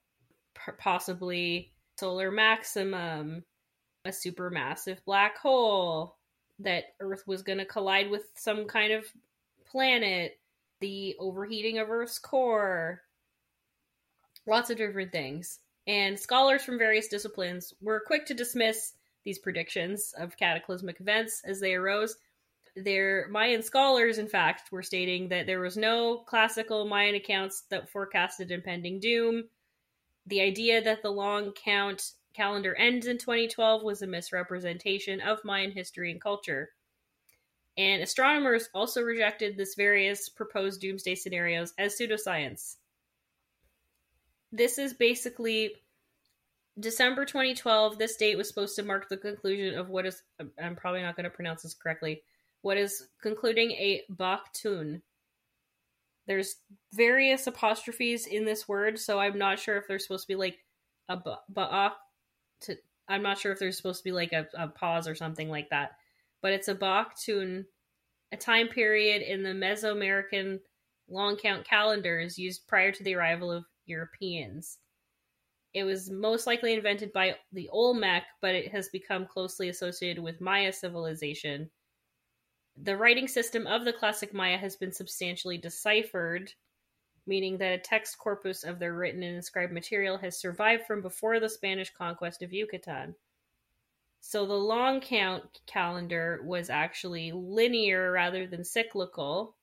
P- 0.54 0.72
possibly 0.78 1.72
solar 1.98 2.30
maximum, 2.30 3.42
a 4.04 4.10
supermassive 4.10 4.98
black 5.04 5.38
hole, 5.38 6.16
that 6.58 6.94
Earth 7.00 7.24
was 7.26 7.42
going 7.42 7.58
to 7.58 7.64
collide 7.64 8.10
with 8.10 8.24
some 8.34 8.66
kind 8.66 8.92
of 8.92 9.04
planet, 9.70 10.38
the 10.80 11.16
overheating 11.18 11.78
of 11.78 11.90
Earth's 11.90 12.18
core, 12.18 13.02
lots 14.46 14.70
of 14.70 14.76
different 14.76 15.12
things. 15.12 15.60
And 15.86 16.18
scholars 16.18 16.62
from 16.62 16.78
various 16.78 17.08
disciplines 17.08 17.74
were 17.80 18.04
quick 18.06 18.26
to 18.26 18.34
dismiss 18.34 18.92
these 19.24 19.38
predictions 19.38 20.14
of 20.18 20.36
cataclysmic 20.36 21.00
events 21.00 21.42
as 21.44 21.60
they 21.60 21.74
arose 21.74 22.16
their 22.74 23.28
Mayan 23.28 23.62
scholars, 23.62 24.18
in 24.18 24.28
fact, 24.28 24.72
were 24.72 24.82
stating 24.82 25.28
that 25.28 25.46
there 25.46 25.60
was 25.60 25.76
no 25.76 26.18
classical 26.26 26.86
Mayan 26.86 27.14
accounts 27.14 27.64
that 27.70 27.90
forecasted 27.90 28.50
impending 28.50 28.98
doom. 28.98 29.44
The 30.26 30.40
idea 30.40 30.82
that 30.82 31.02
the 31.02 31.10
long 31.10 31.52
count 31.52 32.12
calendar 32.34 32.74
ends 32.74 33.06
in 33.06 33.18
2012 33.18 33.82
was 33.82 34.02
a 34.02 34.06
misrepresentation 34.06 35.20
of 35.20 35.44
Mayan 35.44 35.70
history 35.70 36.10
and 36.10 36.20
culture. 36.20 36.70
And 37.76 38.02
astronomers 38.02 38.68
also 38.74 39.00
rejected 39.00 39.56
this 39.56 39.74
various 39.74 40.28
proposed 40.28 40.80
doomsday 40.80 41.14
scenarios 41.14 41.72
as 41.78 41.96
pseudoscience. 41.98 42.76
This 44.50 44.76
is 44.78 44.92
basically 44.92 45.72
December 46.78 47.24
2012. 47.24 47.98
This 47.98 48.16
date 48.16 48.36
was 48.36 48.48
supposed 48.48 48.76
to 48.76 48.82
mark 48.82 49.08
the 49.08 49.16
conclusion 49.16 49.78
of 49.78 49.88
what 49.88 50.06
is, 50.06 50.22
I'm 50.62 50.76
probably 50.76 51.02
not 51.02 51.16
going 51.16 51.24
to 51.24 51.30
pronounce 51.30 51.62
this 51.62 51.74
correctly, 51.74 52.22
what 52.60 52.76
is 52.76 53.08
concluding 53.22 53.70
a 53.72 54.02
Baktun. 54.12 55.00
There's 56.26 56.56
various 56.92 57.46
apostrophes 57.46 58.26
in 58.26 58.44
this 58.44 58.68
word, 58.68 58.98
so 58.98 59.18
I'm 59.18 59.38
not 59.38 59.58
sure 59.58 59.76
if 59.76 59.88
they're 59.88 59.98
supposed 59.98 60.24
to 60.24 60.28
be 60.28 60.36
like 60.36 60.58
a 61.08 61.16
ba 61.16 61.92
to 62.62 62.76
I'm 63.08 63.22
not 63.22 63.38
sure 63.38 63.52
if 63.52 63.58
there's 63.58 63.76
supposed 63.76 64.00
to 64.00 64.04
be 64.04 64.12
like 64.12 64.32
a, 64.32 64.46
a 64.56 64.68
pause 64.68 65.08
or 65.08 65.14
something 65.14 65.48
like 65.48 65.68
that. 65.70 65.92
But 66.40 66.52
it's 66.52 66.68
a 66.68 66.74
Baktun, 66.74 67.64
a 68.32 68.36
time 68.36 68.68
period 68.68 69.22
in 69.22 69.42
the 69.42 69.50
Mesoamerican 69.50 70.60
long 71.08 71.36
count 71.36 71.66
calendars 71.66 72.38
used 72.38 72.66
prior 72.66 72.92
to 72.92 73.02
the 73.02 73.14
arrival 73.14 73.50
of 73.50 73.64
Europeans. 73.86 74.78
It 75.74 75.84
was 75.84 76.10
most 76.10 76.46
likely 76.46 76.74
invented 76.74 77.12
by 77.12 77.36
the 77.52 77.68
Olmec, 77.70 78.24
but 78.40 78.54
it 78.54 78.70
has 78.72 78.88
become 78.88 79.26
closely 79.26 79.68
associated 79.68 80.22
with 80.22 80.40
Maya 80.40 80.72
civilization 80.72 81.70
the 82.76 82.96
writing 82.96 83.28
system 83.28 83.66
of 83.66 83.84
the 83.84 83.92
classic 83.92 84.32
Maya 84.32 84.56
has 84.56 84.76
been 84.76 84.92
substantially 84.92 85.58
deciphered, 85.58 86.52
meaning 87.26 87.58
that 87.58 87.72
a 87.72 87.78
text 87.78 88.18
corpus 88.18 88.64
of 88.64 88.78
their 88.78 88.94
written 88.94 89.22
and 89.22 89.36
inscribed 89.36 89.72
material 89.72 90.18
has 90.18 90.36
survived 90.36 90.86
from 90.86 91.02
before 91.02 91.38
the 91.40 91.48
Spanish 91.48 91.92
conquest 91.94 92.42
of 92.42 92.52
Yucatan. 92.52 93.14
So 94.20 94.46
the 94.46 94.54
long 94.54 95.00
count 95.00 95.60
calendar 95.66 96.40
was 96.44 96.70
actually 96.70 97.32
linear 97.32 98.12
rather 98.12 98.46
than 98.46 98.64
cyclical. 98.64 99.56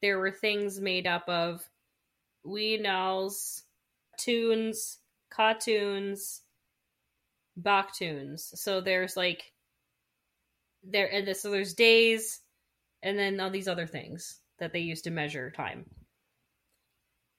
There 0.00 0.18
were 0.18 0.30
things 0.30 0.80
made 0.80 1.06
up 1.06 1.28
of 1.28 1.68
winals, 2.44 3.62
tunes, 4.16 4.98
Katuns, 5.30 6.40
Baktuns. 7.60 8.40
So 8.58 8.80
there's 8.80 9.16
like 9.16 9.52
there 10.82 11.12
and 11.12 11.36
so 11.36 11.50
there's 11.50 11.74
days 11.74 12.40
and 13.02 13.18
then 13.18 13.38
all 13.38 13.50
these 13.50 13.68
other 13.68 13.86
things 13.86 14.40
that 14.58 14.72
they 14.72 14.80
used 14.80 15.04
to 15.04 15.10
measure 15.10 15.50
time. 15.50 15.84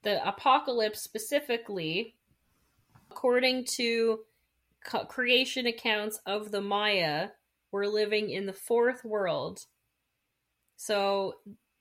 The 0.04 0.26
apocalypse 0.28 1.02
specifically, 1.02 2.16
according 3.10 3.66
to 3.78 4.20
creation 5.08 5.66
accounts 5.66 6.20
of 6.26 6.52
the 6.52 6.62
Maya, 6.62 7.30
were 7.72 7.88
living 7.88 8.30
in 8.30 8.46
the 8.46 8.54
fourth 8.54 9.04
world. 9.04 9.66
So 10.76 11.36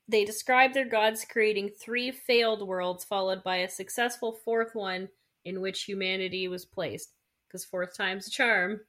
they 0.08 0.24
describe 0.24 0.72
their 0.72 0.88
gods 0.88 1.24
creating 1.24 1.70
three 1.70 2.10
failed 2.10 2.66
worlds, 2.66 3.04
followed 3.04 3.42
by 3.42 3.56
a 3.56 3.68
successful 3.68 4.32
fourth 4.44 4.74
one 4.74 5.08
in 5.44 5.60
which 5.60 5.82
humanity 5.82 6.48
was 6.48 6.64
placed. 6.64 7.12
Because 7.48 7.64
fourth 7.64 7.96
time's 7.96 8.28
a 8.28 8.30
charm. 8.30 8.80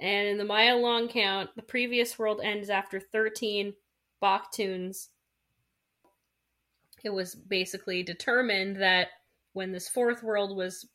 And 0.00 0.28
in 0.28 0.38
the 0.38 0.44
Maya 0.44 0.76
long 0.76 1.08
count, 1.08 1.50
the 1.56 1.62
previous 1.62 2.18
world 2.18 2.40
ends 2.42 2.70
after 2.70 3.00
13 3.00 3.74
Baktuns. 4.22 5.08
It 7.04 7.10
was 7.10 7.34
basically 7.34 8.02
determined 8.02 8.76
that 8.76 9.08
when 9.52 9.72
this 9.72 9.88
fourth 9.88 10.22
world 10.22 10.56
was 10.56 10.88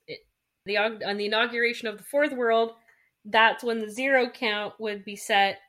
the 0.66 0.78
on 0.78 1.18
the 1.18 1.26
inauguration 1.26 1.88
of 1.88 1.98
the 1.98 2.04
fourth 2.04 2.34
world, 2.34 2.74
that's 3.26 3.64
when 3.64 3.80
the 3.80 3.90
zero 3.90 4.30
count 4.30 4.74
would 4.80 5.06
be 5.06 5.16
set, 5.16 5.60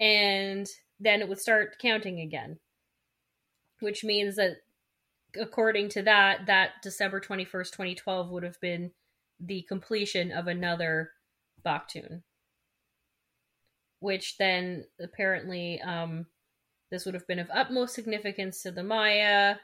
and 0.00 0.68
then 1.00 1.20
it 1.20 1.28
would 1.28 1.40
start 1.40 1.78
counting 1.80 2.20
again. 2.20 2.58
Which 3.80 4.04
means 4.04 4.36
that, 4.36 4.58
according 5.38 5.88
to 5.90 6.02
that, 6.02 6.46
that 6.46 6.82
December 6.82 7.18
twenty 7.20 7.44
first, 7.44 7.74
twenty 7.74 7.94
twelve, 7.94 8.30
would 8.30 8.42
have 8.42 8.60
been 8.60 8.92
the 9.40 9.62
completion 9.62 10.30
of 10.30 10.46
another 10.46 11.10
Baktun. 11.64 12.22
Which 14.00 14.36
then 14.36 14.84
apparently, 15.00 15.80
um, 15.80 16.26
this 16.92 17.06
would 17.06 17.14
have 17.14 17.26
been 17.26 17.38
of 17.38 17.50
utmost 17.52 17.94
significance 17.94 18.62
to 18.62 18.70
the 18.70 18.82
Maya. 18.82 19.56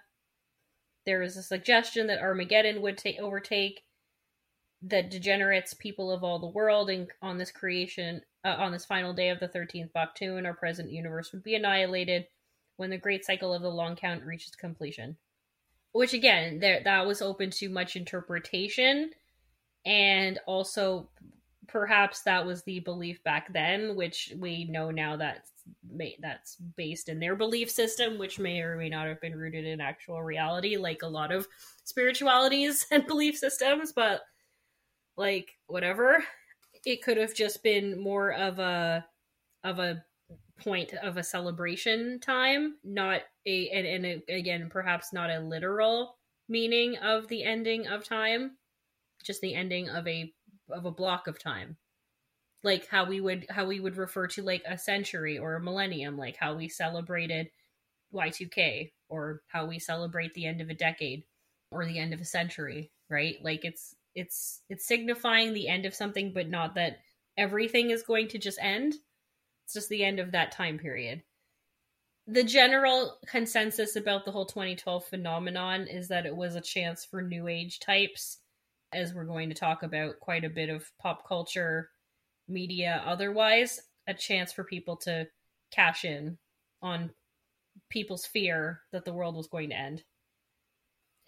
There 1.05 1.23
is 1.23 1.37
a 1.37 1.43
suggestion 1.43 2.07
that 2.07 2.21
Armageddon 2.21 2.81
would 2.81 2.97
ta- 2.97 3.21
overtake 3.21 3.83
the 4.81 5.03
degenerates 5.03 5.75
people 5.75 6.11
of 6.11 6.25
all 6.25 6.39
the 6.39 6.47
world 6.47 6.89
and 6.89 7.09
on 7.21 7.37
this 7.37 7.51
creation 7.51 8.23
uh, 8.45 8.55
on 8.59 8.73
this 8.73 8.85
final 8.85 9.13
day 9.13 9.29
of 9.29 9.41
the 9.41 9.49
13th 9.49 9.91
Baktun 9.93 10.47
our 10.47 10.55
present 10.55 10.91
universe 10.91 11.33
would 11.33 11.43
be 11.43 11.57
annihilated 11.57 12.27
when 12.77 12.89
the 12.89 12.97
great 12.97 13.25
cycle 13.25 13.53
of 13.53 13.63
the 13.63 13.69
long 13.69 13.97
count 13.97 14.25
reaches 14.25 14.55
completion 14.55 15.17
which 15.91 16.15
again 16.15 16.61
there 16.61 16.81
that 16.85 17.07
was 17.07 17.21
open 17.21 17.51
to 17.51 17.69
much 17.69 17.97
interpretation 17.97 19.11
and 19.85 20.39
also 20.47 21.09
perhaps 21.69 22.23
that 22.23 22.45
was 22.45 22.62
the 22.65 22.81
belief 22.81 23.23
back 23.24 23.53
then 23.53 23.95
which 23.95 24.32
we 24.39 24.65
know 24.65 24.90
now 24.90 25.16
that's 25.16 25.53
that's 26.20 26.57
based 26.77 27.09
in 27.09 27.20
their 27.20 27.36
belief 27.36 27.70
system 27.70 28.19
which 28.19 28.39
may 28.39 28.61
or 28.61 28.77
may 28.77 28.89
not 28.89 29.07
have 29.07 29.20
been 29.20 29.36
rooted 29.36 29.66
in 29.66 29.81
actual 29.81 30.23
reality 30.23 30.77
like 30.77 31.03
a 31.03 31.07
lot 31.07 31.31
of 31.31 31.47
spiritualities 31.85 32.86
and 32.90 33.07
belief 33.07 33.36
systems 33.36 33.93
but 33.93 34.23
like 35.19 35.57
whatever. 35.66 36.24
It 36.86 37.03
could 37.03 37.19
have 37.19 37.35
just 37.35 37.62
been 37.62 38.01
more 38.01 38.32
of 38.32 38.59
a 38.61 39.05
of 39.65 39.81
a 39.81 40.03
point 40.59 40.95
of 40.95 41.16
a 41.16 41.23
celebration 41.23 42.19
time 42.20 42.77
not 42.82 43.20
a 43.47 43.69
and, 43.70 43.86
and 43.86 44.07
a, 44.07 44.23
again 44.32 44.69
perhaps 44.69 45.12
not 45.12 45.31
a 45.31 45.39
literal 45.39 46.16
meaning 46.49 46.97
of 46.99 47.28
the 47.28 47.45
ending 47.45 47.86
of 47.86 48.05
time 48.05 48.53
just 49.23 49.40
the 49.40 49.55
ending 49.55 49.89
of 49.89 50.07
a 50.09 50.32
of 50.70 50.85
a 50.85 50.90
block 50.90 51.27
of 51.27 51.39
time. 51.39 51.77
Like 52.62 52.89
how 52.89 53.05
we 53.07 53.20
would 53.20 53.47
how 53.51 53.66
we 53.66 53.81
would 53.81 53.97
refer 53.97 54.27
to 54.28 54.43
like 54.43 54.62
a 54.66 54.78
century 54.78 55.39
or 55.39 55.55
a 55.55 55.62
millennium 55.62 56.16
like 56.16 56.36
how 56.36 56.55
we 56.55 56.69
celebrated 56.69 57.51
y2k 58.12 58.90
or 59.09 59.43
how 59.47 59.66
we 59.66 59.78
celebrate 59.78 60.35
the 60.35 60.47
end 60.47 60.61
of 60.61 60.69
a 60.69 60.74
decade 60.74 61.24
or 61.70 61.85
the 61.85 61.99
end 61.99 62.12
of 62.12 62.20
a 62.20 62.24
century 62.24 62.90
right? 63.11 63.36
Like 63.43 63.65
it's 63.65 63.95
it's 64.15 64.62
it's 64.69 64.86
signifying 64.86 65.53
the 65.53 65.69
end 65.69 65.86
of 65.86 65.95
something 65.95 66.32
but 66.32 66.49
not 66.49 66.74
that 66.74 66.99
everything 67.36 67.90
is 67.90 68.03
going 68.03 68.28
to 68.28 68.39
just 68.39 68.59
end. 68.61 68.95
It's 69.65 69.74
just 69.74 69.89
the 69.89 70.05
end 70.05 70.19
of 70.19 70.32
that 70.32 70.53
time 70.53 70.78
period. 70.78 71.23
The 72.27 72.45
general 72.45 73.19
consensus 73.27 73.97
about 73.97 74.24
the 74.24 74.32
whole 74.32 74.45
2012 74.45 75.05
phenomenon 75.07 75.86
is 75.86 76.09
that 76.09 76.27
it 76.27 76.36
was 76.36 76.57
a 76.57 76.61
chance 76.61 77.05
for 77.05 77.23
new 77.23 77.49
age 77.49 77.81
types 77.81 78.39
as 78.93 79.15
we're 79.15 79.24
going 79.24 79.48
to 79.48 79.55
talk 79.55 79.82
about 79.82 80.19
quite 80.20 80.44
a 80.44 80.51
bit 80.51 80.69
of 80.69 80.90
pop 81.01 81.27
culture 81.27 81.90
media 82.48 83.02
otherwise 83.05 83.81
a 84.06 84.15
chance 84.15 84.52
for 84.52 84.65
people 84.65 84.97
to 84.97 85.27
cash 85.70 86.05
in 86.05 86.39
on 86.81 87.10
people's 87.90 88.27
fear 88.27 88.81
that 88.93 89.05
the 89.05 89.12
world 89.12 89.36
was 89.36 89.48
going 89.48 89.70
to 89.70 89.77
end. 89.77 90.02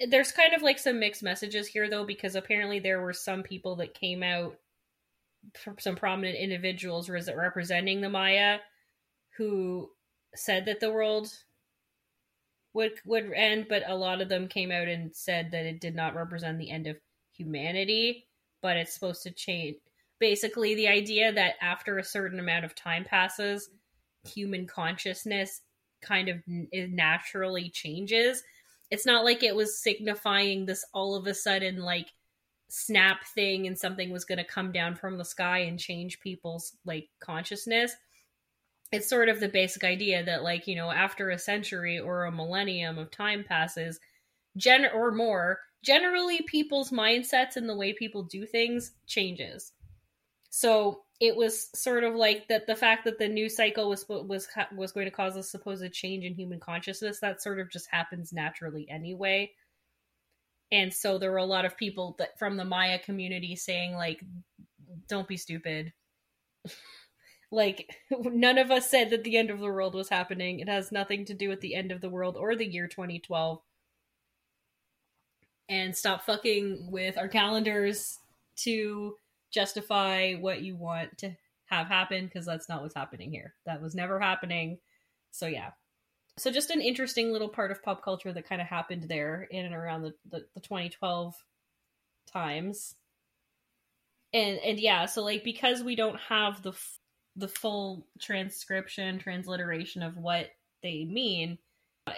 There's 0.08 0.32
kind 0.32 0.54
of 0.54 0.62
like 0.62 0.78
some 0.78 0.98
mixed 0.98 1.22
messages 1.22 1.66
here 1.66 1.90
though 1.90 2.06
because 2.06 2.34
apparently 2.34 2.78
there 2.78 3.02
were 3.02 3.12
some 3.12 3.42
people 3.42 3.76
that 3.76 3.94
came 3.94 4.22
out 4.22 4.56
some 5.78 5.96
prominent 5.96 6.36
individuals 6.36 7.08
representing 7.08 8.00
the 8.00 8.08
maya 8.08 8.58
who 9.36 9.88
said 10.34 10.66
that 10.66 10.80
the 10.80 10.90
world 10.90 11.28
would 12.74 12.92
would 13.06 13.32
end 13.34 13.66
but 13.68 13.82
a 13.86 13.94
lot 13.94 14.20
of 14.20 14.28
them 14.28 14.48
came 14.48 14.70
out 14.70 14.86
and 14.86 15.14
said 15.14 15.50
that 15.50 15.64
it 15.64 15.80
did 15.80 15.94
not 15.94 16.14
represent 16.14 16.58
the 16.58 16.70
end 16.70 16.86
of 16.86 16.96
humanity 17.40 18.26
but 18.62 18.76
it's 18.76 18.92
supposed 18.92 19.22
to 19.22 19.30
change. 19.30 19.76
Basically 20.18 20.74
the 20.74 20.88
idea 20.88 21.32
that 21.32 21.54
after 21.60 21.98
a 21.98 22.04
certain 22.04 22.38
amount 22.38 22.64
of 22.64 22.74
time 22.74 23.04
passes 23.04 23.70
human 24.24 24.66
consciousness 24.66 25.62
kind 26.02 26.28
of 26.28 26.36
naturally 26.46 27.70
changes. 27.70 28.42
It's 28.90 29.06
not 29.06 29.24
like 29.24 29.42
it 29.42 29.54
was 29.54 29.78
signifying 29.78 30.66
this 30.66 30.84
all 30.92 31.14
of 31.14 31.26
a 31.26 31.34
sudden 31.34 31.78
like 31.78 32.08
snap 32.68 33.24
thing 33.34 33.66
and 33.66 33.78
something 33.78 34.10
was 34.10 34.24
going 34.24 34.38
to 34.38 34.44
come 34.44 34.72
down 34.72 34.94
from 34.94 35.16
the 35.16 35.24
sky 35.24 35.60
and 35.60 35.78
change 35.78 36.20
people's 36.20 36.76
like 36.84 37.08
consciousness. 37.20 37.96
It's 38.92 39.08
sort 39.08 39.28
of 39.28 39.40
the 39.40 39.48
basic 39.48 39.84
idea 39.84 40.24
that 40.24 40.42
like 40.42 40.66
you 40.66 40.76
know 40.76 40.90
after 40.90 41.30
a 41.30 41.38
century 41.38 41.98
or 41.98 42.24
a 42.24 42.32
millennium 42.32 42.98
of 42.98 43.10
time 43.10 43.44
passes 43.44 44.00
gen 44.56 44.86
or 44.92 45.12
more 45.12 45.60
generally 45.82 46.42
people's 46.42 46.90
mindsets 46.90 47.56
and 47.56 47.68
the 47.68 47.76
way 47.76 47.92
people 47.92 48.22
do 48.22 48.46
things 48.46 48.92
changes. 49.06 49.72
So 50.50 51.02
it 51.20 51.36
was 51.36 51.68
sort 51.78 52.04
of 52.04 52.14
like 52.14 52.48
that 52.48 52.66
the 52.66 52.76
fact 52.76 53.04
that 53.04 53.18
the 53.18 53.28
new 53.28 53.48
cycle 53.48 53.88
was 53.88 54.06
was 54.08 54.48
was 54.74 54.92
going 54.92 55.06
to 55.06 55.10
cause 55.10 55.36
a 55.36 55.42
supposed 55.42 55.92
change 55.92 56.24
in 56.24 56.34
human 56.34 56.60
consciousness 56.60 57.20
that 57.20 57.42
sort 57.42 57.60
of 57.60 57.70
just 57.70 57.88
happens 57.90 58.32
naturally 58.32 58.88
anyway. 58.90 59.52
And 60.72 60.92
so 60.92 61.18
there 61.18 61.30
were 61.30 61.38
a 61.38 61.44
lot 61.44 61.64
of 61.64 61.76
people 61.76 62.14
that 62.18 62.38
from 62.38 62.56
the 62.56 62.64
maya 62.64 62.98
community 62.98 63.56
saying 63.56 63.94
like 63.94 64.22
don't 65.08 65.28
be 65.28 65.36
stupid. 65.36 65.92
Like 67.52 67.96
none 68.10 68.58
of 68.58 68.70
us 68.70 68.88
said 68.88 69.10
that 69.10 69.24
the 69.24 69.36
end 69.36 69.50
of 69.50 69.58
the 69.58 69.64
world 69.64 69.96
was 69.96 70.08
happening. 70.08 70.60
It 70.60 70.68
has 70.68 70.92
nothing 70.92 71.24
to 71.24 71.34
do 71.34 71.48
with 71.48 71.60
the 71.60 71.74
end 71.74 71.90
of 71.90 72.00
the 72.00 72.08
world 72.08 72.36
or 72.36 72.54
the 72.54 72.64
year 72.64 72.86
2012 72.86 73.60
and 75.70 75.96
stop 75.96 76.26
fucking 76.26 76.90
with 76.90 77.16
our 77.16 77.28
calendars 77.28 78.18
to 78.56 79.14
justify 79.52 80.34
what 80.34 80.62
you 80.62 80.76
want 80.76 81.16
to 81.18 81.34
have 81.66 81.86
happen 81.86 82.26
because 82.26 82.44
that's 82.44 82.68
not 82.68 82.82
what's 82.82 82.94
happening 82.94 83.30
here. 83.30 83.54
That 83.64 83.80
was 83.80 83.94
never 83.94 84.18
happening. 84.18 84.78
So 85.30 85.46
yeah. 85.46 85.70
So 86.36 86.50
just 86.50 86.70
an 86.70 86.80
interesting 86.80 87.32
little 87.32 87.48
part 87.48 87.70
of 87.70 87.82
pop 87.82 88.02
culture 88.02 88.32
that 88.32 88.48
kind 88.48 88.60
of 88.60 88.66
happened 88.66 89.04
there 89.04 89.46
in 89.50 89.64
and 89.64 89.74
around 89.74 90.02
the, 90.02 90.14
the, 90.28 90.44
the 90.54 90.60
2012 90.60 91.36
times. 92.32 92.96
And 94.32 94.58
and 94.58 94.78
yeah, 94.78 95.06
so 95.06 95.22
like 95.22 95.44
because 95.44 95.82
we 95.82 95.94
don't 95.94 96.18
have 96.28 96.62
the 96.62 96.72
the 97.36 97.48
full 97.48 98.06
transcription 98.20 99.18
transliteration 99.18 100.02
of 100.02 100.16
what 100.16 100.50
they 100.82 101.04
mean, 101.04 101.58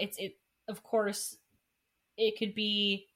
it's 0.01 0.17
it 0.19 0.37
of 0.69 0.83
course 0.83 1.37
it 2.17 2.39
could 2.39 2.55
be 2.55 3.09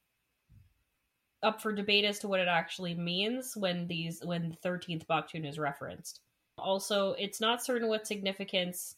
up 1.43 1.61
for 1.61 1.71
debate 1.71 2.05
as 2.05 2.19
to 2.19 2.27
what 2.27 2.39
it 2.39 2.47
actually 2.47 2.95
means 2.95 3.55
when 3.55 3.87
these 3.87 4.21
when 4.23 4.49
the 4.49 4.69
13th 4.69 5.05
Baktun 5.05 5.47
is 5.47 5.59
referenced. 5.59 6.21
Also, 6.57 7.13
it's 7.13 7.39
not 7.39 7.63
certain 7.63 7.87
what 7.87 8.07
significance 8.07 8.95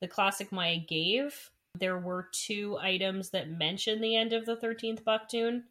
the 0.00 0.08
classic 0.08 0.50
Maya 0.50 0.78
gave. 0.78 1.50
There 1.78 1.98
were 1.98 2.28
two 2.32 2.76
items 2.78 3.30
that 3.30 3.50
mention 3.50 4.00
the 4.00 4.16
end 4.16 4.32
of 4.32 4.44
the 4.44 4.56
13th 4.56 5.02
Baktun. 5.04 5.62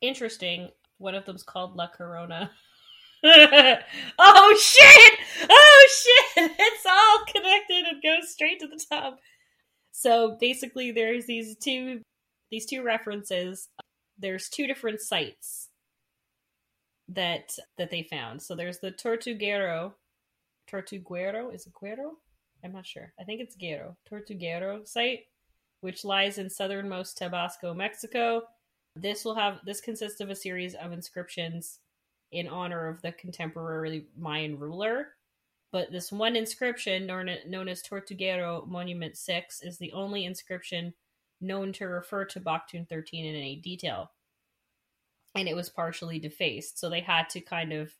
Interesting. 0.00 0.70
One 0.98 1.14
of 1.14 1.24
them's 1.24 1.42
called 1.42 1.76
La 1.76 1.88
Corona. 1.88 2.50
oh 3.24 4.58
shit! 4.60 5.18
Oh 5.50 5.88
shit! 5.90 6.52
It's 6.58 6.86
all 6.86 7.24
connected 7.26 7.84
and 7.90 8.02
goes 8.02 8.30
straight 8.30 8.60
to 8.60 8.68
the 8.68 8.82
top. 8.90 9.18
So 9.90 10.36
basically 10.40 10.92
there's 10.92 11.26
these 11.26 11.56
two 11.56 12.00
these 12.50 12.64
two 12.64 12.82
references 12.82 13.68
there's 14.18 14.48
two 14.48 14.66
different 14.66 15.00
sites 15.00 15.68
that 17.08 17.56
that 17.76 17.90
they 17.90 18.02
found. 18.02 18.42
So 18.42 18.54
there's 18.54 18.78
the 18.78 18.92
Tortuguero, 18.92 19.92
Tortuguero 20.70 21.54
is 21.54 21.66
it 21.66 21.72
Guero? 21.80 22.16
I'm 22.64 22.72
not 22.72 22.86
sure. 22.86 23.12
I 23.18 23.24
think 23.24 23.40
it's 23.40 23.56
Guero, 23.56 23.96
Tortuguero 24.10 24.86
site, 24.86 25.20
which 25.80 26.04
lies 26.04 26.38
in 26.38 26.50
southernmost 26.50 27.16
Tabasco, 27.16 27.72
Mexico. 27.72 28.42
This 28.96 29.24
will 29.24 29.34
have 29.34 29.60
this 29.64 29.80
consists 29.80 30.20
of 30.20 30.30
a 30.30 30.34
series 30.34 30.74
of 30.74 30.92
inscriptions 30.92 31.78
in 32.32 32.48
honor 32.48 32.88
of 32.88 33.00
the 33.00 33.12
contemporary 33.12 34.06
Mayan 34.16 34.58
ruler. 34.58 35.08
But 35.70 35.92
this 35.92 36.10
one 36.10 36.34
inscription, 36.34 37.06
known, 37.06 37.30
known 37.46 37.68
as 37.68 37.82
Tortuguero 37.82 38.66
Monument 38.66 39.16
6, 39.16 39.62
is 39.62 39.78
the 39.78 39.92
only 39.92 40.24
inscription 40.24 40.94
known 41.40 41.72
to 41.74 41.86
refer 41.86 42.24
to 42.26 42.40
Baktun 42.40 42.88
13 42.88 43.24
in 43.24 43.34
any 43.34 43.56
detail. 43.56 44.10
And 45.34 45.48
it 45.48 45.54
was 45.54 45.68
partially 45.68 46.18
defaced, 46.18 46.78
so 46.78 46.88
they 46.88 47.00
had 47.00 47.28
to 47.30 47.40
kind 47.40 47.72
of. 47.72 47.92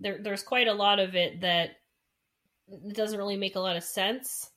There, 0.00 0.18
there's 0.22 0.42
quite 0.42 0.68
a 0.68 0.72
lot 0.72 1.00
of 1.00 1.16
it 1.16 1.40
that 1.40 1.70
doesn't 2.92 3.18
really 3.18 3.36
make 3.36 3.56
a 3.56 3.60
lot 3.60 3.76
of 3.76 3.82
sense. 3.82 4.50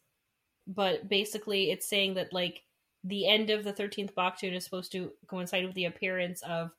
But 0.67 1.09
basically, 1.09 1.71
it's 1.71 1.87
saying 1.87 2.13
that, 2.13 2.31
like, 2.31 2.61
the 3.03 3.27
end 3.27 3.49
of 3.49 3.63
the 3.63 3.73
13th 3.73 4.13
Baktun 4.13 4.55
is 4.55 4.63
supposed 4.63 4.91
to 4.91 5.11
coincide 5.27 5.65
with 5.65 5.73
the 5.73 5.85
appearance 5.85 6.43
of 6.43 6.71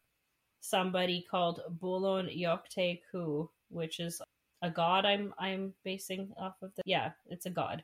somebody 0.60 1.26
called 1.28 1.60
Bolon 1.68 2.28
Yokte 2.28 3.00
K'uh, 3.12 3.48
which 3.68 3.98
is 4.00 4.22
a 4.62 4.70
god 4.70 5.04
I'm 5.04 5.34
I'm 5.38 5.74
basing 5.84 6.32
off 6.38 6.54
of 6.62 6.72
the 6.76 6.82
yeah, 6.86 7.10
it's 7.28 7.46
a 7.46 7.50
god. 7.50 7.82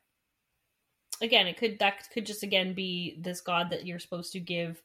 Again, 1.20 1.46
it 1.46 1.56
could 1.56 1.78
that 1.80 2.08
could 2.12 2.26
just 2.26 2.42
again 2.42 2.74
be 2.74 3.18
this 3.20 3.40
god 3.40 3.70
that 3.70 3.86
you're 3.86 3.98
supposed 3.98 4.32
to 4.32 4.40
give 4.40 4.82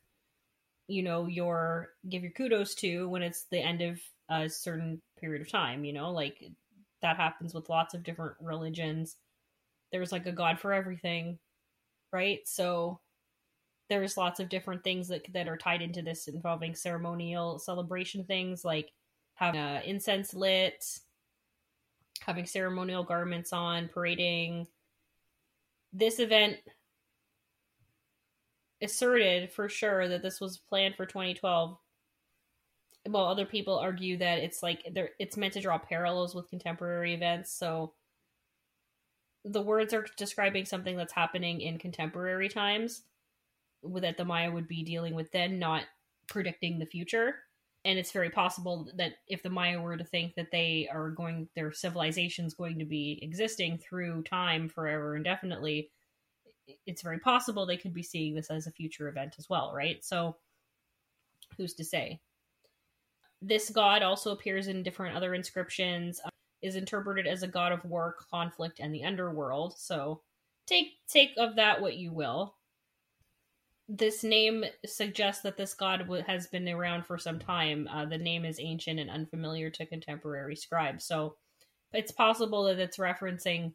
you 0.88 1.03
know 1.03 1.27
your 1.27 1.89
give 2.10 2.23
your 2.23 2.31
kudos 2.31 2.76
to 2.76 3.07
when 3.07 3.22
it's 3.22 3.45
the 3.51 3.60
end 3.60 3.81
of 3.81 3.99
a 4.30 4.49
certain 4.49 5.01
period 5.19 5.41
of 5.41 5.51
time, 5.51 5.85
you 5.85 5.93
know, 5.93 6.11
like 6.11 6.43
that 7.01 7.18
happens 7.18 7.53
with 7.53 7.69
lots 7.69 7.93
of 7.93 8.03
different 8.03 8.35
religions. 8.41 9.18
There's 9.91 10.11
like 10.11 10.26
a 10.26 10.31
god 10.31 10.60
for 10.60 10.73
everything, 10.73 11.38
right? 12.11 12.39
So 12.45 12.99
there's 13.89 14.18
lots 14.18 14.39
of 14.39 14.49
different 14.49 14.84
things 14.84 15.07
that 15.10 15.26
that 15.34 15.47
are 15.47 15.57
tied 15.57 15.81
into 15.81 16.01
this 16.01 16.27
involving 16.27 16.76
ceremonial 16.76 17.60
celebration 17.60 18.23
things 18.23 18.65
like 18.65 18.91
having 19.35 19.60
uh, 19.60 19.81
incense 19.85 20.34
lit 20.34 20.84
having 22.26 22.45
ceremonial 22.45 23.03
garments 23.03 23.53
on, 23.53 23.89
parading. 23.89 24.68
This 25.94 26.20
event 26.20 26.57
asserted 28.82 29.52
for 29.52 29.70
sure 29.70 30.07
that 30.07 30.24
this 30.24 30.41
was 30.41 30.57
planned 30.57 30.95
for 30.95 31.06
2012. 31.06 31.78
Well, 33.07 33.26
other 33.26 33.45
people 33.45 33.78
argue 33.78 34.18
that 34.18 34.40
it's 34.40 34.64
like 34.64 34.82
it's 35.20 35.38
meant 35.38 35.53
to 35.53 35.61
draw 35.61 35.78
parallels 35.78 36.34
with 36.34 36.49
contemporary 36.49 37.14
events. 37.14 37.52
So 37.52 37.94
the 39.45 39.61
words 39.61 39.94
are 39.94 40.07
describing 40.18 40.65
something 40.65 40.98
that's 40.98 41.14
happening 41.14 41.61
in 41.61 41.78
contemporary 41.78 42.49
times 42.49 43.03
that 43.84 44.18
the 44.18 44.26
Maya 44.26 44.52
would 44.52 44.68
be 44.68 44.84
dealing 44.84 45.14
with 45.14 45.32
then, 45.32 45.60
not 45.60 45.84
predicting 46.28 46.80
the 46.80 46.86
future 46.86 47.36
and 47.85 47.99
it's 47.99 48.11
very 48.11 48.30
possible 48.30 48.89
that 48.95 49.14
if 49.27 49.43
the 49.43 49.49
Maya 49.49 49.81
were 49.81 49.97
to 49.97 50.03
think 50.03 50.35
that 50.35 50.51
they 50.51 50.88
are 50.91 51.10
going, 51.10 51.49
their 51.55 51.72
civilization's 51.72 52.53
going 52.53 52.80
to 52.80 52.85
be 52.85 53.19
existing 53.22 53.77
through 53.77 54.23
time 54.23 54.69
forever 54.69 55.15
indefinitely, 55.15 55.89
it's 56.85 57.01
very 57.01 57.19
possible 57.19 57.65
they 57.65 57.77
could 57.77 57.93
be 57.93 58.03
seeing 58.03 58.35
this 58.35 58.49
as 58.49 58.68
a 58.68 58.72
future 58.72 59.10
event 59.10 59.35
as 59.38 59.49
well, 59.49 59.73
right? 59.76 60.03
So, 60.03 60.38
who's 61.57 61.73
to 61.76 61.84
say? 61.84 62.22
This 63.41 63.69
god 63.69 64.01
also 64.01 64.31
appears 64.31 64.68
in 64.68 64.84
different 64.84 65.15
other 65.15 65.34
inscriptions. 65.34 66.22
Uh, 66.23 66.30
is 66.61 66.77
interpreted 66.77 67.27
as 67.27 67.43
a 67.43 67.47
god 67.47 67.73
of 67.73 67.84
war, 67.84 68.15
conflict, 68.31 68.80
and 68.80 68.95
the 68.95 69.03
underworld. 69.03 69.77
So, 69.77 70.22
take 70.65 70.93
take 71.10 71.31
of 71.38 71.57
that 71.57 71.81
what 71.81 71.97
you 71.97 72.14
will 72.14 72.55
this 73.95 74.24
name 74.24 74.65
suggests 74.86 75.44
that 75.44 75.56
this 75.56 75.76
god 75.76 76.10
has 76.26 76.48
been 76.48 76.68
around 76.68 77.06
for 77.06 77.20
some 77.20 77.38
time. 77.38 77.88
Uh, 77.91 78.06
the 78.06 78.18
name 78.18 78.44
is 78.44 78.60
ancient 78.60 78.99
and 78.99 79.10
unfamiliar 79.10 79.70
to 79.70 79.86
contemporary 79.86 80.56
scribes, 80.56 81.06
so 81.06 81.36
it's 81.94 82.11
possible 82.11 82.64
that 82.64 82.80
it's 82.80 82.98
referencing 82.98 83.72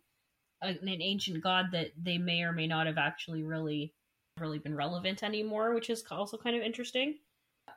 a, 0.63 0.71
an 0.71 0.89
ancient 1.01 1.41
god 1.41 1.67
that 1.71 1.93
they 2.03 2.19
may 2.19 2.43
or 2.43 2.53
may 2.53 2.67
not 2.67 2.87
have 2.87 2.99
actually 2.99 3.45
really, 3.45 3.95
really 4.41 4.59
been 4.59 4.75
relevant 4.75 5.23
anymore, 5.23 5.73
which 5.73 5.89
is 5.89 6.05
also 6.11 6.37
kind 6.37 6.57
of 6.57 6.63
interesting. 6.63 7.19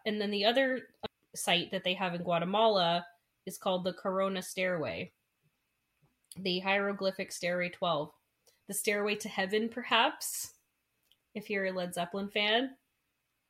And 0.08 0.20
then 0.20 0.32
the 0.32 0.46
other 0.46 0.82
uh, 1.04 1.08
site 1.36 1.70
that 1.70 1.84
they 1.84 1.94
have 1.94 2.16
in 2.16 2.24
Guatemala 2.24 3.06
is 3.46 3.60
called 3.60 3.84
the 3.84 3.94
Corona 3.94 4.42
Stairway, 4.42 5.12
the 6.40 6.58
hieroglyphic 6.60 7.32
Stairway 7.32 7.70
12, 7.70 8.10
the 8.68 8.74
Stairway 8.74 9.14
to 9.18 9.30
Heaven, 9.30 9.70
perhaps 9.70 10.54
if 11.36 11.50
you're 11.50 11.66
a 11.66 11.72
Led 11.72 11.94
Zeppelin 11.94 12.30
fan. 12.30 12.72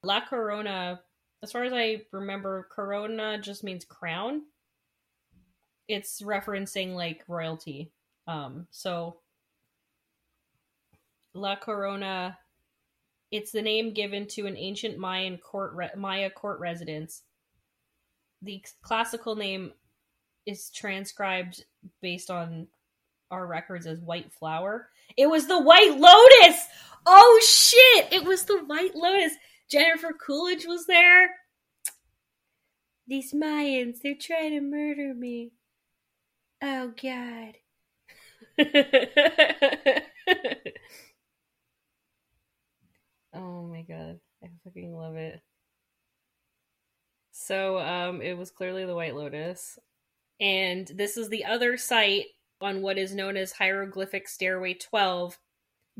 La 0.04 0.22
Corona, 0.22 1.02
as 1.44 1.52
far 1.52 1.64
as 1.64 1.74
I 1.74 2.02
remember, 2.12 2.68
Corona 2.72 3.40
just 3.40 3.64
means 3.64 3.86
crown. 3.86 4.44
It's 5.88 6.22
referencing 6.22 6.96
like 6.96 7.24
royalty. 7.28 7.92
Um, 8.28 8.68
so 8.72 9.18
La 11.34 11.56
Corona, 11.56 12.38
it's 13.32 13.52
the 13.52 13.62
name 13.62 13.94
given 13.94 14.28
to 14.28 14.46
an 14.48 14.58
ancient 14.58 14.98
Mayan 14.98 15.38
court 15.38 15.74
re- 15.74 15.90
Maya 15.96 16.30
court 16.30 16.60
residence. 16.60 17.24
The 18.42 18.64
classical 18.82 19.36
name 19.36 19.74
is 20.46 20.70
transcribed 20.72 21.66
based 22.02 22.32
on 22.32 22.68
our 23.32 23.48
records 23.48 23.88
as 23.88 24.00
white 24.00 24.32
flower. 24.34 24.90
It 25.18 25.28
was 25.28 25.48
the 25.48 25.62
White 25.62 25.98
Lotus. 25.98 26.66
Oh 27.06 27.42
shit! 27.46 28.14
It 28.14 28.24
was 28.26 28.44
the 28.44 28.64
White 28.66 28.96
Lotus. 28.96 29.34
Jennifer 29.70 30.12
Coolidge 30.14 30.66
was 30.66 30.86
there. 30.86 31.32
These 33.08 33.34
Mayans, 33.34 34.02
they're 34.02 34.16
trying 34.20 34.52
to 34.52 34.62
murder 34.62 35.14
me. 35.14 35.52
Oh 36.62 36.94
god. 37.02 37.56
oh 43.34 43.64
my 43.68 43.82
god. 43.82 44.20
I 44.44 44.48
fucking 44.64 44.94
love 44.96 45.16
it. 45.16 45.42
So, 47.32 47.80
um, 47.80 48.22
it 48.22 48.38
was 48.38 48.52
clearly 48.52 48.86
the 48.86 48.96
White 48.96 49.16
Lotus. 49.16 49.80
And 50.40 50.88
this 50.88 51.18
is 51.18 51.30
the 51.30 51.46
other 51.46 51.78
site 51.78 52.26
on 52.62 52.82
what 52.82 52.98
is 52.98 53.16
known 53.16 53.38
as 53.38 53.52
Hieroglyphic 53.52 54.28
Stairway 54.28 54.74
12 54.74 55.38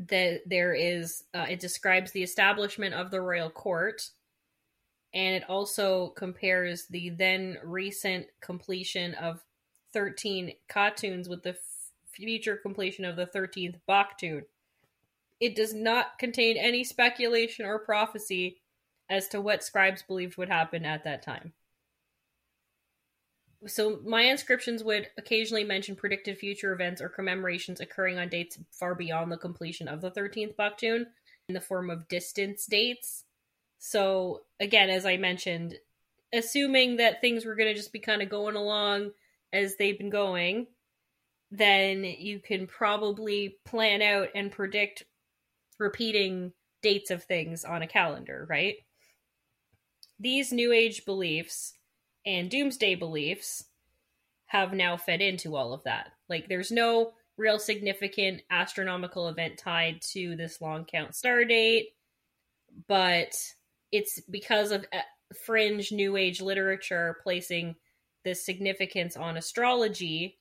that 0.08 0.40
there 0.46 0.74
is 0.74 1.24
uh, 1.34 1.46
it 1.48 1.60
describes 1.60 2.12
the 2.12 2.22
establishment 2.22 2.94
of 2.94 3.10
the 3.10 3.20
royal 3.20 3.50
court 3.50 4.10
and 5.14 5.36
it 5.36 5.48
also 5.48 6.08
compares 6.08 6.86
the 6.86 7.10
then 7.10 7.58
recent 7.62 8.26
completion 8.40 9.14
of 9.14 9.44
13 9.92 10.52
Katuns 10.70 11.28
with 11.28 11.42
the 11.42 11.50
f- 11.50 11.58
future 12.10 12.56
completion 12.56 13.04
of 13.04 13.16
the 13.16 13.26
13th 13.26 13.76
Baktun. 13.86 14.44
It 15.38 15.54
does 15.54 15.74
not 15.74 16.18
contain 16.18 16.56
any 16.56 16.82
speculation 16.82 17.66
or 17.66 17.78
prophecy 17.78 18.62
as 19.10 19.28
to 19.28 19.40
what 19.40 19.62
scribes 19.62 20.02
believed 20.02 20.38
would 20.38 20.48
happen 20.48 20.86
at 20.86 21.04
that 21.04 21.22
time 21.22 21.52
so 23.66 24.00
my 24.04 24.22
inscriptions 24.22 24.82
would 24.82 25.08
occasionally 25.18 25.64
mention 25.64 25.94
predicted 25.94 26.38
future 26.38 26.72
events 26.72 27.00
or 27.00 27.08
commemorations 27.08 27.80
occurring 27.80 28.18
on 28.18 28.28
dates 28.28 28.58
far 28.70 28.94
beyond 28.94 29.30
the 29.30 29.36
completion 29.36 29.88
of 29.88 30.00
the 30.00 30.10
13th 30.10 30.56
Baktun 30.56 31.04
in 31.48 31.54
the 31.54 31.60
form 31.60 31.90
of 31.90 32.08
distance 32.08 32.66
dates. 32.66 33.24
So 33.78 34.42
again, 34.60 34.90
as 34.90 35.06
I 35.06 35.16
mentioned, 35.16 35.76
assuming 36.32 36.96
that 36.96 37.20
things 37.20 37.44
were 37.44 37.54
going 37.54 37.68
to 37.68 37.78
just 37.78 37.92
be 37.92 37.98
kind 37.98 38.22
of 38.22 38.28
going 38.28 38.56
along 38.56 39.10
as 39.52 39.76
they've 39.76 39.98
been 39.98 40.10
going, 40.10 40.66
then 41.50 42.04
you 42.04 42.38
can 42.40 42.66
probably 42.66 43.58
plan 43.64 44.02
out 44.02 44.28
and 44.34 44.50
predict 44.50 45.04
repeating 45.78 46.52
dates 46.82 47.10
of 47.10 47.24
things 47.24 47.64
on 47.64 47.82
a 47.82 47.86
calendar, 47.86 48.46
right? 48.48 48.76
These 50.18 50.52
New 50.52 50.72
Age 50.72 51.04
beliefs 51.04 51.74
and 52.24 52.50
doomsday 52.50 52.94
beliefs 52.94 53.64
have 54.46 54.72
now 54.72 54.96
fed 54.96 55.20
into 55.20 55.56
all 55.56 55.72
of 55.72 55.82
that. 55.84 56.12
Like, 56.28 56.48
there's 56.48 56.70
no 56.70 57.12
real 57.36 57.58
significant 57.58 58.42
astronomical 58.50 59.28
event 59.28 59.58
tied 59.58 60.00
to 60.12 60.36
this 60.36 60.60
long 60.60 60.84
count 60.84 61.14
star 61.14 61.44
date, 61.44 61.88
but 62.88 63.34
it's 63.90 64.20
because 64.30 64.70
of 64.70 64.84
uh, 64.92 64.98
fringe 65.44 65.92
New 65.92 66.16
Age 66.16 66.40
literature 66.40 67.16
placing 67.22 67.74
this 68.24 68.44
significance 68.44 69.16
on 69.16 69.36
astrology 69.36 70.38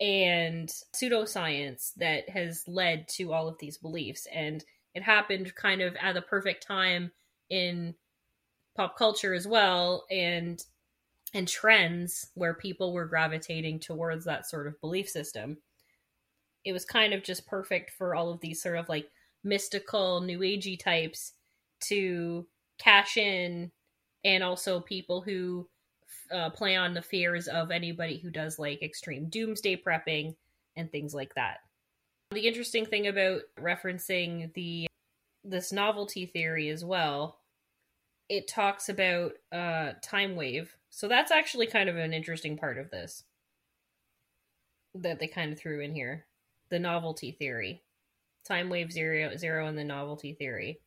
and 0.00 0.68
pseudoscience 0.94 1.92
that 1.96 2.28
has 2.28 2.64
led 2.66 3.06
to 3.08 3.32
all 3.32 3.48
of 3.48 3.58
these 3.58 3.78
beliefs. 3.78 4.26
And 4.32 4.64
it 4.94 5.02
happened 5.02 5.54
kind 5.54 5.80
of 5.80 5.94
at 6.00 6.14
the 6.14 6.22
perfect 6.22 6.66
time 6.66 7.12
in 7.48 7.94
pop 8.76 8.96
culture 8.96 9.34
as 9.34 9.46
well 9.46 10.04
and 10.10 10.64
and 11.34 11.48
trends 11.48 12.30
where 12.34 12.54
people 12.54 12.92
were 12.92 13.06
gravitating 13.06 13.80
towards 13.80 14.24
that 14.24 14.48
sort 14.48 14.66
of 14.66 14.80
belief 14.80 15.08
system. 15.08 15.56
It 16.64 16.72
was 16.72 16.84
kind 16.84 17.14
of 17.14 17.22
just 17.22 17.46
perfect 17.46 17.90
for 17.90 18.14
all 18.14 18.30
of 18.30 18.40
these 18.40 18.62
sort 18.62 18.76
of 18.76 18.88
like 18.88 19.08
mystical, 19.42 20.20
new 20.20 20.40
agey 20.40 20.78
types 20.78 21.32
to 21.84 22.46
cash 22.78 23.16
in, 23.16 23.70
and 24.24 24.44
also 24.44 24.80
people 24.80 25.22
who 25.22 25.68
uh, 26.32 26.50
play 26.50 26.76
on 26.76 26.94
the 26.94 27.02
fears 27.02 27.48
of 27.48 27.70
anybody 27.70 28.18
who 28.18 28.30
does 28.30 28.58
like 28.58 28.82
extreme 28.82 29.28
doomsday 29.28 29.76
prepping 29.76 30.34
and 30.76 30.90
things 30.90 31.14
like 31.14 31.34
that. 31.34 31.58
The 32.30 32.46
interesting 32.46 32.86
thing 32.86 33.08
about 33.08 33.42
referencing 33.58 34.52
the 34.54 34.86
this 35.44 35.72
novelty 35.72 36.26
theory 36.26 36.68
as 36.68 36.84
well, 36.84 37.38
it 38.32 38.48
talks 38.48 38.88
about 38.88 39.32
uh, 39.52 39.92
time 40.00 40.36
wave. 40.36 40.74
So 40.88 41.06
that's 41.06 41.30
actually 41.30 41.66
kind 41.66 41.90
of 41.90 41.96
an 41.96 42.14
interesting 42.14 42.56
part 42.56 42.78
of 42.78 42.90
this 42.90 43.24
that 44.94 45.18
they 45.20 45.26
kind 45.26 45.52
of 45.52 45.58
threw 45.58 45.80
in 45.80 45.94
here. 45.94 46.24
The 46.70 46.78
novelty 46.78 47.32
theory. 47.32 47.82
Time 48.46 48.70
wave 48.70 48.90
zero 48.90 49.36
zero 49.36 49.66
and 49.66 49.76
the 49.76 49.84
novelty 49.84 50.32
theory. 50.32 50.80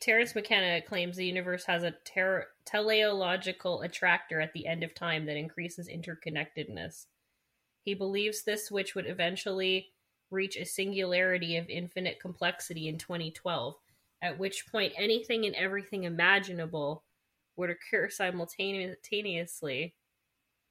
Terence 0.00 0.36
McKenna 0.36 0.80
claims 0.80 1.16
the 1.16 1.26
universe 1.26 1.64
has 1.64 1.82
a 1.82 1.94
ter- 2.04 2.46
teleological 2.64 3.80
attractor 3.82 4.40
at 4.40 4.52
the 4.52 4.64
end 4.64 4.84
of 4.84 4.94
time 4.94 5.26
that 5.26 5.36
increases 5.36 5.88
interconnectedness. 5.88 7.06
He 7.82 7.94
believes 7.94 8.44
this 8.44 8.70
which 8.70 8.94
would 8.94 9.06
eventually 9.06 9.88
reach 10.30 10.56
a 10.56 10.64
singularity 10.64 11.56
of 11.56 11.68
infinite 11.68 12.20
complexity 12.20 12.86
in 12.86 12.98
2012, 12.98 13.74
at 14.22 14.38
which 14.38 14.66
point 14.70 14.92
anything 14.96 15.46
and 15.46 15.54
everything 15.54 16.04
imaginable 16.04 17.04
would 17.56 17.70
occur 17.70 18.08
simultaneously. 18.08 19.94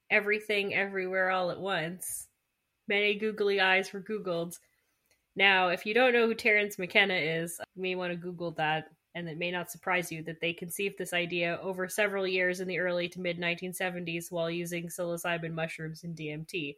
Everything, 0.09 0.73
everywhere, 0.73 1.29
all 1.29 1.51
at 1.51 1.59
once. 1.59 2.27
Many 2.87 3.15
googly 3.15 3.59
eyes 3.59 3.91
were 3.91 4.01
Googled. 4.01 4.57
Now, 5.35 5.69
if 5.69 5.85
you 5.85 5.93
don't 5.93 6.13
know 6.13 6.27
who 6.27 6.33
Terence 6.33 6.79
McKenna 6.79 7.13
is, 7.13 7.59
you 7.75 7.81
may 7.81 7.95
want 7.95 8.11
to 8.11 8.17
Google 8.17 8.51
that 8.51 8.89
and 9.17 9.27
it 9.27 9.39
may 9.39 9.49
not 9.49 9.71
surprise 9.71 10.11
you 10.11 10.21
that 10.21 10.39
they 10.41 10.53
conceived 10.53 10.95
this 10.99 11.11
idea 11.11 11.59
over 11.63 11.89
several 11.89 12.27
years 12.27 12.59
in 12.59 12.67
the 12.67 12.77
early 12.77 13.09
to 13.09 13.19
mid 13.19 13.39
1970s 13.39 14.31
while 14.31 14.49
using 14.49 14.87
psilocybin 14.87 15.53
mushrooms 15.53 16.03
and 16.03 16.15
DMT. 16.15 16.75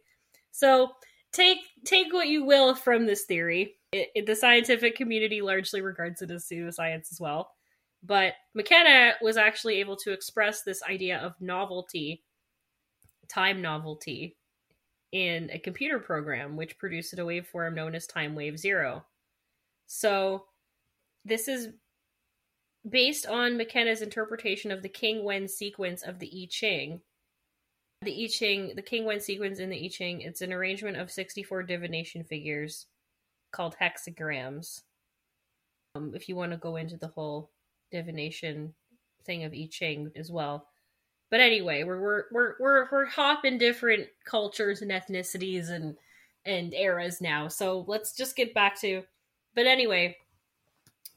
So 0.50 0.92
take 1.32 1.58
take 1.84 2.14
what 2.14 2.28
you 2.28 2.44
will 2.44 2.74
from 2.74 3.04
this 3.04 3.24
theory. 3.24 3.76
It, 3.92 4.10
it, 4.14 4.26
the 4.26 4.36
scientific 4.36 4.94
community 4.94 5.40
largely 5.42 5.80
regards 5.80 6.22
it 6.22 6.30
as 6.30 6.46
pseudoscience 6.46 7.10
as 7.10 7.18
well. 7.20 7.50
But 8.02 8.34
McKenna 8.54 9.14
was 9.20 9.36
actually 9.36 9.80
able 9.80 9.96
to 9.96 10.12
express 10.12 10.62
this 10.62 10.82
idea 10.82 11.18
of 11.18 11.34
novelty, 11.40 12.22
time 13.28 13.60
novelty, 13.60 14.36
in 15.12 15.50
a 15.52 15.58
computer 15.58 15.98
program 15.98 16.56
which 16.56 16.78
produced 16.78 17.12
a 17.14 17.16
waveform 17.16 17.74
known 17.74 17.94
as 17.94 18.06
time 18.06 18.34
wave 18.34 18.58
zero. 18.58 19.04
So 19.86 20.44
this 21.24 21.48
is 21.48 21.70
based 22.88 23.26
on 23.26 23.56
McKenna's 23.56 24.02
interpretation 24.02 24.70
of 24.70 24.82
the 24.82 24.88
King 24.88 25.24
Wen 25.24 25.48
sequence 25.48 26.02
of 26.02 26.18
the 26.18 26.30
I 26.32 26.46
Ching. 26.48 27.00
The 28.02 28.24
I 28.24 28.28
Ching, 28.28 28.72
the 28.76 28.82
King 28.82 29.04
Wen 29.04 29.20
sequence 29.20 29.58
in 29.58 29.68
the 29.68 29.84
I 29.84 29.88
Ching, 29.88 30.22
it's 30.22 30.40
an 30.40 30.52
arrangement 30.52 30.96
of 30.96 31.10
64 31.10 31.64
divination 31.64 32.24
figures 32.24 32.86
called 33.52 33.76
hexagrams. 33.80 34.82
Um, 35.94 36.12
if 36.14 36.28
you 36.28 36.36
want 36.36 36.52
to 36.52 36.58
go 36.58 36.76
into 36.76 36.96
the 36.96 37.08
whole 37.08 37.50
divination 37.90 38.74
thing 39.24 39.44
of 39.44 39.52
I 39.52 39.68
Ching 39.70 40.10
as 40.16 40.30
well. 40.30 40.66
But 41.30 41.40
anyway, 41.40 41.84
we're 41.84 42.00
we're 42.00 42.24
we're 42.32 42.54
we're, 42.60 42.88
we're 42.90 43.06
hopping 43.06 43.58
different 43.58 44.06
cultures 44.24 44.82
and 44.82 44.90
ethnicities 44.90 45.70
and 45.70 45.96
and 46.44 46.74
eras 46.74 47.20
now. 47.20 47.48
So 47.48 47.84
let's 47.86 48.12
just 48.12 48.36
get 48.36 48.54
back 48.54 48.80
to. 48.80 49.02
But 49.54 49.66
anyway, 49.66 50.16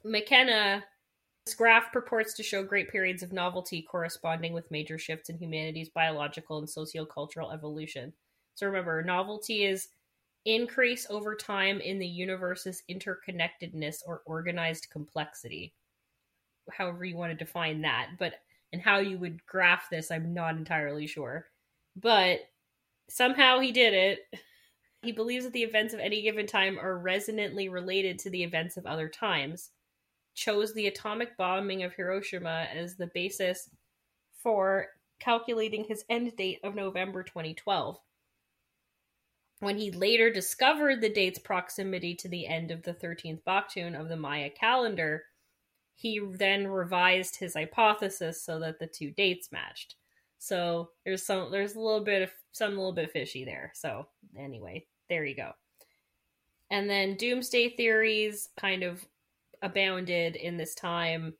McKenna 0.04 0.84
this 1.46 1.56
graph 1.56 1.92
purports 1.92 2.34
to 2.36 2.44
show 2.44 2.64
great 2.64 2.90
periods 2.90 3.22
of 3.22 3.34
novelty 3.34 3.82
corresponding 3.82 4.54
with 4.54 4.72
major 4.72 4.98
shifts 4.98 5.30
in 5.30 5.38
humanity's 5.38 5.90
biological 5.90 6.58
and 6.60 6.68
sociocultural 6.68 7.54
evolution. 7.54 8.14
So 8.56 8.66
remember, 8.66 9.04
novelty 9.04 9.66
is 9.66 9.90
increase 10.46 11.08
over 11.10 11.36
time 11.36 11.80
in 11.80 12.00
the 12.00 12.08
universe's 12.08 12.84
interconnectedness 12.90 13.98
or 14.06 14.22
organized 14.26 14.90
complexity. 14.92 15.74
However, 16.72 17.06
you 17.06 17.16
want 17.16 17.32
to 17.32 17.46
define 17.46 17.82
that, 17.82 18.12
but 18.18 18.34
and 18.72 18.82
how 18.82 18.98
you 18.98 19.20
would 19.20 19.46
graph 19.46 19.90
this, 19.90 20.12
I'm 20.12 20.34
not 20.34 20.56
entirely 20.56 21.06
sure. 21.06 21.46
But 21.96 22.40
somehow 23.10 23.60
he 23.60 23.72
did 23.72 23.94
it. 23.94 24.20
He 25.04 25.12
believes 25.12 25.44
that 25.44 25.54
the 25.54 25.64
events 25.64 25.94
of 25.94 26.00
any 26.00 26.22
given 26.22 26.48
time 26.48 26.80
are 26.80 26.98
resonantly 26.98 27.70
related 27.70 28.18
to 28.20 28.30
the 28.30 28.42
events 28.42 28.78
of 28.78 28.86
other 28.86 29.10
times 29.10 29.70
chose 30.34 30.74
the 30.74 30.88
atomic 30.88 31.38
bombing 31.38 31.84
of 31.84 31.94
Hiroshima 31.94 32.68
as 32.74 32.96
the 32.96 33.12
basis 33.14 33.70
for 34.42 34.88
calculating 35.20 35.84
his 35.84 36.04
end 36.10 36.36
date 36.36 36.60
of 36.64 36.74
November 36.74 37.22
2012. 37.22 38.00
When 39.64 39.78
he 39.78 39.92
later 39.92 40.30
discovered 40.30 41.00
the 41.00 41.08
date's 41.08 41.40
proximity 41.40 42.16
to 42.16 42.28
the 42.28 42.46
end 42.48 42.70
of 42.70 42.84
the 42.84 42.94
13th 42.94 43.44
Baktun 43.44 43.98
of 43.98 44.10
the 44.10 44.18
Maya 44.18 44.50
calendar, 44.50 45.24
he 45.96 46.20
then 46.20 46.68
revised 46.68 47.38
his 47.38 47.54
hypothesis 47.54 48.42
so 48.42 48.60
that 48.60 48.78
the 48.78 48.88
two 48.88 49.12
dates 49.12 49.54
matched. 49.54 49.96
So 50.38 50.90
there's 51.06 51.26
some 51.26 51.50
there's 51.50 51.76
a 51.76 51.80
little 51.80 52.04
bit 52.04 52.22
of 52.22 52.32
some 52.52 52.72
little 52.72 52.92
bit 52.92 53.12
fishy 53.12 53.46
there. 53.46 53.72
So 53.74 54.08
anyway, 54.38 54.86
there 55.08 55.24
you 55.24 55.36
go. 55.36 55.52
And 56.70 56.90
then 56.90 57.16
doomsday 57.16 57.78
theories 57.78 58.50
kind 58.60 58.84
of 58.84 59.06
abounded 59.62 60.36
in 60.36 60.58
this 60.58 60.76
time 60.76 61.36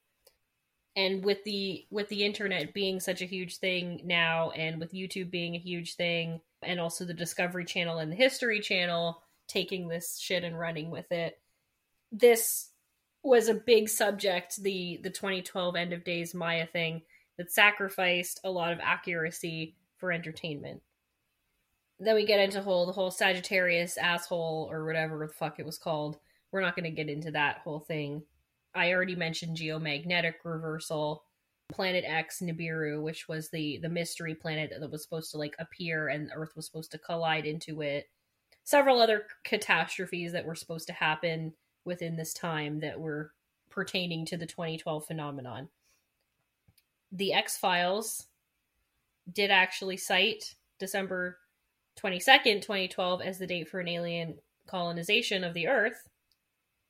and 0.96 1.26
with 1.26 1.44
the 1.44 1.86
with 1.92 2.08
the 2.08 2.24
internet 2.24 2.74
being 2.74 3.02
such 3.02 3.22
a 3.22 3.26
huge 3.26 3.58
thing 3.58 4.00
now 4.06 4.52
and 4.52 4.80
with 4.80 4.94
youtube 4.94 5.30
being 5.30 5.56
a 5.56 5.60
huge 5.60 5.96
thing 5.96 6.40
and 6.66 6.80
also 6.80 7.06
the 7.06 7.14
discovery 7.14 7.66
channel 7.66 8.00
and 8.00 8.12
the 8.12 8.16
history 8.16 8.60
channel 8.60 9.22
taking 9.48 9.88
this 9.88 10.18
shit 10.18 10.44
and 10.44 10.58
running 10.58 10.90
with 10.90 11.12
it. 11.12 11.40
This 12.12 12.70
was 13.24 13.48
a 13.48 13.54
big 13.54 13.88
subject 13.88 14.62
the 14.62 15.00
the 15.02 15.10
2012 15.10 15.76
end 15.76 15.94
of 15.94 16.04
days 16.04 16.34
maya 16.34 16.68
thing 16.68 17.02
that 17.38 17.52
sacrificed 17.52 18.40
a 18.44 18.52
lot 18.52 18.74
of 18.74 18.80
accuracy 18.82 19.76
for 19.98 20.12
entertainment. 20.12 20.82
Then 22.00 22.16
we 22.16 22.26
get 22.26 22.40
into 22.40 22.62
whole 22.62 22.86
the 22.86 22.92
whole 22.92 23.12
sagittarius 23.12 23.98
asshole 23.98 24.68
or 24.70 24.86
whatever 24.86 25.26
the 25.26 25.34
fuck 25.34 25.60
it 25.60 25.66
was 25.66 25.78
called. 25.78 26.18
We're 26.52 26.62
not 26.62 26.76
going 26.76 26.84
to 26.84 26.92
get 26.92 27.10
into 27.10 27.32
that 27.32 27.60
whole 27.60 27.80
thing. 27.80 28.24
I 28.76 28.92
already 28.92 29.16
mentioned 29.16 29.58
geomagnetic 29.58 30.34
reversal, 30.44 31.24
Planet 31.70 32.04
X 32.06 32.42
Nibiru, 32.42 33.02
which 33.02 33.28
was 33.28 33.50
the 33.50 33.80
the 33.82 33.90
mystery 33.90 34.36
planet 34.36 34.72
that 34.78 34.92
was 34.92 35.04
supposed 35.04 35.32
to 35.32 35.38
like 35.38 35.56
appear 35.60 36.08
and 36.08 36.32
Earth 36.34 36.56
was 36.56 36.66
supposed 36.66 36.92
to 36.92 36.98
collide 36.98 37.46
into 37.46 37.82
it. 37.82 38.10
Several 38.64 39.02
other 39.02 39.26
catastrophes 39.44 40.32
that 40.34 40.46
were 40.46 40.56
supposed 40.56 40.88
to 40.88 40.94
happen 40.94 41.54
within 41.86 42.16
this 42.16 42.34
time 42.34 42.80
that 42.80 43.00
were 43.00 43.32
pertaining 43.70 44.26
to 44.26 44.38
the 44.38 44.46
2012 44.46 45.06
phenomenon. 45.06 45.70
The 47.12 47.34
X 47.34 47.58
Files 47.58 48.28
did 49.32 49.52
actually 49.52 49.98
cite 49.98 50.56
December 50.80 51.40
22nd, 52.00 52.62
2012 52.62 53.22
as 53.22 53.38
the 53.38 53.48
date 53.48 53.70
for 53.70 53.80
an 53.80 53.88
alien 53.88 54.36
colonization 54.68 55.44
of 55.44 55.54
the 55.54 55.68
Earth 55.68 56.08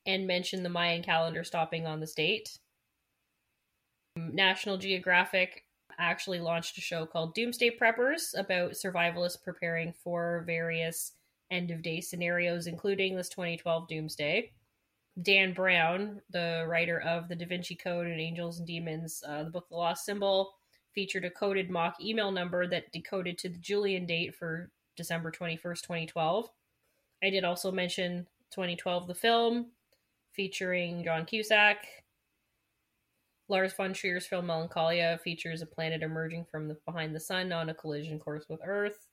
and 0.05 0.27
mention 0.27 0.63
the 0.63 0.69
Mayan 0.69 1.03
calendar 1.03 1.43
stopping 1.43 1.85
on 1.85 1.99
this 1.99 2.13
date. 2.13 2.59
National 4.34 4.77
Geographic 4.77 5.64
actually 5.98 6.40
launched 6.40 6.77
a 6.77 6.81
show 6.81 7.06
called 7.06 7.34
Doomsday 7.34 7.77
Preppers 7.77 8.38
about 8.38 8.72
survivalists 8.72 9.41
preparing 9.41 9.94
for 9.94 10.44
various 10.45 11.14
end 11.52 11.72
of 11.72 11.81
day 11.81 12.02
scenarios, 12.02 12.68
including 12.68 13.15
this 13.15 13.30
2012 13.30 13.88
Doomsday. 13.88 14.52
Dan 15.22 15.53
Brown, 15.53 16.22
the 16.31 16.65
writer 16.68 16.99
of 17.02 17.27
The 17.27 17.35
Da 17.35 17.45
Vinci 17.45 17.76
Code 17.76 18.07
and 18.07 18.19
Angels 18.19 18.57
and 18.57 18.68
Demons, 18.68 19.23
uh, 19.27 19.44
the 19.44 19.52
book 19.52 19.69
The 19.69 19.76
Lost 19.76 20.06
Symbol, 20.06 20.56
featured 20.94 21.26
a 21.26 21.30
coded 21.30 21.69
mock 21.69 21.95
email 22.02 22.31
number 22.31 22.68
that 22.68 22.91
decoded 22.91 23.38
to 23.40 23.49
the 23.49 23.60
Julian 23.60 24.07
date 24.07 24.35
for 24.35 24.72
December 24.95 25.31
21st, 25.31 25.81
2012. 25.81 26.49
I 27.23 27.30
did 27.30 27.44
also 27.44 27.72
mention 27.72 28.27
2012, 28.52 29.07
the 29.07 29.15
film, 29.15 29.68
featuring 30.34 31.03
John 31.03 31.26
Cusack. 31.26 32.02
Lars 33.53 33.73
von 33.73 33.93
Trier's 33.93 34.25
film 34.25 34.47
Melancholia 34.47 35.19
features 35.23 35.61
a 35.61 35.67
planet 35.67 36.01
emerging 36.01 36.43
from 36.49 36.67
the, 36.67 36.75
behind 36.88 37.15
the 37.15 37.19
sun 37.19 37.51
on 37.51 37.69
a 37.69 37.73
collision 37.75 38.17
course 38.17 38.45
with 38.49 38.59
Earth. 38.65 39.05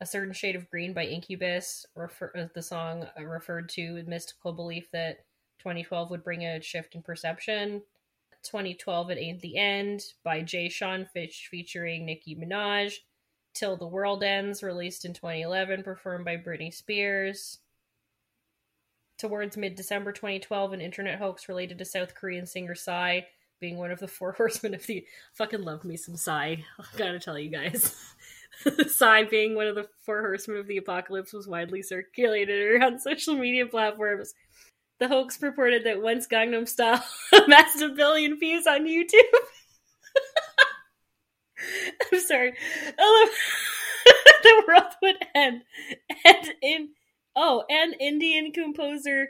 A 0.00 0.06
Certain 0.06 0.32
Shade 0.32 0.54
of 0.54 0.70
Green 0.70 0.94
by 0.94 1.06
Incubus, 1.06 1.84
refer, 1.96 2.30
uh, 2.36 2.46
the 2.54 2.62
song 2.62 3.04
referred 3.20 3.68
to 3.70 4.04
mystical 4.06 4.52
belief 4.52 4.88
that 4.92 5.24
2012 5.58 6.10
would 6.10 6.22
bring 6.22 6.44
a 6.44 6.62
shift 6.62 6.94
in 6.94 7.02
perception. 7.02 7.82
2012 8.44 9.10
It 9.10 9.18
Ain't 9.18 9.40
the 9.40 9.56
End 9.56 10.04
by 10.22 10.42
Jay 10.42 10.68
Sean 10.68 11.04
Fitch 11.04 11.48
featuring 11.50 12.06
Nicki 12.06 12.36
Minaj. 12.36 12.94
Till 13.54 13.76
the 13.76 13.88
World 13.88 14.22
Ends, 14.22 14.62
released 14.62 15.04
in 15.04 15.14
2011, 15.14 15.82
performed 15.82 16.24
by 16.24 16.36
Britney 16.36 16.72
Spears. 16.72 17.58
Towards 19.18 19.56
mid 19.56 19.76
December 19.76 20.12
2012, 20.12 20.72
an 20.72 20.80
internet 20.80 21.18
hoax 21.18 21.48
related 21.48 21.78
to 21.78 21.84
South 21.84 22.14
Korean 22.14 22.46
singer 22.46 22.74
Psy 22.74 23.20
being 23.62 23.78
one 23.78 23.90
of 23.90 24.00
the 24.00 24.08
four 24.08 24.32
horsemen 24.36 24.74
of 24.74 24.84
the. 24.86 25.06
Fucking 25.34 25.62
love 25.62 25.84
me 25.84 25.96
some 25.96 26.16
Psy. 26.16 26.56
I 26.78 26.84
gotta 26.98 27.18
tell 27.18 27.38
you 27.38 27.50
guys. 27.50 27.96
Psy 28.88 29.24
being 29.24 29.54
one 29.54 29.68
of 29.68 29.74
the 29.74 29.88
four 30.04 30.20
horsemen 30.20 30.58
of 30.58 30.66
the 30.66 30.76
apocalypse 30.76 31.32
was 31.32 31.48
widely 31.48 31.80
circulated 31.80 32.60
around 32.82 33.00
social 33.00 33.34
media 33.34 33.64
platforms. 33.66 34.34
The 34.98 35.08
hoax 35.08 35.38
purported 35.38 35.84
that 35.86 36.02
once 36.02 36.28
Gangnam 36.28 36.68
Style 36.68 37.02
amassed 37.32 37.80
a 37.80 37.88
billion 37.88 38.38
views 38.38 38.66
on 38.66 38.86
YouTube. 38.86 39.22
I'm 42.12 42.20
sorry. 42.20 42.54
the 44.42 44.64
world 44.68 44.92
would 45.02 45.16
end. 45.34 45.62
And 46.24 46.54
in 46.60 46.88
oh, 47.36 47.64
and 47.68 47.94
Indian 48.00 48.52
composer 48.52 49.28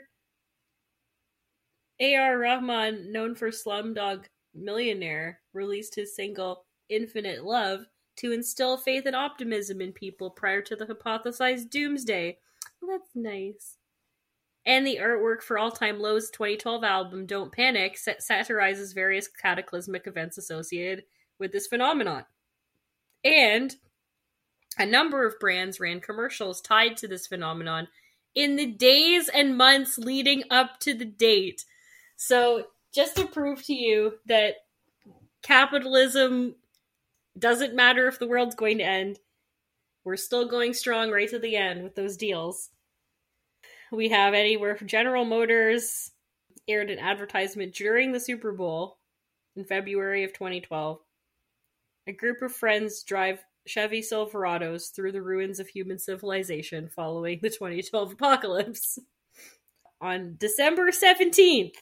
A.R. 1.99 2.37
Rahman, 2.37 3.11
known 3.11 3.35
for 3.35 3.49
Slumdog 3.49 4.25
Millionaire, 4.53 5.39
released 5.53 5.95
his 5.95 6.15
single 6.15 6.65
Infinite 6.89 7.43
Love 7.43 7.85
to 8.17 8.31
instill 8.31 8.77
faith 8.77 9.05
and 9.05 9.15
optimism 9.15 9.81
in 9.81 9.91
people 9.91 10.29
prior 10.29 10.61
to 10.61 10.75
the 10.75 10.85
hypothesized 10.85 11.69
doomsday. 11.69 12.37
That's 12.87 13.15
nice. 13.15 13.77
And 14.65 14.87
the 14.87 14.99
artwork 15.01 15.41
for 15.41 15.57
All 15.57 15.71
Time 15.71 15.99
Low's 15.99 16.29
2012 16.29 16.83
album 16.83 17.25
Don't 17.25 17.51
Panic 17.51 17.97
satirizes 18.19 18.93
various 18.93 19.27
cataclysmic 19.27 20.07
events 20.07 20.37
associated 20.37 21.03
with 21.39 21.51
this 21.51 21.67
phenomenon. 21.67 22.25
And 23.23 23.75
a 24.77 24.85
number 24.85 25.25
of 25.25 25.39
brands 25.39 25.79
ran 25.79 25.99
commercials 25.99 26.61
tied 26.61 26.97
to 26.97 27.07
this 27.07 27.27
phenomenon 27.27 27.87
in 28.35 28.55
the 28.55 28.65
days 28.65 29.29
and 29.29 29.57
months 29.57 29.97
leading 29.97 30.43
up 30.49 30.79
to 30.79 30.93
the 30.93 31.05
date. 31.05 31.65
So, 32.15 32.67
just 32.93 33.15
to 33.17 33.25
prove 33.25 33.63
to 33.65 33.73
you 33.73 34.19
that 34.27 34.55
capitalism 35.41 36.55
doesn't 37.37 37.75
matter 37.75 38.07
if 38.07 38.19
the 38.19 38.27
world's 38.27 38.55
going 38.55 38.77
to 38.77 38.83
end, 38.83 39.19
we're 40.03 40.15
still 40.15 40.47
going 40.47 40.73
strong 40.73 41.09
right 41.09 41.29
to 41.29 41.39
the 41.39 41.55
end 41.55 41.83
with 41.83 41.95
those 41.95 42.17
deals. 42.17 42.69
We 43.91 44.09
have 44.09 44.33
anywhere 44.33 44.75
from 44.75 44.87
General 44.87 45.25
Motors 45.25 46.11
aired 46.67 46.89
an 46.89 46.99
advertisement 46.99 47.73
during 47.73 48.11
the 48.11 48.19
Super 48.19 48.51
Bowl 48.51 48.97
in 49.55 49.65
February 49.65 50.23
of 50.23 50.33
2012 50.33 50.99
a 52.07 52.11
group 52.11 52.41
of 52.41 52.53
friends 52.53 53.03
drive 53.03 53.43
Chevy 53.65 54.01
Silverados 54.01 54.93
through 54.93 55.11
the 55.13 55.21
ruins 55.21 55.59
of 55.59 55.67
human 55.67 55.97
civilization 55.97 56.89
following 56.89 57.39
the 57.41 57.49
2012 57.49 58.13
apocalypse. 58.13 58.99
On 60.01 60.35
December 60.37 60.91
17th, 60.91 61.75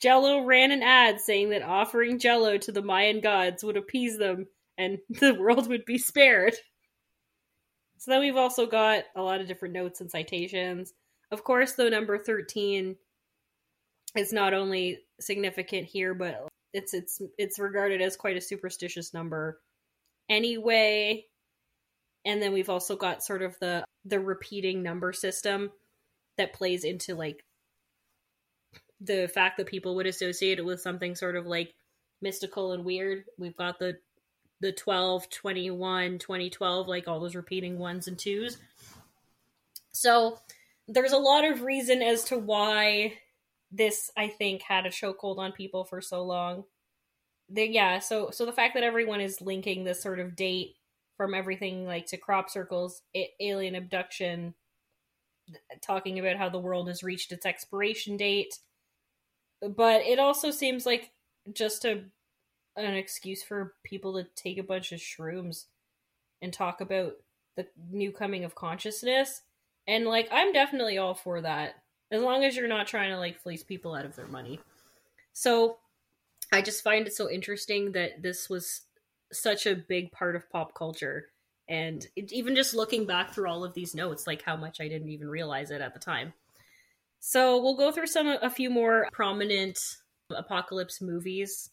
Jello 0.00 0.44
ran 0.44 0.70
an 0.70 0.82
ad 0.82 1.20
saying 1.20 1.50
that 1.50 1.62
offering 1.62 2.18
Jello 2.18 2.58
to 2.58 2.72
the 2.72 2.82
Mayan 2.82 3.20
gods 3.20 3.62
would 3.62 3.76
appease 3.76 4.18
them 4.18 4.46
and 4.76 4.98
the 5.10 5.34
world 5.34 5.68
would 5.68 5.84
be 5.84 5.98
spared. 5.98 6.54
So 7.98 8.12
then 8.12 8.20
we've 8.20 8.36
also 8.36 8.66
got 8.66 9.04
a 9.16 9.22
lot 9.22 9.40
of 9.40 9.48
different 9.48 9.74
notes 9.74 10.00
and 10.00 10.10
citations. 10.10 10.92
Of 11.30 11.44
course, 11.44 11.72
though 11.72 11.88
number 11.88 12.16
13 12.16 12.96
is 14.16 14.32
not 14.32 14.54
only 14.54 15.00
significant 15.20 15.86
here, 15.86 16.14
but 16.14 16.48
it's 16.72 16.94
it's 16.94 17.20
it's 17.38 17.58
regarded 17.58 18.00
as 18.00 18.16
quite 18.16 18.36
a 18.36 18.40
superstitious 18.40 19.12
number 19.12 19.60
anyway. 20.28 21.24
And 22.24 22.42
then 22.42 22.52
we've 22.52 22.70
also 22.70 22.96
got 22.96 23.22
sort 23.22 23.42
of 23.42 23.58
the 23.60 23.84
the 24.04 24.20
repeating 24.20 24.82
number 24.82 25.12
system 25.12 25.70
that 26.36 26.52
plays 26.52 26.84
into 26.84 27.14
like 27.14 27.44
the 29.00 29.28
fact 29.28 29.56
that 29.56 29.66
people 29.66 29.94
would 29.96 30.06
associate 30.06 30.58
it 30.58 30.64
with 30.64 30.80
something 30.80 31.14
sort 31.14 31.36
of 31.36 31.46
like 31.46 31.74
mystical 32.20 32.72
and 32.72 32.84
weird. 32.84 33.24
We've 33.38 33.56
got 33.56 33.78
the 33.78 33.98
the 34.60 34.72
12 34.72 35.30
21 35.30 36.18
2012 36.18 36.88
like 36.88 37.06
all 37.06 37.20
those 37.20 37.36
repeating 37.36 37.78
ones 37.78 38.08
and 38.08 38.18
twos. 38.18 38.58
So 39.92 40.40
there's 40.88 41.12
a 41.12 41.18
lot 41.18 41.44
of 41.44 41.62
reason 41.62 42.02
as 42.02 42.24
to 42.24 42.38
why 42.38 43.14
this 43.70 44.10
I 44.16 44.28
think 44.28 44.62
had 44.62 44.86
a 44.86 44.90
chokehold 44.90 45.38
on 45.38 45.52
people 45.52 45.84
for 45.84 46.00
so 46.00 46.24
long. 46.24 46.64
Yeah, 47.50 47.98
so 47.98 48.30
so 48.30 48.44
the 48.44 48.52
fact 48.52 48.74
that 48.74 48.82
everyone 48.82 49.20
is 49.20 49.40
linking 49.40 49.84
this 49.84 50.02
sort 50.02 50.20
of 50.20 50.36
date 50.36 50.76
from 51.16 51.34
everything 51.34 51.86
like 51.86 52.06
to 52.06 52.16
crop 52.16 52.50
circles, 52.50 53.02
alien 53.40 53.74
abduction, 53.74 54.54
talking 55.80 56.18
about 56.18 56.36
how 56.36 56.48
the 56.48 56.58
world 56.58 56.88
has 56.88 57.02
reached 57.02 57.32
its 57.32 57.46
expiration 57.46 58.16
date, 58.16 58.58
but 59.60 60.02
it 60.02 60.18
also 60.18 60.50
seems 60.50 60.84
like 60.86 61.10
just 61.52 61.84
a 61.84 62.04
an 62.76 62.94
excuse 62.94 63.42
for 63.42 63.74
people 63.82 64.14
to 64.14 64.24
take 64.36 64.58
a 64.58 64.62
bunch 64.62 64.92
of 64.92 65.00
shrooms 65.00 65.64
and 66.40 66.52
talk 66.52 66.80
about 66.80 67.14
the 67.56 67.66
new 67.90 68.12
coming 68.12 68.44
of 68.44 68.54
consciousness. 68.54 69.42
And 69.86 70.04
like 70.04 70.28
I'm 70.30 70.52
definitely 70.52 70.98
all 70.98 71.14
for 71.14 71.40
that 71.40 71.76
as 72.10 72.22
long 72.22 72.44
as 72.44 72.56
you're 72.56 72.68
not 72.68 72.86
trying 72.86 73.10
to 73.10 73.18
like 73.18 73.40
fleece 73.40 73.62
people 73.62 73.94
out 73.94 74.04
of 74.04 74.14
their 74.16 74.26
money. 74.26 74.60
So 75.32 75.78
I 76.52 76.62
just 76.62 76.82
find 76.82 77.06
it 77.06 77.14
so 77.14 77.30
interesting 77.30 77.92
that 77.92 78.22
this 78.22 78.48
was 78.48 78.82
such 79.32 79.66
a 79.66 79.76
big 79.76 80.10
part 80.12 80.36
of 80.36 80.48
pop 80.50 80.74
culture. 80.74 81.26
And 81.68 82.06
it, 82.16 82.32
even 82.32 82.56
just 82.56 82.74
looking 82.74 83.04
back 83.04 83.34
through 83.34 83.48
all 83.48 83.64
of 83.64 83.74
these 83.74 83.94
notes, 83.94 84.26
like 84.26 84.42
how 84.42 84.56
much 84.56 84.80
I 84.80 84.88
didn't 84.88 85.10
even 85.10 85.28
realize 85.28 85.70
it 85.70 85.82
at 85.82 85.92
the 85.92 86.00
time. 86.00 86.32
So 87.20 87.60
we'll 87.60 87.76
go 87.76 87.92
through 87.92 88.06
some 88.06 88.28
a 88.28 88.48
few 88.48 88.70
more 88.70 89.08
prominent 89.12 89.78
apocalypse 90.30 91.02
movies 91.02 91.70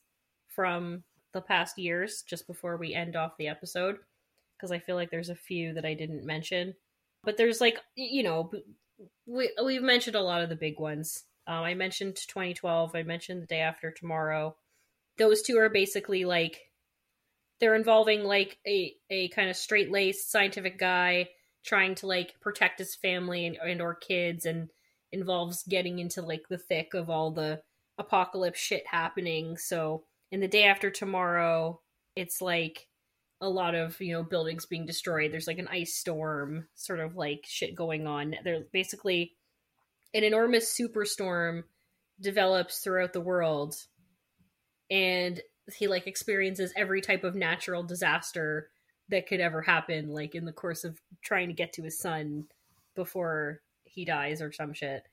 from 0.50 1.04
the 1.34 1.42
past 1.42 1.78
years 1.78 2.24
just 2.28 2.48
before 2.48 2.78
we 2.78 2.94
end 2.94 3.16
off 3.16 3.38
the 3.38 3.48
episode 3.48 3.98
because 4.56 4.72
I 4.72 4.80
feel 4.80 4.96
like 4.96 5.12
there's 5.12 5.30
a 5.30 5.36
few 5.36 5.74
that 5.74 5.86
I 5.86 5.94
didn't 5.94 6.26
mention. 6.26 6.74
But 7.24 7.38
there's 7.38 7.62
like 7.62 7.80
you 7.96 8.24
know 8.24 8.52
we 9.26 9.52
we've 9.64 9.84
mentioned 9.84 10.16
a 10.16 10.22
lot 10.22 10.42
of 10.42 10.50
the 10.50 10.56
big 10.56 10.80
ones. 10.80 11.24
Um, 11.48 11.64
I 11.64 11.74
mentioned 11.74 12.16
2012. 12.16 12.96
I 12.96 13.04
mentioned 13.04 13.44
the 13.44 13.48
day 13.48 13.60
after 13.60 13.92
tomorrow. 13.92 14.56
Those 15.18 15.42
two 15.42 15.58
are 15.58 15.70
basically 15.70 16.26
like 16.26 16.60
they're 17.60 17.76
involving 17.76 18.24
like 18.24 18.58
a 18.68 18.94
a 19.10 19.30
kind 19.30 19.50
of 19.50 19.56
straight 19.56 19.92
laced 19.92 20.32
scientific 20.32 20.78
guy 20.78 21.30
trying 21.64 21.96
to 21.96 22.08
like 22.08 22.40
protect 22.42 22.80
his 22.80 22.96
family 22.96 23.46
and, 23.46 23.58
and 23.58 23.82
or 23.82 23.96
kids 23.96 24.46
and 24.46 24.70
involves 25.12 25.64
getting 25.64 26.00
into 26.00 26.22
like 26.22 26.44
the 26.50 26.58
thick 26.58 26.94
of 26.94 27.10
all 27.10 27.32
the 27.32 27.62
apocalypse 27.98 28.60
shit 28.60 28.86
happening. 28.86 29.58
So 29.58 30.04
in 30.32 30.42
the 30.42 30.48
day 30.48 30.66
after 30.66 30.92
tomorrow, 30.92 31.82
it's 32.16 32.42
like 32.42 32.88
a 33.42 33.50
lot 33.50 33.76
of 33.76 34.00
you 34.00 34.14
know 34.14 34.24
buildings 34.24 34.66
being 34.66 34.86
destroyed. 34.86 35.32
There's 35.32 35.48
like 35.48 35.60
an 35.60 35.68
ice 35.70 35.96
storm 35.96 36.68
sort 36.76 37.00
of 37.00 37.16
like 37.16 37.46
shit 37.48 37.76
going 37.76 38.08
on. 38.08 38.36
There's 38.44 38.66
basically 38.72 39.34
an 40.14 40.24
enormous 40.24 40.78
superstorm 40.78 41.64
develops 42.22 42.80
throughout 42.80 43.14
the 43.14 43.22
world 43.22 43.76
and 44.90 45.42
he 45.78 45.88
like 45.88 46.08
experiences 46.08 46.74
every 46.76 47.02
type 47.02 47.24
of 47.24 47.36
natural 47.36 47.84
disaster 47.84 48.70
that 49.10 49.28
could 49.28 49.40
ever 49.40 49.62
happen 49.62 50.10
like 50.10 50.36
in 50.36 50.46
the 50.46 50.52
course 50.52 50.84
of 50.84 51.00
trying 51.22 51.48
to 51.48 51.54
get 51.54 51.74
to 51.74 51.84
his 51.84 51.98
son 51.98 52.46
before 52.96 53.62
he 53.84 54.06
dies 54.06 54.42
or 54.42 54.52
some 54.52 54.74
shit 54.74 55.04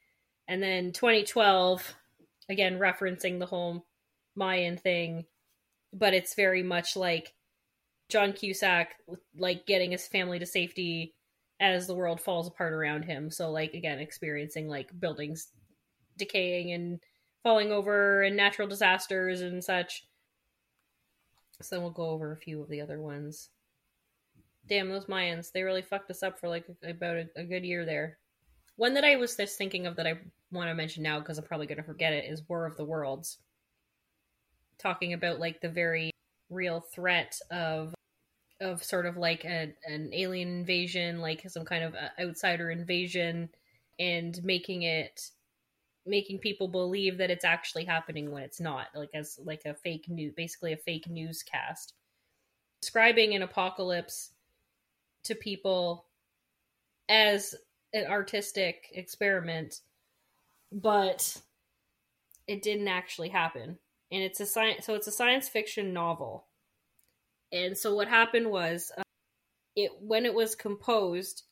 and 0.48 0.62
then 0.62 0.92
2012 0.92 1.94
again 2.48 2.78
referencing 2.78 3.38
the 3.38 3.46
whole 3.46 3.86
mayan 4.34 4.76
thing 4.76 5.24
but 5.92 6.14
it's 6.14 6.34
very 6.34 6.62
much 6.62 6.96
like 6.96 7.34
John 8.08 8.32
Cusack 8.32 8.96
like 9.36 9.66
getting 9.66 9.90
his 9.90 10.06
family 10.06 10.38
to 10.38 10.46
safety 10.46 11.14
as 11.60 11.86
the 11.86 11.94
world 11.94 12.20
falls 12.20 12.46
apart 12.46 12.72
around 12.72 13.04
him. 13.04 13.30
So 13.30 13.50
like 13.50 13.74
again 13.74 13.98
experiencing 13.98 14.68
like 14.68 14.98
buildings 14.98 15.48
decaying 16.16 16.72
and 16.72 17.00
falling 17.42 17.72
over 17.72 18.22
and 18.22 18.36
natural 18.36 18.68
disasters 18.68 19.40
and 19.40 19.62
such. 19.62 20.06
So 21.60 21.76
then 21.76 21.82
we'll 21.82 21.92
go 21.92 22.10
over 22.10 22.32
a 22.32 22.36
few 22.36 22.60
of 22.60 22.68
the 22.68 22.80
other 22.80 23.00
ones. 23.00 23.50
Damn, 24.68 24.88
those 24.88 25.06
Mayans, 25.06 25.52
they 25.52 25.62
really 25.62 25.82
fucked 25.82 26.10
us 26.10 26.22
up 26.22 26.38
for 26.38 26.48
like 26.48 26.66
about 26.82 27.16
a, 27.16 27.28
a 27.36 27.44
good 27.44 27.64
year 27.64 27.84
there. 27.84 28.18
One 28.76 28.94
that 28.94 29.04
I 29.04 29.16
was 29.16 29.36
just 29.36 29.58
thinking 29.58 29.86
of 29.86 29.96
that 29.96 30.06
I 30.06 30.18
want 30.50 30.68
to 30.68 30.74
mention 30.74 31.02
now 31.02 31.18
because 31.18 31.38
I'm 31.38 31.44
probably 31.44 31.66
going 31.66 31.78
to 31.78 31.84
forget 31.84 32.12
it 32.12 32.24
is 32.30 32.48
War 32.48 32.66
of 32.66 32.76
the 32.76 32.84
Worlds. 32.84 33.38
Talking 34.78 35.12
about 35.12 35.40
like 35.40 35.60
the 35.60 35.68
very 35.68 36.10
real 36.50 36.80
threat 36.80 37.38
of 37.50 37.94
of 38.60 38.82
sort 38.84 39.06
of 39.06 39.16
like 39.16 39.44
a, 39.44 39.72
an 39.86 40.10
alien 40.12 40.48
invasion, 40.48 41.20
like 41.20 41.48
some 41.50 41.64
kind 41.64 41.82
of 41.82 41.94
uh, 41.94 42.22
outsider 42.22 42.70
invasion, 42.70 43.48
and 43.98 44.38
making 44.44 44.82
it 44.82 45.30
making 46.06 46.38
people 46.38 46.68
believe 46.68 47.18
that 47.18 47.30
it's 47.30 47.44
actually 47.44 47.84
happening 47.84 48.30
when 48.30 48.42
it's 48.42 48.60
not, 48.60 48.88
like 48.94 49.10
as 49.14 49.38
like 49.44 49.62
a 49.64 49.74
fake 49.74 50.08
news, 50.08 50.32
basically 50.36 50.72
a 50.72 50.76
fake 50.76 51.08
newscast, 51.08 51.94
describing 52.80 53.34
an 53.34 53.42
apocalypse 53.42 54.30
to 55.24 55.34
people 55.34 56.06
as 57.08 57.54
an 57.92 58.06
artistic 58.06 58.90
experiment, 58.94 59.80
but 60.72 61.36
it 62.48 62.62
didn't 62.62 62.88
actually 62.88 63.28
happen. 63.28 63.78
And 64.10 64.22
it's 64.22 64.40
a 64.40 64.46
science, 64.46 64.84
so 64.84 64.94
it's 64.94 65.06
a 65.06 65.12
science 65.12 65.48
fiction 65.48 65.92
novel. 65.92 66.46
And 67.52 67.76
so 67.76 67.94
what 67.94 68.08
happened 68.08 68.50
was, 68.50 68.90
uh, 68.96 69.02
it 69.76 69.92
when 70.00 70.26
it 70.26 70.34
was 70.34 70.54
composed, 70.54 71.44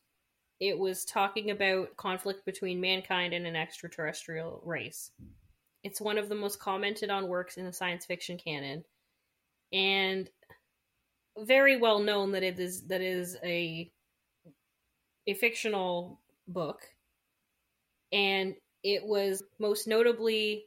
it 0.61 0.79
was 0.79 1.07
talking 1.07 1.51
about 1.51 1.97
conflict 1.97 2.45
between 2.45 2.81
mankind 2.81 3.33
and 3.33 3.47
an 3.47 3.57
extraterrestrial 3.57 4.61
race. 4.65 5.11
It's 5.83 6.01
one 6.01 6.19
of 6.19 6.29
the 6.29 6.35
most 6.35 6.61
commented 6.61 7.09
on 7.09 7.29
works 7.29 7.57
in 7.57 7.65
the 7.65 7.73
science 7.73 8.05
fiction 8.05 8.37
canon, 8.37 8.85
and 9.73 10.29
very 11.39 11.79
well 11.79 12.01
known 12.01 12.33
that 12.33 12.43
it 12.43 12.61
is 12.61 12.83
that 12.89 13.01
is 13.01 13.39
a 13.43 13.91
a 15.27 15.35
fictional 15.35 16.21
book, 16.47 16.83
and 18.13 18.55
it 18.83 19.03
was 19.05 19.43
most 19.59 19.89
notably 19.89 20.67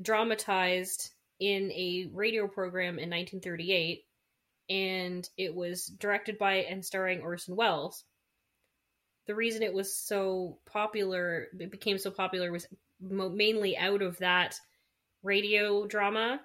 dramatized 0.00 1.10
in 1.40 1.72
a 1.72 2.08
radio 2.12 2.46
program 2.46 3.00
in 3.00 3.10
1938, 3.10 4.04
and 4.70 5.28
it 5.36 5.52
was 5.52 5.86
directed 5.86 6.38
by 6.38 6.56
and 6.56 6.84
starring 6.84 7.20
Orson 7.22 7.56
Welles 7.56 8.04
the 9.28 9.34
reason 9.34 9.62
it 9.62 9.72
was 9.72 9.94
so 9.94 10.58
popular, 10.64 11.48
it 11.60 11.70
became 11.70 11.98
so 11.98 12.10
popular, 12.10 12.50
was 12.50 12.66
mo- 12.98 13.28
mainly 13.28 13.76
out 13.76 14.00
of 14.00 14.16
that 14.18 14.58
radio 15.22 15.86
drama 15.86 16.40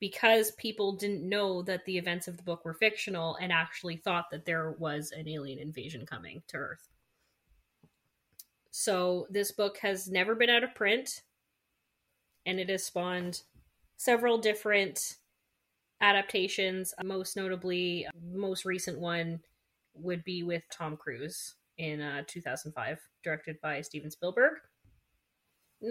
because 0.00 0.52
people 0.52 0.96
didn't 0.96 1.28
know 1.28 1.62
that 1.62 1.84
the 1.84 1.98
events 1.98 2.26
of 2.26 2.38
the 2.38 2.42
book 2.42 2.64
were 2.64 2.72
fictional 2.72 3.36
and 3.36 3.52
actually 3.52 3.96
thought 3.96 4.30
that 4.30 4.46
there 4.46 4.72
was 4.78 5.12
an 5.12 5.28
alien 5.28 5.58
invasion 5.58 6.06
coming 6.06 6.42
to 6.48 6.56
Earth. 6.56 6.88
So 8.70 9.26
this 9.28 9.52
book 9.52 9.76
has 9.78 10.08
never 10.08 10.34
been 10.34 10.48
out 10.48 10.64
of 10.64 10.74
print 10.74 11.22
and 12.46 12.58
it 12.58 12.70
has 12.70 12.82
spawned 12.82 13.42
several 13.98 14.38
different 14.38 15.18
adaptations. 16.00 16.94
Most 17.04 17.36
notably, 17.36 18.06
uh, 18.06 18.10
most 18.32 18.64
recent 18.64 18.98
one 18.98 19.40
would 19.94 20.24
be 20.24 20.42
with 20.42 20.62
Tom 20.70 20.96
Cruise 20.96 21.56
in 21.82 22.00
uh, 22.00 22.22
2005, 22.26 22.98
directed 23.22 23.60
by 23.60 23.80
Steven 23.80 24.10
Spielberg. 24.10 24.54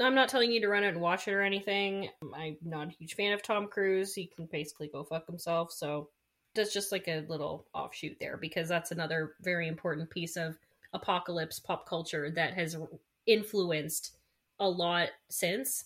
I'm 0.02 0.16
not 0.16 0.30
telling 0.30 0.52
you 0.52 0.62
to 0.62 0.70
run 0.70 0.84
out 0.84 0.94
and 0.94 1.02
watch 1.02 1.28
it 1.28 1.34
or 1.34 1.42
anything. 1.42 2.10
I'm 2.34 2.56
not 2.64 2.88
a 2.88 2.92
huge 2.92 3.16
fan 3.16 3.34
of 3.34 3.44
Tom 3.44 3.68
Cruise. 3.68 4.16
He 4.16 4.26
can 4.26 4.48
basically 4.50 4.88
go 4.88 5.04
fuck 5.04 5.28
himself. 5.28 5.72
So 5.72 6.10
that's 6.56 6.74
just 6.74 6.94
like 6.94 7.10
a 7.10 7.26
little 7.28 7.68
offshoot 7.74 8.18
there 8.20 8.38
because 8.38 8.70
that's 8.70 8.92
another 8.92 9.34
very 9.42 9.68
important 9.68 10.10
piece 10.10 10.38
of 10.38 10.58
apocalypse 10.94 11.60
pop 11.60 11.88
culture 11.88 12.32
that 12.32 12.54
has 12.54 12.78
influenced 13.26 14.16
a 14.60 14.70
lot 14.70 15.10
since. 15.30 15.86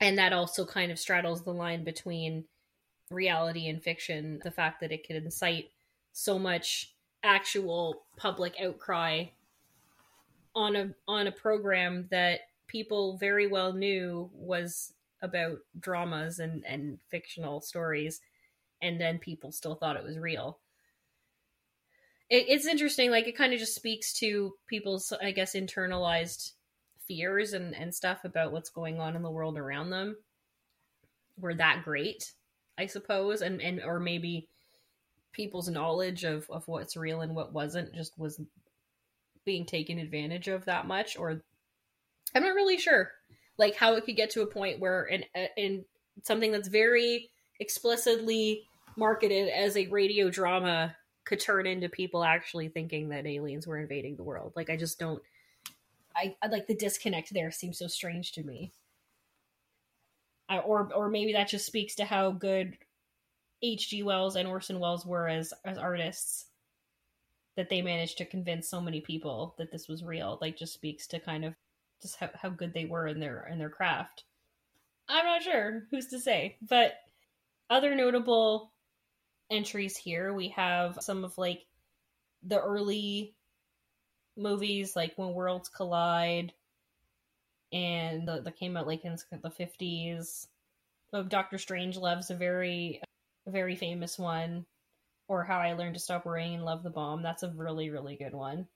And 0.00 0.18
that 0.18 0.34
also 0.34 0.66
kind 0.66 0.92
of 0.92 0.98
straddles 0.98 1.44
the 1.44 1.52
line 1.52 1.84
between 1.84 2.44
reality 3.10 3.68
and 3.68 3.82
fiction. 3.82 4.40
The 4.44 4.50
fact 4.50 4.80
that 4.80 4.92
it 4.92 5.06
could 5.06 5.16
incite 5.16 5.70
so 6.12 6.38
much 6.38 6.94
actual 7.22 8.02
public 8.16 8.54
outcry 8.60 9.24
on 10.54 10.76
a 10.76 10.94
on 11.08 11.26
a 11.26 11.32
program 11.32 12.06
that 12.10 12.40
people 12.66 13.16
very 13.16 13.46
well 13.46 13.72
knew 13.72 14.30
was 14.34 14.92
about 15.22 15.58
dramas 15.78 16.38
and 16.38 16.64
and 16.66 16.98
fictional 17.08 17.60
stories 17.60 18.20
and 18.82 19.00
then 19.00 19.18
people 19.18 19.52
still 19.52 19.76
thought 19.76 19.96
it 19.96 20.02
was 20.02 20.18
real. 20.18 20.58
It, 22.28 22.46
it's 22.48 22.66
interesting 22.66 23.10
like 23.10 23.28
it 23.28 23.36
kind 23.36 23.52
of 23.52 23.60
just 23.60 23.74
speaks 23.74 24.12
to 24.14 24.54
people's 24.66 25.12
i 25.22 25.30
guess 25.30 25.54
internalized 25.54 26.52
fears 27.06 27.52
and 27.52 27.74
and 27.74 27.94
stuff 27.94 28.24
about 28.24 28.52
what's 28.52 28.70
going 28.70 29.00
on 29.00 29.16
in 29.16 29.22
the 29.22 29.30
world 29.30 29.56
around 29.56 29.90
them. 29.90 30.16
Were 31.38 31.54
that 31.54 31.82
great 31.84 32.32
i 32.78 32.86
suppose 32.86 33.42
and 33.42 33.60
and 33.60 33.82
or 33.82 34.00
maybe 34.00 34.48
people's 35.32 35.68
knowledge 35.68 36.24
of, 36.24 36.48
of 36.50 36.66
what's 36.68 36.96
real 36.96 37.20
and 37.20 37.34
what 37.34 37.52
wasn't 37.52 37.94
just 37.94 38.18
was 38.18 38.40
being 39.44 39.64
taken 39.64 39.98
advantage 39.98 40.48
of 40.48 40.64
that 40.66 40.86
much 40.86 41.16
or 41.18 41.42
i'm 42.34 42.42
not 42.42 42.54
really 42.54 42.78
sure 42.78 43.10
like 43.58 43.76
how 43.76 43.94
it 43.94 44.04
could 44.04 44.16
get 44.16 44.30
to 44.30 44.42
a 44.42 44.46
point 44.46 44.80
where 44.80 45.04
in 45.04 45.24
in 45.56 45.84
something 46.22 46.52
that's 46.52 46.68
very 46.68 47.30
explicitly 47.60 48.62
marketed 48.96 49.48
as 49.48 49.76
a 49.76 49.86
radio 49.88 50.30
drama 50.30 50.94
could 51.24 51.40
turn 51.40 51.66
into 51.66 51.88
people 51.88 52.24
actually 52.24 52.68
thinking 52.68 53.08
that 53.08 53.26
aliens 53.26 53.66
were 53.66 53.78
invading 53.78 54.16
the 54.16 54.22
world. 54.22 54.52
Like 54.56 54.70
i 54.70 54.76
just 54.76 54.98
don't 54.98 55.22
i, 56.16 56.34
I 56.42 56.48
like 56.48 56.66
the 56.66 56.74
disconnect 56.74 57.32
there 57.32 57.50
seems 57.50 57.78
so 57.78 57.86
strange 57.86 58.32
to 58.32 58.42
me. 58.42 58.72
I, 60.48 60.58
or 60.58 60.90
or 60.94 61.08
maybe 61.08 61.32
that 61.32 61.48
just 61.48 61.66
speaks 61.66 61.94
to 61.96 62.04
how 62.04 62.32
good 62.32 62.76
H.G. 63.62 64.02
Wells 64.02 64.36
and 64.36 64.48
Orson 64.48 64.80
Welles 64.80 65.06
were 65.06 65.28
as 65.28 65.52
as 65.64 65.78
artists 65.78 66.46
that 67.56 67.68
they 67.68 67.82
managed 67.82 68.18
to 68.18 68.24
convince 68.24 68.68
so 68.68 68.80
many 68.80 69.00
people 69.00 69.54
that 69.58 69.70
this 69.70 69.88
was 69.88 70.02
real 70.02 70.38
like 70.40 70.56
just 70.56 70.72
speaks 70.72 71.06
to 71.08 71.20
kind 71.20 71.44
of 71.44 71.54
just 72.00 72.16
how, 72.16 72.30
how 72.34 72.48
good 72.48 72.72
they 72.72 72.86
were 72.86 73.06
in 73.06 73.20
their 73.20 73.46
in 73.50 73.58
their 73.58 73.70
craft 73.70 74.24
i'm 75.08 75.24
not 75.24 75.42
sure 75.42 75.84
who's 75.90 76.06
to 76.06 76.18
say 76.18 76.56
but 76.66 76.94
other 77.68 77.94
notable 77.94 78.72
entries 79.50 79.96
here 79.96 80.32
we 80.32 80.48
have 80.48 80.96
some 81.00 81.24
of 81.24 81.36
like 81.36 81.66
the 82.42 82.58
early 82.58 83.34
movies 84.36 84.96
like 84.96 85.12
when 85.16 85.34
worlds 85.34 85.68
collide 85.68 86.52
and 87.72 88.26
the, 88.26 88.40
that 88.40 88.56
came 88.56 88.76
out 88.76 88.86
like 88.86 89.04
in 89.04 89.16
the 89.42 89.50
50s 89.50 90.46
of 91.12 91.28
Doctor 91.28 91.58
Strangelove's 91.58 92.30
a 92.30 92.34
very 92.34 93.00
a 93.46 93.50
very 93.50 93.76
famous 93.76 94.18
one, 94.18 94.66
or 95.28 95.44
How 95.44 95.58
I 95.58 95.72
Learned 95.72 95.94
to 95.94 96.00
Stop 96.00 96.26
Worrying 96.26 96.54
and 96.54 96.64
Love 96.64 96.82
the 96.82 96.90
Bomb. 96.90 97.22
That's 97.22 97.42
a 97.42 97.50
really, 97.50 97.90
really 97.90 98.16
good 98.16 98.34
one. 98.34 98.66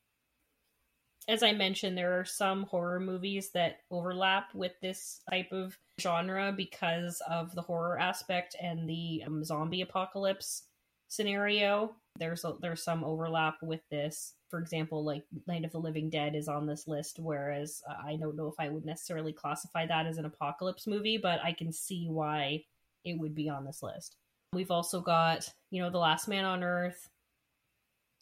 As 1.28 1.42
I 1.42 1.52
mentioned, 1.52 1.98
there 1.98 2.20
are 2.20 2.24
some 2.24 2.64
horror 2.64 3.00
movies 3.00 3.50
that 3.52 3.80
overlap 3.90 4.54
with 4.54 4.72
this 4.80 5.20
type 5.28 5.50
of 5.50 5.76
genre 6.00 6.52
because 6.56 7.20
of 7.28 7.54
the 7.54 7.62
horror 7.62 7.98
aspect 7.98 8.54
and 8.60 8.88
the 8.88 9.24
um, 9.26 9.42
zombie 9.42 9.80
apocalypse 9.80 10.62
scenario. 11.08 11.96
There's 12.18 12.44
a, 12.44 12.54
there's 12.60 12.82
some 12.82 13.02
overlap 13.02 13.56
with 13.62 13.80
this. 13.90 14.34
For 14.50 14.60
example, 14.60 15.04
like 15.04 15.24
Night 15.48 15.64
of 15.64 15.72
the 15.72 15.78
Living 15.78 16.10
Dead 16.10 16.36
is 16.36 16.46
on 16.46 16.66
this 16.66 16.86
list, 16.86 17.18
whereas 17.18 17.82
uh, 17.90 17.94
I 18.06 18.16
don't 18.16 18.36
know 18.36 18.46
if 18.46 18.54
I 18.60 18.68
would 18.68 18.84
necessarily 18.84 19.32
classify 19.32 19.86
that 19.86 20.06
as 20.06 20.18
an 20.18 20.24
apocalypse 20.24 20.86
movie, 20.86 21.18
but 21.18 21.40
I 21.42 21.52
can 21.52 21.72
see 21.72 22.06
why 22.08 22.62
it 23.04 23.18
would 23.18 23.34
be 23.34 23.48
on 23.48 23.64
this 23.64 23.82
list. 23.82 24.16
We've 24.52 24.70
also 24.70 25.00
got, 25.00 25.48
you 25.70 25.82
know, 25.82 25.90
The 25.90 25.98
Last 25.98 26.28
Man 26.28 26.44
on 26.44 26.62
Earth, 26.62 27.08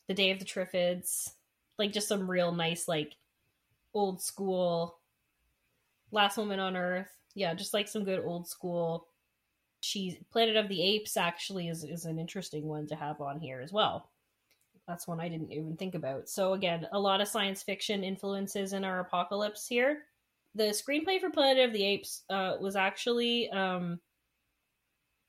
The 0.08 0.14
Day 0.14 0.30
of 0.30 0.38
the 0.38 0.44
Triffids, 0.44 1.30
like 1.78 1.92
just 1.92 2.08
some 2.08 2.30
real 2.30 2.52
nice, 2.52 2.88
like 2.88 3.14
old 3.92 4.20
school 4.22 4.98
Last 6.10 6.36
Woman 6.36 6.60
on 6.60 6.76
Earth. 6.76 7.08
Yeah, 7.34 7.54
just 7.54 7.74
like 7.74 7.88
some 7.88 8.04
good 8.04 8.24
old 8.24 8.48
school 8.48 9.08
cheese. 9.80 10.16
Planet 10.30 10.56
of 10.56 10.68
the 10.68 10.82
Apes 10.82 11.16
actually 11.16 11.68
is, 11.68 11.84
is 11.84 12.04
an 12.04 12.18
interesting 12.18 12.66
one 12.66 12.86
to 12.86 12.94
have 12.94 13.20
on 13.20 13.38
here 13.38 13.60
as 13.60 13.72
well. 13.72 14.10
That's 14.86 15.08
one 15.08 15.20
I 15.20 15.28
didn't 15.28 15.52
even 15.52 15.76
think 15.76 15.94
about. 15.94 16.28
So 16.28 16.52
again, 16.52 16.86
a 16.92 16.98
lot 16.98 17.20
of 17.20 17.28
science 17.28 17.62
fiction 17.62 18.04
influences 18.04 18.72
in 18.72 18.84
our 18.84 19.00
apocalypse 19.00 19.66
here. 19.66 20.02
The 20.54 20.64
screenplay 20.64 21.20
for 21.20 21.30
Planet 21.30 21.64
of 21.64 21.72
the 21.72 21.84
Apes 21.84 22.22
uh, 22.30 22.56
was 22.60 22.76
actually 22.76 23.50
um, 23.50 23.98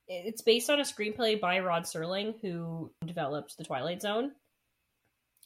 it's 0.08 0.42
based 0.42 0.70
on 0.70 0.80
a 0.80 0.84
screenplay 0.84 1.40
by 1.40 1.60
Rod 1.60 1.84
Serling, 1.84 2.36
who 2.42 2.92
developed 3.06 3.58
The 3.58 3.64
Twilight 3.64 4.02
Zone. 4.02 4.32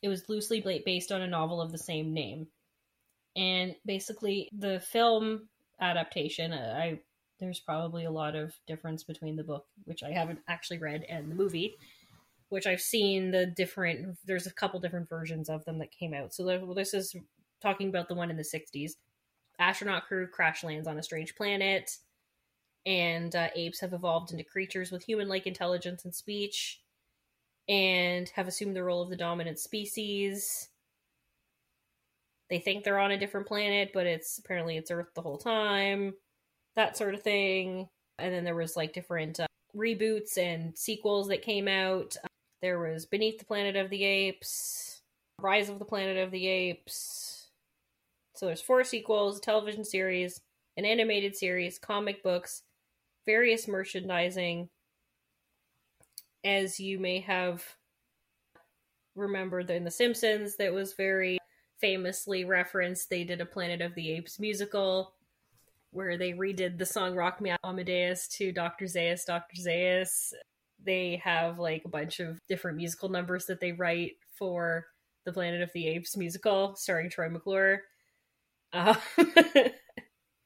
It 0.01 0.09
was 0.09 0.29
loosely 0.29 0.61
based 0.85 1.11
on 1.11 1.21
a 1.21 1.27
novel 1.27 1.61
of 1.61 1.71
the 1.71 1.77
same 1.77 2.13
name. 2.13 2.47
And 3.35 3.75
basically, 3.85 4.49
the 4.57 4.79
film 4.79 5.47
adaptation, 5.79 6.51
uh, 6.51 6.75
I 6.77 6.99
there's 7.39 7.59
probably 7.59 8.03
a 8.03 8.11
lot 8.11 8.35
of 8.35 8.53
difference 8.67 9.03
between 9.03 9.37
the 9.37 9.43
book, 9.43 9.65
which 9.85 10.03
I 10.03 10.11
haven't 10.11 10.39
actually 10.49 10.79
read, 10.79 11.05
and 11.07 11.31
the 11.31 11.35
movie, 11.35 11.77
which 12.49 12.67
I've 12.67 12.81
seen 12.81 13.31
the 13.31 13.45
different. 13.45 14.17
There's 14.25 14.47
a 14.47 14.53
couple 14.53 14.79
different 14.79 15.07
versions 15.07 15.49
of 15.49 15.63
them 15.65 15.79
that 15.79 15.91
came 15.91 16.13
out. 16.13 16.33
So 16.33 16.73
this 16.75 16.93
is 16.93 17.15
talking 17.61 17.89
about 17.89 18.09
the 18.09 18.15
one 18.15 18.29
in 18.29 18.37
the 18.37 18.43
'60s. 18.43 18.93
Astronaut 19.57 20.07
crew 20.07 20.27
crash 20.27 20.63
lands 20.63 20.87
on 20.87 20.97
a 20.97 21.03
strange 21.03 21.35
planet 21.35 21.91
and 22.85 23.35
uh, 23.35 23.49
apes 23.55 23.79
have 23.79 23.93
evolved 23.93 24.31
into 24.31 24.43
creatures 24.43 24.91
with 24.91 25.03
human 25.03 25.27
like 25.27 25.45
intelligence 25.47 26.05
and 26.05 26.15
speech 26.15 26.81
and 27.67 28.29
have 28.29 28.47
assumed 28.47 28.75
the 28.75 28.83
role 28.83 29.01
of 29.01 29.09
the 29.09 29.15
dominant 29.15 29.59
species. 29.59 30.69
they 32.49 32.59
think 32.59 32.83
they're 32.83 32.99
on 32.99 33.11
a 33.11 33.17
different 33.17 33.47
planet, 33.47 33.91
but 33.93 34.07
it's 34.07 34.39
apparently 34.39 34.75
it's 34.75 34.89
Earth 34.89 35.13
the 35.13 35.21
whole 35.21 35.37
time, 35.37 36.13
that 36.75 36.97
sort 36.97 37.13
of 37.13 37.21
thing. 37.21 37.87
And 38.17 38.33
then 38.33 38.43
there 38.43 38.55
was 38.55 38.75
like 38.75 38.91
different 38.91 39.39
uh, 39.39 39.45
reboots 39.75 40.37
and 40.37 40.75
sequels 40.77 41.27
that 41.27 41.43
came 41.43 41.67
out. 41.67 42.17
There 42.61 42.79
was 42.79 43.05
Beneath 43.05 43.37
the 43.37 43.45
Planet 43.45 43.75
of 43.75 43.89
the 43.89 44.03
Apes, 44.03 45.01
Rise 45.39 45.69
of 45.69 45.79
the 45.79 45.85
Planet 45.85 46.17
of 46.17 46.31
the 46.31 46.47
Apes. 46.47 47.49
So 48.35 48.47
there's 48.47 48.61
four 48.61 48.83
sequels, 48.83 49.37
a 49.37 49.41
television 49.41 49.85
series, 49.85 50.41
an 50.75 50.85
animated 50.85 51.35
series, 51.35 51.77
comic 51.77 52.23
books, 52.23 52.63
various 53.29 53.67
merchandising. 53.67 54.67
As 56.43 56.79
you 56.79 56.97
may 56.97 57.19
have 57.19 57.63
remembered 59.15 59.69
in 59.69 59.83
The 59.83 59.91
Simpsons, 59.91 60.55
that 60.55 60.73
was 60.73 60.93
very 60.93 61.37
famously 61.79 62.43
referenced. 62.43 63.07
They 63.07 63.23
did 63.23 63.39
a 63.39 63.45
Planet 63.45 63.81
of 63.81 63.93
the 63.93 64.13
Apes 64.13 64.39
musical 64.39 65.13
where 65.91 66.17
they 66.17 66.31
redid 66.33 66.79
the 66.79 66.87
song 66.87 67.15
Rock 67.15 67.39
Me 67.39 67.53
Amadeus 67.63 68.27
to 68.29 68.51
Dr. 68.51 68.85
Zaius, 68.85 69.25
Dr. 69.27 69.61
Zaius. 69.61 70.33
They 70.83 71.21
have 71.23 71.59
like 71.59 71.83
a 71.85 71.89
bunch 71.89 72.19
of 72.19 72.39
different 72.47 72.77
musical 72.77 73.09
numbers 73.09 73.45
that 73.45 73.59
they 73.59 73.73
write 73.73 74.13
for 74.33 74.87
the 75.25 75.33
Planet 75.33 75.61
of 75.61 75.69
the 75.75 75.87
Apes 75.87 76.17
musical 76.17 76.75
starring 76.75 77.11
Troy 77.11 77.29
McClure. 77.29 77.83
Uh, 78.73 78.95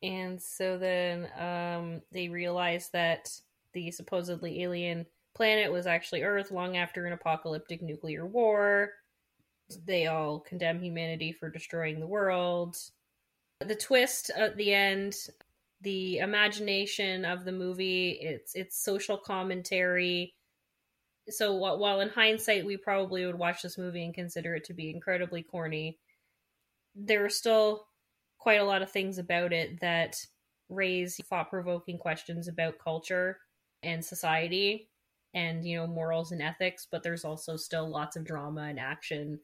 and 0.04 0.40
so 0.42 0.78
then 0.78 1.28
um, 1.40 2.02
they 2.12 2.30
realized 2.30 2.92
that 2.94 3.32
the 3.74 3.90
supposedly 3.90 4.62
alien 4.62 5.06
planet 5.34 5.72
was 5.72 5.88
actually 5.88 6.22
Earth 6.22 6.52
long 6.52 6.78
after 6.78 7.06
an 7.06 7.14
apocalyptic 7.14 7.82
nuclear 7.82 8.26
war. 8.26 8.92
They 9.86 10.06
all 10.06 10.40
condemn 10.40 10.80
humanity 10.80 11.32
for 11.32 11.50
destroying 11.50 12.00
the 12.00 12.08
world 12.08 12.78
the 13.68 13.76
twist 13.76 14.30
at 14.36 14.56
the 14.58 14.74
end 14.74 15.16
the 15.82 16.20
imagination 16.20 17.26
of 17.26 17.46
the 17.46 17.52
movie 17.52 18.12
it's 18.22 18.56
it's 18.56 18.84
social 18.84 19.18
commentary 19.18 20.34
so 21.30 21.54
while 21.54 22.02
in 22.02 22.10
hindsight 22.10 22.66
we 22.66 22.78
probably 22.78 23.26
would 23.26 23.38
watch 23.38 23.62
this 23.62 23.78
movie 23.78 24.04
and 24.04 24.14
consider 24.14 24.56
it 24.56 24.64
to 24.64 24.74
be 24.74 24.90
incredibly 24.90 25.44
corny 25.44 25.98
there 26.96 27.26
are 27.26 27.30
still 27.30 27.88
quite 28.44 28.60
a 28.60 28.66
lot 28.66 28.82
of 28.82 28.92
things 28.92 29.18
about 29.18 29.54
it 29.54 29.80
that 29.80 30.18
raise 30.70 31.20
thought-provoking 31.30 31.98
questions 31.98 32.48
about 32.48 32.78
culture 32.78 33.40
and 33.82 34.04
society 34.04 34.90
and 35.34 35.66
you 35.66 35.78
know 35.78 35.88
morals 35.88 36.32
and 36.32 36.42
ethics 36.42 36.88
but 36.92 37.04
there's 37.04 37.26
also 37.26 37.56
still 37.56 37.88
lots 37.88 38.16
of 38.16 38.24
drama 38.24 38.62
and 38.62 38.80
action 38.80 39.40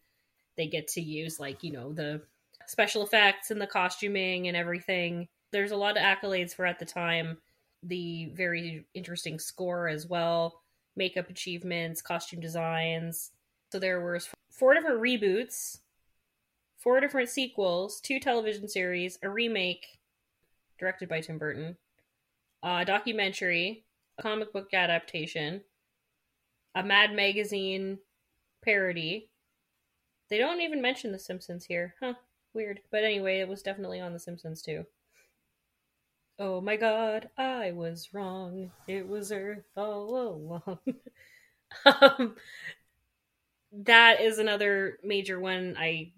they 0.58 0.68
get 0.68 0.88
to 0.88 1.02
use 1.02 1.40
like 1.40 1.64
you 1.64 1.72
know 1.72 1.94
the 1.94 2.22
special 2.70 3.04
effects 3.04 3.50
and 3.50 3.60
the 3.60 3.68
costuming 3.68 4.48
and 4.48 4.56
everything. 4.56 5.28
There's 5.52 5.72
a 5.72 5.78
lot 5.78 5.98
of 5.98 6.04
accolades 6.04 6.54
for 6.54 6.66
at 6.66 6.80
the 6.80 6.86
time. 6.86 7.40
The 7.82 8.32
very 8.36 8.86
interesting 8.94 9.40
score 9.40 9.88
as 9.88 10.06
well, 10.06 10.62
makeup 10.96 11.30
achievements, 11.30 12.02
costume 12.02 12.40
designs. 12.40 13.32
So 13.72 13.80
there 13.80 14.02
were 14.02 14.20
four 14.52 14.74
different 14.74 15.02
reboots, 15.02 15.80
four 16.80 17.00
different 17.00 17.30
sequels, 17.30 18.00
two 18.00 18.20
television 18.20 18.68
series, 18.68 19.20
a 19.22 19.30
remake 19.30 19.86
directed 20.80 21.10
by 21.10 21.22
Tim 21.22 21.38
Burton, 21.38 21.78
a 22.64 22.86
documentary, 22.86 23.84
a 24.18 24.22
comic 24.22 24.52
book 24.54 24.74
adaptation, 24.74 25.62
a 26.74 26.84
Mad 26.84 27.14
Magazine 27.14 28.00
parody. 28.64 29.30
They 30.30 30.38
don't 30.38 30.62
even 30.62 30.82
mention 30.82 31.12
The 31.12 31.20
Simpsons 31.20 31.66
here, 31.66 31.96
huh? 32.02 32.14
Weird. 32.54 32.82
But 32.92 33.04
anyway, 33.04 33.40
it 33.40 33.48
was 33.48 33.62
definitely 33.62 34.00
on 34.00 34.14
The 34.14 34.20
Simpsons 34.20 34.62
too. 34.62 34.86
Oh 36.38 36.62
my 36.62 36.78
god, 36.78 37.30
I 37.38 37.72
was 37.72 38.14
wrong. 38.14 38.72
It 38.88 39.08
was 39.08 39.32
Earth 39.32 39.66
all 39.76 40.38
along. 40.38 40.80
um, 42.02 42.36
that 43.74 44.22
is 44.22 44.40
another 44.40 45.00
major 45.04 45.40
one. 45.40 45.76
I 45.78 46.14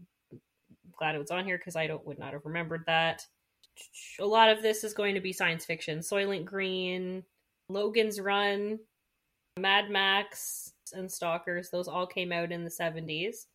glad 1.01 1.15
it 1.15 1.17
was 1.19 1.31
on 1.31 1.45
here 1.45 1.57
because 1.57 1.75
I 1.75 1.87
don't 1.87 2.05
would 2.05 2.19
not 2.19 2.33
have 2.33 2.45
remembered 2.45 2.83
that. 2.85 3.25
A 4.19 4.25
lot 4.25 4.49
of 4.49 4.61
this 4.61 4.83
is 4.83 4.93
going 4.93 5.15
to 5.15 5.19
be 5.19 5.33
science 5.33 5.65
fiction. 5.65 5.97
Soylent 5.97 6.45
Green, 6.45 7.23
Logan's 7.69 8.19
Run, 8.19 8.77
Mad 9.57 9.89
Max, 9.89 10.73
and 10.93 11.11
Stalkers. 11.11 11.71
Those 11.71 11.87
all 11.87 12.05
came 12.05 12.31
out 12.31 12.51
in 12.51 12.63
the 12.63 12.69
70s. 12.69 13.47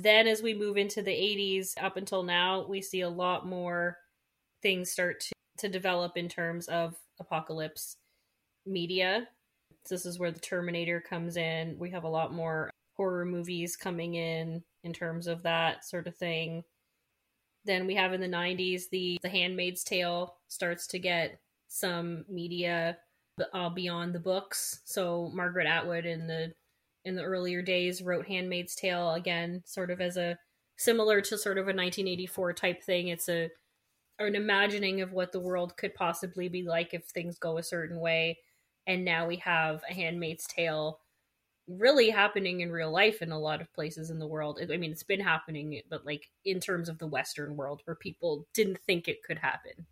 Then, 0.00 0.26
as 0.26 0.42
we 0.42 0.52
move 0.52 0.76
into 0.76 1.00
the 1.00 1.12
80s 1.12 1.82
up 1.82 1.96
until 1.96 2.22
now, 2.22 2.66
we 2.68 2.82
see 2.82 3.00
a 3.00 3.08
lot 3.08 3.46
more 3.46 3.96
things 4.60 4.90
start 4.90 5.20
to, 5.20 5.32
to 5.60 5.68
develop 5.70 6.18
in 6.18 6.28
terms 6.28 6.68
of 6.68 6.96
apocalypse 7.20 7.96
media. 8.66 9.28
So 9.86 9.94
this 9.94 10.04
is 10.04 10.18
where 10.18 10.30
the 10.30 10.40
Terminator 10.40 11.00
comes 11.00 11.38
in. 11.38 11.78
We 11.78 11.88
have 11.88 12.04
a 12.04 12.08
lot 12.08 12.34
more 12.34 12.68
horror 12.98 13.24
movies 13.24 13.76
coming 13.76 14.16
in 14.16 14.62
in 14.84 14.92
terms 14.92 15.26
of 15.26 15.42
that 15.44 15.86
sort 15.86 16.06
of 16.06 16.16
thing. 16.16 16.64
Then 17.64 17.86
we 17.86 17.94
have 17.94 18.12
in 18.12 18.20
the 18.20 18.28
90s 18.28 18.90
the 18.90 19.18
the 19.22 19.28
Handmaid's 19.28 19.84
Tale 19.84 20.36
starts 20.48 20.86
to 20.88 20.98
get 20.98 21.40
some 21.68 22.24
media 22.28 22.98
uh, 23.52 23.70
beyond 23.70 24.14
the 24.14 24.20
books. 24.20 24.80
So 24.84 25.30
Margaret 25.34 25.66
Atwood 25.66 26.06
in 26.06 26.26
the 26.26 26.52
in 27.04 27.16
the 27.16 27.22
earlier 27.22 27.62
days 27.62 28.02
wrote 28.02 28.26
Handmaid's 28.26 28.74
Tale 28.74 29.14
again, 29.14 29.62
sort 29.64 29.90
of 29.90 30.00
as 30.00 30.16
a 30.16 30.38
similar 30.76 31.20
to 31.20 31.38
sort 31.38 31.58
of 31.58 31.64
a 31.64 31.74
1984 31.74 32.52
type 32.52 32.82
thing. 32.82 33.08
It's 33.08 33.28
a 33.28 33.50
an 34.18 34.34
imagining 34.36 35.00
of 35.00 35.12
what 35.12 35.32
the 35.32 35.40
world 35.40 35.76
could 35.76 35.94
possibly 35.94 36.48
be 36.48 36.62
like 36.62 36.94
if 36.94 37.06
things 37.06 37.38
go 37.38 37.58
a 37.58 37.62
certain 37.62 37.98
way. 37.98 38.38
And 38.86 39.04
now 39.04 39.26
we 39.26 39.36
have 39.36 39.82
a 39.88 39.94
Handmaid's 39.94 40.46
Tale 40.46 41.00
really 41.68 42.10
happening 42.10 42.60
in 42.60 42.72
real 42.72 42.90
life 42.90 43.22
in 43.22 43.32
a 43.32 43.38
lot 43.38 43.60
of 43.60 43.72
places 43.72 44.10
in 44.10 44.18
the 44.18 44.26
world. 44.26 44.58
I 44.60 44.76
mean, 44.76 44.92
it's 44.92 45.02
been 45.02 45.20
happening, 45.20 45.80
but 45.88 46.04
like 46.04 46.30
in 46.44 46.60
terms 46.60 46.88
of 46.88 46.98
the 46.98 47.06
Western 47.06 47.56
world 47.56 47.82
where 47.84 47.94
people 47.94 48.46
didn't 48.52 48.78
think 48.86 49.08
it 49.08 49.22
could 49.22 49.38
happen. 49.38 49.86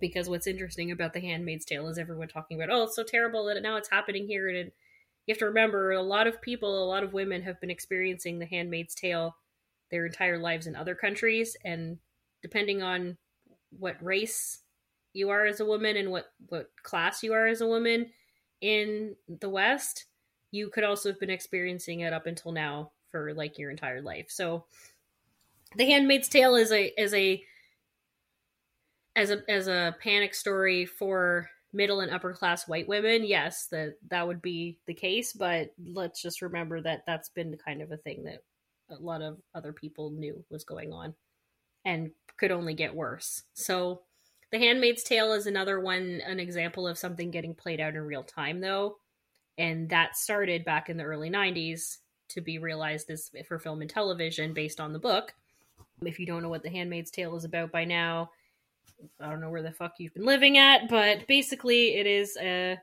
Because 0.00 0.28
what's 0.28 0.46
interesting 0.46 0.90
about 0.90 1.12
the 1.12 1.20
Handmaid's 1.20 1.64
Tale 1.64 1.88
is 1.88 1.98
everyone 1.98 2.28
talking 2.28 2.60
about, 2.60 2.74
oh, 2.74 2.84
it's 2.84 2.96
so 2.96 3.02
terrible 3.02 3.44
that 3.46 3.62
now 3.62 3.76
it's 3.76 3.90
happening 3.90 4.26
here 4.26 4.48
and 4.48 4.70
you 5.28 5.32
have 5.32 5.38
to 5.40 5.44
remember 5.44 5.92
a 5.92 6.02
lot 6.02 6.26
of 6.26 6.40
people, 6.40 6.82
a 6.82 6.88
lot 6.88 7.04
of 7.04 7.12
women 7.12 7.42
have 7.42 7.60
been 7.60 7.70
experiencing 7.70 8.38
the 8.38 8.46
Handmaid's 8.46 8.94
Tale 8.94 9.36
their 9.90 10.06
entire 10.06 10.38
lives 10.38 10.66
in 10.66 10.74
other 10.74 10.94
countries, 10.94 11.54
and 11.64 11.98
depending 12.42 12.82
on 12.82 13.18
what 13.78 14.02
race 14.02 14.60
you 15.12 15.28
are 15.28 15.44
as 15.44 15.60
a 15.60 15.66
woman 15.66 15.96
and 15.96 16.10
what 16.10 16.32
what 16.48 16.70
class 16.82 17.22
you 17.22 17.34
are 17.34 17.46
as 17.46 17.60
a 17.60 17.66
woman 17.66 18.10
in 18.62 19.16
the 19.28 19.50
West, 19.50 20.06
you 20.50 20.70
could 20.70 20.84
also 20.84 21.10
have 21.10 21.20
been 21.20 21.30
experiencing 21.30 22.00
it 22.00 22.12
up 22.12 22.26
until 22.26 22.52
now 22.52 22.92
for 23.10 23.34
like 23.34 23.58
your 23.58 23.70
entire 23.70 24.02
life. 24.02 24.26
So, 24.28 24.64
The 25.76 25.86
Handmaid's 25.86 26.28
Tale 26.28 26.54
is 26.54 26.72
a 26.72 27.00
is 27.00 27.14
a 27.14 27.42
as 29.16 29.30
a 29.30 29.42
as 29.48 29.68
a 29.68 29.96
panic 30.00 30.34
story 30.34 30.86
for 30.86 31.48
middle 31.72 32.00
and 32.00 32.10
upper 32.10 32.32
class 32.32 32.66
white 32.66 32.88
women, 32.88 33.24
yes, 33.24 33.66
that 33.70 33.96
that 34.08 34.26
would 34.26 34.40
be 34.40 34.78
the 34.86 34.94
case. 34.94 35.32
But 35.32 35.72
let's 35.92 36.22
just 36.22 36.42
remember 36.42 36.80
that 36.80 37.04
that's 37.06 37.28
been 37.28 37.56
kind 37.56 37.82
of 37.82 37.92
a 37.92 37.96
thing 37.96 38.24
that 38.24 38.42
a 38.90 39.00
lot 39.02 39.22
of 39.22 39.38
other 39.54 39.72
people 39.72 40.10
knew 40.10 40.44
was 40.50 40.64
going 40.64 40.92
on 40.92 41.14
and 41.84 42.10
could 42.38 42.50
only 42.50 42.74
get 42.74 42.94
worse. 42.94 43.42
So, 43.54 44.02
The 44.50 44.58
Handmaid's 44.58 45.02
Tale 45.02 45.32
is 45.32 45.46
another 45.46 45.80
one, 45.80 46.22
an 46.26 46.40
example 46.40 46.86
of 46.86 46.98
something 46.98 47.30
getting 47.30 47.54
played 47.54 47.80
out 47.80 47.94
in 47.94 48.00
real 48.00 48.22
time, 48.22 48.60
though. 48.60 48.96
And 49.58 49.88
that 49.90 50.16
started 50.16 50.64
back 50.64 50.88
in 50.88 50.96
the 50.96 51.04
early 51.04 51.28
90s 51.28 51.98
to 52.28 52.40
be 52.40 52.58
realized 52.58 53.10
as 53.10 53.30
for 53.46 53.58
film 53.58 53.80
and 53.80 53.90
television 53.90 54.54
based 54.54 54.80
on 54.80 54.92
the 54.92 54.98
book. 54.98 55.34
If 56.02 56.20
you 56.20 56.26
don't 56.26 56.42
know 56.42 56.48
what 56.48 56.62
The 56.62 56.70
Handmaid's 56.70 57.10
Tale 57.10 57.36
is 57.36 57.44
about 57.44 57.72
by 57.72 57.84
now, 57.84 58.30
I 59.20 59.28
don't 59.28 59.40
know 59.40 59.50
where 59.50 59.62
the 59.62 59.72
fuck 59.72 59.94
you've 59.98 60.14
been 60.14 60.24
living 60.24 60.58
at, 60.58 60.88
but 60.88 61.26
basically 61.26 61.96
it 61.96 62.06
is 62.06 62.36
a 62.40 62.78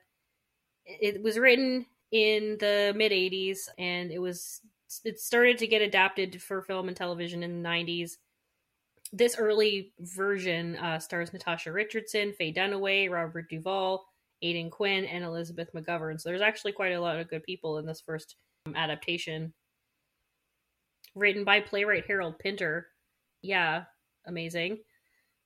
it 0.85 1.21
was 1.21 1.39
written 1.39 1.85
in 2.11 2.57
the 2.59 2.93
mid 2.95 3.11
80s 3.11 3.69
and 3.77 4.11
it 4.11 4.19
was 4.19 4.61
it 5.03 5.19
started 5.19 5.57
to 5.57 5.67
get 5.67 5.81
adapted 5.81 6.41
for 6.41 6.61
film 6.61 6.87
and 6.87 6.95
television 6.95 7.43
in 7.43 7.61
the 7.61 7.67
90s. 7.69 8.17
This 9.11 9.37
early 9.37 9.93
version 9.99 10.77
uh, 10.77 10.99
stars 10.99 11.33
Natasha 11.33 11.71
Richardson, 11.71 12.33
Faye 12.33 12.53
Dunaway, 12.53 13.09
Robert 13.09 13.49
Duvall, 13.49 14.05
Aidan 14.45 14.69
Quinn, 14.69 15.05
and 15.05 15.23
Elizabeth 15.23 15.73
McGovern. 15.73 16.21
So 16.21 16.29
there's 16.29 16.41
actually 16.41 16.73
quite 16.73 16.93
a 16.93 17.01
lot 17.01 17.19
of 17.19 17.29
good 17.29 17.43
people 17.43 17.79
in 17.79 17.85
this 17.85 18.01
first 18.01 18.35
um, 18.67 18.75
adaptation. 18.75 19.53
Written 21.15 21.43
by 21.43 21.61
playwright 21.61 22.05
Harold 22.05 22.37
Pinter. 22.37 22.87
Yeah, 23.41 23.85
amazing. 24.27 24.79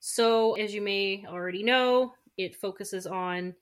So, 0.00 0.54
as 0.54 0.74
you 0.74 0.82
may 0.82 1.24
already 1.28 1.62
know, 1.62 2.14
it 2.36 2.56
focuses 2.56 3.06
on 3.06 3.54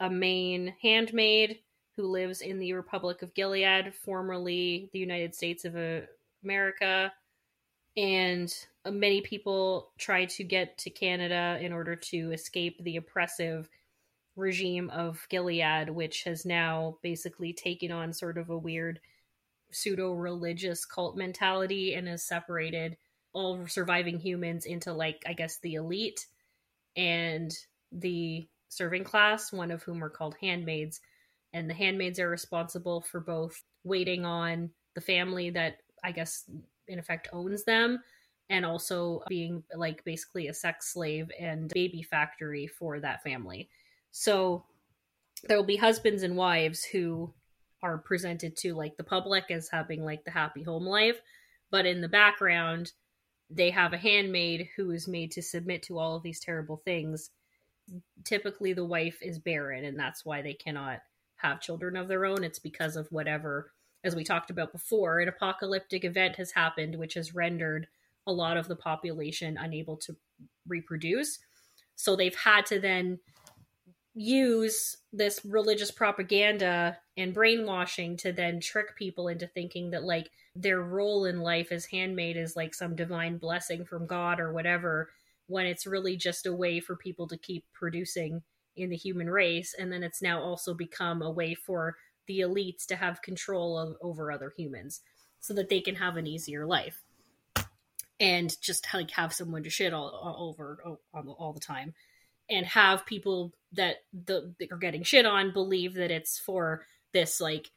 a 0.00 0.10
main 0.10 0.74
handmaid 0.82 1.60
who 1.96 2.06
lives 2.06 2.40
in 2.40 2.58
the 2.58 2.72
Republic 2.72 3.22
of 3.22 3.34
Gilead, 3.34 3.94
formerly 3.94 4.88
the 4.92 4.98
United 4.98 5.34
States 5.34 5.64
of 5.64 5.76
America. 6.42 7.12
and 7.96 8.54
many 8.90 9.20
people 9.20 9.92
try 9.98 10.24
to 10.24 10.42
get 10.42 10.76
to 10.78 10.90
Canada 10.90 11.58
in 11.60 11.72
order 11.72 11.94
to 11.94 12.32
escape 12.32 12.82
the 12.82 12.96
oppressive 12.96 13.68
regime 14.36 14.90
of 14.90 15.26
Gilead, 15.28 15.90
which 15.90 16.24
has 16.24 16.44
now 16.44 16.98
basically 17.02 17.52
taken 17.52 17.92
on 17.92 18.12
sort 18.12 18.38
of 18.38 18.50
a 18.50 18.58
weird 18.58 19.00
pseudo 19.70 20.12
religious 20.12 20.84
cult 20.84 21.16
mentality 21.16 21.94
and 21.94 22.08
has 22.08 22.24
separated 22.24 22.96
all 23.32 23.66
surviving 23.66 24.18
humans 24.18 24.66
into, 24.66 24.92
like, 24.92 25.22
I 25.26 25.32
guess, 25.32 25.58
the 25.58 25.74
elite 25.74 26.26
and 26.96 27.50
the 27.90 28.46
serving 28.68 29.04
class, 29.04 29.52
one 29.52 29.70
of 29.70 29.82
whom 29.82 30.02
are 30.04 30.10
called 30.10 30.36
handmaids. 30.40 31.00
And 31.52 31.68
the 31.68 31.74
handmaids 31.74 32.18
are 32.18 32.28
responsible 32.28 33.02
for 33.02 33.20
both 33.20 33.62
waiting 33.84 34.24
on 34.24 34.70
the 34.94 35.00
family 35.00 35.50
that 35.50 35.78
I 36.02 36.12
guess 36.12 36.44
in 36.88 36.98
effect 36.98 37.28
owns 37.32 37.64
them 37.64 38.02
and 38.50 38.66
also 38.66 39.22
being 39.28 39.62
like 39.74 40.04
basically 40.04 40.48
a 40.48 40.54
sex 40.54 40.92
slave 40.92 41.30
and 41.38 41.70
baby 41.72 42.02
factory 42.02 42.66
for 42.66 43.00
that 43.00 43.22
family. 43.22 43.68
So 44.12 44.64
there 45.44 45.56
will 45.56 45.64
be 45.64 45.76
husbands 45.76 46.22
and 46.22 46.36
wives 46.36 46.84
who 46.84 47.32
are 47.82 47.98
presented 47.98 48.56
to 48.58 48.74
like 48.74 48.96
the 48.96 49.04
public 49.04 49.50
as 49.50 49.68
having 49.68 50.04
like 50.04 50.24
the 50.24 50.30
happy 50.30 50.62
home 50.62 50.86
life, 50.86 51.20
but 51.70 51.86
in 51.86 52.00
the 52.00 52.08
background 52.08 52.92
they 53.50 53.70
have 53.70 53.92
a 53.92 53.98
handmaid 53.98 54.68
who 54.76 54.92
is 54.92 55.08
made 55.08 55.30
to 55.32 55.42
submit 55.42 55.82
to 55.82 55.98
all 55.98 56.16
of 56.16 56.22
these 56.22 56.40
terrible 56.40 56.76
things. 56.76 57.30
Typically 58.24 58.72
the 58.72 58.84
wife 58.84 59.18
is 59.20 59.38
barren 59.38 59.84
and 59.84 59.98
that's 59.98 60.24
why 60.24 60.40
they 60.40 60.54
cannot 60.54 61.00
have 61.36 61.60
children 61.60 61.96
of 61.96 62.06
their 62.06 62.24
own. 62.24 62.44
It's 62.44 62.60
because 62.60 62.96
of 62.96 63.10
whatever 63.10 63.72
as 64.04 64.16
we 64.16 64.24
talked 64.24 64.50
about 64.50 64.72
before, 64.72 65.20
an 65.20 65.28
apocalyptic 65.28 66.04
event 66.04 66.36
has 66.36 66.52
happened 66.52 66.98
which 66.98 67.14
has 67.14 67.34
rendered 67.34 67.86
a 68.26 68.32
lot 68.32 68.56
of 68.56 68.68
the 68.68 68.76
population 68.76 69.56
unable 69.58 69.96
to 69.96 70.16
reproduce. 70.68 71.38
So 71.96 72.14
they've 72.14 72.36
had 72.36 72.66
to 72.66 72.78
then 72.78 73.18
use 74.14 74.96
this 75.12 75.40
religious 75.44 75.90
propaganda 75.90 76.98
and 77.16 77.32
brainwashing 77.32 78.16
to 78.18 78.32
then 78.32 78.60
trick 78.60 78.94
people 78.96 79.28
into 79.28 79.46
thinking 79.46 79.90
that 79.90 80.04
like 80.04 80.30
their 80.54 80.82
role 80.82 81.24
in 81.24 81.40
life 81.40 81.72
as 81.72 81.86
handmaid 81.86 82.36
is 82.36 82.56
like 82.56 82.74
some 82.74 82.94
divine 82.94 83.38
blessing 83.38 83.84
from 83.84 84.06
God 84.06 84.38
or 84.38 84.52
whatever 84.52 85.10
when 85.46 85.66
it's 85.66 85.86
really 85.86 86.16
just 86.16 86.46
a 86.46 86.52
way 86.52 86.78
for 86.80 86.94
people 86.94 87.26
to 87.28 87.38
keep 87.38 87.64
producing 87.72 88.42
in 88.76 88.90
the 88.90 88.96
human 88.96 89.28
race. 89.30 89.74
And 89.78 89.90
then 89.90 90.02
it's 90.02 90.22
now 90.22 90.42
also 90.42 90.74
become 90.74 91.22
a 91.22 91.30
way 91.30 91.54
for 91.54 91.96
the 92.26 92.40
elites 92.40 92.86
to 92.86 92.96
have 92.96 93.22
control 93.22 93.78
of, 93.78 93.96
over 94.02 94.30
other 94.30 94.52
humans 94.56 95.00
so 95.40 95.54
that 95.54 95.68
they 95.68 95.80
can 95.80 95.96
have 95.96 96.16
an 96.16 96.26
easier 96.26 96.66
life. 96.66 97.02
And 98.20 98.54
just 98.60 98.86
like 98.94 99.10
have 99.12 99.32
someone 99.32 99.64
to 99.64 99.70
shit 99.70 99.92
all, 99.92 100.10
all 100.10 100.48
over 100.50 100.78
all, 100.84 101.36
all 101.38 101.52
the 101.52 101.60
time 101.60 101.94
and 102.52 102.66
have 102.66 103.06
people 103.06 103.52
that 103.72 103.96
the 104.12 104.54
that 104.58 104.70
are 104.70 104.78
getting 104.78 105.02
shit 105.02 105.26
on 105.26 105.52
believe 105.52 105.94
that 105.94 106.10
it's 106.10 106.38
for 106.38 106.86
this 107.12 107.40
like 107.40 107.70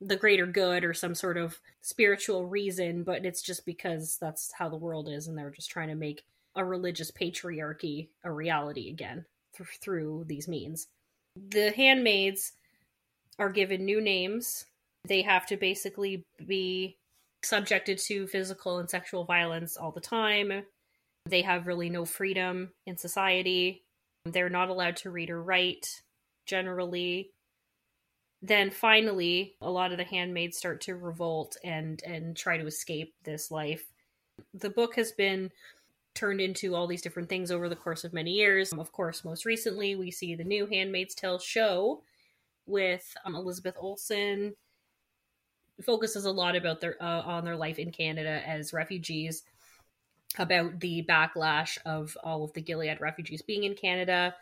the 0.00 0.16
greater 0.16 0.46
good 0.46 0.84
or 0.84 0.92
some 0.92 1.14
sort 1.14 1.36
of 1.36 1.60
spiritual 1.80 2.46
reason 2.46 3.04
but 3.04 3.24
it's 3.24 3.42
just 3.42 3.64
because 3.64 4.18
that's 4.20 4.52
how 4.52 4.68
the 4.68 4.76
world 4.76 5.08
is 5.08 5.28
and 5.28 5.38
they're 5.38 5.50
just 5.50 5.70
trying 5.70 5.88
to 5.88 5.94
make 5.94 6.24
a 6.56 6.64
religious 6.64 7.10
patriarchy 7.10 8.08
a 8.24 8.32
reality 8.32 8.90
again 8.90 9.24
th- 9.56 9.68
through 9.80 10.24
these 10.26 10.48
means 10.48 10.88
the 11.36 11.70
handmaids 11.70 12.52
are 13.38 13.50
given 13.50 13.84
new 13.84 14.00
names. 14.00 14.66
They 15.06 15.22
have 15.22 15.46
to 15.46 15.56
basically 15.56 16.24
be 16.44 16.96
subjected 17.42 17.98
to 18.06 18.26
physical 18.26 18.78
and 18.78 18.88
sexual 18.88 19.24
violence 19.24 19.76
all 19.76 19.90
the 19.90 20.00
time. 20.00 20.64
They 21.26 21.42
have 21.42 21.66
really 21.66 21.90
no 21.90 22.04
freedom 22.04 22.70
in 22.86 22.96
society. 22.96 23.82
They're 24.24 24.48
not 24.48 24.68
allowed 24.68 24.96
to 24.98 25.10
read 25.10 25.30
or 25.30 25.42
write 25.42 26.02
generally. 26.46 27.30
Then 28.40 28.70
finally, 28.70 29.54
a 29.60 29.70
lot 29.70 29.92
of 29.92 29.98
the 29.98 30.04
handmaids 30.04 30.56
start 30.56 30.80
to 30.82 30.96
revolt 30.96 31.56
and 31.64 32.02
and 32.04 32.36
try 32.36 32.56
to 32.56 32.66
escape 32.66 33.14
this 33.24 33.50
life. 33.50 33.84
The 34.54 34.70
book 34.70 34.96
has 34.96 35.12
been 35.12 35.50
turned 36.14 36.40
into 36.40 36.74
all 36.74 36.86
these 36.86 37.02
different 37.02 37.28
things 37.28 37.50
over 37.50 37.68
the 37.68 37.76
course 37.76 38.04
of 38.04 38.12
many 38.12 38.32
years. 38.32 38.72
Of 38.72 38.92
course, 38.92 39.24
most 39.24 39.44
recently 39.44 39.94
we 39.94 40.10
see 40.10 40.34
the 40.34 40.44
new 40.44 40.66
Handmaid's 40.66 41.14
Tale 41.14 41.38
show 41.38 42.02
with 42.66 43.16
um, 43.24 43.34
Elizabeth 43.34 43.76
Olsen. 43.78 44.54
Focuses 45.82 46.26
a 46.26 46.30
lot 46.30 46.54
about 46.54 46.80
their 46.80 47.02
uh, 47.02 47.22
on 47.22 47.44
their 47.44 47.56
life 47.56 47.78
in 47.78 47.90
Canada 47.90 48.42
as 48.46 48.72
refugees, 48.72 49.42
about 50.38 50.80
the 50.80 51.04
backlash 51.08 51.78
of 51.84 52.16
all 52.22 52.44
of 52.44 52.52
the 52.52 52.62
Gilead 52.62 53.00
refugees 53.00 53.42
being 53.42 53.64
in 53.64 53.74
Canada, 53.74 54.34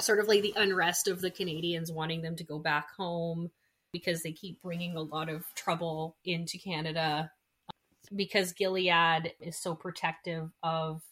sort 0.00 0.20
of 0.20 0.28
like 0.28 0.42
the 0.42 0.54
unrest 0.56 1.08
of 1.08 1.20
the 1.20 1.30
Canadians 1.30 1.90
wanting 1.90 2.22
them 2.22 2.36
to 2.36 2.44
go 2.44 2.58
back 2.58 2.94
home 2.96 3.50
because 3.92 4.22
they 4.22 4.32
keep 4.32 4.60
bringing 4.62 4.96
a 4.96 5.02
lot 5.02 5.28
of 5.28 5.44
trouble 5.54 6.16
into 6.24 6.58
Canada 6.58 7.30
because 8.14 8.52
Gilead 8.52 9.32
is 9.40 9.56
so 9.56 9.74
protective 9.74 10.50
of 10.62 11.02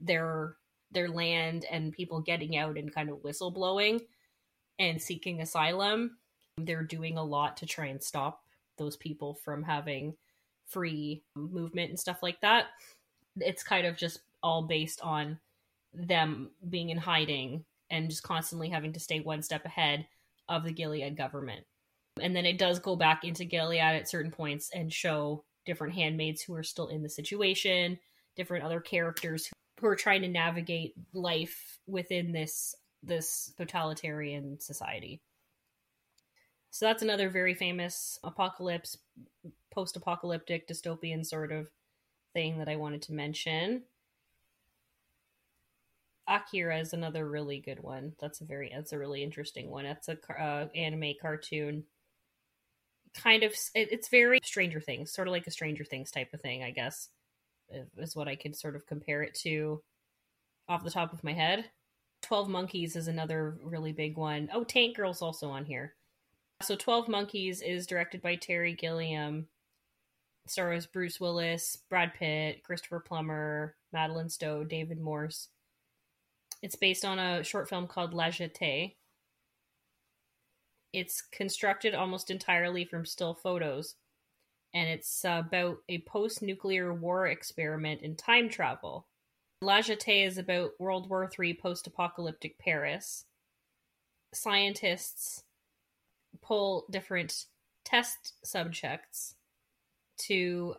their 0.00 0.56
their 0.90 1.08
land 1.08 1.64
and 1.70 1.92
people 1.92 2.20
getting 2.20 2.56
out 2.56 2.76
and 2.76 2.94
kind 2.94 3.08
of 3.08 3.22
whistleblowing 3.22 4.00
and 4.78 5.00
seeking 5.00 5.40
asylum. 5.40 6.18
They're 6.58 6.82
doing 6.82 7.16
a 7.16 7.24
lot 7.24 7.56
to 7.58 7.66
try 7.66 7.86
and 7.86 8.02
stop 8.02 8.42
those 8.76 8.96
people 8.96 9.34
from 9.34 9.62
having 9.62 10.14
free 10.66 11.22
movement 11.34 11.90
and 11.90 11.98
stuff 11.98 12.22
like 12.22 12.40
that. 12.42 12.66
It's 13.36 13.62
kind 13.62 13.86
of 13.86 13.96
just 13.96 14.20
all 14.42 14.62
based 14.62 15.00
on 15.00 15.38
them 15.94 16.50
being 16.68 16.90
in 16.90 16.98
hiding 16.98 17.64
and 17.90 18.08
just 18.08 18.22
constantly 18.22 18.68
having 18.68 18.92
to 18.92 19.00
stay 19.00 19.20
one 19.20 19.42
step 19.42 19.64
ahead 19.64 20.06
of 20.48 20.64
the 20.64 20.72
Gilead 20.72 21.16
government. 21.16 21.64
And 22.20 22.34
then 22.34 22.46
it 22.46 22.58
does 22.58 22.78
go 22.78 22.96
back 22.96 23.24
into 23.24 23.44
Gilead 23.44 23.80
at 23.80 24.08
certain 24.08 24.30
points 24.30 24.70
and 24.74 24.92
show 24.92 25.44
different 25.64 25.94
handmaids 25.94 26.42
who 26.42 26.54
are 26.54 26.62
still 26.62 26.88
in 26.88 27.02
the 27.02 27.08
situation, 27.08 27.98
different 28.36 28.64
other 28.64 28.80
characters 28.80 29.50
who 29.80 29.86
are 29.86 29.96
trying 29.96 30.22
to 30.22 30.28
navigate 30.28 30.94
life 31.12 31.78
within 31.86 32.32
this 32.32 32.74
this 33.02 33.52
totalitarian 33.56 34.60
society. 34.60 35.20
So 36.70 36.86
that's 36.86 37.02
another 37.02 37.28
very 37.28 37.54
famous 37.54 38.18
apocalypse, 38.22 38.96
post 39.74 39.96
apocalyptic, 39.96 40.68
dystopian 40.68 41.26
sort 41.26 41.52
of 41.52 41.68
thing 42.32 42.58
that 42.58 42.68
I 42.68 42.76
wanted 42.76 43.02
to 43.02 43.12
mention. 43.12 43.82
Akira 46.28 46.78
is 46.78 46.92
another 46.92 47.28
really 47.28 47.60
good 47.60 47.82
one. 47.82 48.12
That's 48.20 48.40
a 48.40 48.44
very 48.44 48.72
that's 48.74 48.92
a 48.92 48.98
really 48.98 49.22
interesting 49.22 49.70
one. 49.70 49.84
That's 49.84 50.08
a 50.08 50.18
uh, 50.40 50.68
anime 50.74 51.14
cartoon. 51.20 51.84
Kind 53.14 53.42
of, 53.42 53.52
it, 53.74 53.92
it's 53.92 54.08
very 54.08 54.40
Stranger 54.42 54.80
Things, 54.80 55.12
sort 55.12 55.28
of 55.28 55.32
like 55.32 55.46
a 55.46 55.50
Stranger 55.50 55.84
Things 55.84 56.10
type 56.10 56.32
of 56.32 56.40
thing, 56.40 56.62
I 56.62 56.70
guess, 56.70 57.10
is 57.98 58.16
what 58.16 58.28
I 58.28 58.36
could 58.36 58.56
sort 58.56 58.76
of 58.76 58.86
compare 58.86 59.22
it 59.22 59.34
to 59.42 59.82
off 60.68 60.84
the 60.84 60.90
top 60.90 61.12
of 61.12 61.24
my 61.24 61.32
head. 61.32 61.66
12 62.22 62.48
Monkeys 62.48 62.96
is 62.96 63.08
another 63.08 63.58
really 63.62 63.92
big 63.92 64.16
one. 64.16 64.48
Oh, 64.54 64.64
Tank 64.64 64.96
Girl's 64.96 65.22
also 65.22 65.50
on 65.50 65.64
here. 65.64 65.94
So 66.62 66.76
12 66.76 67.08
Monkeys 67.08 67.60
is 67.60 67.86
directed 67.86 68.22
by 68.22 68.36
Terry 68.36 68.74
Gilliam. 68.74 69.48
Stars 70.46 70.86
Bruce 70.86 71.20
Willis, 71.20 71.78
Brad 71.88 72.14
Pitt, 72.14 72.62
Christopher 72.64 73.00
Plummer, 73.00 73.76
Madeleine 73.92 74.28
Stowe, 74.28 74.64
David 74.64 75.00
Morse. 75.00 75.48
It's 76.62 76.76
based 76.76 77.04
on 77.04 77.18
a 77.18 77.44
short 77.44 77.68
film 77.68 77.86
called 77.86 78.14
La 78.14 78.26
Jetée. 78.26 78.94
It's 80.92 81.22
constructed 81.22 81.94
almost 81.94 82.30
entirely 82.30 82.84
from 82.84 83.06
still 83.06 83.34
photos, 83.34 83.94
and 84.74 84.88
it's 84.88 85.24
about 85.24 85.78
a 85.88 86.02
post 86.02 86.42
nuclear 86.42 86.92
war 86.92 87.26
experiment 87.26 88.02
in 88.02 88.16
time 88.16 88.48
travel 88.48 89.06
La 89.62 89.78
Jetée 89.78 90.26
is 90.26 90.38
about 90.38 90.72
World 90.80 91.08
War 91.08 91.30
III 91.38 91.54
post 91.54 91.86
apocalyptic 91.86 92.58
Paris. 92.58 93.26
Scientists 94.34 95.44
pull 96.40 96.84
different 96.90 97.46
test 97.84 98.34
subjects 98.44 99.36
to 100.26 100.74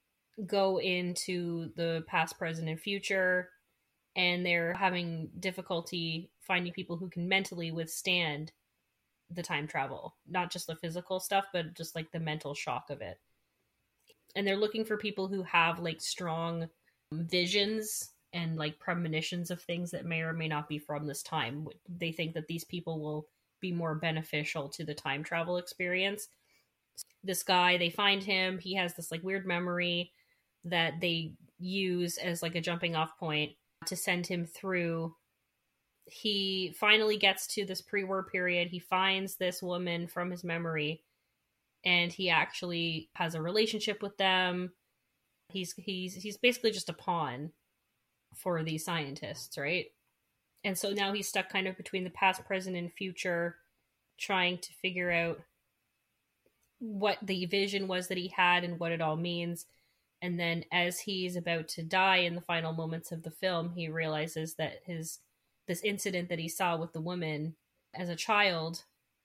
go 0.46 0.80
into 0.80 1.72
the 1.76 2.04
past, 2.08 2.38
present, 2.38 2.70
and 2.70 2.80
future, 2.80 3.50
and 4.16 4.46
they're 4.46 4.74
having 4.74 5.30
difficulty 5.40 6.30
finding 6.40 6.74
people 6.74 6.98
who 6.98 7.10
can 7.10 7.28
mentally 7.28 7.72
withstand 7.72 8.52
the 9.32 9.44
time 9.44 9.68
travel. 9.68 10.16
Not 10.28 10.52
just 10.52 10.68
the 10.68 10.76
physical 10.76 11.20
stuff, 11.20 11.46
but 11.54 11.74
just 11.74 11.96
like 11.96 12.12
the 12.12 12.20
mental 12.20 12.54
shock 12.54 12.90
of 12.90 13.02
it. 13.02 13.20
And 14.36 14.46
they're 14.48 14.58
looking 14.58 14.86
for 14.86 14.98
people 14.98 15.28
who 15.28 15.44
have 15.44 15.80
like 15.80 16.02
strong 16.02 16.68
visions 17.12 18.12
and 18.34 18.58
like 18.58 18.80
premonitions 18.80 19.52
of 19.52 19.62
things 19.62 19.92
that 19.92 20.06
may 20.06 20.22
or 20.22 20.34
may 20.34 20.48
not 20.48 20.68
be 20.68 20.80
from 20.80 21.06
this 21.06 21.22
time. 21.22 21.68
They 21.88 22.12
think 22.12 22.34
that 22.34 22.48
these 22.48 22.64
people 22.64 23.00
will 23.00 23.28
be 23.62 23.72
more 23.72 23.96
beneficial 23.96 24.70
to 24.70 24.84
the 24.84 24.96
time 24.96 25.24
travel 25.24 25.58
experience. 25.58 26.28
This 27.24 27.44
guy, 27.44 27.78
they 27.78 27.90
find 27.90 28.24
him, 28.24 28.60
he 28.60 28.76
has 28.76 28.94
this 28.94 29.12
like 29.12 29.24
weird 29.24 29.46
memory 29.46 30.12
that 30.66 31.00
they 31.02 31.34
use 31.60 32.18
as 32.18 32.42
like 32.42 32.56
a 32.56 32.62
jumping 32.62 32.96
off 32.96 33.18
point 33.18 33.52
to 33.88 33.96
send 33.96 34.28
him 34.28 34.46
through. 34.46 35.16
He 36.06 36.76
finally 36.80 37.18
gets 37.18 37.48
to 37.48 37.66
this 37.66 37.82
pre-war 37.82 38.24
period 38.24 38.68
he 38.68 38.80
finds 38.80 39.36
this 39.36 39.62
woman 39.62 40.08
from 40.08 40.30
his 40.30 40.44
memory 40.44 41.04
and 41.86 42.12
he 42.12 42.30
actually 42.30 43.10
has 43.16 43.36
a 43.36 43.42
relationship 43.42 44.02
with 44.02 44.18
them. 44.18 44.72
He's 45.50 45.74
he's 45.78 46.16
he's 46.16 46.38
basically 46.38 46.72
just 46.72 46.90
a 46.90 46.94
pawn 46.94 47.52
for 48.36 48.64
these 48.64 48.84
scientists 48.84 49.58
right? 49.58 49.86
And 50.66 50.78
so 50.78 50.92
now 50.92 51.14
he's 51.14 51.28
stuck 51.28 51.50
kind 51.50 51.68
of 51.68 51.78
between 51.78 52.04
the 52.04 52.10
past 52.10 52.46
present 52.46 52.76
and 52.76 52.92
future 52.92 53.58
trying 54.18 54.58
to 54.60 54.74
figure 54.82 55.12
out 55.12 55.40
what 56.84 57.18
the 57.22 57.46
vision 57.46 57.88
was 57.88 58.10
that 58.10 58.18
he 58.18 58.28
had 58.28 58.66
and 58.66 58.78
what 58.78 58.92
it 58.92 59.00
all 59.00 59.16
means. 59.16 59.66
And 60.22 60.38
then 60.38 60.66
as 60.72 61.00
he's 61.00 61.38
about 61.38 61.70
to 61.70 61.84
die 61.84 62.18
in 62.18 62.36
the 62.36 62.42
final 62.42 62.74
moments 62.74 63.14
of 63.14 63.24
the 63.24 63.32
film 63.32 63.72
he 63.74 63.88
realizes 63.88 64.56
that 64.56 64.82
his 64.86 65.20
this 65.66 65.82
incident 65.82 66.28
that 66.28 66.40
he 66.40 66.50
saw 66.50 66.76
with 66.76 66.92
the 66.92 67.00
woman 67.00 67.56
as 67.94 68.10
a 68.10 68.18
child 68.18 68.84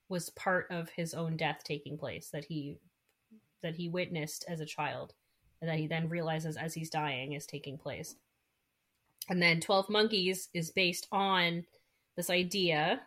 was 0.08 0.30
part 0.30 0.68
of 0.70 0.88
his 0.90 1.14
own 1.14 1.36
death 1.36 1.62
taking 1.64 1.98
place 1.98 2.30
that 2.30 2.44
he 2.44 2.78
that 3.60 3.74
he 3.74 3.88
witnessed 3.88 4.44
as 4.48 4.60
a 4.60 4.66
child 4.66 5.14
and 5.60 5.68
that 5.68 5.78
he 5.78 5.88
then 5.88 6.08
realizes 6.08 6.56
as 6.56 6.74
he's 6.74 6.90
dying 6.90 7.32
is 7.32 7.44
taking 7.44 7.76
place. 7.76 8.14
And 9.28 9.42
then 9.42 9.60
12 9.60 9.90
monkeys 9.90 10.48
is 10.54 10.70
based 10.70 11.08
on 11.10 11.64
this 12.14 12.30
idea 12.30 13.00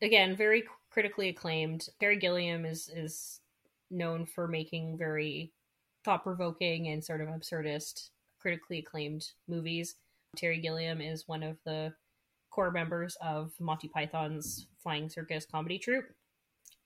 again 0.00 0.34
very 0.34 0.64
critically 0.96 1.28
acclaimed 1.28 1.90
terry 2.00 2.16
gilliam 2.16 2.64
is 2.64 2.88
is 2.88 3.40
known 3.90 4.24
for 4.24 4.48
making 4.48 4.96
very 4.96 5.52
thought-provoking 6.06 6.88
and 6.88 7.04
sort 7.04 7.20
of 7.20 7.28
absurdist 7.28 8.08
critically 8.40 8.78
acclaimed 8.78 9.32
movies 9.46 9.96
terry 10.38 10.58
gilliam 10.58 11.02
is 11.02 11.28
one 11.28 11.42
of 11.42 11.58
the 11.66 11.92
core 12.56 12.70
members 12.70 13.18
of 13.20 13.52
Monty 13.60 13.86
Python's 13.86 14.66
Flying 14.82 15.10
Circus 15.10 15.44
comedy 15.44 15.78
troupe. 15.78 16.06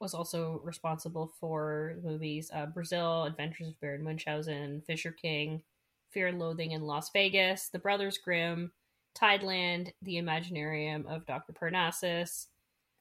Was 0.01 0.15
also 0.15 0.61
responsible 0.65 1.33
for 1.39 1.95
movies 2.03 2.51
uh, 2.53 2.67
Brazil, 2.67 3.23
Adventures 3.23 3.69
of 3.69 3.81
Baron 3.81 4.03
Munchausen, 4.03 4.83
Fisher 4.85 5.13
King, 5.13 5.63
Fear 6.11 6.27
and 6.29 6.41
Loathing 6.41 6.73
in 6.73 6.83
Las 6.83 7.11
Vegas, 7.13 7.69
The 7.69 7.79
Brothers 7.79 8.19
Grimm, 8.19 8.73
Tideland, 9.17 9.93
The 10.03 10.17
Imaginarium 10.17 11.07
of 11.07 11.25
Dr. 11.27 11.53
Parnassus, 11.53 12.49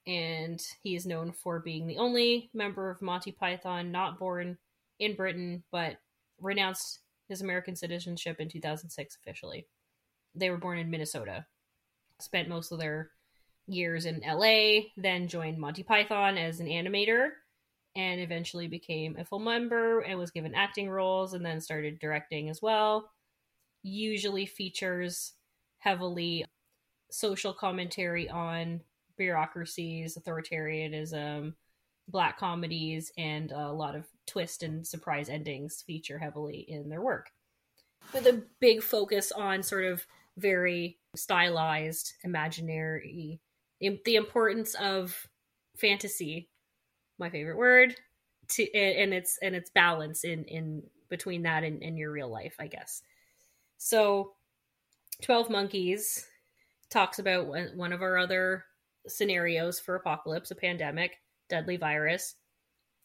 and 0.07 0.61
he 0.81 0.95
is 0.95 1.05
known 1.05 1.31
for 1.31 1.59
being 1.59 1.87
the 1.87 1.97
only 1.97 2.49
member 2.53 2.89
of 2.89 3.01
Monty 3.01 3.31
Python 3.31 3.91
not 3.91 4.19
born 4.19 4.57
in 4.99 5.15
Britain 5.15 5.63
but 5.71 5.97
renounced 6.39 6.99
his 7.27 7.41
American 7.41 7.75
citizenship 7.75 8.39
in 8.39 8.49
2006 8.49 9.17
officially. 9.21 9.67
They 10.35 10.49
were 10.49 10.57
born 10.57 10.77
in 10.77 10.89
Minnesota 10.89 11.45
spent 12.19 12.49
most 12.49 12.71
of 12.71 12.79
their 12.79 13.11
years 13.67 14.05
in 14.05 14.21
LA, 14.25 14.89
then 14.97 15.27
joined 15.27 15.57
Monty 15.57 15.83
Python 15.83 16.37
as 16.37 16.59
an 16.59 16.67
animator, 16.67 17.29
and 17.95 18.21
eventually 18.21 18.67
became 18.67 19.17
a 19.17 19.25
full 19.25 19.39
member 19.39 20.01
and 20.01 20.19
was 20.19 20.31
given 20.31 20.53
acting 20.53 20.89
roles 20.89 21.33
and 21.33 21.45
then 21.45 21.59
started 21.59 21.99
directing 21.99 22.49
as 22.49 22.61
well. 22.61 23.09
Usually 23.83 24.45
features 24.45 25.33
heavily 25.79 26.45
social 27.09 27.53
commentary 27.53 28.29
on 28.29 28.81
bureaucracies, 29.19 30.17
authoritarianism, 30.17 31.53
black 32.07 32.39
comedies, 32.39 33.11
and 33.19 33.51
a 33.51 33.71
lot 33.71 33.95
of 33.95 34.07
twist 34.25 34.63
and 34.63 34.87
surprise 34.87 35.29
endings 35.29 35.83
feature 35.85 36.17
heavily 36.17 36.65
in 36.67 36.89
their 36.89 37.01
work. 37.01 37.29
With 38.11 38.25
a 38.25 38.41
big 38.59 38.81
focus 38.81 39.31
on 39.31 39.61
sort 39.61 39.85
of 39.85 40.03
very 40.37 40.97
stylized, 41.15 42.13
imaginary. 42.23 43.39
The 43.79 44.15
importance 44.15 44.73
of 44.75 45.27
fantasy, 45.77 46.49
my 47.19 47.29
favorite 47.29 47.57
word, 47.57 47.95
to 48.49 48.73
and 48.73 49.13
its 49.13 49.37
and 49.41 49.55
its 49.55 49.69
balance 49.69 50.23
in 50.23 50.43
in 50.45 50.83
between 51.09 51.43
that 51.43 51.63
and, 51.63 51.83
and 51.83 51.97
your 51.97 52.11
real 52.11 52.29
life, 52.29 52.55
I 52.59 52.67
guess. 52.67 53.03
So, 53.77 54.33
Twelve 55.21 55.49
Monkeys 55.49 56.25
talks 56.89 57.19
about 57.19 57.47
one 57.75 57.93
of 57.93 58.01
our 58.01 58.17
other 58.17 58.65
scenarios 59.09 59.79
for 59.79 59.95
apocalypse, 59.95 60.51
a 60.51 60.55
pandemic, 60.55 61.21
deadly 61.49 61.77
virus, 61.77 62.35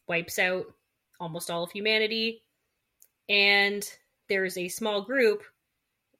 wipes 0.07 0.39
out 0.39 0.65
almost 1.19 1.49
all 1.49 1.63
of 1.63 1.71
humanity, 1.71 2.43
and 3.29 3.89
there's 4.29 4.57
a 4.57 4.67
small 4.67 5.01
group 5.01 5.43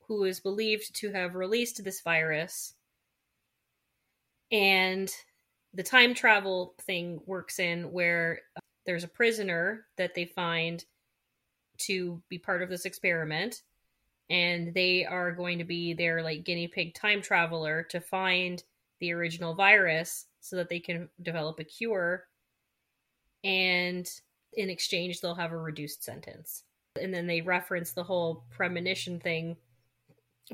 who 0.07 0.23
is 0.23 0.39
believed 0.39 0.95
to 0.95 1.11
have 1.11 1.35
released 1.35 1.83
this 1.83 2.01
virus. 2.01 2.73
And 4.51 5.11
the 5.73 5.83
time 5.83 6.13
travel 6.13 6.75
thing 6.81 7.19
works 7.25 7.59
in 7.59 7.91
where 7.91 8.41
there's 8.85 9.03
a 9.03 9.09
prisoner 9.09 9.85
that 9.97 10.13
they 10.13 10.25
find 10.25 10.83
to 11.77 12.21
be 12.29 12.37
part 12.37 12.61
of 12.61 12.69
this 12.69 12.85
experiment 12.85 13.61
and 14.29 14.73
they 14.73 15.05
are 15.05 15.31
going 15.31 15.59
to 15.59 15.63
be 15.63 15.93
their 15.93 16.23
like 16.23 16.43
guinea 16.43 16.67
pig 16.67 16.93
time 16.93 17.21
traveler 17.21 17.83
to 17.83 17.99
find 17.99 18.63
the 18.99 19.11
original 19.11 19.55
virus 19.55 20.25
so 20.41 20.55
that 20.55 20.69
they 20.69 20.79
can 20.79 21.09
develop 21.21 21.59
a 21.59 21.63
cure 21.63 22.25
and 23.43 24.09
in 24.53 24.69
exchange 24.69 25.21
they'll 25.21 25.35
have 25.35 25.51
a 25.51 25.57
reduced 25.57 26.03
sentence 26.03 26.63
and 27.01 27.13
then 27.13 27.27
they 27.27 27.41
reference 27.41 27.91
the 27.91 28.03
whole 28.03 28.45
premonition 28.51 29.19
thing 29.19 29.57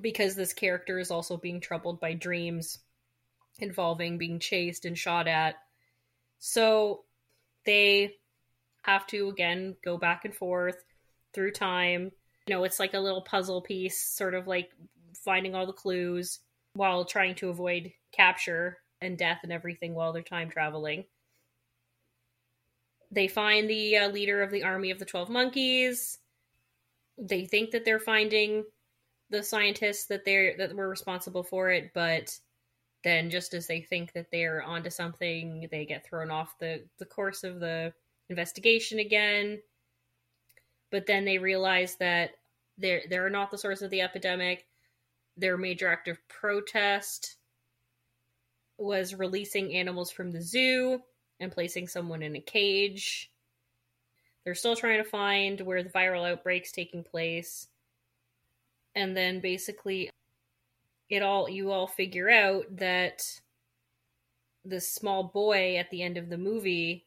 because 0.02 0.36
this 0.36 0.54
character 0.54 1.00
is 1.00 1.12
also 1.12 1.38
being 1.38 1.60
troubled 1.60 2.00
by 2.00 2.14
dreams 2.14 2.80
involving 3.60 4.18
being 4.18 4.40
chased 4.40 4.86
and 4.86 4.98
shot 4.98 5.28
at. 5.28 5.56
So 6.40 7.04
they 7.66 8.16
have 8.84 9.06
to 9.08 9.30
again 9.30 9.76
go 9.84 9.98
back 9.98 10.26
and 10.26 10.34
forth 10.34 10.84
through 11.34 11.52
time. 11.52 12.12
You 12.48 12.56
know, 12.56 12.64
it's 12.64 12.80
like 12.80 12.94
a 12.94 13.00
little 13.00 13.22
puzzle 13.22 13.62
piece, 13.62 14.02
sort 14.02 14.34
of 14.34 14.48
like 14.48 14.72
finding 15.24 15.54
all 15.54 15.68
the 15.68 15.74
clues 15.74 16.40
while 16.74 17.06
trying 17.06 17.36
to 17.36 17.50
avoid 17.50 17.92
capture 18.12 18.78
and 19.02 19.18
death 19.18 19.40
and 19.44 19.52
everything 19.52 19.94
while 19.94 20.14
they're 20.14 20.22
time 20.22 20.50
traveling. 20.50 21.06
They 23.10 23.28
find 23.28 23.70
the 23.70 23.98
uh, 23.98 24.10
leader 24.10 24.42
of 24.42 24.52
the 24.52 24.64
army 24.64 24.92
of 24.92 25.00
the 25.00 25.06
12 25.06 25.30
monkeys. 25.30 26.20
They 27.18 27.46
think 27.46 27.72
that 27.72 27.84
they're 27.84 28.00
finding 28.00 28.64
the 29.30 29.44
scientists 29.44 30.06
that 30.08 30.24
they're 30.26 30.56
that 30.58 30.76
were 30.76 30.90
responsible 30.90 31.44
for 31.44 31.72
it, 31.72 31.92
but 31.94 32.38
then 33.04 33.30
just 33.30 33.54
as 33.54 33.66
they 33.66 33.82
think 33.82 34.14
that 34.14 34.28
they're 34.32 34.64
onto 34.64 34.90
something, 34.90 35.68
they 35.72 35.86
get 35.86 36.06
thrown 36.06 36.32
off 36.32 36.58
the 36.60 36.84
the 37.00 37.06
course 37.06 37.44
of 37.44 37.60
the 37.60 37.94
investigation 38.30 39.00
again. 39.00 39.60
But 40.92 41.06
then 41.06 41.26
they 41.26 41.38
realize 41.38 41.96
that 41.96 42.32
they're 42.78 43.04
they're 43.10 43.30
not 43.30 43.52
the 43.52 43.58
source 43.58 43.82
of 43.82 43.90
the 43.90 44.02
epidemic. 44.02 44.68
Their 45.38 45.58
major 45.58 45.88
act 45.88 46.08
of 46.08 46.18
protest 46.28 47.38
was 48.82 49.16
releasing 49.16 49.74
animals 49.74 50.12
from 50.12 50.32
the 50.32 50.42
zoo 50.42 51.02
and 51.40 51.52
placing 51.52 51.88
someone 51.88 52.22
in 52.22 52.36
a 52.36 52.42
cage. 52.42 53.32
They're 54.44 54.56
still 54.56 54.76
trying 54.76 55.04
to 55.04 55.10
find 55.10 55.62
where 55.62 55.84
the 55.84 55.90
viral 55.90 56.30
outbreak's 56.30 56.72
taking 56.72 57.04
place 57.04 57.68
and 58.96 59.16
then 59.16 59.40
basically 59.40 60.10
it 61.10 61.22
all 61.22 61.50
you 61.50 61.72
all 61.72 61.88
figure 61.88 62.30
out 62.30 62.66
that 62.70 63.24
this 64.64 64.92
small 64.92 65.24
boy 65.24 65.78
at 65.78 65.90
the 65.90 66.02
end 66.02 66.18
of 66.18 66.30
the 66.30 66.38
movie 66.38 67.06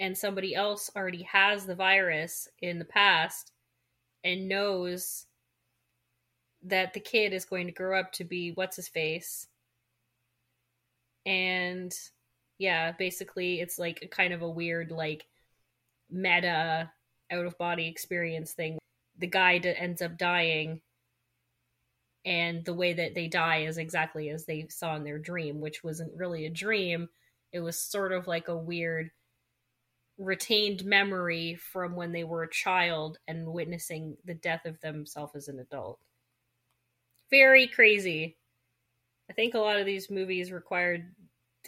and 0.00 0.16
somebody 0.16 0.54
else 0.54 0.90
already 0.94 1.22
has 1.22 1.66
the 1.66 1.74
virus 1.74 2.48
in 2.60 2.78
the 2.78 2.84
past 2.84 3.52
and 4.22 4.48
knows 4.48 5.26
that 6.62 6.92
the 6.92 7.00
kid 7.00 7.32
is 7.32 7.44
going 7.44 7.66
to 7.66 7.72
grow 7.72 7.98
up 7.98 8.12
to 8.12 8.24
be 8.24 8.52
what's 8.52 8.76
his 8.76 8.88
face 8.88 9.46
and 11.28 11.94
yeah 12.58 12.92
basically 12.92 13.60
it's 13.60 13.78
like 13.78 14.00
a 14.02 14.08
kind 14.08 14.32
of 14.32 14.42
a 14.42 14.48
weird 14.48 14.90
like 14.90 15.26
meta 16.10 16.90
out 17.30 17.44
of 17.44 17.58
body 17.58 17.86
experience 17.86 18.52
thing 18.52 18.78
the 19.18 19.26
guy 19.26 19.58
d- 19.58 19.74
ends 19.76 20.00
up 20.00 20.16
dying 20.16 20.80
and 22.24 22.64
the 22.64 22.74
way 22.74 22.92
that 22.92 23.14
they 23.14 23.26
die 23.26 23.62
is 23.62 23.78
exactly 23.78 24.28
as 24.28 24.44
they 24.44 24.66
saw 24.68 24.96
in 24.96 25.04
their 25.04 25.18
dream, 25.18 25.60
which 25.60 25.82
wasn't 25.82 26.14
really 26.14 26.44
a 26.44 26.50
dream. 26.50 27.08
It 27.52 27.60
was 27.60 27.80
sort 27.80 28.12
of 28.12 28.26
like 28.26 28.48
a 28.48 28.56
weird 28.56 29.10
retained 30.18 30.84
memory 30.84 31.54
from 31.54 31.94
when 31.94 32.12
they 32.12 32.24
were 32.24 32.42
a 32.42 32.50
child 32.50 33.18
and 33.28 33.46
witnessing 33.46 34.16
the 34.24 34.34
death 34.34 34.66
of 34.66 34.80
themselves 34.80 35.36
as 35.36 35.48
an 35.48 35.58
adult. 35.58 36.00
Very 37.30 37.66
crazy. 37.66 38.36
I 39.30 39.32
think 39.32 39.54
a 39.54 39.58
lot 39.58 39.78
of 39.78 39.86
these 39.86 40.10
movies 40.10 40.50
required 40.50 41.14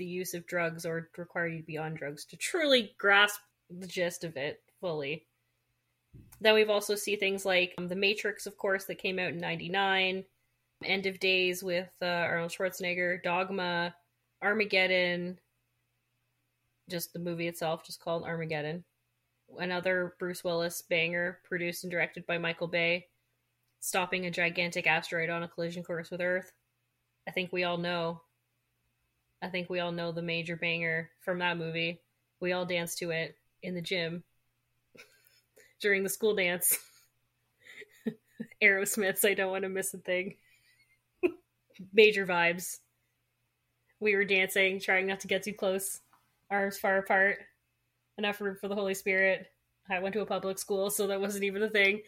the 0.00 0.06
use 0.06 0.32
of 0.32 0.46
drugs 0.46 0.86
or 0.86 1.10
require 1.18 1.46
you 1.46 1.58
to 1.58 1.66
be 1.66 1.76
on 1.76 1.92
drugs 1.92 2.24
to 2.24 2.36
truly 2.36 2.94
grasp 2.96 3.38
the 3.68 3.86
gist 3.86 4.24
of 4.24 4.34
it 4.38 4.62
fully. 4.80 5.26
Then 6.40 6.54
we've 6.54 6.70
also 6.70 6.94
see 6.94 7.16
things 7.16 7.44
like 7.44 7.74
um, 7.76 7.86
The 7.86 7.94
Matrix, 7.94 8.46
of 8.46 8.56
course, 8.56 8.86
that 8.86 8.96
came 8.96 9.18
out 9.18 9.32
in 9.32 9.38
99, 9.38 10.24
End 10.86 11.06
of 11.06 11.20
Days 11.20 11.62
with 11.62 11.90
uh, 12.00 12.06
Arnold 12.06 12.50
Schwarzenegger, 12.50 13.22
Dogma, 13.22 13.94
Armageddon, 14.42 15.38
just 16.88 17.12
the 17.12 17.18
movie 17.18 17.46
itself, 17.46 17.84
just 17.84 18.00
called 18.00 18.24
Armageddon. 18.24 18.82
Another 19.58 20.14
Bruce 20.18 20.42
Willis 20.42 20.80
banger, 20.80 21.40
produced 21.44 21.84
and 21.84 21.90
directed 21.90 22.26
by 22.26 22.38
Michael 22.38 22.68
Bay, 22.68 23.08
stopping 23.80 24.24
a 24.24 24.30
gigantic 24.30 24.86
asteroid 24.86 25.28
on 25.28 25.42
a 25.42 25.48
collision 25.48 25.82
course 25.82 26.10
with 26.10 26.22
Earth. 26.22 26.52
I 27.28 27.32
think 27.32 27.52
we 27.52 27.64
all 27.64 27.76
know. 27.76 28.22
I 29.42 29.48
think 29.48 29.70
we 29.70 29.80
all 29.80 29.92
know 29.92 30.12
the 30.12 30.22
major 30.22 30.56
banger 30.56 31.10
from 31.20 31.38
that 31.38 31.56
movie. 31.56 32.00
We 32.40 32.52
all 32.52 32.66
danced 32.66 32.98
to 32.98 33.10
it 33.10 33.36
in 33.62 33.74
the 33.74 33.80
gym 33.82 34.22
during 35.80 36.02
the 36.02 36.08
school 36.08 36.34
dance. 36.34 36.76
Aerosmith's 38.62 39.24
I 39.24 39.34
Don't 39.34 39.50
Want 39.50 39.62
to 39.62 39.68
Miss 39.68 39.94
a 39.94 39.98
Thing. 39.98 40.36
major 41.92 42.26
vibes. 42.26 42.78
We 43.98 44.14
were 44.14 44.24
dancing, 44.24 44.80
trying 44.80 45.06
not 45.06 45.20
to 45.20 45.28
get 45.28 45.42
too 45.42 45.52
close, 45.52 46.00
arms 46.50 46.78
far 46.78 46.98
apart, 46.98 47.38
enough 48.16 48.40
room 48.40 48.56
for 48.60 48.68
the 48.68 48.74
Holy 48.74 48.94
Spirit. 48.94 49.46
I 49.90 49.98
went 49.98 50.14
to 50.14 50.20
a 50.20 50.26
public 50.26 50.58
school, 50.58 50.90
so 50.90 51.06
that 51.08 51.20
wasn't 51.20 51.44
even 51.44 51.62
a 51.62 51.68
thing. 51.68 52.02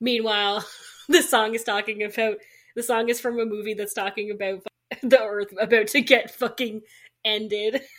Meanwhile, 0.00 0.64
the 1.08 1.22
song 1.22 1.54
is 1.54 1.64
talking 1.64 2.02
about 2.02 2.36
the 2.76 2.82
song 2.82 3.08
is 3.08 3.20
from 3.20 3.38
a 3.38 3.44
movie 3.44 3.74
that's 3.74 3.94
talking 3.94 4.30
about 4.30 4.62
the 5.02 5.20
earth 5.20 5.52
about 5.60 5.88
to 5.88 6.00
get 6.00 6.30
fucking 6.30 6.82
ended. 7.24 7.82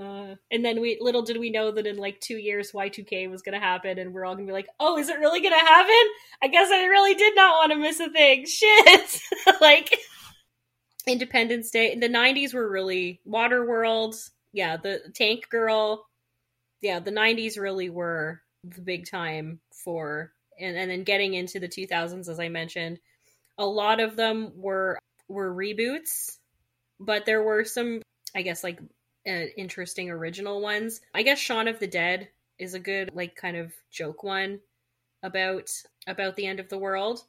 Uh, 0.00 0.34
and 0.50 0.64
then 0.64 0.80
we 0.80 0.96
little 1.00 1.20
did 1.22 1.38
we 1.38 1.50
know 1.50 1.70
that 1.72 1.86
in 1.86 1.96
like 1.96 2.18
two 2.20 2.36
years 2.36 2.72
Y2K 2.72 3.28
was 3.28 3.42
gonna 3.42 3.60
happen, 3.60 3.98
and 3.98 4.14
we're 4.14 4.24
all 4.24 4.34
gonna 4.34 4.46
be 4.46 4.52
like, 4.52 4.68
"Oh, 4.78 4.96
is 4.96 5.08
it 5.08 5.18
really 5.18 5.42
gonna 5.42 5.58
happen? 5.58 6.12
I 6.42 6.48
guess 6.48 6.70
I 6.70 6.84
really 6.86 7.14
did 7.14 7.34
not 7.36 7.58
want 7.58 7.72
to 7.72 7.78
miss 7.78 8.00
a 8.00 8.08
thing." 8.08 8.46
Shit, 8.48 9.20
like 9.60 9.94
Independence 11.06 11.70
Day. 11.70 11.94
The 11.96 12.08
'90s 12.08 12.54
were 12.54 12.70
really 12.70 13.20
Waterworld. 13.28 14.16
Yeah, 14.52 14.76
the 14.78 15.00
Tank 15.14 15.48
Girl. 15.50 16.06
Yeah, 16.80 17.00
the 17.00 17.12
'90s 17.12 17.58
really 17.58 17.90
were 17.90 18.40
the 18.64 18.80
big 18.80 19.06
time 19.10 19.60
for, 19.84 20.32
and 20.58 20.78
and 20.78 20.90
then 20.90 21.04
getting 21.04 21.34
into 21.34 21.60
the 21.60 21.68
2000s, 21.68 22.28
as 22.28 22.40
I 22.40 22.48
mentioned, 22.48 23.00
a 23.58 23.66
lot 23.66 24.00
of 24.00 24.16
them 24.16 24.52
were 24.56 24.98
were 25.28 25.54
reboots, 25.54 26.38
but 26.98 27.24
there 27.24 27.42
were 27.42 27.64
some, 27.64 28.02
I 28.34 28.42
guess, 28.42 28.64
like 28.64 28.80
uh, 29.28 29.46
interesting 29.56 30.10
original 30.10 30.60
ones. 30.60 31.00
I 31.14 31.22
guess 31.22 31.38
Shaun 31.38 31.68
of 31.68 31.78
the 31.78 31.86
Dead 31.86 32.28
is 32.58 32.74
a 32.74 32.80
good 32.80 33.10
like 33.14 33.36
kind 33.36 33.56
of 33.56 33.72
joke 33.90 34.22
one 34.22 34.60
about 35.22 35.70
about 36.06 36.36
the 36.36 36.46
end 36.46 36.60
of 36.60 36.68
the 36.68 36.78
world. 36.78 37.24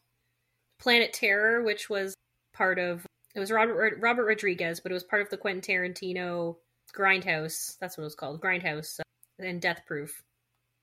Planet 0.79 1.13
Terror, 1.13 1.61
which 1.63 1.89
was 1.89 2.15
part 2.53 2.79
of 2.79 3.05
it 3.35 3.39
was 3.39 3.51
Robert 3.51 3.97
Robert 3.99 4.25
Rodriguez, 4.25 4.79
but 4.79 4.91
it 4.91 4.95
was 4.95 5.03
part 5.03 5.21
of 5.21 5.29
the 5.29 5.37
Quentin 5.37 5.61
Tarantino 5.61 6.57
Grindhouse. 6.95 7.77
That's 7.79 7.97
what 7.97 8.03
it 8.03 8.05
was 8.05 8.15
called, 8.15 8.41
Grindhouse, 8.41 8.99
uh, 8.99 9.03
and 9.45 9.61
Death 9.61 9.81
Proof. 9.85 10.21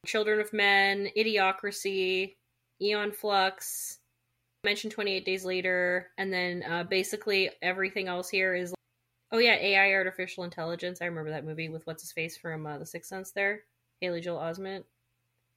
Children 0.07 0.41
of 0.41 0.53
Men, 0.53 1.09
Idiocracy, 1.17 2.37
Aeon 2.81 3.13
Flux, 3.13 3.99
mentioned 4.65 4.93
28 4.93 5.25
Days 5.25 5.45
Later, 5.45 6.09
and 6.19 6.33
then 6.33 6.63
uh, 6.69 6.85
basically 6.85 7.51
everything 7.63 8.09
else 8.09 8.29
here 8.29 8.55
is 8.55 8.75
Oh 9.31 9.39
yeah, 9.39 9.57
AI 9.57 9.93
artificial 9.93 10.45
intelligence. 10.45 11.03
I 11.03 11.07
remember 11.07 11.31
that 11.31 11.45
movie 11.45 11.69
with 11.69 11.87
what's 11.87 12.03
his 12.03 12.13
face 12.13 12.37
from 12.39 12.67
uh, 12.67 12.79
The 12.79 12.87
Sixth 12.87 13.11
Sense. 13.11 13.33
There, 13.33 13.61
Haley 14.01 14.23
Joel 14.23 14.39
Osment. 14.39 14.85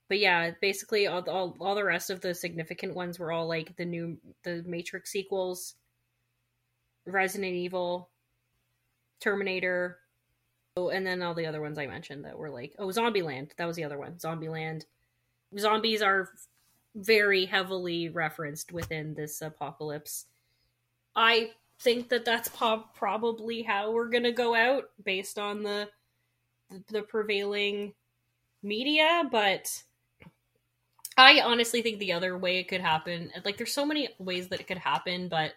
But 0.08 0.18
yeah, 0.18 0.50
basically 0.60 1.06
all, 1.06 1.28
all 1.30 1.56
all 1.58 1.74
the 1.74 1.84
rest 1.84 2.10
of 2.10 2.20
the 2.20 2.34
significant 2.34 2.94
ones 2.94 3.18
were 3.18 3.32
all 3.32 3.48
like 3.48 3.74
the 3.76 3.86
new 3.86 4.18
the 4.44 4.62
Matrix 4.66 5.10
sequels, 5.10 5.74
Resident 7.06 7.54
Evil, 7.54 8.10
Terminator, 9.20 9.98
oh, 10.76 10.90
and 10.90 11.06
then 11.06 11.22
all 11.22 11.32
the 11.32 11.46
other 11.46 11.62
ones 11.62 11.78
I 11.78 11.86
mentioned 11.86 12.26
that 12.26 12.36
were 12.36 12.50
like 12.50 12.74
oh 12.78 12.88
Zombieland. 12.88 13.52
That 13.56 13.66
was 13.66 13.76
the 13.76 13.84
other 13.84 13.98
one. 13.98 14.16
Zombieland. 14.16 14.84
Zombies 15.58 16.02
are 16.02 16.28
very 16.94 17.46
heavily 17.46 18.08
referenced 18.08 18.72
within 18.72 19.14
this 19.14 19.40
apocalypse. 19.40 20.26
I 21.16 21.52
think 21.80 22.08
that 22.10 22.24
that's 22.24 22.48
po- 22.48 22.84
probably 22.94 23.62
how 23.62 23.92
we're 23.92 24.08
going 24.08 24.22
to 24.24 24.32
go 24.32 24.54
out 24.54 24.84
based 25.04 25.38
on 25.38 25.62
the, 25.62 25.88
the 26.88 27.02
prevailing 27.02 27.94
media, 28.62 29.24
but 29.30 29.82
I 31.16 31.40
honestly 31.40 31.82
think 31.82 31.98
the 31.98 32.12
other 32.12 32.38
way 32.38 32.58
it 32.58 32.68
could 32.68 32.80
happen, 32.80 33.30
like 33.44 33.56
there's 33.56 33.74
so 33.74 33.84
many 33.84 34.08
ways 34.18 34.48
that 34.48 34.60
it 34.60 34.66
could 34.66 34.78
happen, 34.78 35.28
but 35.28 35.52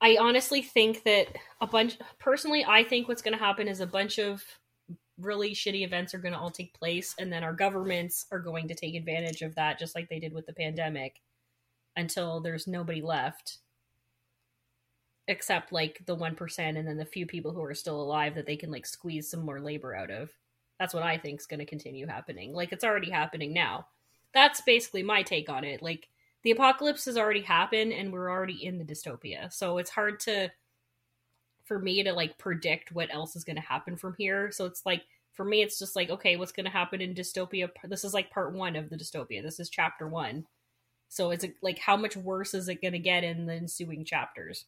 I 0.00 0.16
honestly 0.20 0.62
think 0.62 1.04
that 1.04 1.28
a 1.60 1.66
bunch 1.66 1.98
personally 2.18 2.64
I 2.64 2.84
think 2.84 3.08
what's 3.08 3.22
going 3.22 3.36
to 3.36 3.44
happen 3.44 3.66
is 3.66 3.80
a 3.80 3.86
bunch 3.86 4.18
of 4.18 4.44
really 5.18 5.50
shitty 5.50 5.84
events 5.84 6.14
are 6.14 6.18
going 6.18 6.32
to 6.32 6.38
all 6.38 6.50
take 6.50 6.78
place 6.78 7.14
and 7.18 7.32
then 7.32 7.42
our 7.42 7.52
governments 7.52 8.26
are 8.30 8.38
going 8.38 8.68
to 8.68 8.74
take 8.74 8.94
advantage 8.94 9.42
of 9.42 9.54
that 9.56 9.78
just 9.78 9.94
like 9.94 10.08
they 10.08 10.20
did 10.20 10.32
with 10.32 10.46
the 10.46 10.52
pandemic 10.52 11.20
until 11.96 12.40
there's 12.40 12.66
nobody 12.66 13.02
left 13.02 13.58
except 15.26 15.72
like 15.72 16.00
the 16.06 16.16
1% 16.16 16.58
and 16.58 16.88
then 16.88 16.96
the 16.96 17.04
few 17.04 17.26
people 17.26 17.52
who 17.52 17.62
are 17.62 17.74
still 17.74 18.00
alive 18.00 18.34
that 18.34 18.46
they 18.46 18.56
can 18.56 18.70
like 18.70 18.86
squeeze 18.86 19.30
some 19.30 19.44
more 19.44 19.60
labor 19.60 19.94
out 19.94 20.10
of. 20.10 20.30
That's 20.78 20.94
what 20.94 21.02
I 21.02 21.18
think 21.18 21.40
is 21.40 21.46
going 21.46 21.60
to 21.60 21.66
continue 21.66 22.06
happening. 22.06 22.54
Like 22.54 22.72
it's 22.72 22.84
already 22.84 23.10
happening 23.10 23.52
now. 23.52 23.88
That's 24.32 24.60
basically 24.62 25.02
my 25.02 25.22
take 25.22 25.50
on 25.50 25.64
it. 25.64 25.82
Like 25.82 26.08
the 26.44 26.52
apocalypse 26.52 27.04
has 27.04 27.18
already 27.18 27.42
happened 27.42 27.92
and 27.92 28.12
we're 28.12 28.30
already 28.30 28.64
in 28.64 28.78
the 28.78 28.84
dystopia. 28.84 29.52
So 29.52 29.78
it's 29.78 29.90
hard 29.90 30.18
to 30.20 30.50
for 31.68 31.78
me 31.78 32.02
to 32.02 32.12
like 32.12 32.38
predict 32.38 32.92
what 32.92 33.12
else 33.14 33.36
is 33.36 33.44
going 33.44 33.56
to 33.56 33.62
happen 33.62 33.96
from 33.96 34.14
here. 34.18 34.50
So 34.50 34.64
it's 34.64 34.84
like 34.84 35.02
for 35.34 35.44
me 35.44 35.62
it's 35.62 35.78
just 35.78 35.94
like 35.94 36.10
okay, 36.10 36.36
what's 36.36 36.52
going 36.52 36.66
to 36.66 36.72
happen 36.72 37.00
in 37.00 37.14
dystopia? 37.14 37.68
This 37.84 38.04
is 38.04 38.14
like 38.14 38.30
part 38.30 38.52
1 38.52 38.74
of 38.74 38.90
the 38.90 38.96
dystopia. 38.96 39.42
This 39.42 39.60
is 39.60 39.68
chapter 39.68 40.08
1. 40.08 40.46
So 41.10 41.30
it's 41.30 41.44
like 41.62 41.78
how 41.78 41.96
much 41.96 42.16
worse 42.16 42.54
is 42.54 42.68
it 42.68 42.82
going 42.82 42.92
to 42.92 42.98
get 42.98 43.22
in 43.22 43.46
the 43.46 43.54
ensuing 43.54 44.04
chapters? 44.04 44.64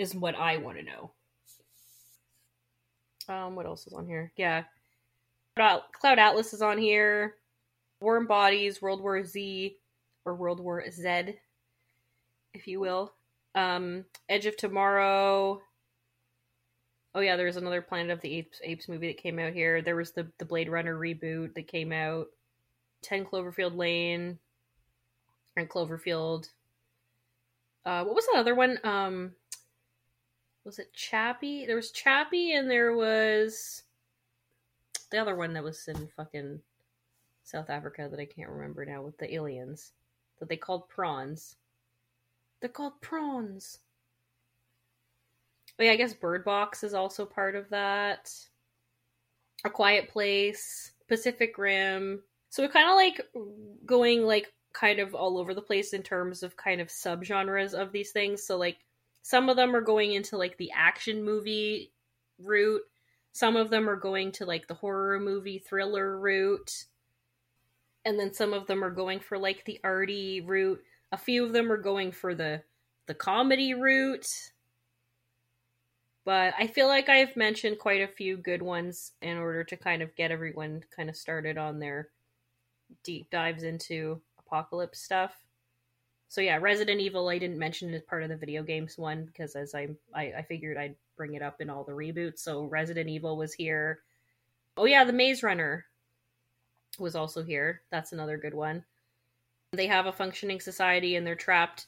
is 0.00 0.14
what 0.14 0.34
I 0.34 0.56
want 0.56 0.78
to 0.78 0.82
know. 0.82 1.10
Um, 3.28 3.54
what 3.54 3.66
else 3.66 3.86
is 3.86 3.92
on 3.92 4.06
here? 4.06 4.32
Yeah, 4.36 4.64
Cloud 5.56 6.18
Atlas 6.18 6.54
is 6.54 6.62
on 6.62 6.78
here. 6.78 7.34
Warm 8.00 8.26
Bodies, 8.26 8.80
World 8.80 9.02
War 9.02 9.22
Z, 9.22 9.76
or 10.24 10.34
World 10.34 10.58
War 10.58 10.82
Z, 10.90 11.36
if 12.54 12.66
you 12.66 12.80
will. 12.80 13.12
Um, 13.54 14.04
Edge 14.28 14.46
of 14.46 14.56
Tomorrow. 14.56 15.60
Oh 17.14 17.20
yeah, 17.20 17.36
there's 17.36 17.56
another 17.56 17.82
Planet 17.82 18.12
of 18.12 18.20
the 18.20 18.36
Apes, 18.36 18.60
Apes 18.62 18.88
movie 18.88 19.08
that 19.08 19.22
came 19.22 19.38
out 19.38 19.52
here. 19.52 19.82
There 19.82 19.96
was 19.96 20.12
the 20.12 20.28
the 20.38 20.44
Blade 20.44 20.68
Runner 20.68 20.96
reboot 20.96 21.54
that 21.54 21.66
came 21.66 21.92
out. 21.92 22.28
Ten 23.02 23.24
Cloverfield 23.24 23.76
Lane, 23.76 24.38
and 25.56 25.68
Cloverfield. 25.68 26.48
Uh, 27.84 28.04
what 28.04 28.14
was 28.14 28.26
that 28.26 28.38
other 28.38 28.54
one? 28.54 28.78
Um, 28.84 29.32
was 30.64 30.78
it 30.78 30.92
Chappie? 30.92 31.66
There 31.66 31.76
was 31.76 31.90
Chappie 31.90 32.52
and 32.52 32.70
there 32.70 32.94
was 32.94 33.82
the 35.10 35.18
other 35.18 35.34
one 35.34 35.54
that 35.54 35.64
was 35.64 35.88
in 35.88 36.08
fucking 36.16 36.60
South 37.44 37.70
Africa 37.70 38.08
that 38.10 38.20
I 38.20 38.26
can't 38.26 38.50
remember 38.50 38.84
now 38.84 39.02
with 39.02 39.18
the 39.18 39.34
aliens 39.34 39.92
that 40.38 40.48
they 40.48 40.56
called 40.56 40.88
prawns. 40.88 41.56
They're 42.60 42.70
called 42.70 43.00
prawns. 43.00 43.78
But 45.76 45.86
yeah, 45.86 45.92
I 45.92 45.96
guess 45.96 46.12
Bird 46.12 46.44
Box 46.44 46.84
is 46.84 46.92
also 46.92 47.24
part 47.24 47.54
of 47.54 47.70
that. 47.70 48.30
A 49.64 49.70
Quiet 49.70 50.08
Place, 50.08 50.92
Pacific 51.08 51.56
Rim. 51.56 52.22
So 52.50 52.62
we're 52.62 52.68
kind 52.68 52.88
of 52.88 52.96
like 52.96 53.20
going 53.86 54.26
like 54.26 54.52
kind 54.72 54.98
of 55.00 55.14
all 55.14 55.38
over 55.38 55.54
the 55.54 55.62
place 55.62 55.92
in 55.92 56.02
terms 56.02 56.42
of 56.42 56.56
kind 56.56 56.80
of 56.80 56.88
subgenres 56.88 57.74
of 57.74 57.92
these 57.92 58.10
things. 58.12 58.42
So 58.42 58.56
like 58.56 58.78
some 59.22 59.48
of 59.48 59.56
them 59.56 59.74
are 59.74 59.80
going 59.80 60.12
into 60.12 60.36
like 60.36 60.56
the 60.58 60.70
action 60.74 61.24
movie 61.24 61.92
route. 62.38 62.82
Some 63.32 63.56
of 63.56 63.70
them 63.70 63.88
are 63.88 63.96
going 63.96 64.32
to 64.32 64.44
like 64.44 64.66
the 64.66 64.74
horror 64.74 65.20
movie 65.20 65.58
thriller 65.58 66.18
route. 66.18 66.84
And 68.04 68.18
then 68.18 68.32
some 68.32 68.52
of 68.52 68.66
them 68.66 68.82
are 68.82 68.90
going 68.90 69.20
for 69.20 69.38
like 69.38 69.64
the 69.64 69.80
arty 69.84 70.40
route. 70.40 70.82
A 71.12 71.18
few 71.18 71.44
of 71.44 71.52
them 71.52 71.70
are 71.70 71.76
going 71.76 72.12
for 72.12 72.34
the 72.34 72.62
the 73.06 73.14
comedy 73.14 73.74
route. 73.74 74.28
But 76.24 76.54
I 76.58 76.66
feel 76.66 76.86
like 76.86 77.08
I've 77.08 77.34
mentioned 77.34 77.78
quite 77.78 78.02
a 78.02 78.12
few 78.12 78.36
good 78.36 78.62
ones 78.62 79.12
in 79.22 79.38
order 79.38 79.64
to 79.64 79.76
kind 79.76 80.02
of 80.02 80.14
get 80.14 80.30
everyone 80.30 80.84
kind 80.94 81.08
of 81.08 81.16
started 81.16 81.56
on 81.58 81.78
their 81.78 82.08
deep 83.02 83.30
dives 83.30 83.62
into 83.62 84.20
apocalypse 84.38 85.00
stuff 85.00 85.32
so 86.30 86.40
yeah, 86.40 86.58
Resident 86.60 87.00
Evil 87.00 87.28
I 87.28 87.38
didn't 87.38 87.58
mention 87.58 87.92
as 87.92 88.02
part 88.02 88.22
of 88.22 88.28
the 88.28 88.36
video 88.36 88.62
games 88.62 88.96
one 88.96 89.24
because 89.24 89.56
as 89.56 89.74
I, 89.74 89.88
I 90.14 90.32
I 90.38 90.42
figured 90.42 90.76
I'd 90.76 90.94
bring 91.16 91.34
it 91.34 91.42
up 91.42 91.60
in 91.60 91.68
all 91.68 91.82
the 91.82 91.90
reboots. 91.90 92.38
So 92.38 92.62
Resident 92.66 93.10
Evil 93.10 93.36
was 93.36 93.52
here. 93.52 93.98
Oh 94.76 94.84
yeah, 94.84 95.02
the 95.02 95.12
Maze 95.12 95.42
Runner 95.42 95.86
was 97.00 97.16
also 97.16 97.42
here. 97.42 97.82
That's 97.90 98.12
another 98.12 98.38
good 98.38 98.54
one. 98.54 98.84
They 99.72 99.86
have 99.86 100.06
a 100.06 100.12
functioning 100.12 100.58
society 100.58 101.14
and 101.14 101.24
they're 101.24 101.36
trapped 101.36 101.86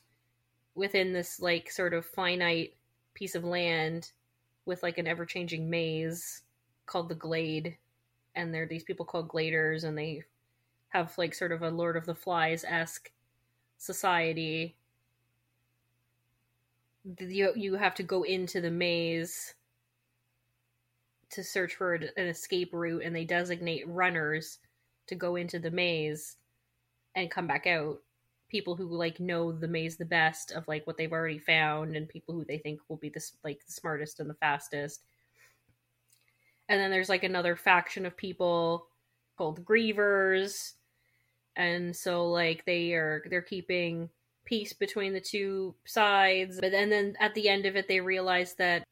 within 0.74 1.12
this 1.12 1.40
like 1.40 1.70
sort 1.70 1.94
of 1.94 2.06
finite 2.06 2.74
piece 3.14 3.34
of 3.34 3.44
land 3.44 4.12
with 4.64 4.82
like 4.84 4.98
an 4.98 5.08
ever 5.08 5.26
changing 5.26 5.68
maze 5.68 6.42
called 6.86 7.08
the 7.08 7.16
Glade. 7.16 7.76
And 8.36 8.54
there 8.54 8.62
are 8.62 8.68
these 8.68 8.84
people 8.84 9.04
called 9.04 9.28
Gladers 9.28 9.82
and 9.82 9.98
they 9.98 10.22
have 10.90 11.16
like 11.18 11.34
sort 11.34 11.50
of 11.50 11.62
a 11.62 11.70
Lord 11.70 11.96
of 11.96 12.06
the 12.06 12.14
Flies 12.14 12.64
esque 12.64 13.10
society. 13.78 14.76
You, 17.18 17.52
you 17.56 17.74
have 17.74 17.96
to 17.96 18.04
go 18.04 18.22
into 18.22 18.60
the 18.60 18.70
maze 18.70 19.54
to 21.30 21.42
search 21.42 21.74
for 21.74 21.94
an 21.94 22.26
escape 22.28 22.72
route 22.72 23.02
and 23.04 23.16
they 23.16 23.24
designate 23.24 23.88
runners 23.88 24.60
to 25.08 25.16
go 25.16 25.34
into 25.34 25.58
the 25.58 25.70
maze 25.70 26.36
and 27.14 27.30
come 27.30 27.46
back 27.46 27.66
out. 27.66 27.98
People 28.48 28.76
who 28.76 28.86
like 28.86 29.18
know 29.18 29.50
the 29.50 29.68
maze 29.68 29.96
the 29.96 30.04
best 30.04 30.52
of 30.52 30.68
like 30.68 30.86
what 30.86 30.96
they've 30.98 31.12
already 31.12 31.38
found 31.38 31.96
and 31.96 32.08
people 32.08 32.34
who 32.34 32.44
they 32.44 32.58
think 32.58 32.80
will 32.88 32.98
be 32.98 33.08
the 33.08 33.24
like 33.44 33.64
the 33.64 33.72
smartest 33.72 34.20
and 34.20 34.28
the 34.28 34.34
fastest. 34.34 35.02
And 36.68 36.80
then 36.80 36.90
there's 36.90 37.08
like 37.08 37.24
another 37.24 37.56
faction 37.56 38.04
of 38.04 38.16
people 38.16 38.86
called 39.38 39.64
grievers. 39.64 40.72
And 41.56 41.96
so 41.96 42.28
like 42.28 42.64
they 42.66 42.92
are 42.92 43.24
they're 43.28 43.42
keeping 43.42 44.10
peace 44.44 44.72
between 44.72 45.14
the 45.14 45.20
two 45.20 45.74
sides. 45.86 46.60
But 46.60 46.72
then 46.72 46.90
then 46.90 47.16
at 47.20 47.34
the 47.34 47.48
end 47.48 47.64
of 47.64 47.76
it 47.76 47.88
they 47.88 48.00
realize 48.00 48.54
that 48.54 48.84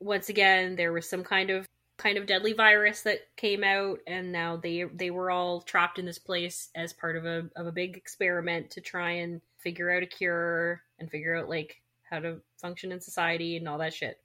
once 0.00 0.28
again 0.28 0.74
there 0.76 0.92
was 0.92 1.08
some 1.08 1.22
kind 1.22 1.50
of 1.50 1.68
kind 1.96 2.18
of 2.18 2.26
deadly 2.26 2.52
virus 2.52 3.02
that 3.02 3.20
came 3.36 3.62
out 3.62 4.00
and 4.06 4.32
now 4.32 4.56
they 4.56 4.84
they 4.94 5.10
were 5.10 5.30
all 5.30 5.60
trapped 5.60 5.98
in 5.98 6.04
this 6.04 6.18
place 6.18 6.70
as 6.74 6.92
part 6.92 7.16
of 7.16 7.24
a 7.24 7.48
of 7.56 7.66
a 7.66 7.72
big 7.72 7.96
experiment 7.96 8.70
to 8.70 8.80
try 8.80 9.10
and 9.10 9.40
figure 9.58 9.90
out 9.90 10.02
a 10.02 10.06
cure 10.06 10.82
and 10.98 11.10
figure 11.10 11.36
out 11.36 11.48
like 11.48 11.80
how 12.02 12.18
to 12.18 12.40
function 12.60 12.92
in 12.92 13.00
society 13.00 13.56
and 13.56 13.68
all 13.68 13.78
that 13.78 13.94
shit. 13.94 14.20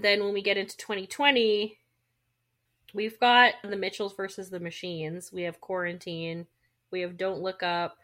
Then 0.00 0.22
when 0.22 0.34
we 0.34 0.42
get 0.42 0.56
into 0.56 0.76
2020, 0.76 1.78
we've 2.94 3.18
got 3.20 3.54
the 3.62 3.76
Mitchells 3.76 4.14
versus 4.14 4.50
the 4.50 4.60
Machines. 4.60 5.32
We 5.32 5.42
have 5.42 5.60
Quarantine. 5.60 6.46
We 6.90 7.00
have 7.00 7.16
Don't 7.16 7.42
Look 7.42 7.62
Up, 7.62 7.96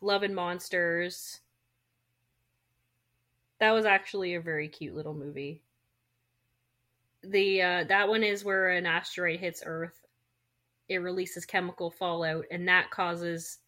Love 0.00 0.22
and 0.22 0.34
Monsters. 0.34 1.40
That 3.60 3.72
was 3.72 3.86
actually 3.86 4.34
a 4.34 4.40
very 4.40 4.68
cute 4.68 4.94
little 4.94 5.14
movie 5.14 5.62
the 7.30 7.62
uh, 7.62 7.84
that 7.84 8.08
one 8.08 8.22
is 8.22 8.44
where 8.44 8.70
an 8.70 8.86
asteroid 8.86 9.40
hits 9.40 9.62
Earth. 9.64 10.00
It 10.88 10.98
releases 10.98 11.44
chemical 11.44 11.90
fallout, 11.90 12.44
and 12.50 12.68
that 12.68 12.90
causes 12.90 13.58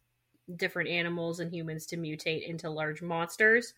different 0.56 0.88
animals 0.88 1.40
and 1.40 1.52
humans 1.52 1.84
to 1.86 1.96
mutate 1.96 2.48
into 2.48 2.70
large 2.70 3.02
monsters, 3.02 3.74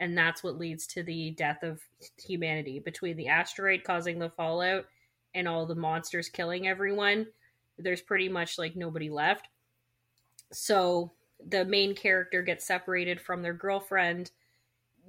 and 0.00 0.16
that's 0.16 0.42
what 0.42 0.58
leads 0.58 0.86
to 0.88 1.02
the 1.02 1.30
death 1.32 1.62
of 1.62 1.80
humanity. 2.22 2.80
Between 2.80 3.16
the 3.16 3.28
asteroid 3.28 3.84
causing 3.84 4.18
the 4.18 4.30
fallout 4.30 4.86
and 5.34 5.46
all 5.46 5.64
the 5.64 5.74
monsters 5.74 6.28
killing 6.28 6.66
everyone, 6.66 7.26
there's 7.78 8.02
pretty 8.02 8.28
much 8.28 8.58
like 8.58 8.76
nobody 8.76 9.08
left. 9.08 9.48
So 10.52 11.12
the 11.48 11.64
main 11.64 11.94
character 11.94 12.42
gets 12.42 12.66
separated 12.66 13.20
from 13.20 13.42
their 13.42 13.54
girlfriend 13.54 14.32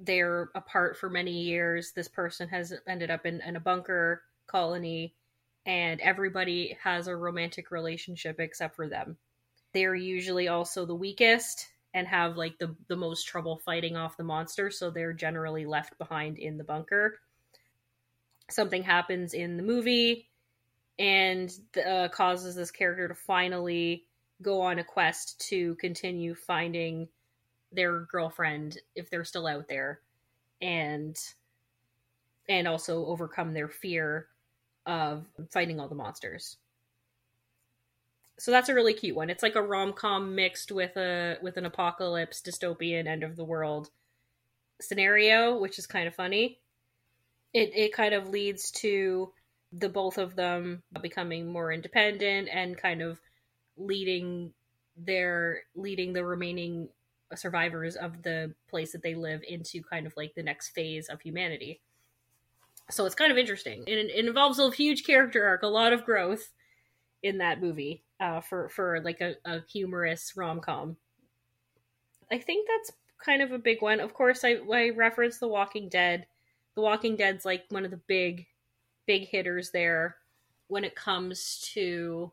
they're 0.00 0.50
apart 0.54 0.96
for 0.96 1.08
many 1.08 1.32
years. 1.32 1.92
This 1.92 2.08
person 2.08 2.48
has 2.48 2.72
ended 2.86 3.10
up 3.10 3.26
in, 3.26 3.40
in 3.40 3.56
a 3.56 3.60
bunker 3.60 4.22
colony, 4.46 5.14
and 5.66 6.00
everybody 6.00 6.76
has 6.82 7.06
a 7.06 7.16
romantic 7.16 7.70
relationship 7.70 8.40
except 8.40 8.76
for 8.76 8.88
them. 8.88 9.16
They're 9.72 9.94
usually 9.94 10.48
also 10.48 10.86
the 10.86 10.94
weakest 10.94 11.68
and 11.94 12.06
have 12.08 12.36
like 12.36 12.58
the, 12.58 12.74
the 12.88 12.96
most 12.96 13.24
trouble 13.24 13.58
fighting 13.58 13.96
off 13.96 14.16
the 14.16 14.24
monster, 14.24 14.70
so 14.70 14.90
they're 14.90 15.12
generally 15.12 15.64
left 15.64 15.96
behind 15.98 16.38
in 16.38 16.58
the 16.58 16.64
bunker. 16.64 17.20
Something 18.50 18.82
happens 18.82 19.32
in 19.32 19.56
the 19.56 19.62
movie 19.62 20.28
and 20.98 21.52
uh, 21.86 22.08
causes 22.08 22.54
this 22.54 22.70
character 22.70 23.08
to 23.08 23.14
finally 23.14 24.04
go 24.42 24.60
on 24.60 24.78
a 24.78 24.84
quest 24.84 25.40
to 25.48 25.74
continue 25.76 26.34
finding 26.34 27.08
their 27.74 28.00
girlfriend 28.00 28.78
if 28.94 29.10
they're 29.10 29.24
still 29.24 29.46
out 29.46 29.68
there 29.68 30.00
and 30.60 31.18
and 32.48 32.68
also 32.68 33.06
overcome 33.06 33.54
their 33.54 33.68
fear 33.68 34.26
of 34.86 35.26
fighting 35.50 35.80
all 35.80 35.88
the 35.88 35.94
monsters. 35.94 36.58
So 38.38 38.50
that's 38.50 38.68
a 38.68 38.74
really 38.74 38.94
cute 38.94 39.16
one. 39.16 39.30
It's 39.30 39.42
like 39.42 39.54
a 39.54 39.62
rom-com 39.62 40.34
mixed 40.34 40.72
with 40.72 40.96
a 40.96 41.38
with 41.42 41.56
an 41.56 41.66
apocalypse 41.66 42.40
dystopian 42.40 43.06
end 43.06 43.22
of 43.22 43.36
the 43.36 43.44
world 43.44 43.90
scenario 44.80 45.56
which 45.56 45.78
is 45.78 45.86
kind 45.86 46.08
of 46.08 46.14
funny. 46.14 46.58
It 47.52 47.70
it 47.74 47.92
kind 47.92 48.14
of 48.14 48.28
leads 48.28 48.70
to 48.72 49.32
the 49.72 49.88
both 49.88 50.18
of 50.18 50.36
them 50.36 50.82
becoming 51.00 51.50
more 51.50 51.72
independent 51.72 52.48
and 52.52 52.76
kind 52.76 53.02
of 53.02 53.20
leading 53.76 54.52
their 54.96 55.62
leading 55.74 56.12
the 56.12 56.24
remaining 56.24 56.88
survivors 57.34 57.96
of 57.96 58.22
the 58.22 58.54
place 58.68 58.92
that 58.92 59.02
they 59.02 59.14
live 59.14 59.42
into 59.48 59.82
kind 59.82 60.06
of 60.06 60.14
like 60.16 60.34
the 60.34 60.42
next 60.42 60.70
phase 60.70 61.08
of 61.08 61.20
humanity. 61.20 61.80
So 62.90 63.06
it's 63.06 63.14
kind 63.14 63.32
of 63.32 63.38
interesting. 63.38 63.84
It, 63.86 63.98
it 63.98 64.26
involves 64.26 64.58
a 64.58 64.70
huge 64.70 65.04
character 65.04 65.46
arc, 65.46 65.62
a 65.62 65.66
lot 65.66 65.92
of 65.92 66.04
growth 66.04 66.50
in 67.22 67.38
that 67.38 67.60
movie 67.62 68.04
uh, 68.20 68.40
for 68.40 68.68
for 68.68 69.00
like 69.00 69.20
a, 69.20 69.34
a 69.44 69.60
humorous 69.72 70.36
rom 70.36 70.60
com. 70.60 70.96
I 72.30 72.38
think 72.38 72.68
that's 72.68 72.92
kind 73.24 73.42
of 73.42 73.52
a 73.52 73.58
big 73.58 73.80
one. 73.80 74.00
Of 74.00 74.12
course, 74.12 74.44
I 74.44 74.56
I 74.72 74.90
reference 74.90 75.38
The 75.38 75.48
Walking 75.48 75.88
Dead. 75.88 76.26
The 76.74 76.82
Walking 76.82 77.16
Dead's 77.16 77.44
like 77.44 77.64
one 77.70 77.84
of 77.84 77.90
the 77.90 78.00
big 78.06 78.46
big 79.06 79.28
hitters 79.28 79.70
there 79.70 80.16
when 80.68 80.84
it 80.84 80.94
comes 80.94 81.60
to 81.72 82.30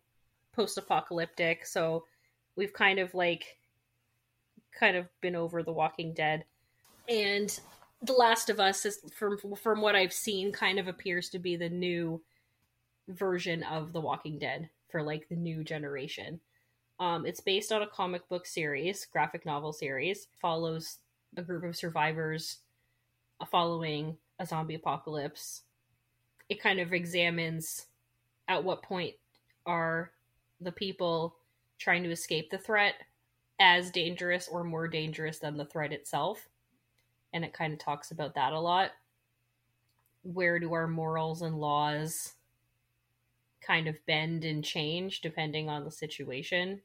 post 0.54 0.78
apocalyptic. 0.78 1.66
So 1.66 2.06
we've 2.58 2.74
kind 2.74 3.00
of 3.00 3.14
like 3.14 3.58
kind 4.78 4.96
of 4.96 5.08
been 5.22 5.36
over 5.36 5.64
The 5.64 5.72
Walking 5.72 6.14
Dead, 6.14 6.46
and 7.08 7.60
The 8.02 8.14
Last 8.14 8.50
of 8.50 8.60
Us 8.60 8.86
is 8.86 9.00
from 9.14 9.38
from 9.56 9.82
what 9.82 9.96
I've 9.96 10.14
seen 10.14 10.52
kind 10.52 10.80
of 10.80 10.88
appears 10.88 11.30
to 11.30 11.40
be 11.40 11.56
the 11.56 11.70
new 11.70 12.22
version 13.08 13.64
of 13.64 13.94
The 13.94 14.02
Walking 14.02 14.40
Dead 14.40 14.70
for 14.90 15.02
like 15.04 15.28
the 15.30 15.36
new 15.36 15.64
generation. 15.64 16.40
Um, 17.00 17.26
it's 17.26 17.40
based 17.40 17.72
on 17.72 17.82
a 17.82 17.88
comic 17.88 18.28
book 18.30 18.46
series, 18.46 19.06
graphic 19.06 19.46
novel 19.46 19.74
series, 19.74 20.28
follows 20.40 21.00
a 21.36 21.42
group 21.42 21.64
of 21.64 21.76
survivors 21.76 22.60
following 23.50 24.18
a 24.40 24.46
zombie 24.46 24.76
apocalypse. 24.76 25.64
It 26.50 26.62
kind 26.62 26.80
of 26.80 26.94
examines 26.94 27.88
at 28.48 28.64
what 28.64 28.84
point 28.84 29.16
are 29.66 30.12
the 30.60 30.72
people 30.72 31.36
trying 31.80 32.04
to 32.04 32.12
escape 32.12 32.52
the 32.52 32.58
threat 32.58 32.96
as 33.62 33.92
dangerous 33.92 34.48
or 34.48 34.64
more 34.64 34.88
dangerous 34.88 35.38
than 35.38 35.56
the 35.56 35.66
threat 35.66 35.94
itself. 35.94 36.50
And 37.32 37.46
it 37.46 37.54
kind 37.54 37.72
of 37.72 37.80
talks 37.80 38.10
about 38.10 38.34
that 38.34 38.54
a 38.54 38.60
lot. 38.60 38.90
Where 40.24 40.58
do 40.58 40.74
our 40.74 40.88
morals 40.88 41.44
and 41.44 41.60
laws 41.60 42.34
kind 43.62 43.88
of 43.88 44.04
bend 44.08 44.44
and 44.44 44.66
change 44.66 45.22
depending 45.22 45.70
on 45.70 45.86
the 45.86 45.92
situation? 45.92 46.82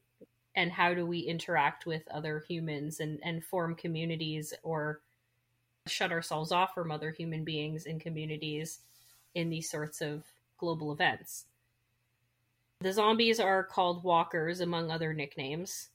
And 0.55 0.71
how 0.71 0.93
do 0.93 1.05
we 1.05 1.19
interact 1.19 1.87
with 1.87 2.07
other 2.09 2.45
humans 2.47 2.99
and, 2.99 3.19
and 3.23 3.43
form 3.43 3.73
communities 3.73 4.53
or 4.61 5.01
shut 5.87 6.11
ourselves 6.11 6.51
off 6.51 6.75
from 6.75 6.91
other 6.91 7.09
human 7.09 7.43
beings 7.43 7.87
and 7.87 7.99
communities 7.99 8.79
in 9.33 9.49
these 9.49 9.69
sorts 9.69 9.99
of 9.99 10.25
global 10.59 10.91
events? 10.91 11.45
The 12.81 12.93
zombies 12.93 13.39
are 13.39 13.63
called 13.63 14.03
walkers, 14.03 14.61
among 14.61 14.91
other 14.91 15.11
nicknames. 15.11 15.89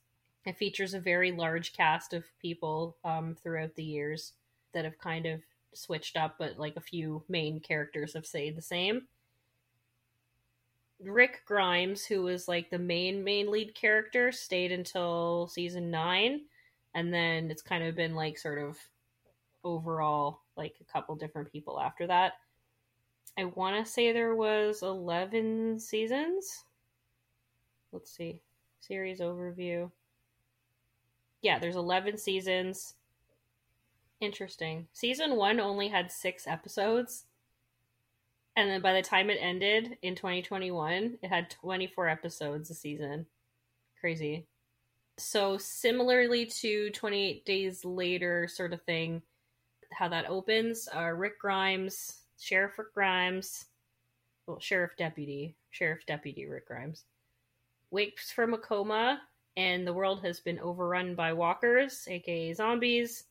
It 0.45 0.57
features 0.57 0.93
a 0.93 0.99
very 0.99 1.31
large 1.31 1.73
cast 1.73 2.13
of 2.13 2.25
people 2.41 2.97
um, 3.05 3.35
throughout 3.41 3.75
the 3.75 3.83
years 3.83 4.33
that 4.73 4.83
have 4.83 4.97
kind 4.97 5.25
of 5.25 5.41
switched 5.73 6.17
up, 6.17 6.35
but 6.37 6.59
like 6.59 6.75
a 6.75 6.81
few 6.81 7.23
main 7.29 7.59
characters 7.59 8.13
have 8.13 8.25
stayed 8.25 8.57
the 8.57 8.61
same. 8.61 9.07
Rick 10.99 11.41
Grimes, 11.45 12.05
who 12.05 12.23
was 12.23 12.47
like 12.47 12.69
the 12.69 12.79
main 12.79 13.23
main 13.23 13.51
lead 13.51 13.73
character, 13.73 14.31
stayed 14.31 14.71
until 14.71 15.47
season 15.47 15.89
nine, 15.89 16.41
and 16.93 17.13
then 17.13 17.49
it's 17.49 17.61
kind 17.61 17.83
of 17.83 17.95
been 17.95 18.15
like 18.15 18.37
sort 18.37 18.59
of 18.59 18.77
overall 19.63 20.41
like 20.55 20.75
a 20.81 20.91
couple 20.91 21.15
different 21.15 21.51
people 21.51 21.79
after 21.79 22.07
that. 22.07 22.33
I 23.37 23.45
want 23.45 23.83
to 23.83 23.91
say 23.91 24.11
there 24.11 24.35
was 24.35 24.81
eleven 24.81 25.79
seasons. 25.79 26.65
Let's 27.91 28.11
see, 28.11 28.41
series 28.79 29.19
overview 29.19 29.89
yeah, 31.43 31.59
there's 31.59 31.75
11 31.75 32.17
seasons. 32.17 32.95
Interesting. 34.19 34.87
Season 34.93 35.35
1 35.35 35.59
only 35.59 35.89
had 35.89 36.11
6 36.11 36.47
episodes. 36.47 37.25
And 38.55 38.69
then 38.69 38.81
by 38.81 38.93
the 38.93 39.01
time 39.01 39.29
it 39.29 39.37
ended 39.39 39.97
in 40.01 40.15
2021, 40.15 41.17
it 41.21 41.27
had 41.27 41.49
24 41.49 42.07
episodes 42.07 42.69
a 42.69 42.73
season. 42.73 43.25
Crazy. 43.99 44.47
So, 45.17 45.57
similarly 45.57 46.45
to 46.61 46.89
28 46.91 47.45
Days 47.45 47.85
Later, 47.85 48.47
sort 48.47 48.73
of 48.73 48.81
thing, 48.83 49.21
how 49.91 50.07
that 50.09 50.29
opens, 50.29 50.87
uh, 50.95 51.09
Rick 51.09 51.39
Grimes, 51.39 52.21
Sheriff 52.39 52.79
Rick 52.79 52.93
Grimes, 52.93 53.65
well, 54.47 54.59
Sheriff 54.59 54.91
Deputy, 54.97 55.55
Sheriff 55.69 56.05
Deputy 56.07 56.47
Rick 56.47 56.67
Grimes, 56.67 57.05
wakes 57.91 58.31
from 58.31 58.53
a 58.53 58.57
coma, 58.57 59.21
and 59.55 59.85
the 59.85 59.93
world 59.93 60.21
has 60.23 60.39
been 60.39 60.59
overrun 60.59 61.15
by 61.15 61.33
walkers, 61.33 62.07
aka 62.07 62.53
zombies, 62.53 63.25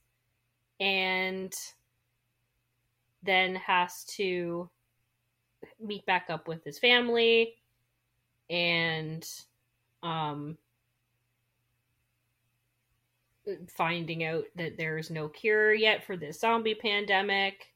and 0.81 1.52
then 3.23 3.55
has 3.55 4.05
to 4.05 4.68
meet 5.81 6.05
back 6.07 6.26
up 6.28 6.49
with 6.49 6.65
his 6.65 6.78
family 6.78 7.55
and 8.51 9.28
um 10.02 10.57
finding 13.68 14.25
out 14.25 14.44
that 14.57 14.76
there's 14.76 15.10
no 15.10 15.28
cure 15.28 15.73
yet 15.73 16.05
for 16.05 16.17
this 16.17 16.41
zombie 16.41 16.75
pandemic. 16.75 17.73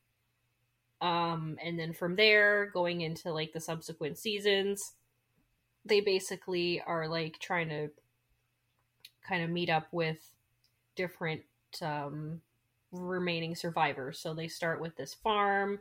Um 1.00 1.58
and 1.62 1.78
then 1.78 1.92
from 1.92 2.16
there 2.16 2.70
going 2.72 3.02
into 3.02 3.32
like 3.32 3.52
the 3.52 3.60
subsequent 3.60 4.18
seasons 4.18 4.94
they 5.84 6.00
basically 6.00 6.82
are 6.84 7.08
like 7.08 7.38
trying 7.38 7.68
to 7.68 7.88
kind 9.26 9.42
of 9.42 9.50
meet 9.50 9.70
up 9.70 9.86
with 9.92 10.18
different 10.94 11.42
um 11.82 12.40
remaining 12.92 13.54
survivors 13.54 14.18
so 14.18 14.32
they 14.32 14.48
start 14.48 14.80
with 14.80 14.96
this 14.96 15.14
farm 15.14 15.78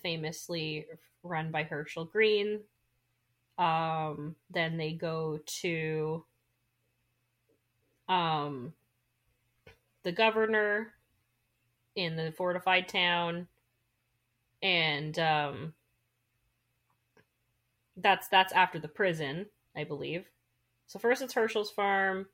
famously 0.00 0.86
run 1.22 1.50
by 1.50 1.64
Hershel 1.64 2.10
Greene. 2.10 2.60
Um, 3.58 4.34
then 4.50 4.76
they 4.76 4.92
go 4.92 5.38
to 5.60 6.24
um, 8.08 8.72
the 10.02 10.12
governor 10.12 10.92
in 11.94 12.16
the 12.16 12.32
fortified 12.36 12.88
town, 12.88 13.46
and 14.62 15.16
um, 15.18 15.74
that's 17.96 18.26
that's 18.28 18.52
after 18.52 18.80
the 18.80 18.88
prison, 18.88 19.46
I 19.76 19.84
believe. 19.84 20.28
So 20.86 20.98
first 20.98 21.22
it's 21.22 21.34
Hershel's 21.34 21.70
farm, 21.70 22.26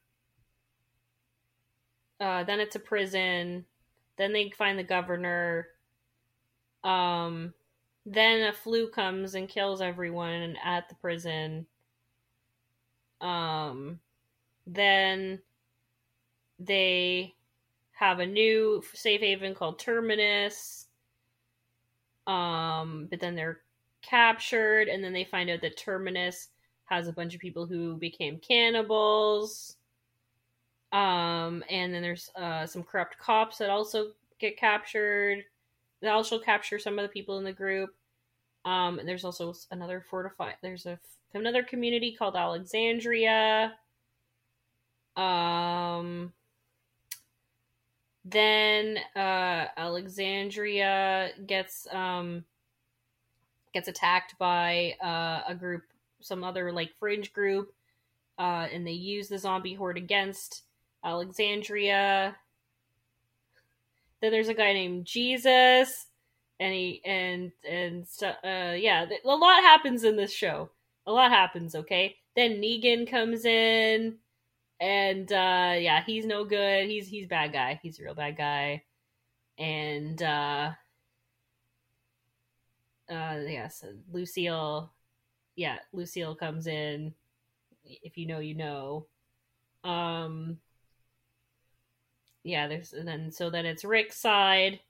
uh, 2.20 2.44
then 2.44 2.60
it's 2.60 2.76
a 2.76 2.80
prison, 2.80 3.64
then 4.16 4.32
they 4.32 4.50
find 4.50 4.78
the 4.78 4.84
governor. 4.84 5.68
Um, 6.84 7.54
then 8.06 8.48
a 8.48 8.52
flu 8.52 8.88
comes 8.88 9.34
and 9.34 9.48
kills 9.48 9.80
everyone 9.80 10.56
at 10.64 10.88
the 10.88 10.94
prison. 10.96 11.66
Um, 13.20 14.00
then 14.66 15.40
they 16.58 17.34
have 17.92 18.18
a 18.18 18.26
new 18.26 18.82
safe 18.94 19.20
haven 19.20 19.54
called 19.54 19.78
Terminus. 19.78 20.86
Um, 22.26 23.08
but 23.10 23.20
then 23.20 23.34
they're 23.34 23.60
captured, 24.02 24.88
and 24.88 25.02
then 25.02 25.12
they 25.12 25.24
find 25.24 25.50
out 25.50 25.60
that 25.62 25.76
Terminus 25.76 26.48
has 26.84 27.08
a 27.08 27.12
bunch 27.12 27.34
of 27.34 27.40
people 27.40 27.66
who 27.66 27.96
became 27.96 28.38
cannibals. 28.38 29.76
Um, 30.92 31.62
and 31.70 31.94
then 31.94 32.02
there's 32.02 32.30
uh, 32.34 32.66
some 32.66 32.82
corrupt 32.82 33.18
cops 33.18 33.58
that 33.58 33.70
also 33.70 34.08
get 34.38 34.56
captured. 34.56 35.44
They 36.00 36.08
also 36.08 36.38
capture 36.38 36.78
some 36.78 36.98
of 36.98 37.02
the 37.02 37.08
people 37.08 37.38
in 37.38 37.44
the 37.44 37.52
group. 37.52 37.94
Um, 38.64 38.98
and 38.98 39.08
there's 39.08 39.24
also 39.24 39.54
another 39.70 40.04
fortified. 40.08 40.56
There's 40.62 40.86
a 40.86 40.98
another 41.34 41.62
community 41.62 42.12
called 42.12 42.36
Alexandria. 42.36 43.74
Um, 45.16 46.32
then 48.24 48.98
uh, 49.16 49.66
Alexandria 49.76 51.30
gets 51.46 51.86
um, 51.92 52.44
gets 53.72 53.88
attacked 53.88 54.36
by 54.38 54.96
uh, 55.02 55.42
a 55.48 55.54
group, 55.54 55.84
some 56.20 56.44
other 56.44 56.72
like 56.72 56.92
fringe 56.98 57.32
group, 57.32 57.72
uh, 58.38 58.66
and 58.72 58.86
they 58.86 58.92
use 58.92 59.28
the 59.28 59.38
zombie 59.38 59.74
horde 59.74 59.96
against 59.96 60.64
Alexandria. 61.04 62.36
Then 64.20 64.32
there's 64.32 64.48
a 64.48 64.54
guy 64.54 64.72
named 64.72 65.06
Jesus, 65.06 66.06
and 66.58 66.74
he 66.74 67.00
and 67.04 67.52
and 67.68 68.06
uh, 68.22 68.74
yeah, 68.76 69.06
a 69.24 69.28
lot 69.28 69.62
happens 69.62 70.04
in 70.04 70.16
this 70.16 70.32
show. 70.32 70.70
A 71.06 71.12
lot 71.12 71.30
happens. 71.30 71.74
Okay, 71.74 72.16
then 72.36 72.60
Negan 72.60 73.10
comes 73.10 73.44
in, 73.44 74.16
and 74.78 75.32
uh, 75.32 75.74
yeah, 75.78 76.02
he's 76.04 76.26
no 76.26 76.44
good. 76.44 76.86
He's 76.86 77.08
he's 77.08 77.26
bad 77.26 77.52
guy. 77.52 77.80
He's 77.82 77.98
a 77.98 78.04
real 78.04 78.14
bad 78.14 78.36
guy, 78.36 78.82
and 79.58 80.22
uh, 80.22 80.72
uh, 83.10 83.38
yes, 83.46 83.84
Lucille. 84.12 84.92
Yeah, 85.56 85.78
Lucille 85.92 86.34
comes 86.34 86.66
in. 86.66 87.14
If 87.84 88.18
you 88.18 88.26
know, 88.26 88.38
you 88.38 88.54
know. 88.54 89.06
Um, 89.82 90.58
yeah, 92.44 92.68
there's 92.68 92.92
and 92.92 93.06
then 93.06 93.30
so 93.30 93.50
then 93.50 93.66
it's 93.66 93.84
Rick's 93.84 94.16
side. 94.16 94.80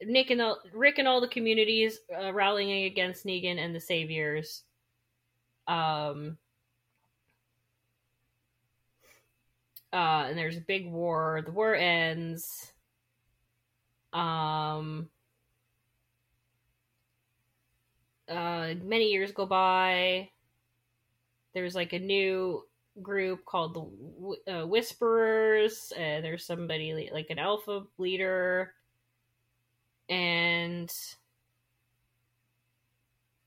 Nick 0.00 0.30
and 0.30 0.40
all, 0.40 0.58
Rick 0.72 0.98
and 0.98 1.08
all 1.08 1.20
the 1.20 1.28
communities 1.28 1.98
uh, 2.16 2.32
rallying 2.32 2.84
against 2.84 3.26
Negan 3.26 3.58
and 3.58 3.74
the 3.74 3.80
Saviors. 3.80 4.62
Um, 5.66 6.38
uh, 9.92 10.26
and 10.28 10.38
there's 10.38 10.56
a 10.56 10.60
big 10.60 10.86
war. 10.86 11.42
The 11.44 11.50
war 11.50 11.74
ends. 11.74 12.72
Um, 14.12 15.08
uh, 18.28 18.74
many 18.84 19.10
years 19.10 19.32
go 19.32 19.46
by. 19.46 20.30
There's 21.54 21.74
like 21.74 21.92
a 21.92 21.98
new 21.98 22.67
group 23.02 23.44
called 23.44 23.74
the 23.74 24.52
uh, 24.52 24.66
Whisperers. 24.66 25.92
Uh, 25.96 26.20
there's 26.20 26.44
somebody 26.44 27.10
like 27.12 27.30
an 27.30 27.38
alpha 27.38 27.84
leader, 27.98 28.74
and 30.08 30.92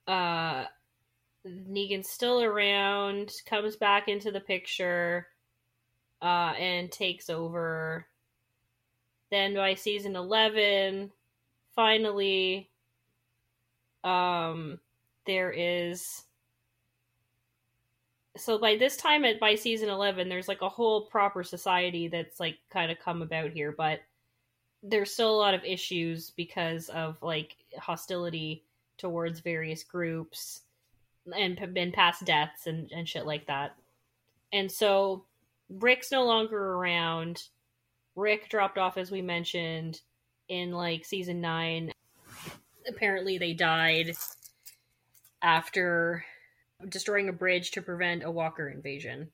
uh, 0.07 0.65
Negan's 1.45 2.09
still 2.09 2.41
around. 2.41 3.31
Comes 3.45 3.75
back 3.75 4.07
into 4.07 4.31
the 4.31 4.39
picture, 4.39 5.27
uh, 6.21 6.53
and 6.57 6.91
takes 6.91 7.29
over. 7.29 8.05
Then 9.29 9.55
by 9.55 9.75
season 9.75 10.15
eleven, 10.15 11.11
finally, 11.75 12.69
um, 14.03 14.79
there 15.25 15.51
is 15.51 16.23
so 18.37 18.57
by 18.57 18.77
this 18.77 18.95
time 18.95 19.25
at 19.25 19.39
by 19.39 19.55
season 19.55 19.89
11 19.89 20.29
there's 20.29 20.47
like 20.47 20.61
a 20.61 20.69
whole 20.69 21.05
proper 21.07 21.43
society 21.43 22.07
that's 22.07 22.39
like 22.39 22.57
kind 22.69 22.91
of 22.91 22.99
come 22.99 23.21
about 23.21 23.51
here 23.51 23.73
but 23.77 23.99
there's 24.83 25.13
still 25.13 25.35
a 25.35 25.37
lot 25.37 25.53
of 25.53 25.63
issues 25.63 26.31
because 26.31 26.89
of 26.89 27.21
like 27.21 27.55
hostility 27.77 28.63
towards 28.97 29.39
various 29.39 29.83
groups 29.83 30.61
and 31.37 31.73
been 31.73 31.91
past 31.91 32.25
deaths 32.25 32.67
and, 32.67 32.91
and 32.91 33.07
shit 33.07 33.25
like 33.25 33.45
that. 33.47 33.75
And 34.51 34.71
so 34.71 35.25
rick's 35.69 36.11
no 36.11 36.25
longer 36.25 36.73
around. 36.73 37.43
Rick 38.15 38.49
dropped 38.49 38.77
off 38.77 38.97
as 38.97 39.11
we 39.11 39.21
mentioned 39.21 40.01
in 40.49 40.71
like 40.71 41.05
season 41.05 41.39
9 41.39 41.93
apparently 42.89 43.37
they 43.37 43.53
died 43.53 44.11
after 45.41 46.25
destroying 46.89 47.29
a 47.29 47.33
bridge 47.33 47.71
to 47.71 47.81
prevent 47.81 48.23
a 48.23 48.31
walker 48.31 48.69
invasion. 48.69 49.29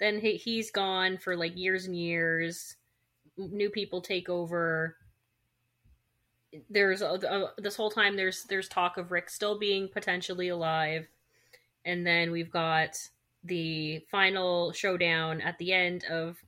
Then 0.00 0.20
he, 0.20 0.36
he's 0.36 0.70
gone 0.70 1.18
for 1.18 1.36
like 1.36 1.56
years 1.56 1.86
and 1.86 1.96
years. 1.96 2.76
New 3.36 3.70
people 3.70 4.00
take 4.00 4.28
over. 4.28 4.96
There's 6.70 7.02
uh, 7.02 7.18
a, 7.22 7.26
a, 7.26 7.44
uh, 7.44 7.50
this 7.58 7.76
whole 7.76 7.90
time 7.90 8.16
there's 8.16 8.44
there's 8.44 8.68
talk 8.68 8.96
of 8.96 9.12
Rick 9.12 9.30
still 9.30 9.58
being 9.58 9.88
potentially 9.88 10.48
alive, 10.48 11.06
and 11.84 12.06
then 12.06 12.30
we've 12.30 12.50
got 12.50 12.96
the 13.44 14.00
final 14.10 14.72
showdown 14.72 15.40
at 15.40 15.58
the 15.58 15.72
end 15.72 16.04
of 16.10 16.38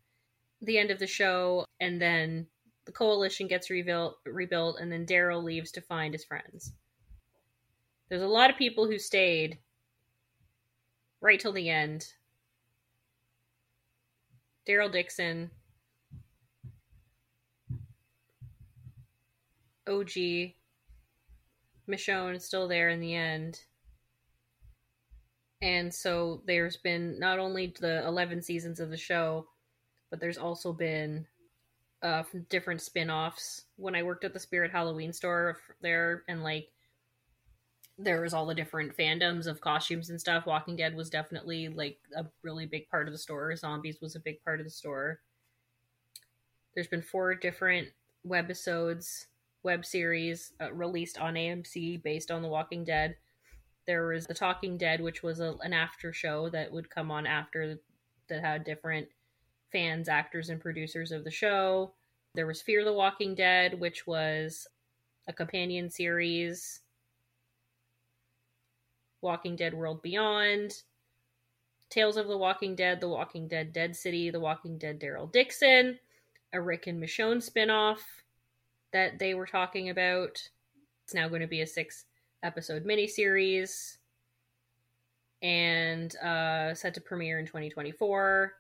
the 0.63 0.79
end 0.79 0.91
of 0.91 0.99
the 0.99 1.07
show, 1.07 1.65
and 1.81 2.01
then 2.01 2.47
the 2.87 2.93
coalition 2.93 3.47
gets 3.47 3.71
rebuilt, 3.71 4.19
rebuilt, 4.25 4.79
and 4.81 4.91
then 4.91 5.07
Daryl 5.07 5.43
leaves 5.43 5.71
to 5.73 5.81
find 5.81 6.15
his 6.15 6.25
friends. 6.25 6.73
There's 8.09 8.23
a 8.23 8.27
lot 8.27 8.51
of 8.51 8.57
people 8.57 8.87
who 8.87 8.99
stayed 8.99 9.59
right 11.21 11.39
till 11.39 11.53
the 11.53 11.69
end. 11.69 12.07
Daryl 14.69 14.93
Dixon, 14.93 15.51
OG, 19.89 20.53
Michonne 21.89 22.37
is 22.37 22.45
still 22.45 22.69
there 22.69 22.91
in 22.91 23.01
the 23.01 23.15
end. 23.15 23.61
And 25.63 25.93
so 25.93 26.43
there's 26.47 26.77
been 26.77 27.19
not 27.19 27.39
only 27.39 27.75
the 27.81 28.07
11 28.07 28.43
seasons 28.43 28.81
of 28.81 28.91
the 28.91 28.97
show, 28.97 29.47
but 30.11 30.21
there's 30.21 30.39
also 30.39 30.73
been 30.73 31.27
uh, 32.03 32.23
different 32.49 32.81
spin 32.81 33.11
offs. 33.11 33.65
When 33.77 33.95
I 33.95 34.03
worked 34.03 34.25
at 34.25 34.33
the 34.33 34.41
Spirit 34.41 34.71
Halloween 34.71 35.13
store 35.13 35.59
there, 35.83 36.25
and 36.29 36.43
like 36.43 36.69
there 38.03 38.23
was 38.23 38.33
all 38.33 38.47
the 38.47 38.55
different 38.55 38.97
fandoms 38.97 39.47
of 39.47 39.61
costumes 39.61 40.11
and 40.11 40.21
stuff. 40.21 40.47
Walking 40.47 40.77
Dead 40.77 40.95
was 40.95 41.11
definitely 41.11 41.69
like 41.69 41.99
a 42.17 42.25
really 42.43 42.67
big 42.67 42.89
part 42.89 43.07
of 43.07 43.13
the 43.13 43.19
store. 43.19 43.55
Zombies 43.57 44.01
was 44.01 44.17
a 44.17 44.21
big 44.21 44.43
part 44.43 44.61
of 44.61 44.67
the 44.67 44.71
store. 44.71 45.21
There's 46.75 46.87
been 46.87 47.03
four 47.03 47.35
different 47.35 47.89
webisodes, 48.27 49.27
web 49.63 49.85
series 49.85 50.53
uh, 50.61 50.73
released 50.73 51.19
on 51.19 51.35
AMC 51.35 52.03
based 52.03 52.31
on 52.31 52.43
The 52.43 52.49
Walking 52.49 52.85
Dead. 52.85 53.17
There 53.87 54.07
was 54.07 54.27
The 54.27 54.35
Talking 54.35 54.79
Dead, 54.79 55.01
which 55.01 55.23
was 55.23 55.41
a, 55.41 55.55
an 55.63 55.73
after 55.73 56.13
show 56.13 56.49
that 56.51 56.73
would 56.73 56.91
come 56.91 57.11
on 57.11 57.27
after 57.27 57.79
that 58.29 58.41
had 58.41 58.65
different 58.65 59.09
fans, 59.73 60.09
actors, 60.09 60.49
and 60.49 60.61
producers 60.61 61.13
of 61.13 61.25
the 61.25 61.31
show. 61.31 61.93
There 62.35 62.47
was 62.47 62.63
Fear 62.63 62.85
the 62.85 62.93
Walking 62.93 63.35
Dead, 63.35 63.79
which 63.79 64.07
was 64.07 64.67
a 65.27 65.33
companion 65.33 65.91
series 65.91 66.81
Walking 69.23 69.57
Dead 69.57 69.75
World 69.75 70.03
Beyond, 70.03 70.83
Tales 71.91 72.17
of 72.17 72.29
the 72.29 72.39
Walking 72.39 72.77
Dead, 72.77 73.01
The 73.01 73.09
Walking 73.09 73.49
Dead 73.49 73.73
Dead 73.73 73.97
City, 73.97 74.31
The 74.31 74.41
Walking 74.41 74.79
Dead 74.79 75.01
Daryl 75.01 75.31
Dixon, 75.31 75.99
a 76.53 76.61
Rick 76.61 76.87
and 76.87 77.03
Michonne 77.03 77.39
spinoff 77.39 77.99
that 78.93 79.19
they 79.19 79.35
were 79.35 79.47
talking 79.47 79.91
about. 79.91 80.49
It's 81.05 81.15
now 81.15 81.29
going 81.29 81.41
to 81.41 81.47
be 81.47 81.63
a 81.63 81.67
six 81.67 82.05
episode 82.43 82.85
miniseries 82.85 83.97
and 85.43 86.15
uh, 86.17 86.75
set 86.75 86.95
to 86.95 87.01
premiere 87.01 87.39
in 87.39 87.47
2024. 87.47 88.53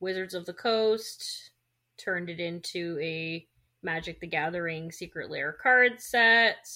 Wizards 0.00 0.34
of 0.34 0.46
the 0.46 0.52
Coast 0.52 1.50
turned 1.96 2.28
it 2.28 2.40
into 2.40 2.98
a 3.00 3.46
Magic 3.82 4.20
the 4.20 4.26
Gathering 4.26 4.90
Secret 4.90 5.30
Lair 5.30 5.52
card 5.52 6.00
set 6.00 6.68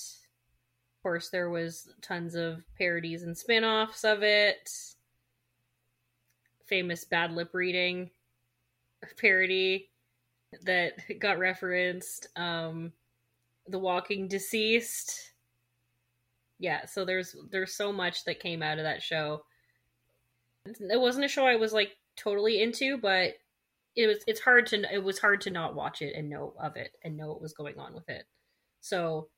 course, 1.06 1.28
there 1.28 1.50
was 1.50 1.88
tons 2.02 2.34
of 2.34 2.64
parodies 2.76 3.22
and 3.22 3.38
spin-offs 3.38 4.02
of 4.02 4.24
it. 4.24 4.68
Famous 6.64 7.04
bad 7.04 7.30
lip 7.30 7.50
reading 7.52 8.10
parody 9.16 9.88
that 10.64 10.94
got 11.20 11.38
referenced. 11.38 12.26
Um, 12.34 12.92
the 13.68 13.78
Walking 13.78 14.26
Deceased. 14.26 15.30
Yeah, 16.58 16.84
so 16.86 17.04
there's 17.04 17.36
there's 17.52 17.74
so 17.74 17.92
much 17.92 18.24
that 18.24 18.40
came 18.40 18.60
out 18.60 18.78
of 18.78 18.84
that 18.84 19.00
show. 19.00 19.44
It 20.66 21.00
wasn't 21.00 21.26
a 21.26 21.28
show 21.28 21.46
I 21.46 21.54
was 21.54 21.72
like 21.72 21.96
totally 22.16 22.62
into, 22.62 22.98
but 22.98 23.34
it 23.94 24.08
was 24.08 24.18
it's 24.26 24.40
hard 24.40 24.66
to 24.68 24.92
it 24.92 25.04
was 25.04 25.20
hard 25.20 25.40
to 25.42 25.50
not 25.50 25.76
watch 25.76 26.02
it 26.02 26.16
and 26.16 26.28
know 26.28 26.54
of 26.58 26.74
it 26.74 26.96
and 27.04 27.16
know 27.16 27.28
what 27.28 27.42
was 27.42 27.52
going 27.52 27.78
on 27.78 27.94
with 27.94 28.08
it. 28.08 28.24
So 28.80 29.28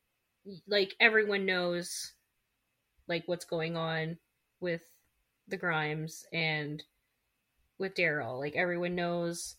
like 0.67 0.95
everyone 1.01 1.47
knows 1.47 2.13
like 3.07 3.25
what's 3.27 3.45
going 3.45 3.77
on 3.77 4.19
with 4.61 4.83
the 5.49 5.57
Grimes 5.57 6.27
and 6.33 6.83
with 7.79 7.95
Daryl. 7.95 8.39
Like 8.39 8.57
everyone 8.57 8.95
knows 8.95 9.57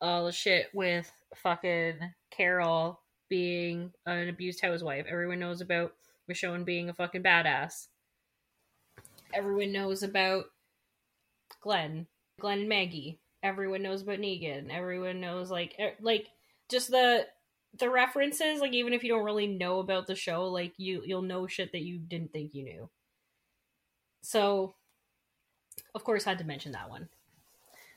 all 0.00 0.26
the 0.26 0.32
shit 0.32 0.68
with 0.72 1.10
fucking 1.36 1.98
Carol 2.30 3.00
being 3.28 3.92
an 4.06 4.28
abused 4.28 4.60
housewife. 4.60 5.06
Everyone 5.08 5.38
knows 5.38 5.60
about 5.60 5.92
Michonne 6.30 6.64
being 6.64 6.88
a 6.88 6.94
fucking 6.94 7.22
badass. 7.22 7.88
Everyone 9.32 9.72
knows 9.72 10.02
about 10.02 10.46
Glenn, 11.60 12.06
Glenn 12.40 12.60
and 12.60 12.68
Maggie. 12.68 13.20
Everyone 13.42 13.82
knows 13.82 14.02
about 14.02 14.18
Negan. 14.18 14.70
Everyone 14.70 15.20
knows 15.20 15.50
like 15.50 15.76
er, 15.78 15.92
like 16.00 16.26
just 16.68 16.90
the 16.90 17.26
the 17.78 17.90
references, 17.90 18.60
like 18.60 18.72
even 18.72 18.92
if 18.92 19.02
you 19.02 19.10
don't 19.10 19.24
really 19.24 19.46
know 19.46 19.78
about 19.78 20.06
the 20.06 20.14
show, 20.14 20.46
like 20.46 20.72
you 20.76 21.02
you'll 21.04 21.22
know 21.22 21.46
shit 21.46 21.72
that 21.72 21.82
you 21.82 21.98
didn't 21.98 22.32
think 22.32 22.54
you 22.54 22.64
knew. 22.64 22.90
So, 24.22 24.74
of 25.94 26.04
course, 26.04 26.24
had 26.24 26.38
to 26.38 26.44
mention 26.44 26.72
that 26.72 26.90
one. 26.90 27.08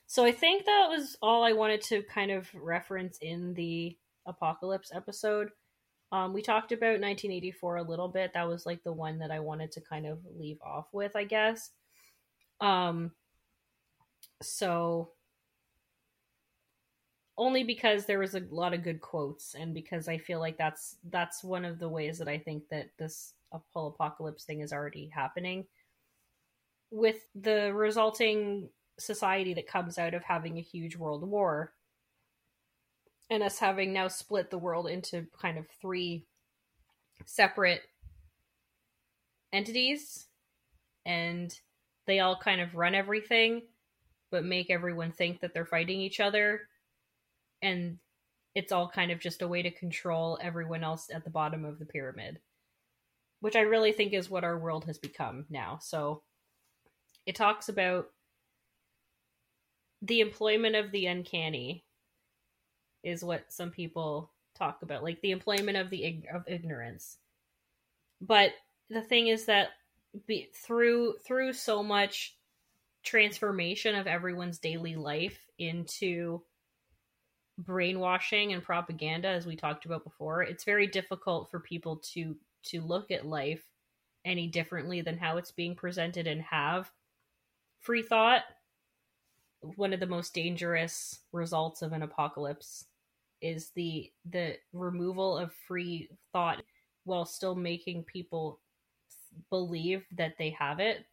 So 0.08 0.26
I 0.26 0.32
think 0.32 0.66
that 0.66 0.88
was 0.90 1.18
all 1.22 1.43
I 1.43 1.53
wanted 1.53 1.82
to 1.84 2.03
kind 2.03 2.32
of 2.32 2.48
reference 2.53 3.18
in 3.19 3.53
the 3.56 3.98
apocalypse 4.26 4.92
episode. 4.93 5.50
Um, 6.11 6.34
we 6.34 6.43
talked 6.43 6.72
about 6.72 7.02
1984 7.02 7.77
a 7.77 7.84
little 7.84 8.08
bit. 8.08 8.32
That 8.34 8.48
was 8.48 8.66
like 8.66 8.84
the 8.84 8.93
one 8.93 9.18
that 9.19 9.32
I 9.32 9.40
wanted 9.40 9.72
to 9.72 9.82
kind 9.82 10.06
of 10.06 10.19
leave 10.38 10.60
off 10.61 10.85
with, 10.93 11.16
I 11.16 11.24
guess. 11.24 11.72
Um, 12.61 13.11
so 14.42 15.10
only 17.37 17.63
because 17.63 18.05
there 18.05 18.19
was 18.19 18.35
a 18.35 18.43
lot 18.51 18.73
of 18.73 18.83
good 18.83 19.01
quotes 19.01 19.55
and 19.55 19.73
because 19.73 20.07
I 20.07 20.17
feel 20.17 20.39
like 20.39 20.57
that's 20.57 20.97
that's 21.09 21.43
one 21.43 21.65
of 21.65 21.79
the 21.79 21.89
ways 21.89 22.19
that 22.19 22.27
I 22.27 22.37
think 22.37 22.69
that 22.69 22.89
this 22.97 23.33
whole 23.73 23.87
apocalypse 23.87 24.43
thing 24.43 24.61
is 24.61 24.73
already 24.73 25.07
happening. 25.07 25.65
With 26.91 27.17
the 27.33 27.73
resulting 27.73 28.69
society 28.99 29.55
that 29.55 29.67
comes 29.67 29.97
out 29.97 30.13
of 30.13 30.23
having 30.23 30.57
a 30.57 30.61
huge 30.61 30.95
world 30.95 31.27
war 31.27 31.73
and 33.29 33.41
us 33.41 33.57
having 33.57 33.93
now 33.93 34.07
split 34.07 34.51
the 34.51 34.57
world 34.57 34.87
into 34.87 35.25
kind 35.41 35.57
of 35.57 35.65
three 35.81 36.25
separate 37.25 37.81
entities 39.51 40.27
and 41.05 41.59
they 42.05 42.19
all 42.19 42.35
kind 42.35 42.61
of 42.61 42.75
run 42.75 42.93
everything 42.93 43.63
but 44.29 44.43
make 44.43 44.69
everyone 44.69 45.11
think 45.11 45.39
that 45.39 45.53
they're 45.53 45.65
fighting 45.65 45.99
each 45.99 46.19
other 46.19 46.61
and 47.64 47.98
it's 48.53 48.72
all 48.72 48.88
kind 48.88 49.11
of 49.11 49.19
just 49.19 49.42
a 49.42 49.48
way 49.48 49.64
to 49.64 49.72
control 49.72 50.38
everyone 50.42 50.83
else 50.83 51.09
at 51.11 51.24
the 51.24 51.32
bottom 51.32 51.66
of 51.66 51.80
the 51.80 51.85
pyramid 51.85 52.40
which 53.43 53.58
i 53.58 53.61
really 53.61 53.92
think 53.92 54.14
is 54.14 54.30
what 54.30 54.45
our 54.45 54.58
world 54.58 54.85
has 54.85 54.98
become 54.98 55.45
now. 55.50 55.77
So 55.82 56.24
it 57.25 57.35
talks 57.35 57.67
about 57.67 58.08
the 60.01 60.22
employment 60.22 60.77
of 60.77 60.92
the 60.92 61.08
uncanny 61.08 61.83
is 63.03 63.22
what 63.22 63.51
some 63.51 63.69
people 63.69 64.32
talk 64.56 64.82
about 64.82 65.03
like 65.03 65.19
the 65.19 65.32
employment 65.32 65.75
of 65.75 65.90
the 65.90 66.06
ig- 66.06 66.27
of 66.33 66.43
ignorance. 66.48 67.17
But 68.22 68.51
the 68.90 69.01
thing 69.01 69.27
is 69.27 69.43
that 69.48 69.72
be, 70.25 70.50
through 70.56 71.16
through 71.25 71.51
so 71.51 71.83
much 71.83 72.38
transformation 73.03 73.93
of 73.93 74.08
everyone's 74.08 74.59
daily 74.59 74.95
life 74.95 75.50
into 75.59 76.43
brainwashing 77.57 78.53
and 78.53 78.64
propaganda 78.64 79.27
as 79.27 79.45
we 79.45 79.56
talked 79.56 79.85
about 79.85 80.03
before 80.03 80.41
it's 80.41 80.64
very 80.64 80.88
difficult 80.88 81.51
for 81.51 81.59
people 81.59 81.98
to 81.98 82.35
to 82.64 82.82
look 82.82 83.11
at 83.11 83.27
life 83.27 83.64
any 84.25 84.48
differently 84.48 85.01
than 85.01 85.17
how 85.17 85.38
it's 85.38 85.51
being 85.51 85.75
presented 85.75 86.27
and 86.27 86.41
have 86.41 86.91
free 87.80 88.01
thought. 88.01 88.43
One 89.75 89.93
of 89.93 89.99
the 89.99 90.07
most 90.07 90.33
dangerous 90.33 91.19
results 91.32 91.82
of 91.82 91.93
an 91.93 92.01
apocalypse 92.01 92.85
is 93.41 93.72
the 93.75 94.11
the 94.30 94.57
removal 94.72 95.38
of 95.38 95.53
free 95.67 96.09
thought 96.32 96.64
while 97.06 97.25
still 97.25 97.56
making 97.56 98.03
people 98.03 98.59
believe 99.49 100.06
that 100.15 100.35
they 100.38 100.51
have 100.51 100.80
it. 100.80 101.06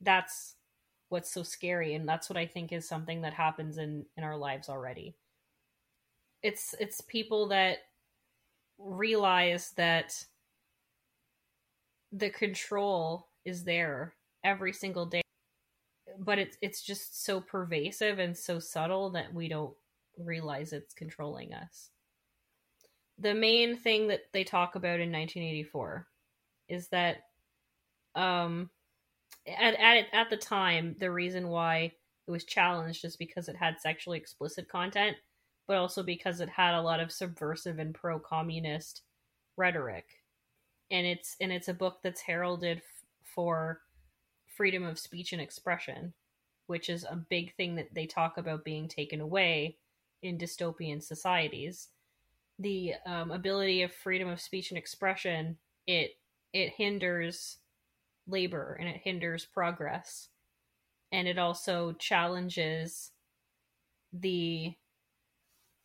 That's 0.00 0.56
what's 1.12 1.30
so 1.30 1.42
scary 1.42 1.94
and 1.94 2.08
that's 2.08 2.28
what 2.30 2.38
i 2.38 2.46
think 2.46 2.72
is 2.72 2.88
something 2.88 3.20
that 3.20 3.34
happens 3.34 3.78
in 3.78 4.04
in 4.16 4.24
our 4.24 4.36
lives 4.36 4.68
already. 4.68 5.14
It's 6.42 6.74
it's 6.80 7.00
people 7.02 7.48
that 7.48 7.78
realize 8.78 9.72
that 9.76 10.24
the 12.10 12.30
control 12.30 13.28
is 13.44 13.62
there 13.64 14.14
every 14.44 14.72
single 14.72 15.06
day 15.06 15.22
but 16.18 16.38
it's 16.38 16.56
it's 16.60 16.82
just 16.82 17.24
so 17.24 17.40
pervasive 17.40 18.18
and 18.18 18.36
so 18.36 18.58
subtle 18.58 19.10
that 19.10 19.32
we 19.32 19.48
don't 19.48 19.74
realize 20.18 20.72
it's 20.72 20.94
controlling 20.94 21.54
us. 21.54 21.90
The 23.18 23.34
main 23.34 23.76
thing 23.76 24.08
that 24.08 24.22
they 24.32 24.44
talk 24.44 24.74
about 24.74 25.00
in 25.00 25.12
1984 25.12 26.06
is 26.68 26.88
that 26.88 27.18
um 28.14 28.68
at 29.46 29.74
at 29.74 30.06
at 30.12 30.30
the 30.30 30.36
time, 30.36 30.96
the 30.98 31.10
reason 31.10 31.48
why 31.48 31.92
it 32.26 32.30
was 32.30 32.44
challenged 32.44 33.04
is 33.04 33.16
because 33.16 33.48
it 33.48 33.56
had 33.56 33.80
sexually 33.80 34.18
explicit 34.18 34.68
content, 34.68 35.16
but 35.66 35.76
also 35.76 36.02
because 36.02 36.40
it 36.40 36.48
had 36.48 36.74
a 36.74 36.82
lot 36.82 37.00
of 37.00 37.12
subversive 37.12 37.78
and 37.78 37.94
pro-communist 37.94 39.02
rhetoric. 39.56 40.06
And 40.90 41.06
it's 41.06 41.36
and 41.40 41.52
it's 41.52 41.68
a 41.68 41.74
book 41.74 42.00
that's 42.02 42.20
heralded 42.22 42.78
f- 42.78 42.84
for 43.24 43.80
freedom 44.46 44.84
of 44.84 44.98
speech 44.98 45.32
and 45.32 45.42
expression, 45.42 46.14
which 46.66 46.88
is 46.90 47.04
a 47.04 47.16
big 47.16 47.54
thing 47.56 47.76
that 47.76 47.94
they 47.94 48.06
talk 48.06 48.38
about 48.38 48.64
being 48.64 48.88
taken 48.88 49.20
away 49.20 49.78
in 50.22 50.38
dystopian 50.38 51.02
societies. 51.02 51.88
the 52.58 52.94
um, 53.06 53.30
ability 53.30 53.82
of 53.82 53.92
freedom 53.92 54.28
of 54.28 54.40
speech 54.40 54.70
and 54.70 54.78
expression, 54.78 55.56
it 55.86 56.12
it 56.52 56.72
hinders 56.76 57.58
labor 58.26 58.76
and 58.78 58.88
it 58.88 59.00
hinders 59.02 59.44
progress, 59.44 60.28
and 61.10 61.26
it 61.28 61.38
also 61.38 61.92
challenges 61.92 63.10
the 64.12 64.74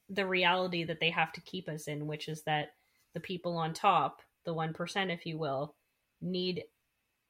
the 0.09 0.25
reality 0.25 0.85
that 0.85 0.99
they 1.01 1.09
have 1.09 1.33
to 1.33 1.41
keep 1.41 1.67
us 1.67 1.87
in, 1.87 2.07
which 2.07 2.29
is 2.29 2.43
that 2.43 2.69
the 3.13 3.19
people 3.19 3.57
on 3.57 3.73
top, 3.73 4.21
the 4.45 4.53
one 4.53 4.73
percent, 4.73 5.11
if 5.11 5.25
you 5.25 5.37
will, 5.37 5.75
need 6.21 6.63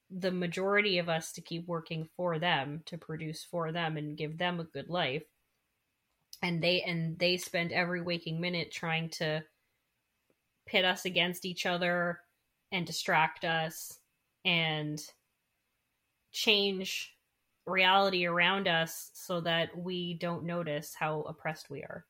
the 0.10 0.32
majority 0.32 1.00
of 1.00 1.10
us 1.10 1.32
to 1.34 1.42
keep 1.42 1.68
working 1.68 2.08
for 2.16 2.40
them 2.40 2.82
to 2.86 2.98
produce 2.98 3.44
for 3.44 3.72
them 3.72 3.98
and 3.98 4.18
give 4.18 4.38
them 4.38 4.60
a 4.60 4.64
good 4.64 4.90
life. 4.90 5.24
And 6.42 6.62
they 6.62 6.82
and 6.82 7.18
they 7.18 7.38
spend 7.38 7.72
every 7.72 8.02
waking 8.02 8.40
minute 8.40 8.72
trying 8.72 9.10
to 9.12 9.44
pit 10.66 10.86
us 10.86 11.06
against 11.06 11.46
each 11.46 11.66
other 11.66 12.20
and 12.72 12.86
distract 12.86 13.44
us 13.44 14.00
and 14.48 15.04
change 16.32 17.14
reality 17.66 18.26
around 18.26 18.68
us 18.68 19.12
so 19.14 19.42
that 19.42 19.78
we 19.78 20.14
don't 20.14 20.46
notice 20.46 20.96
how 20.98 21.22
oppressed 21.24 21.70
we 21.70 21.84
are 21.84 22.06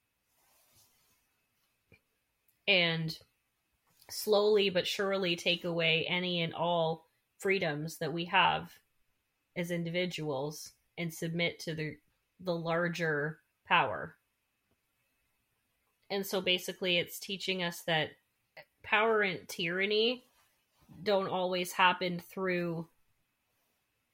and 2.68 3.18
slowly 4.10 4.70
but 4.70 4.86
surely 4.86 5.36
take 5.36 5.64
away 5.64 6.06
any 6.08 6.42
and 6.42 6.54
all 6.54 7.08
freedoms 7.40 7.98
that 7.98 8.14
we 8.14 8.26
have 8.26 8.72
as 9.56 9.72
individuals 9.72 10.74
and 10.98 11.14
submit 11.14 11.60
to 11.60 11.74
the 11.74 11.96
the 12.42 12.56
larger 12.56 13.40
power. 13.68 14.16
And 16.10 16.26
so 16.26 16.40
basically 16.40 16.98
it's 16.98 17.20
teaching 17.20 17.64
us 17.64 17.82
that 17.88 18.12
power 18.84 19.22
and 19.22 19.48
tyranny 19.48 20.24
don't 21.04 21.30
always 21.30 21.72
happen 21.72 22.20
through 22.20 22.88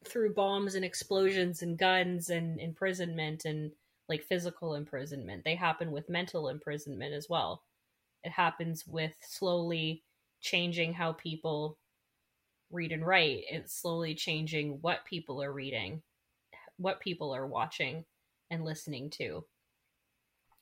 through 0.06 0.34
bombs 0.34 0.76
and 0.76 0.84
explosions 0.84 1.61
and 1.61 1.77
guns 1.77 2.30
and 2.30 2.60
imprisonment 2.60 3.45
and 3.45 3.72
like 4.10 4.24
physical 4.24 4.76
imprisonment. 4.76 5.43
They 5.45 5.56
happen 5.56 5.92
with 5.92 6.10
mental 6.10 6.50
imprisonment 6.50 7.14
as 7.14 7.27
well. 7.30 7.64
It 8.24 8.32
happens 8.32 8.85
with 8.85 9.14
slowly 9.22 10.03
changing 10.42 10.93
how 10.93 11.14
people 11.14 11.77
read 12.69 12.92
and 12.92 13.06
write. 13.06 13.43
It's 13.50 13.74
slowly 13.74 14.16
changing 14.16 14.80
what 14.82 15.06
people 15.06 15.42
are 15.42 15.53
reading, 15.53 16.02
what 16.77 17.00
people 17.00 17.34
are 17.34 17.48
watching 17.48 18.03
and 18.50 18.66
listening 18.66 19.10
to, 19.11 19.45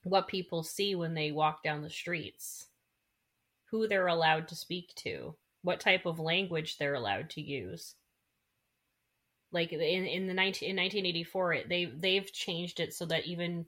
what 0.03 0.27
people 0.27 0.63
see 0.63 0.93
when 0.95 1.13
they 1.13 1.31
walk 1.31 1.63
down 1.63 1.81
the 1.81 1.89
streets, 1.89 2.67
who 3.71 3.87
they're 3.87 4.07
allowed 4.07 4.47
to 4.49 4.55
speak 4.55 4.93
to, 4.95 5.35
what 5.63 5.79
type 5.79 6.05
of 6.05 6.19
language 6.19 6.77
they're 6.77 6.95
allowed 6.95 7.29
to 7.31 7.41
use. 7.41 7.95
Like 9.51 9.73
in 9.73 9.81
in 9.81 10.27
the 10.27 10.33
19, 10.33 10.69
in 10.69 10.75
1984, 10.75 11.53
it, 11.53 11.69
they 11.69 11.85
they've 11.85 12.31
changed 12.31 12.79
it 12.79 12.93
so 12.93 13.05
that 13.07 13.25
even 13.25 13.65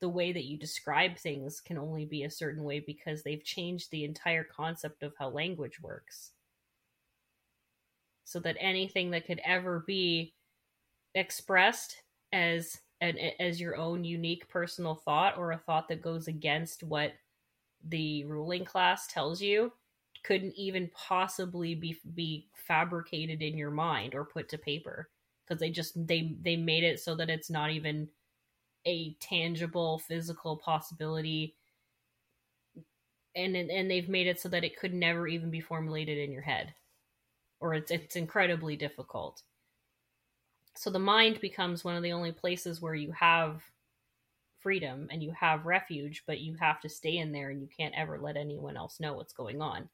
the 0.00 0.08
way 0.08 0.32
that 0.32 0.44
you 0.44 0.58
describe 0.58 1.16
things 1.16 1.60
can 1.60 1.78
only 1.78 2.04
be 2.04 2.24
a 2.24 2.30
certain 2.30 2.62
way 2.62 2.78
because 2.78 3.22
they've 3.22 3.44
changed 3.44 3.90
the 3.90 4.04
entire 4.04 4.44
concept 4.44 5.02
of 5.02 5.14
how 5.18 5.30
language 5.30 5.80
works 5.80 6.32
so 8.24 8.40
that 8.40 8.56
anything 8.58 9.10
that 9.10 9.26
could 9.26 9.40
ever 9.44 9.84
be 9.86 10.34
expressed 11.14 12.02
as 12.32 12.80
an 13.00 13.16
as 13.38 13.60
your 13.60 13.76
own 13.76 14.04
unique 14.04 14.48
personal 14.48 14.94
thought 14.94 15.36
or 15.38 15.52
a 15.52 15.58
thought 15.58 15.88
that 15.88 16.02
goes 16.02 16.26
against 16.26 16.82
what 16.82 17.12
the 17.86 18.24
ruling 18.24 18.64
class 18.64 19.06
tells 19.06 19.40
you 19.40 19.72
couldn't 20.24 20.54
even 20.56 20.90
possibly 20.94 21.74
be 21.74 21.98
be 22.14 22.48
fabricated 22.54 23.42
in 23.42 23.56
your 23.56 23.70
mind 23.70 24.14
or 24.14 24.24
put 24.24 24.48
to 24.48 24.58
paper 24.58 25.10
because 25.46 25.60
they 25.60 25.70
just 25.70 25.94
they 26.06 26.34
they 26.42 26.56
made 26.56 26.82
it 26.82 26.98
so 26.98 27.14
that 27.14 27.30
it's 27.30 27.50
not 27.50 27.70
even 27.70 28.08
a 28.86 29.14
tangible 29.20 29.98
physical 29.98 30.56
possibility 30.56 31.54
and 33.36 33.56
and 33.56 33.90
they've 33.90 34.08
made 34.08 34.26
it 34.26 34.40
so 34.40 34.48
that 34.48 34.64
it 34.64 34.78
could 34.78 34.94
never 34.94 35.28
even 35.28 35.50
be 35.50 35.60
formulated 35.60 36.18
in 36.18 36.32
your 36.32 36.42
head 36.42 36.74
or 37.60 37.74
it's 37.74 37.90
it's 37.90 38.16
incredibly 38.16 38.76
difficult. 38.76 39.42
So 40.76 40.90
the 40.90 40.98
mind 40.98 41.40
becomes 41.40 41.84
one 41.84 41.96
of 41.96 42.02
the 42.02 42.12
only 42.12 42.32
places 42.32 42.82
where 42.82 42.94
you 42.94 43.12
have 43.12 43.62
freedom 44.58 45.08
and 45.10 45.22
you 45.22 45.30
have 45.32 45.66
refuge, 45.66 46.24
but 46.26 46.40
you 46.40 46.56
have 46.56 46.80
to 46.80 46.88
stay 46.88 47.18
in 47.18 47.32
there 47.32 47.50
and 47.50 47.60
you 47.60 47.68
can't 47.74 47.94
ever 47.96 48.18
let 48.18 48.36
anyone 48.36 48.76
else 48.76 48.98
know 48.98 49.14
what's 49.14 49.32
going 49.32 49.62
on. 49.62 49.88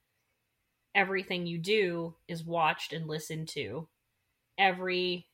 Everything 0.94 1.46
you 1.46 1.58
do 1.58 2.14
is 2.28 2.44
watched 2.44 2.92
and 2.92 3.06
listened 3.06 3.48
to. 3.48 3.88
Every 4.58 5.26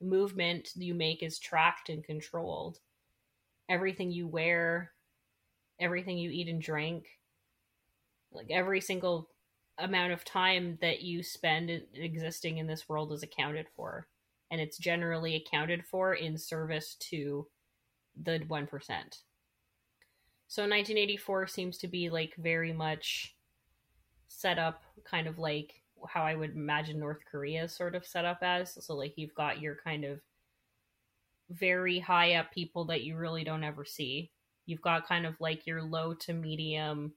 movement 0.00 0.70
you 0.74 0.94
make 0.94 1.22
is 1.22 1.38
tracked 1.38 1.88
and 1.88 2.02
controlled. 2.04 2.78
Everything 3.68 4.10
you 4.10 4.26
wear, 4.26 4.90
everything 5.80 6.18
you 6.18 6.30
eat 6.30 6.48
and 6.48 6.60
drink, 6.60 7.06
like 8.32 8.50
every 8.50 8.80
single 8.80 9.30
amount 9.78 10.12
of 10.12 10.24
time 10.24 10.78
that 10.80 11.02
you 11.02 11.22
spend 11.22 11.70
existing 11.94 12.58
in 12.58 12.66
this 12.66 12.88
world 12.88 13.12
is 13.12 13.22
accounted 13.22 13.66
for 13.74 14.06
and 14.50 14.60
it's 14.60 14.78
generally 14.78 15.34
accounted 15.34 15.84
for 15.84 16.14
in 16.14 16.38
service 16.38 16.94
to 17.00 17.46
the 18.22 18.38
1% 18.38 18.68
so 20.46 20.62
1984 20.62 21.46
seems 21.48 21.78
to 21.78 21.88
be 21.88 22.08
like 22.08 22.34
very 22.38 22.72
much 22.72 23.34
set 24.28 24.58
up 24.58 24.82
kind 25.04 25.26
of 25.26 25.38
like 25.38 25.82
how 26.08 26.22
i 26.22 26.34
would 26.34 26.54
imagine 26.54 26.98
north 26.98 27.20
korea 27.30 27.68
sort 27.68 27.94
of 27.94 28.06
set 28.06 28.24
up 28.24 28.38
as 28.42 28.76
so 28.84 28.94
like 28.94 29.14
you've 29.16 29.34
got 29.34 29.60
your 29.60 29.76
kind 29.82 30.04
of 30.04 30.20
very 31.50 31.98
high 31.98 32.34
up 32.34 32.52
people 32.52 32.84
that 32.84 33.04
you 33.04 33.16
really 33.16 33.44
don't 33.44 33.64
ever 33.64 33.84
see 33.84 34.30
you've 34.66 34.82
got 34.82 35.06
kind 35.06 35.26
of 35.26 35.34
like 35.40 35.66
your 35.66 35.82
low 35.82 36.14
to 36.14 36.32
medium 36.32 37.12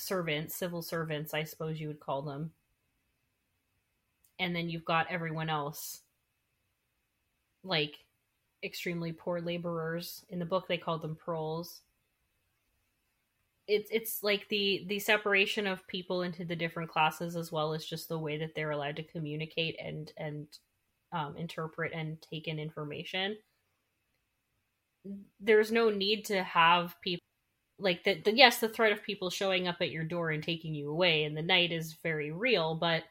servants, 0.00 0.56
civil 0.56 0.82
servants, 0.82 1.34
I 1.34 1.44
suppose 1.44 1.80
you 1.80 1.88
would 1.88 2.00
call 2.00 2.22
them. 2.22 2.52
And 4.38 4.56
then 4.56 4.70
you've 4.70 4.84
got 4.84 5.10
everyone 5.10 5.50
else, 5.50 6.00
like 7.62 7.98
extremely 8.64 9.12
poor 9.12 9.40
laborers. 9.40 10.24
In 10.30 10.38
the 10.38 10.46
book, 10.46 10.66
they 10.66 10.78
called 10.78 11.02
them 11.02 11.16
proles. 11.16 11.82
It's 13.70 13.90
it's 13.92 14.22
like 14.22 14.48
the 14.48 14.84
the 14.88 14.98
separation 14.98 15.66
of 15.66 15.86
people 15.86 16.22
into 16.22 16.44
the 16.44 16.56
different 16.56 16.90
classes, 16.90 17.36
as 17.36 17.52
well 17.52 17.72
as 17.74 17.84
just 17.86 18.08
the 18.08 18.18
way 18.18 18.36
that 18.38 18.54
they're 18.54 18.72
allowed 18.72 18.96
to 18.96 19.04
communicate 19.04 19.76
and 19.82 20.12
and 20.16 20.48
um, 21.12 21.36
interpret 21.36 21.92
and 21.92 22.20
take 22.22 22.48
in 22.48 22.58
information. 22.58 23.36
There's 25.40 25.72
no 25.72 25.90
need 25.90 26.24
to 26.26 26.42
have 26.42 26.96
people 27.02 27.24
like 27.78 28.04
the 28.04 28.22
yes 28.34 28.60
the 28.60 28.68
threat 28.68 28.92
of 28.92 29.02
people 29.02 29.30
showing 29.30 29.68
up 29.68 29.78
at 29.80 29.90
your 29.90 30.04
door 30.04 30.30
and 30.30 30.42
taking 30.42 30.74
you 30.74 30.90
away 30.90 31.24
in 31.24 31.34
the 31.34 31.42
night 31.42 31.72
is 31.72 31.94
very 32.02 32.30
real 32.32 32.74
but 32.74 33.04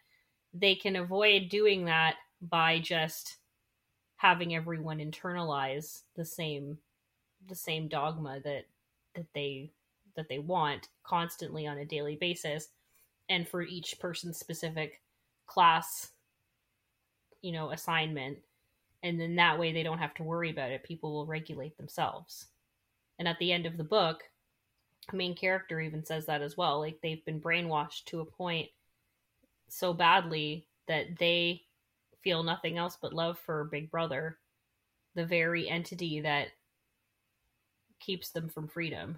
they 0.53 0.75
can 0.75 0.95
avoid 0.95 1.49
doing 1.49 1.85
that 1.85 2.15
by 2.41 2.79
just 2.79 3.37
having 4.17 4.55
everyone 4.55 4.99
internalize 4.99 6.03
the 6.15 6.25
same 6.25 6.77
the 7.47 7.55
same 7.55 7.87
dogma 7.87 8.39
that 8.43 8.65
that 9.15 9.27
they 9.35 9.71
that 10.15 10.29
they 10.29 10.39
want 10.39 10.89
constantly 11.03 11.67
on 11.67 11.77
a 11.77 11.85
daily 11.85 12.15
basis 12.15 12.69
and 13.29 13.47
for 13.47 13.61
each 13.61 13.99
person's 13.99 14.37
specific 14.37 15.01
class 15.45 16.11
you 17.41 17.51
know 17.51 17.71
assignment 17.71 18.37
and 19.01 19.19
then 19.19 19.35
that 19.35 19.57
way 19.57 19.71
they 19.71 19.83
don't 19.83 19.99
have 19.99 20.13
to 20.13 20.23
worry 20.23 20.49
about 20.49 20.71
it 20.71 20.83
people 20.83 21.13
will 21.13 21.25
regulate 21.25 21.77
themselves 21.77 22.47
and 23.17 23.27
at 23.27 23.37
the 23.39 23.51
end 23.51 23.65
of 23.65 23.77
the 23.77 23.83
book 23.83 24.23
the 25.09 25.17
main 25.17 25.35
character 25.35 25.79
even 25.79 26.05
says 26.05 26.25
that 26.25 26.41
as 26.41 26.57
well. 26.57 26.79
Like 26.79 26.99
they've 27.01 27.23
been 27.25 27.41
brainwashed 27.41 28.05
to 28.05 28.21
a 28.21 28.25
point 28.25 28.69
so 29.67 29.93
badly 29.93 30.67
that 30.87 31.17
they 31.17 31.63
feel 32.23 32.43
nothing 32.43 32.77
else 32.77 32.97
but 33.01 33.13
love 33.13 33.37
for 33.39 33.65
Big 33.65 33.91
Brother, 33.91 34.37
the 35.15 35.25
very 35.25 35.69
entity 35.69 36.21
that 36.21 36.49
keeps 37.99 38.29
them 38.29 38.49
from 38.49 38.67
freedom. 38.67 39.17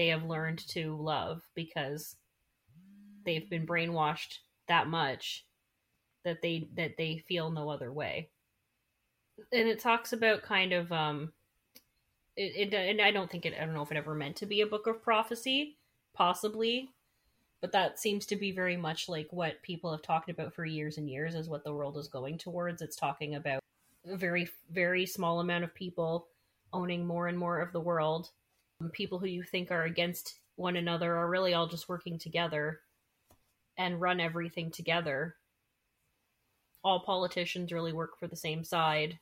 They 0.00 0.06
have 0.06 0.24
learned 0.24 0.66
to 0.68 0.96
love 0.96 1.42
because 1.54 2.16
they've 3.26 3.50
been 3.50 3.66
brainwashed 3.66 4.38
that 4.66 4.86
much 4.86 5.44
that 6.24 6.40
they 6.40 6.70
that 6.74 6.96
they 6.96 7.18
feel 7.28 7.50
no 7.50 7.68
other 7.68 7.92
way. 7.92 8.30
And 9.52 9.68
it 9.68 9.78
talks 9.78 10.14
about 10.14 10.40
kind 10.40 10.72
of 10.72 10.90
um 10.90 11.34
it, 12.34 12.72
it 12.72 12.74
and 12.74 13.02
I 13.02 13.10
don't 13.10 13.30
think 13.30 13.44
it 13.44 13.52
I 13.60 13.66
don't 13.66 13.74
know 13.74 13.82
if 13.82 13.92
it 13.92 13.98
ever 13.98 14.14
meant 14.14 14.36
to 14.36 14.46
be 14.46 14.62
a 14.62 14.66
book 14.66 14.86
of 14.86 15.02
prophecy, 15.02 15.76
possibly, 16.14 16.88
but 17.60 17.72
that 17.72 17.98
seems 17.98 18.24
to 18.24 18.36
be 18.36 18.52
very 18.52 18.78
much 18.78 19.06
like 19.06 19.28
what 19.30 19.60
people 19.60 19.90
have 19.90 20.00
talked 20.00 20.30
about 20.30 20.54
for 20.54 20.64
years 20.64 20.96
and 20.96 21.10
years 21.10 21.34
is 21.34 21.50
what 21.50 21.62
the 21.62 21.74
world 21.74 21.98
is 21.98 22.08
going 22.08 22.38
towards. 22.38 22.80
It's 22.80 22.96
talking 22.96 23.34
about 23.34 23.60
a 24.10 24.16
very 24.16 24.48
very 24.70 25.04
small 25.04 25.40
amount 25.40 25.64
of 25.64 25.74
people 25.74 26.28
owning 26.72 27.06
more 27.06 27.28
and 27.28 27.36
more 27.36 27.60
of 27.60 27.74
the 27.74 27.80
world, 27.80 28.30
people 28.88 29.18
who 29.18 29.26
you 29.26 29.42
think 29.42 29.70
are 29.70 29.82
against 29.82 30.38
one 30.56 30.76
another 30.76 31.16
are 31.16 31.28
really 31.28 31.52
all 31.52 31.66
just 31.66 31.88
working 31.88 32.18
together 32.18 32.80
and 33.76 34.00
run 34.00 34.20
everything 34.20 34.70
together. 34.70 35.36
All 36.82 37.00
politicians 37.00 37.72
really 37.72 37.92
work 37.92 38.18
for 38.18 38.26
the 38.26 38.36
same 38.36 38.64
side. 38.64 39.18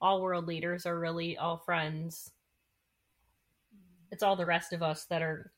All 0.00 0.22
world 0.22 0.46
leaders 0.46 0.86
are 0.86 0.98
really 0.98 1.36
all 1.36 1.58
friends. 1.58 2.30
It's 4.10 4.22
all 4.22 4.36
the 4.36 4.46
rest 4.46 4.72
of 4.72 4.82
us 4.82 5.04
that 5.06 5.22
are 5.22 5.52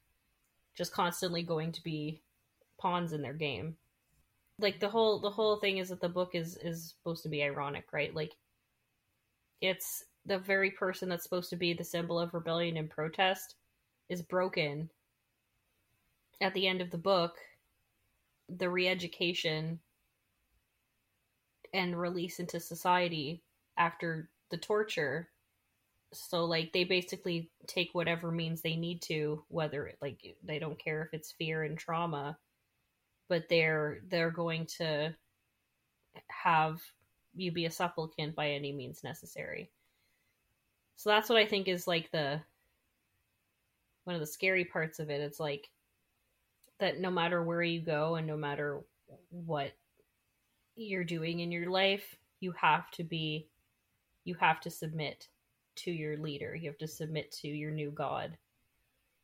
just 0.76 0.92
constantly 0.92 1.42
going 1.42 1.72
to 1.72 1.82
be 1.82 2.22
pawns 2.80 3.12
in 3.12 3.22
their 3.22 3.34
game. 3.34 3.76
Like 4.58 4.80
the 4.80 4.88
whole 4.88 5.20
the 5.20 5.30
whole 5.30 5.56
thing 5.56 5.78
is 5.78 5.88
that 5.90 6.00
the 6.00 6.08
book 6.08 6.30
is 6.34 6.56
is 6.56 6.94
supposed 6.96 7.22
to 7.22 7.28
be 7.28 7.42
ironic, 7.42 7.92
right? 7.92 8.14
Like 8.14 8.32
it's 9.60 10.04
the 10.30 10.38
very 10.38 10.70
person 10.70 11.08
that's 11.08 11.24
supposed 11.24 11.50
to 11.50 11.56
be 11.56 11.72
the 11.72 11.82
symbol 11.82 12.16
of 12.16 12.32
rebellion 12.34 12.76
and 12.76 12.88
protest 12.88 13.56
is 14.08 14.22
broken. 14.22 14.88
At 16.40 16.54
the 16.54 16.68
end 16.68 16.80
of 16.80 16.90
the 16.90 16.98
book 16.98 17.36
the 18.48 18.68
re-education 18.68 19.80
and 21.72 22.00
release 22.00 22.40
into 22.40 22.58
society 22.58 23.42
after 23.76 24.28
the 24.50 24.56
torture. 24.56 25.28
So 26.12 26.44
like 26.44 26.72
they 26.72 26.84
basically 26.84 27.50
take 27.66 27.90
whatever 27.92 28.30
means 28.30 28.62
they 28.62 28.76
need 28.76 29.02
to 29.02 29.44
whether 29.48 29.92
like 30.00 30.36
they 30.44 30.60
don't 30.60 30.78
care 30.78 31.02
if 31.02 31.08
it's 31.12 31.32
fear 31.32 31.64
and 31.64 31.76
trauma 31.76 32.38
but 33.28 33.48
they're 33.48 34.00
they're 34.08 34.32
going 34.32 34.66
to 34.78 35.14
have 36.28 36.80
you 37.34 37.52
be 37.52 37.66
a 37.66 37.70
supplicant 37.70 38.34
by 38.34 38.50
any 38.50 38.72
means 38.72 39.04
necessary 39.04 39.70
so 41.00 41.10
that's 41.10 41.28
what 41.28 41.38
i 41.38 41.46
think 41.46 41.68
is 41.68 41.86
like 41.86 42.10
the 42.10 42.40
one 44.04 44.14
of 44.14 44.20
the 44.20 44.26
scary 44.26 44.64
parts 44.64 44.98
of 44.98 45.10
it 45.10 45.20
it's 45.20 45.40
like 45.40 45.70
that 46.78 46.98
no 46.98 47.10
matter 47.10 47.42
where 47.42 47.62
you 47.62 47.80
go 47.80 48.16
and 48.16 48.26
no 48.26 48.36
matter 48.36 48.80
what 49.30 49.72
you're 50.76 51.04
doing 51.04 51.40
in 51.40 51.52
your 51.52 51.70
life 51.70 52.16
you 52.40 52.52
have 52.52 52.90
to 52.90 53.04
be 53.04 53.46
you 54.24 54.34
have 54.34 54.60
to 54.60 54.70
submit 54.70 55.28
to 55.76 55.90
your 55.90 56.16
leader. 56.16 56.54
You 56.54 56.68
have 56.68 56.78
to 56.78 56.88
submit 56.88 57.32
to 57.32 57.48
your 57.48 57.70
new 57.70 57.90
god. 57.90 58.36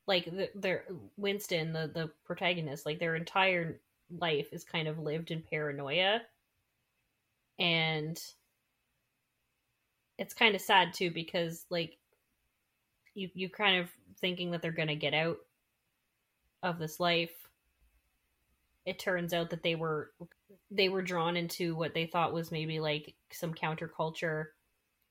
Like 0.07 0.25
the, 0.25 0.51
their 0.55 0.85
Winston, 1.17 1.73
the 1.73 1.91
the 1.93 2.11
protagonist, 2.25 2.87
like 2.87 2.99
their 2.99 3.17
entire 3.17 3.81
life 4.19 4.49
is 4.53 4.65
kind 4.65 4.89
of 4.89 5.01
lived 5.01 5.33
in 5.33 5.43
paranoia, 5.43 6.23
and 7.59 8.21
it's 10.19 10.35
kind 10.35 10.55
of 10.55 10.61
sad 10.61 10.95
too 10.95 11.11
because 11.11 11.67
like 11.70 11.99
you 13.15 13.28
you 13.35 13.49
kind 13.49 13.78
of 13.78 13.89
thinking 14.20 14.51
that 14.51 14.62
they're 14.62 14.73
gonna 14.73 14.97
get 14.97 15.15
out 15.15 15.39
of 16.62 16.78
this 16.78 17.01
life. 17.01 17.33
It 18.85 18.99
turns 18.99 19.35
out 19.35 19.51
that 19.51 19.62
they 19.62 19.75
were 19.75 20.12
they 20.70 20.89
were 20.89 21.03
drawn 21.03 21.36
into 21.36 21.75
what 21.75 21.95
they 21.95 22.07
thought 22.07 22.33
was 22.33 22.53
maybe 22.53 22.81
like 22.81 23.15
some 23.31 23.55
counterculture 23.55 24.47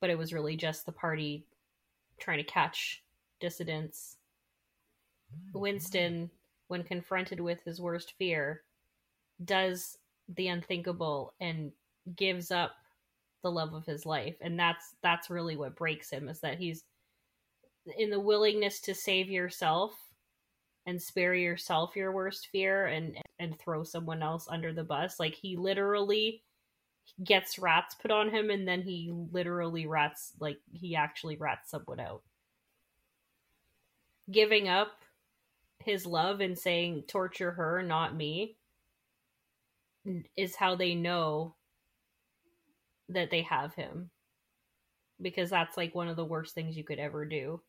but 0.06 0.09
it 0.09 0.17
was 0.17 0.34
really 0.34 0.56
just 0.56 0.85
the 0.85 0.92
party 0.92 1.45
trying 2.19 2.38
to 2.38 2.43
catch 2.43 3.03
dissidents. 3.40 4.17
Hmm. 5.51 5.59
Winston, 5.59 6.30
when 6.67 6.84
confronted 6.84 7.40
with 7.40 7.64
his 7.64 7.82
worst 7.82 8.14
fear, 8.17 8.64
does 9.43 9.98
the 10.35 10.48
unthinkable 10.48 11.34
and 11.40 11.72
gives 12.16 12.51
up 12.51 12.75
the 13.45 13.51
love 13.51 13.75
of 13.75 13.85
his 13.85 14.07
life. 14.07 14.35
And 14.41 14.59
that's 14.59 14.95
that's 15.03 15.30
really 15.30 15.56
what 15.56 15.75
breaks 15.75 16.09
him 16.09 16.27
is 16.27 16.40
that 16.41 16.57
he's 16.57 16.83
in 17.95 18.09
the 18.09 18.19
willingness 18.19 18.82
to 18.82 18.95
save 18.95 19.30
yourself 19.30 19.93
and 20.88 20.99
spare 20.99 21.35
yourself 21.35 21.95
your 21.95 22.11
worst 22.11 22.49
fear 22.51 22.88
and 22.88 23.15
and 23.38 23.57
throw 23.59 23.83
someone 23.83 24.24
else 24.24 24.48
under 24.49 24.74
the 24.74 24.83
bus. 24.83 25.19
Like 25.19 25.35
he 25.35 25.56
literally 25.57 26.41
gets 27.24 27.59
rats 27.59 27.93
put 27.93 28.09
on 28.09 28.32
him 28.32 28.49
and 28.49 28.67
then 28.67 28.82
he 28.82 29.14
literally 29.32 29.85
rats 29.85 30.32
like 30.40 30.57
he 30.74 30.95
actually 30.95 31.38
rats 31.38 31.69
someone 31.69 31.99
out. 31.99 32.24
Giving 34.32 34.67
up 34.67 34.93
his 35.77 36.07
love 36.07 36.40
and 36.41 36.57
saying 36.57 37.03
torture 37.07 37.51
her 37.51 37.83
not 37.83 38.15
me 38.15 38.57
is 40.35 40.56
how 40.56 40.75
they 40.75 40.95
know 40.95 41.53
that 43.09 43.32
they 43.32 43.42
have 43.43 43.74
him. 43.75 44.09
Because 45.22 45.50
that's 45.50 45.77
like 45.77 45.95
one 45.95 46.08
of 46.08 46.16
the 46.16 46.25
worst 46.25 46.53
things 46.53 46.75
you 46.75 46.84
could 46.84 47.00
ever 47.00 47.25
do. 47.25 47.61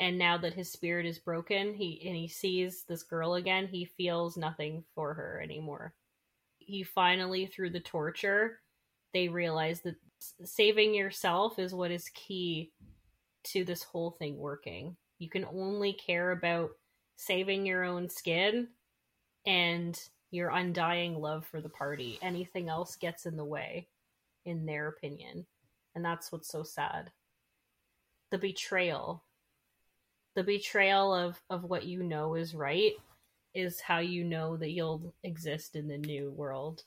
And 0.00 0.18
now 0.18 0.36
that 0.38 0.54
his 0.54 0.72
spirit 0.72 1.06
is 1.06 1.20
broken 1.20 1.74
he 1.74 2.02
and 2.04 2.16
he 2.16 2.26
sees 2.26 2.82
this 2.88 3.04
girl 3.04 3.34
again 3.34 3.68
he 3.68 3.84
feels 3.84 4.36
nothing 4.36 4.82
for 4.96 5.14
her 5.14 5.40
anymore. 5.40 5.94
He 6.58 6.82
finally, 6.82 7.46
through 7.46 7.70
the 7.70 7.80
torture, 7.80 8.60
they 9.12 9.28
realize 9.28 9.80
that 9.82 9.96
saving 10.44 10.94
yourself 10.94 11.58
is 11.58 11.74
what 11.74 11.90
is 11.90 12.08
key 12.10 12.72
to 13.44 13.64
this 13.64 13.82
whole 13.82 14.12
thing 14.12 14.38
working. 14.38 14.96
You 15.18 15.28
can 15.28 15.44
only 15.44 15.92
care 15.92 16.32
about 16.32 16.70
saving 17.16 17.66
your 17.66 17.84
own 17.84 18.08
skin 18.08 18.68
and 19.46 20.00
your 20.32 20.48
undying 20.48 21.20
love 21.20 21.46
for 21.46 21.60
the 21.60 21.68
party. 21.68 22.18
Anything 22.22 22.68
else 22.68 22.96
gets 22.96 23.26
in 23.26 23.36
the 23.36 23.44
way, 23.44 23.86
in 24.44 24.66
their 24.66 24.88
opinion. 24.88 25.46
And 25.94 26.04
that's 26.04 26.32
what's 26.32 26.48
so 26.48 26.64
sad. 26.64 27.12
The 28.30 28.38
betrayal. 28.38 29.22
The 30.34 30.42
betrayal 30.42 31.14
of, 31.14 31.40
of 31.50 31.64
what 31.64 31.84
you 31.84 32.02
know 32.02 32.34
is 32.34 32.54
right 32.54 32.94
is 33.54 33.78
how 33.80 33.98
you 33.98 34.24
know 34.24 34.56
that 34.56 34.70
you'll 34.70 35.14
exist 35.22 35.76
in 35.76 35.86
the 35.86 35.98
new 35.98 36.30
world, 36.30 36.82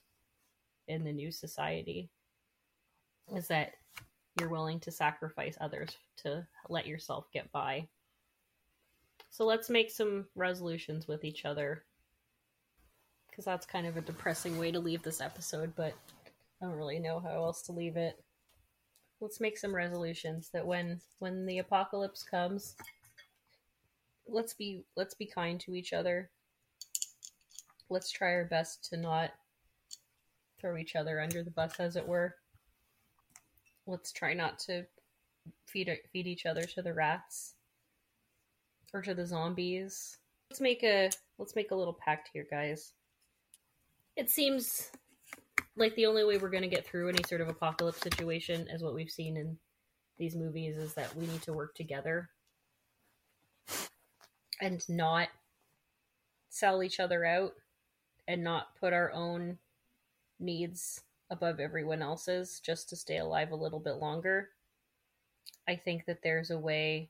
in 0.88 1.04
the 1.04 1.14
new 1.14 1.32
society. 1.32 2.10
Is 3.36 3.48
that 3.48 3.74
you're 4.40 4.50
willing 4.50 4.80
to 4.82 4.92
sacrifice 4.92 5.56
others 5.62 5.98
to 6.18 6.46
let 6.68 6.88
yourself 6.88 7.28
get 7.32 7.52
by. 7.52 7.88
So 9.30 9.46
let's 9.46 9.70
make 9.70 9.92
some 9.92 10.26
resolutions 10.36 11.08
with 11.08 11.24
each 11.24 11.46
other. 11.46 11.84
Because 13.36 13.46
that's 13.46 13.66
kind 13.66 13.86
of 13.86 13.98
a 13.98 14.02
depressing 14.02 14.58
way 14.58 14.72
to 14.72 14.80
leave 14.80 15.04
this 15.04 15.20
episode, 15.20 15.74
but 15.76 15.94
I 16.62 16.66
don't 16.66 16.78
really 16.78 17.00
know 17.00 17.20
how 17.20 17.34
else 17.44 17.62
to 17.64 17.74
leave 17.74 17.98
it. 17.98 18.24
Let's 19.20 19.42
make 19.42 19.58
some 19.58 19.76
resolutions 19.76 20.50
that 20.54 20.66
when 20.66 21.02
when 21.20 21.46
the 21.46 21.60
apocalypse 21.60 22.24
comes, 22.24 22.76
let's 24.28 24.54
be 24.54 24.84
let's 24.96 25.14
be 25.14 25.26
kind 25.26 25.60
to 25.62 25.76
each 25.76 25.92
other 25.92 26.30
let's 27.90 28.12
try 28.12 28.34
our 28.34 28.46
best 28.46 28.90
to 28.90 28.98
not 28.98 29.32
throw 30.60 30.78
each 30.78 30.96
other 30.96 31.20
under 31.20 31.44
the 31.44 31.52
bus, 31.52 31.80
as 31.80 31.96
it 31.96 32.08
were. 32.08 32.36
Let's 33.88 34.12
try 34.12 34.34
not 34.34 34.60
to 34.60 34.86
feed 35.68 35.96
feed 36.12 36.26
each 36.26 36.46
other 36.46 36.64
to 36.64 36.82
the 36.82 36.94
rats 36.94 37.54
or 38.94 39.02
to 39.04 39.14
the 39.14 39.26
zombies. 39.26 40.18
Let's 40.50 40.62
make 40.62 40.84
a 40.84 41.12
let's 41.38 41.56
make 41.56 41.72
a 41.72 41.76
little 41.76 41.94
pact 41.94 42.30
here, 42.34 42.48
guys. 42.50 42.94
It 44.16 44.30
seems 44.30 44.92
like 45.76 45.96
the 45.96 46.06
only 46.06 46.24
way 46.24 46.38
we're 46.38 46.50
going 46.50 46.64
to 46.64 46.70
get 46.70 46.86
through 46.86 47.10
any 47.10 47.24
sort 47.28 47.42
of 47.42 47.50
apocalypse 47.50 48.00
situation, 48.00 48.68
as 48.70 48.82
what 48.82 48.96
we've 48.96 49.12
seen 49.12 49.36
in 49.36 49.58
these 50.18 50.36
movies, 50.36 50.78
is 50.78 50.94
that 50.94 51.14
we 51.16 51.28
need 51.28 51.42
to 51.44 51.54
work 51.54 51.76
together 51.76 52.30
and 54.62 54.88
not 54.88 55.28
sell 56.50 56.82
each 56.82 57.02
other 57.02 57.26
out 57.26 57.52
and 58.28 58.44
not 58.44 58.76
put 58.80 58.94
our 58.94 59.12
own 59.12 59.58
needs 60.40 61.02
above 61.30 61.60
everyone 61.60 62.02
else's 62.02 62.62
just 62.62 62.88
to 62.90 62.96
stay 62.96 63.18
alive 63.18 63.52
a 63.52 63.56
little 63.56 63.80
bit 63.80 63.96
longer. 63.96 64.50
I 65.68 65.76
think 65.76 66.06
that 66.06 66.22
there's 66.24 66.52
a 66.52 66.58
way 66.58 67.10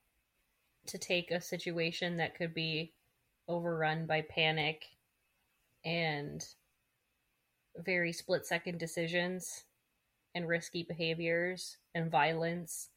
to 0.88 0.98
take 0.98 1.30
a 1.30 1.42
situation 1.42 2.18
that 2.18 2.36
could 2.36 2.54
be 2.54 2.94
overrun 3.48 4.06
by 4.06 4.22
panic 4.22 4.86
and 5.84 6.44
very 7.78 8.14
split 8.14 8.46
second 8.46 8.80
decisions 8.80 9.66
and 10.34 10.48
risky 10.48 10.84
behaviors 10.84 11.78
and 11.94 12.12
violence 12.12 12.90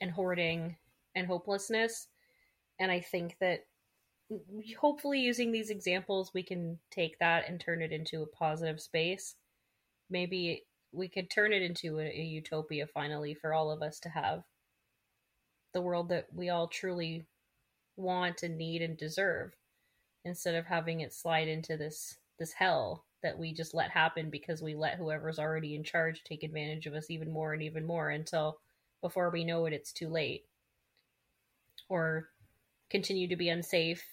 and 0.00 0.10
hoarding 0.10 0.76
and 1.14 1.26
hopelessness. 1.26 2.08
And 2.78 2.90
I 2.90 3.00
think 3.00 3.36
that 3.40 3.64
hopefully 4.78 5.20
using 5.20 5.52
these 5.52 5.70
examples 5.70 6.32
we 6.34 6.42
can 6.42 6.78
take 6.90 7.18
that 7.18 7.48
and 7.48 7.58
turn 7.58 7.80
it 7.80 7.92
into 7.92 8.22
a 8.22 8.26
positive 8.26 8.80
space 8.80 9.36
maybe 10.10 10.64
we 10.92 11.08
could 11.08 11.30
turn 11.30 11.52
it 11.52 11.62
into 11.62 11.98
a, 11.98 12.04
a, 12.04 12.22
utopia 12.22 12.86
finally 12.86 13.34
for 13.34 13.54
all 13.54 13.70
of 13.70 13.82
us 13.82 13.98
to 14.00 14.08
have 14.08 14.42
the 15.72 15.80
world 15.80 16.08
that 16.08 16.26
we 16.34 16.48
all 16.48 16.66
truly 16.66 17.24
want 17.96 18.42
and 18.42 18.56
need 18.56 18.82
and 18.82 18.96
deserve 18.96 19.52
instead 20.24 20.54
of 20.54 20.66
having 20.66 21.00
it 21.00 21.12
slide 21.12 21.48
into 21.48 21.76
this 21.76 22.18
this 22.38 22.52
hell 22.52 23.04
that 23.22 23.38
we 23.38 23.52
just 23.52 23.74
let 23.74 23.90
happen 23.90 24.30
because 24.30 24.62
we 24.62 24.74
let 24.74 24.96
whoever's 24.96 25.38
already 25.38 25.74
in 25.74 25.82
charge 25.82 26.22
take 26.24 26.42
advantage 26.42 26.86
of 26.86 26.94
us 26.94 27.10
even 27.10 27.30
more 27.30 27.52
and 27.52 27.62
even 27.62 27.86
more 27.86 28.10
until 28.10 28.58
before 29.00 29.30
we 29.30 29.44
know 29.44 29.66
it 29.66 29.72
it's 29.72 29.92
too 29.92 30.08
late. 30.08 30.44
Or 31.88 32.28
continue 32.90 33.28
to 33.28 33.36
be 33.36 33.48
unsafe 33.48 34.04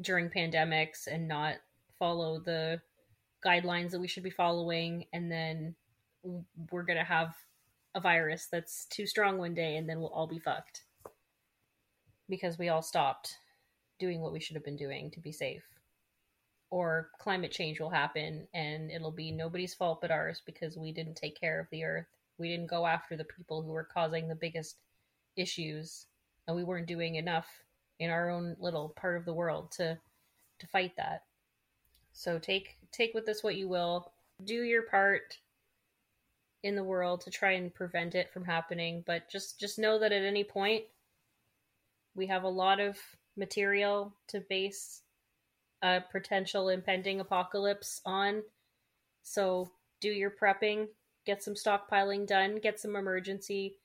during 0.00 0.28
pandemics 0.28 1.06
and 1.06 1.28
not 1.28 1.56
follow 1.98 2.40
the 2.40 2.80
guidelines 3.44 3.90
that 3.90 4.00
we 4.00 4.08
should 4.08 4.22
be 4.22 4.30
following. 4.30 5.06
And 5.12 5.30
then 5.30 5.74
we're 6.70 6.82
going 6.82 6.98
to 6.98 7.04
have 7.04 7.34
a 7.94 8.00
virus 8.00 8.48
that's 8.50 8.86
too 8.86 9.06
strong 9.06 9.38
one 9.38 9.54
day 9.54 9.76
and 9.76 9.88
then 9.88 10.00
we'll 10.00 10.08
all 10.08 10.26
be 10.26 10.38
fucked. 10.38 10.82
Because 12.28 12.58
we 12.58 12.68
all 12.68 12.82
stopped 12.82 13.36
doing 13.98 14.20
what 14.20 14.32
we 14.32 14.40
should 14.40 14.56
have 14.56 14.64
been 14.64 14.76
doing 14.76 15.10
to 15.12 15.20
be 15.20 15.30
safe 15.30 15.62
or 16.74 17.10
climate 17.20 17.52
change 17.52 17.78
will 17.78 17.88
happen 17.88 18.48
and 18.52 18.90
it'll 18.90 19.12
be 19.12 19.30
nobody's 19.30 19.72
fault 19.72 20.00
but 20.00 20.10
ours 20.10 20.42
because 20.44 20.76
we 20.76 20.90
didn't 20.90 21.14
take 21.14 21.38
care 21.38 21.60
of 21.60 21.68
the 21.70 21.84
earth. 21.84 22.08
We 22.36 22.48
didn't 22.48 22.66
go 22.66 22.84
after 22.84 23.16
the 23.16 23.22
people 23.22 23.62
who 23.62 23.70
were 23.70 23.84
causing 23.84 24.26
the 24.26 24.34
biggest 24.34 24.74
issues 25.36 26.06
and 26.48 26.56
we 26.56 26.64
weren't 26.64 26.88
doing 26.88 27.14
enough 27.14 27.46
in 28.00 28.10
our 28.10 28.28
own 28.28 28.56
little 28.58 28.88
part 28.88 29.16
of 29.16 29.24
the 29.24 29.32
world 29.32 29.70
to 29.76 29.96
to 30.58 30.66
fight 30.66 30.96
that. 30.96 31.22
So 32.12 32.40
take 32.40 32.76
take 32.90 33.14
with 33.14 33.24
this 33.24 33.44
what 33.44 33.54
you 33.54 33.68
will. 33.68 34.10
Do 34.42 34.64
your 34.64 34.82
part 34.82 35.38
in 36.64 36.74
the 36.74 36.82
world 36.82 37.20
to 37.20 37.30
try 37.30 37.52
and 37.52 37.72
prevent 37.72 38.16
it 38.16 38.32
from 38.32 38.44
happening 38.44 39.04
but 39.06 39.30
just 39.30 39.60
just 39.60 39.78
know 39.78 40.00
that 40.00 40.10
at 40.10 40.24
any 40.24 40.42
point 40.42 40.82
we 42.16 42.26
have 42.26 42.42
a 42.42 42.48
lot 42.48 42.80
of 42.80 42.98
material 43.36 44.12
to 44.26 44.40
base 44.40 45.03
a 45.82 46.02
potential 46.12 46.68
impending 46.68 47.20
apocalypse 47.20 48.00
on. 48.04 48.42
So 49.22 49.70
do 50.00 50.08
your 50.08 50.30
prepping 50.30 50.88
get 51.24 51.42
some 51.42 51.54
stockpiling 51.54 52.26
done 52.26 52.56
get 52.56 52.78
some 52.78 52.96
emergency 52.96 53.76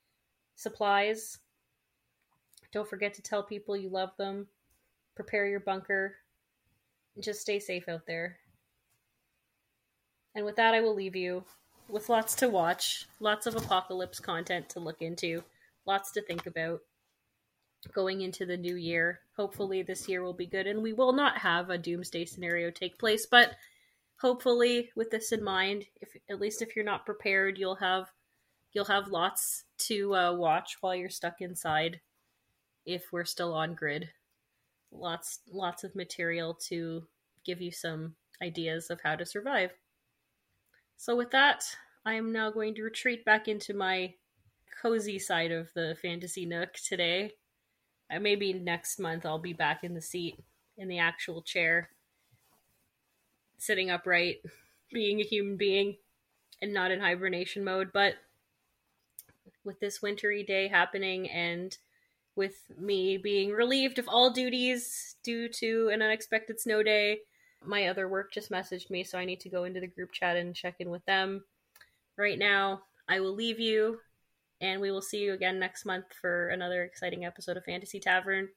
supplies. 0.55 1.37
Don't 2.71 2.87
forget 2.87 3.13
to 3.13 3.21
tell 3.21 3.41
people 3.41 3.77
you 3.77 3.89
love 3.89 4.11
them. 4.17 4.47
Prepare 5.15 5.47
your 5.47 5.61
bunker. 5.61 6.15
Just 7.19 7.41
stay 7.41 7.59
safe 7.59 7.87
out 7.87 8.05
there. 8.05 8.37
And 10.35 10.45
with 10.45 10.57
that 10.57 10.73
i 10.73 10.81
will 10.81 10.93
leave 10.93 11.15
you 11.15 11.43
with 11.87 12.07
lots 12.07 12.35
to 12.35 12.49
watch, 12.49 13.07
lots 13.19 13.47
of 13.47 13.55
apocalypse 13.55 14.19
content 14.19 14.69
to 14.69 14.79
look 14.79 15.01
into, 15.01 15.43
lots 15.85 16.11
to 16.11 16.21
think 16.21 16.45
about 16.45 16.81
going 17.93 18.21
into 18.21 18.45
the 18.45 18.57
new 18.57 18.75
year. 18.75 19.21
Hopefully, 19.35 19.81
this 19.81 20.07
year 20.07 20.23
will 20.23 20.33
be 20.33 20.45
good 20.45 20.67
and 20.67 20.81
we 20.81 20.93
will 20.93 21.13
not 21.13 21.37
have 21.37 21.69
a 21.69 21.77
doomsday 21.77 22.25
scenario 22.25 22.69
take 22.69 22.97
place, 22.99 23.25
but 23.25 23.55
hopefully 24.17 24.91
with 24.95 25.09
this 25.09 25.31
in 25.31 25.43
mind, 25.43 25.85
if 26.01 26.09
at 26.29 26.39
least 26.39 26.61
if 26.61 26.75
you're 26.75 26.85
not 26.85 27.05
prepared, 27.05 27.57
you'll 27.57 27.75
have 27.75 28.11
you'll 28.73 28.85
have 28.85 29.07
lots 29.07 29.63
to 29.77 30.13
uh, 30.15 30.33
watch 30.33 30.77
while 30.81 30.95
you're 30.95 31.09
stuck 31.09 31.41
inside 31.41 31.99
if 32.85 33.05
we're 33.11 33.25
still 33.25 33.53
on 33.53 33.73
grid. 33.73 34.09
Lots 34.91 35.39
lots 35.51 35.83
of 35.83 35.95
material 35.95 36.53
to 36.67 37.07
give 37.45 37.61
you 37.61 37.71
some 37.71 38.15
ideas 38.41 38.89
of 38.89 38.99
how 39.01 39.15
to 39.15 39.25
survive. 39.25 39.71
So, 40.97 41.15
with 41.15 41.31
that, 41.31 41.63
I 42.05 42.15
am 42.15 42.31
now 42.31 42.51
going 42.51 42.75
to 42.75 42.83
retreat 42.83 43.23
back 43.23 43.47
into 43.47 43.73
my 43.73 44.13
cozy 44.81 45.19
side 45.19 45.51
of 45.51 45.71
the 45.73 45.95
fantasy 46.01 46.45
nook 46.45 46.73
today. 46.73 47.31
Maybe 48.17 48.53
next 48.53 48.99
month 48.99 49.25
I'll 49.25 49.39
be 49.39 49.53
back 49.53 49.83
in 49.83 49.93
the 49.93 50.01
seat, 50.01 50.39
in 50.77 50.87
the 50.87 50.99
actual 50.99 51.41
chair, 51.41 51.89
sitting 53.57 53.91
upright, 53.91 54.37
being 54.91 55.19
a 55.19 55.23
human 55.23 55.57
being, 55.57 55.97
and 56.61 56.73
not 56.73 56.91
in 56.91 56.99
hibernation 56.99 57.63
mode. 57.63 57.91
But 57.93 58.15
with 59.63 59.79
this 59.79 60.01
wintry 60.01 60.43
day 60.43 60.67
happening 60.67 61.29
and 61.29 61.77
with 62.35 62.63
me 62.79 63.17
being 63.17 63.51
relieved 63.51 63.99
of 63.99 64.07
all 64.07 64.31
duties 64.31 65.15
due 65.23 65.49
to 65.49 65.89
an 65.93 66.01
unexpected 66.01 66.59
snow 66.59 66.81
day, 66.81 67.19
my 67.63 67.87
other 67.87 68.07
work 68.07 68.31
just 68.31 68.49
messaged 68.49 68.89
me, 68.89 69.03
so 69.03 69.17
I 69.17 69.25
need 69.25 69.41
to 69.41 69.49
go 69.49 69.65
into 69.65 69.81
the 69.81 69.87
group 69.87 70.13
chat 70.13 70.37
and 70.37 70.55
check 70.55 70.75
in 70.79 70.89
with 70.89 71.05
them. 71.05 71.43
Right 72.17 72.39
now, 72.39 72.83
I 73.07 73.19
will 73.19 73.33
leave 73.33 73.59
you, 73.59 73.99
and 74.61 74.81
we 74.81 74.91
will 74.91 75.01
see 75.01 75.19
you 75.19 75.33
again 75.33 75.59
next 75.59 75.85
month 75.85 76.05
for 76.19 76.49
another 76.49 76.83
exciting 76.83 77.25
episode 77.25 77.57
of 77.57 77.65
Fantasy 77.65 77.99
Tavern. 77.99 78.49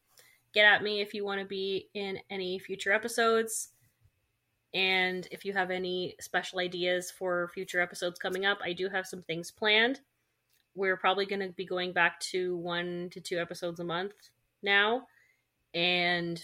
Get 0.54 0.64
at 0.64 0.82
me 0.82 1.00
if 1.00 1.14
you 1.14 1.24
want 1.24 1.40
to 1.40 1.46
be 1.46 1.88
in 1.94 2.18
any 2.30 2.58
future 2.58 2.92
episodes. 2.92 3.70
And 4.74 5.28
if 5.30 5.44
you 5.44 5.52
have 5.52 5.70
any 5.70 6.14
special 6.20 6.58
ideas 6.58 7.10
for 7.10 7.50
future 7.54 7.80
episodes 7.80 8.18
coming 8.18 8.46
up, 8.46 8.58
I 8.62 8.72
do 8.72 8.88
have 8.88 9.06
some 9.06 9.22
things 9.22 9.50
planned. 9.50 10.00
We're 10.74 10.96
probably 10.96 11.26
going 11.26 11.40
to 11.40 11.50
be 11.50 11.66
going 11.66 11.92
back 11.92 12.20
to 12.20 12.56
one 12.56 13.08
to 13.12 13.20
two 13.20 13.38
episodes 13.38 13.80
a 13.80 13.84
month 13.84 14.14
now. 14.62 15.06
And 15.74 16.42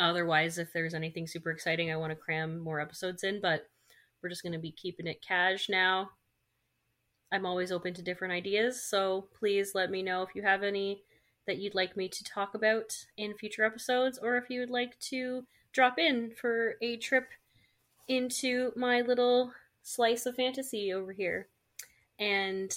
Otherwise, 0.00 0.56
if 0.56 0.72
there's 0.72 0.94
anything 0.94 1.26
super 1.26 1.50
exciting, 1.50 1.92
I 1.92 1.96
want 1.96 2.10
to 2.10 2.16
cram 2.16 2.58
more 2.58 2.80
episodes 2.80 3.22
in, 3.22 3.38
but 3.38 3.68
we're 4.22 4.30
just 4.30 4.42
going 4.42 4.54
to 4.54 4.58
be 4.58 4.72
keeping 4.72 5.06
it 5.06 5.20
cash 5.20 5.68
now. 5.68 6.08
I'm 7.32 7.46
always 7.46 7.70
open 7.70 7.94
to 7.94 8.02
different 8.02 8.32
ideas, 8.32 8.82
so 8.82 9.28
please 9.38 9.74
let 9.74 9.90
me 9.90 10.02
know 10.02 10.22
if 10.22 10.34
you 10.34 10.42
have 10.42 10.62
any 10.62 11.02
that 11.46 11.58
you'd 11.58 11.74
like 11.74 11.96
me 11.96 12.08
to 12.08 12.24
talk 12.24 12.54
about 12.54 13.06
in 13.16 13.34
future 13.34 13.64
episodes, 13.64 14.18
or 14.18 14.36
if 14.36 14.50
you 14.50 14.60
would 14.60 14.70
like 14.70 14.98
to 15.00 15.44
drop 15.72 15.98
in 15.98 16.32
for 16.32 16.74
a 16.82 16.96
trip 16.96 17.28
into 18.08 18.72
my 18.76 19.00
little 19.00 19.52
slice 19.82 20.26
of 20.26 20.34
fantasy 20.34 20.92
over 20.92 21.12
here. 21.12 21.48
And 22.18 22.74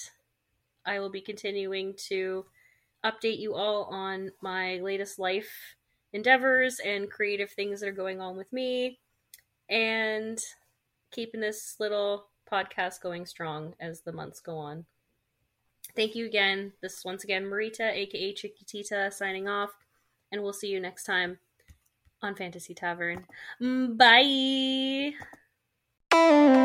I 0.86 1.00
will 1.00 1.10
be 1.10 1.22
continuing 1.22 1.96
to 2.10 2.46
update 3.04 3.40
you 3.40 3.56
all 3.56 3.86
on 3.86 4.32
my 4.42 4.76
latest 4.78 5.20
life 5.20 5.76
endeavors 6.14 6.80
and 6.80 7.10
creative 7.10 7.50
things 7.50 7.82
that 7.82 7.90
are 7.90 7.94
going 7.94 8.22
on 8.22 8.38
with 8.38 8.54
me 8.54 9.00
and 9.70 10.40
keeping 11.12 11.42
this 11.42 11.76
little 11.80 12.28
podcast 12.54 13.02
going 13.02 13.26
strong 13.26 13.74
as 13.80 14.02
the 14.02 14.12
months 14.12 14.40
go 14.40 14.58
on. 14.58 14.86
Thank 15.96 16.16
you 16.16 16.26
again. 16.26 16.74
This 16.82 16.98
is 16.98 17.06
once 17.06 17.24
again 17.24 17.46
Marita, 17.46 17.92
aka 17.92 18.34
Chiquitita, 18.34 19.12
signing 19.12 19.48
off, 19.48 19.72
and 20.32 20.44
we'll 20.44 20.54
see 20.54 20.68
you 20.68 20.80
next 20.80 21.04
time 21.04 21.40
on 22.22 22.36
Fantasy 22.36 22.74
Tavern. 22.74 23.26
Mm, 23.62 23.98
bye. 26.12 26.63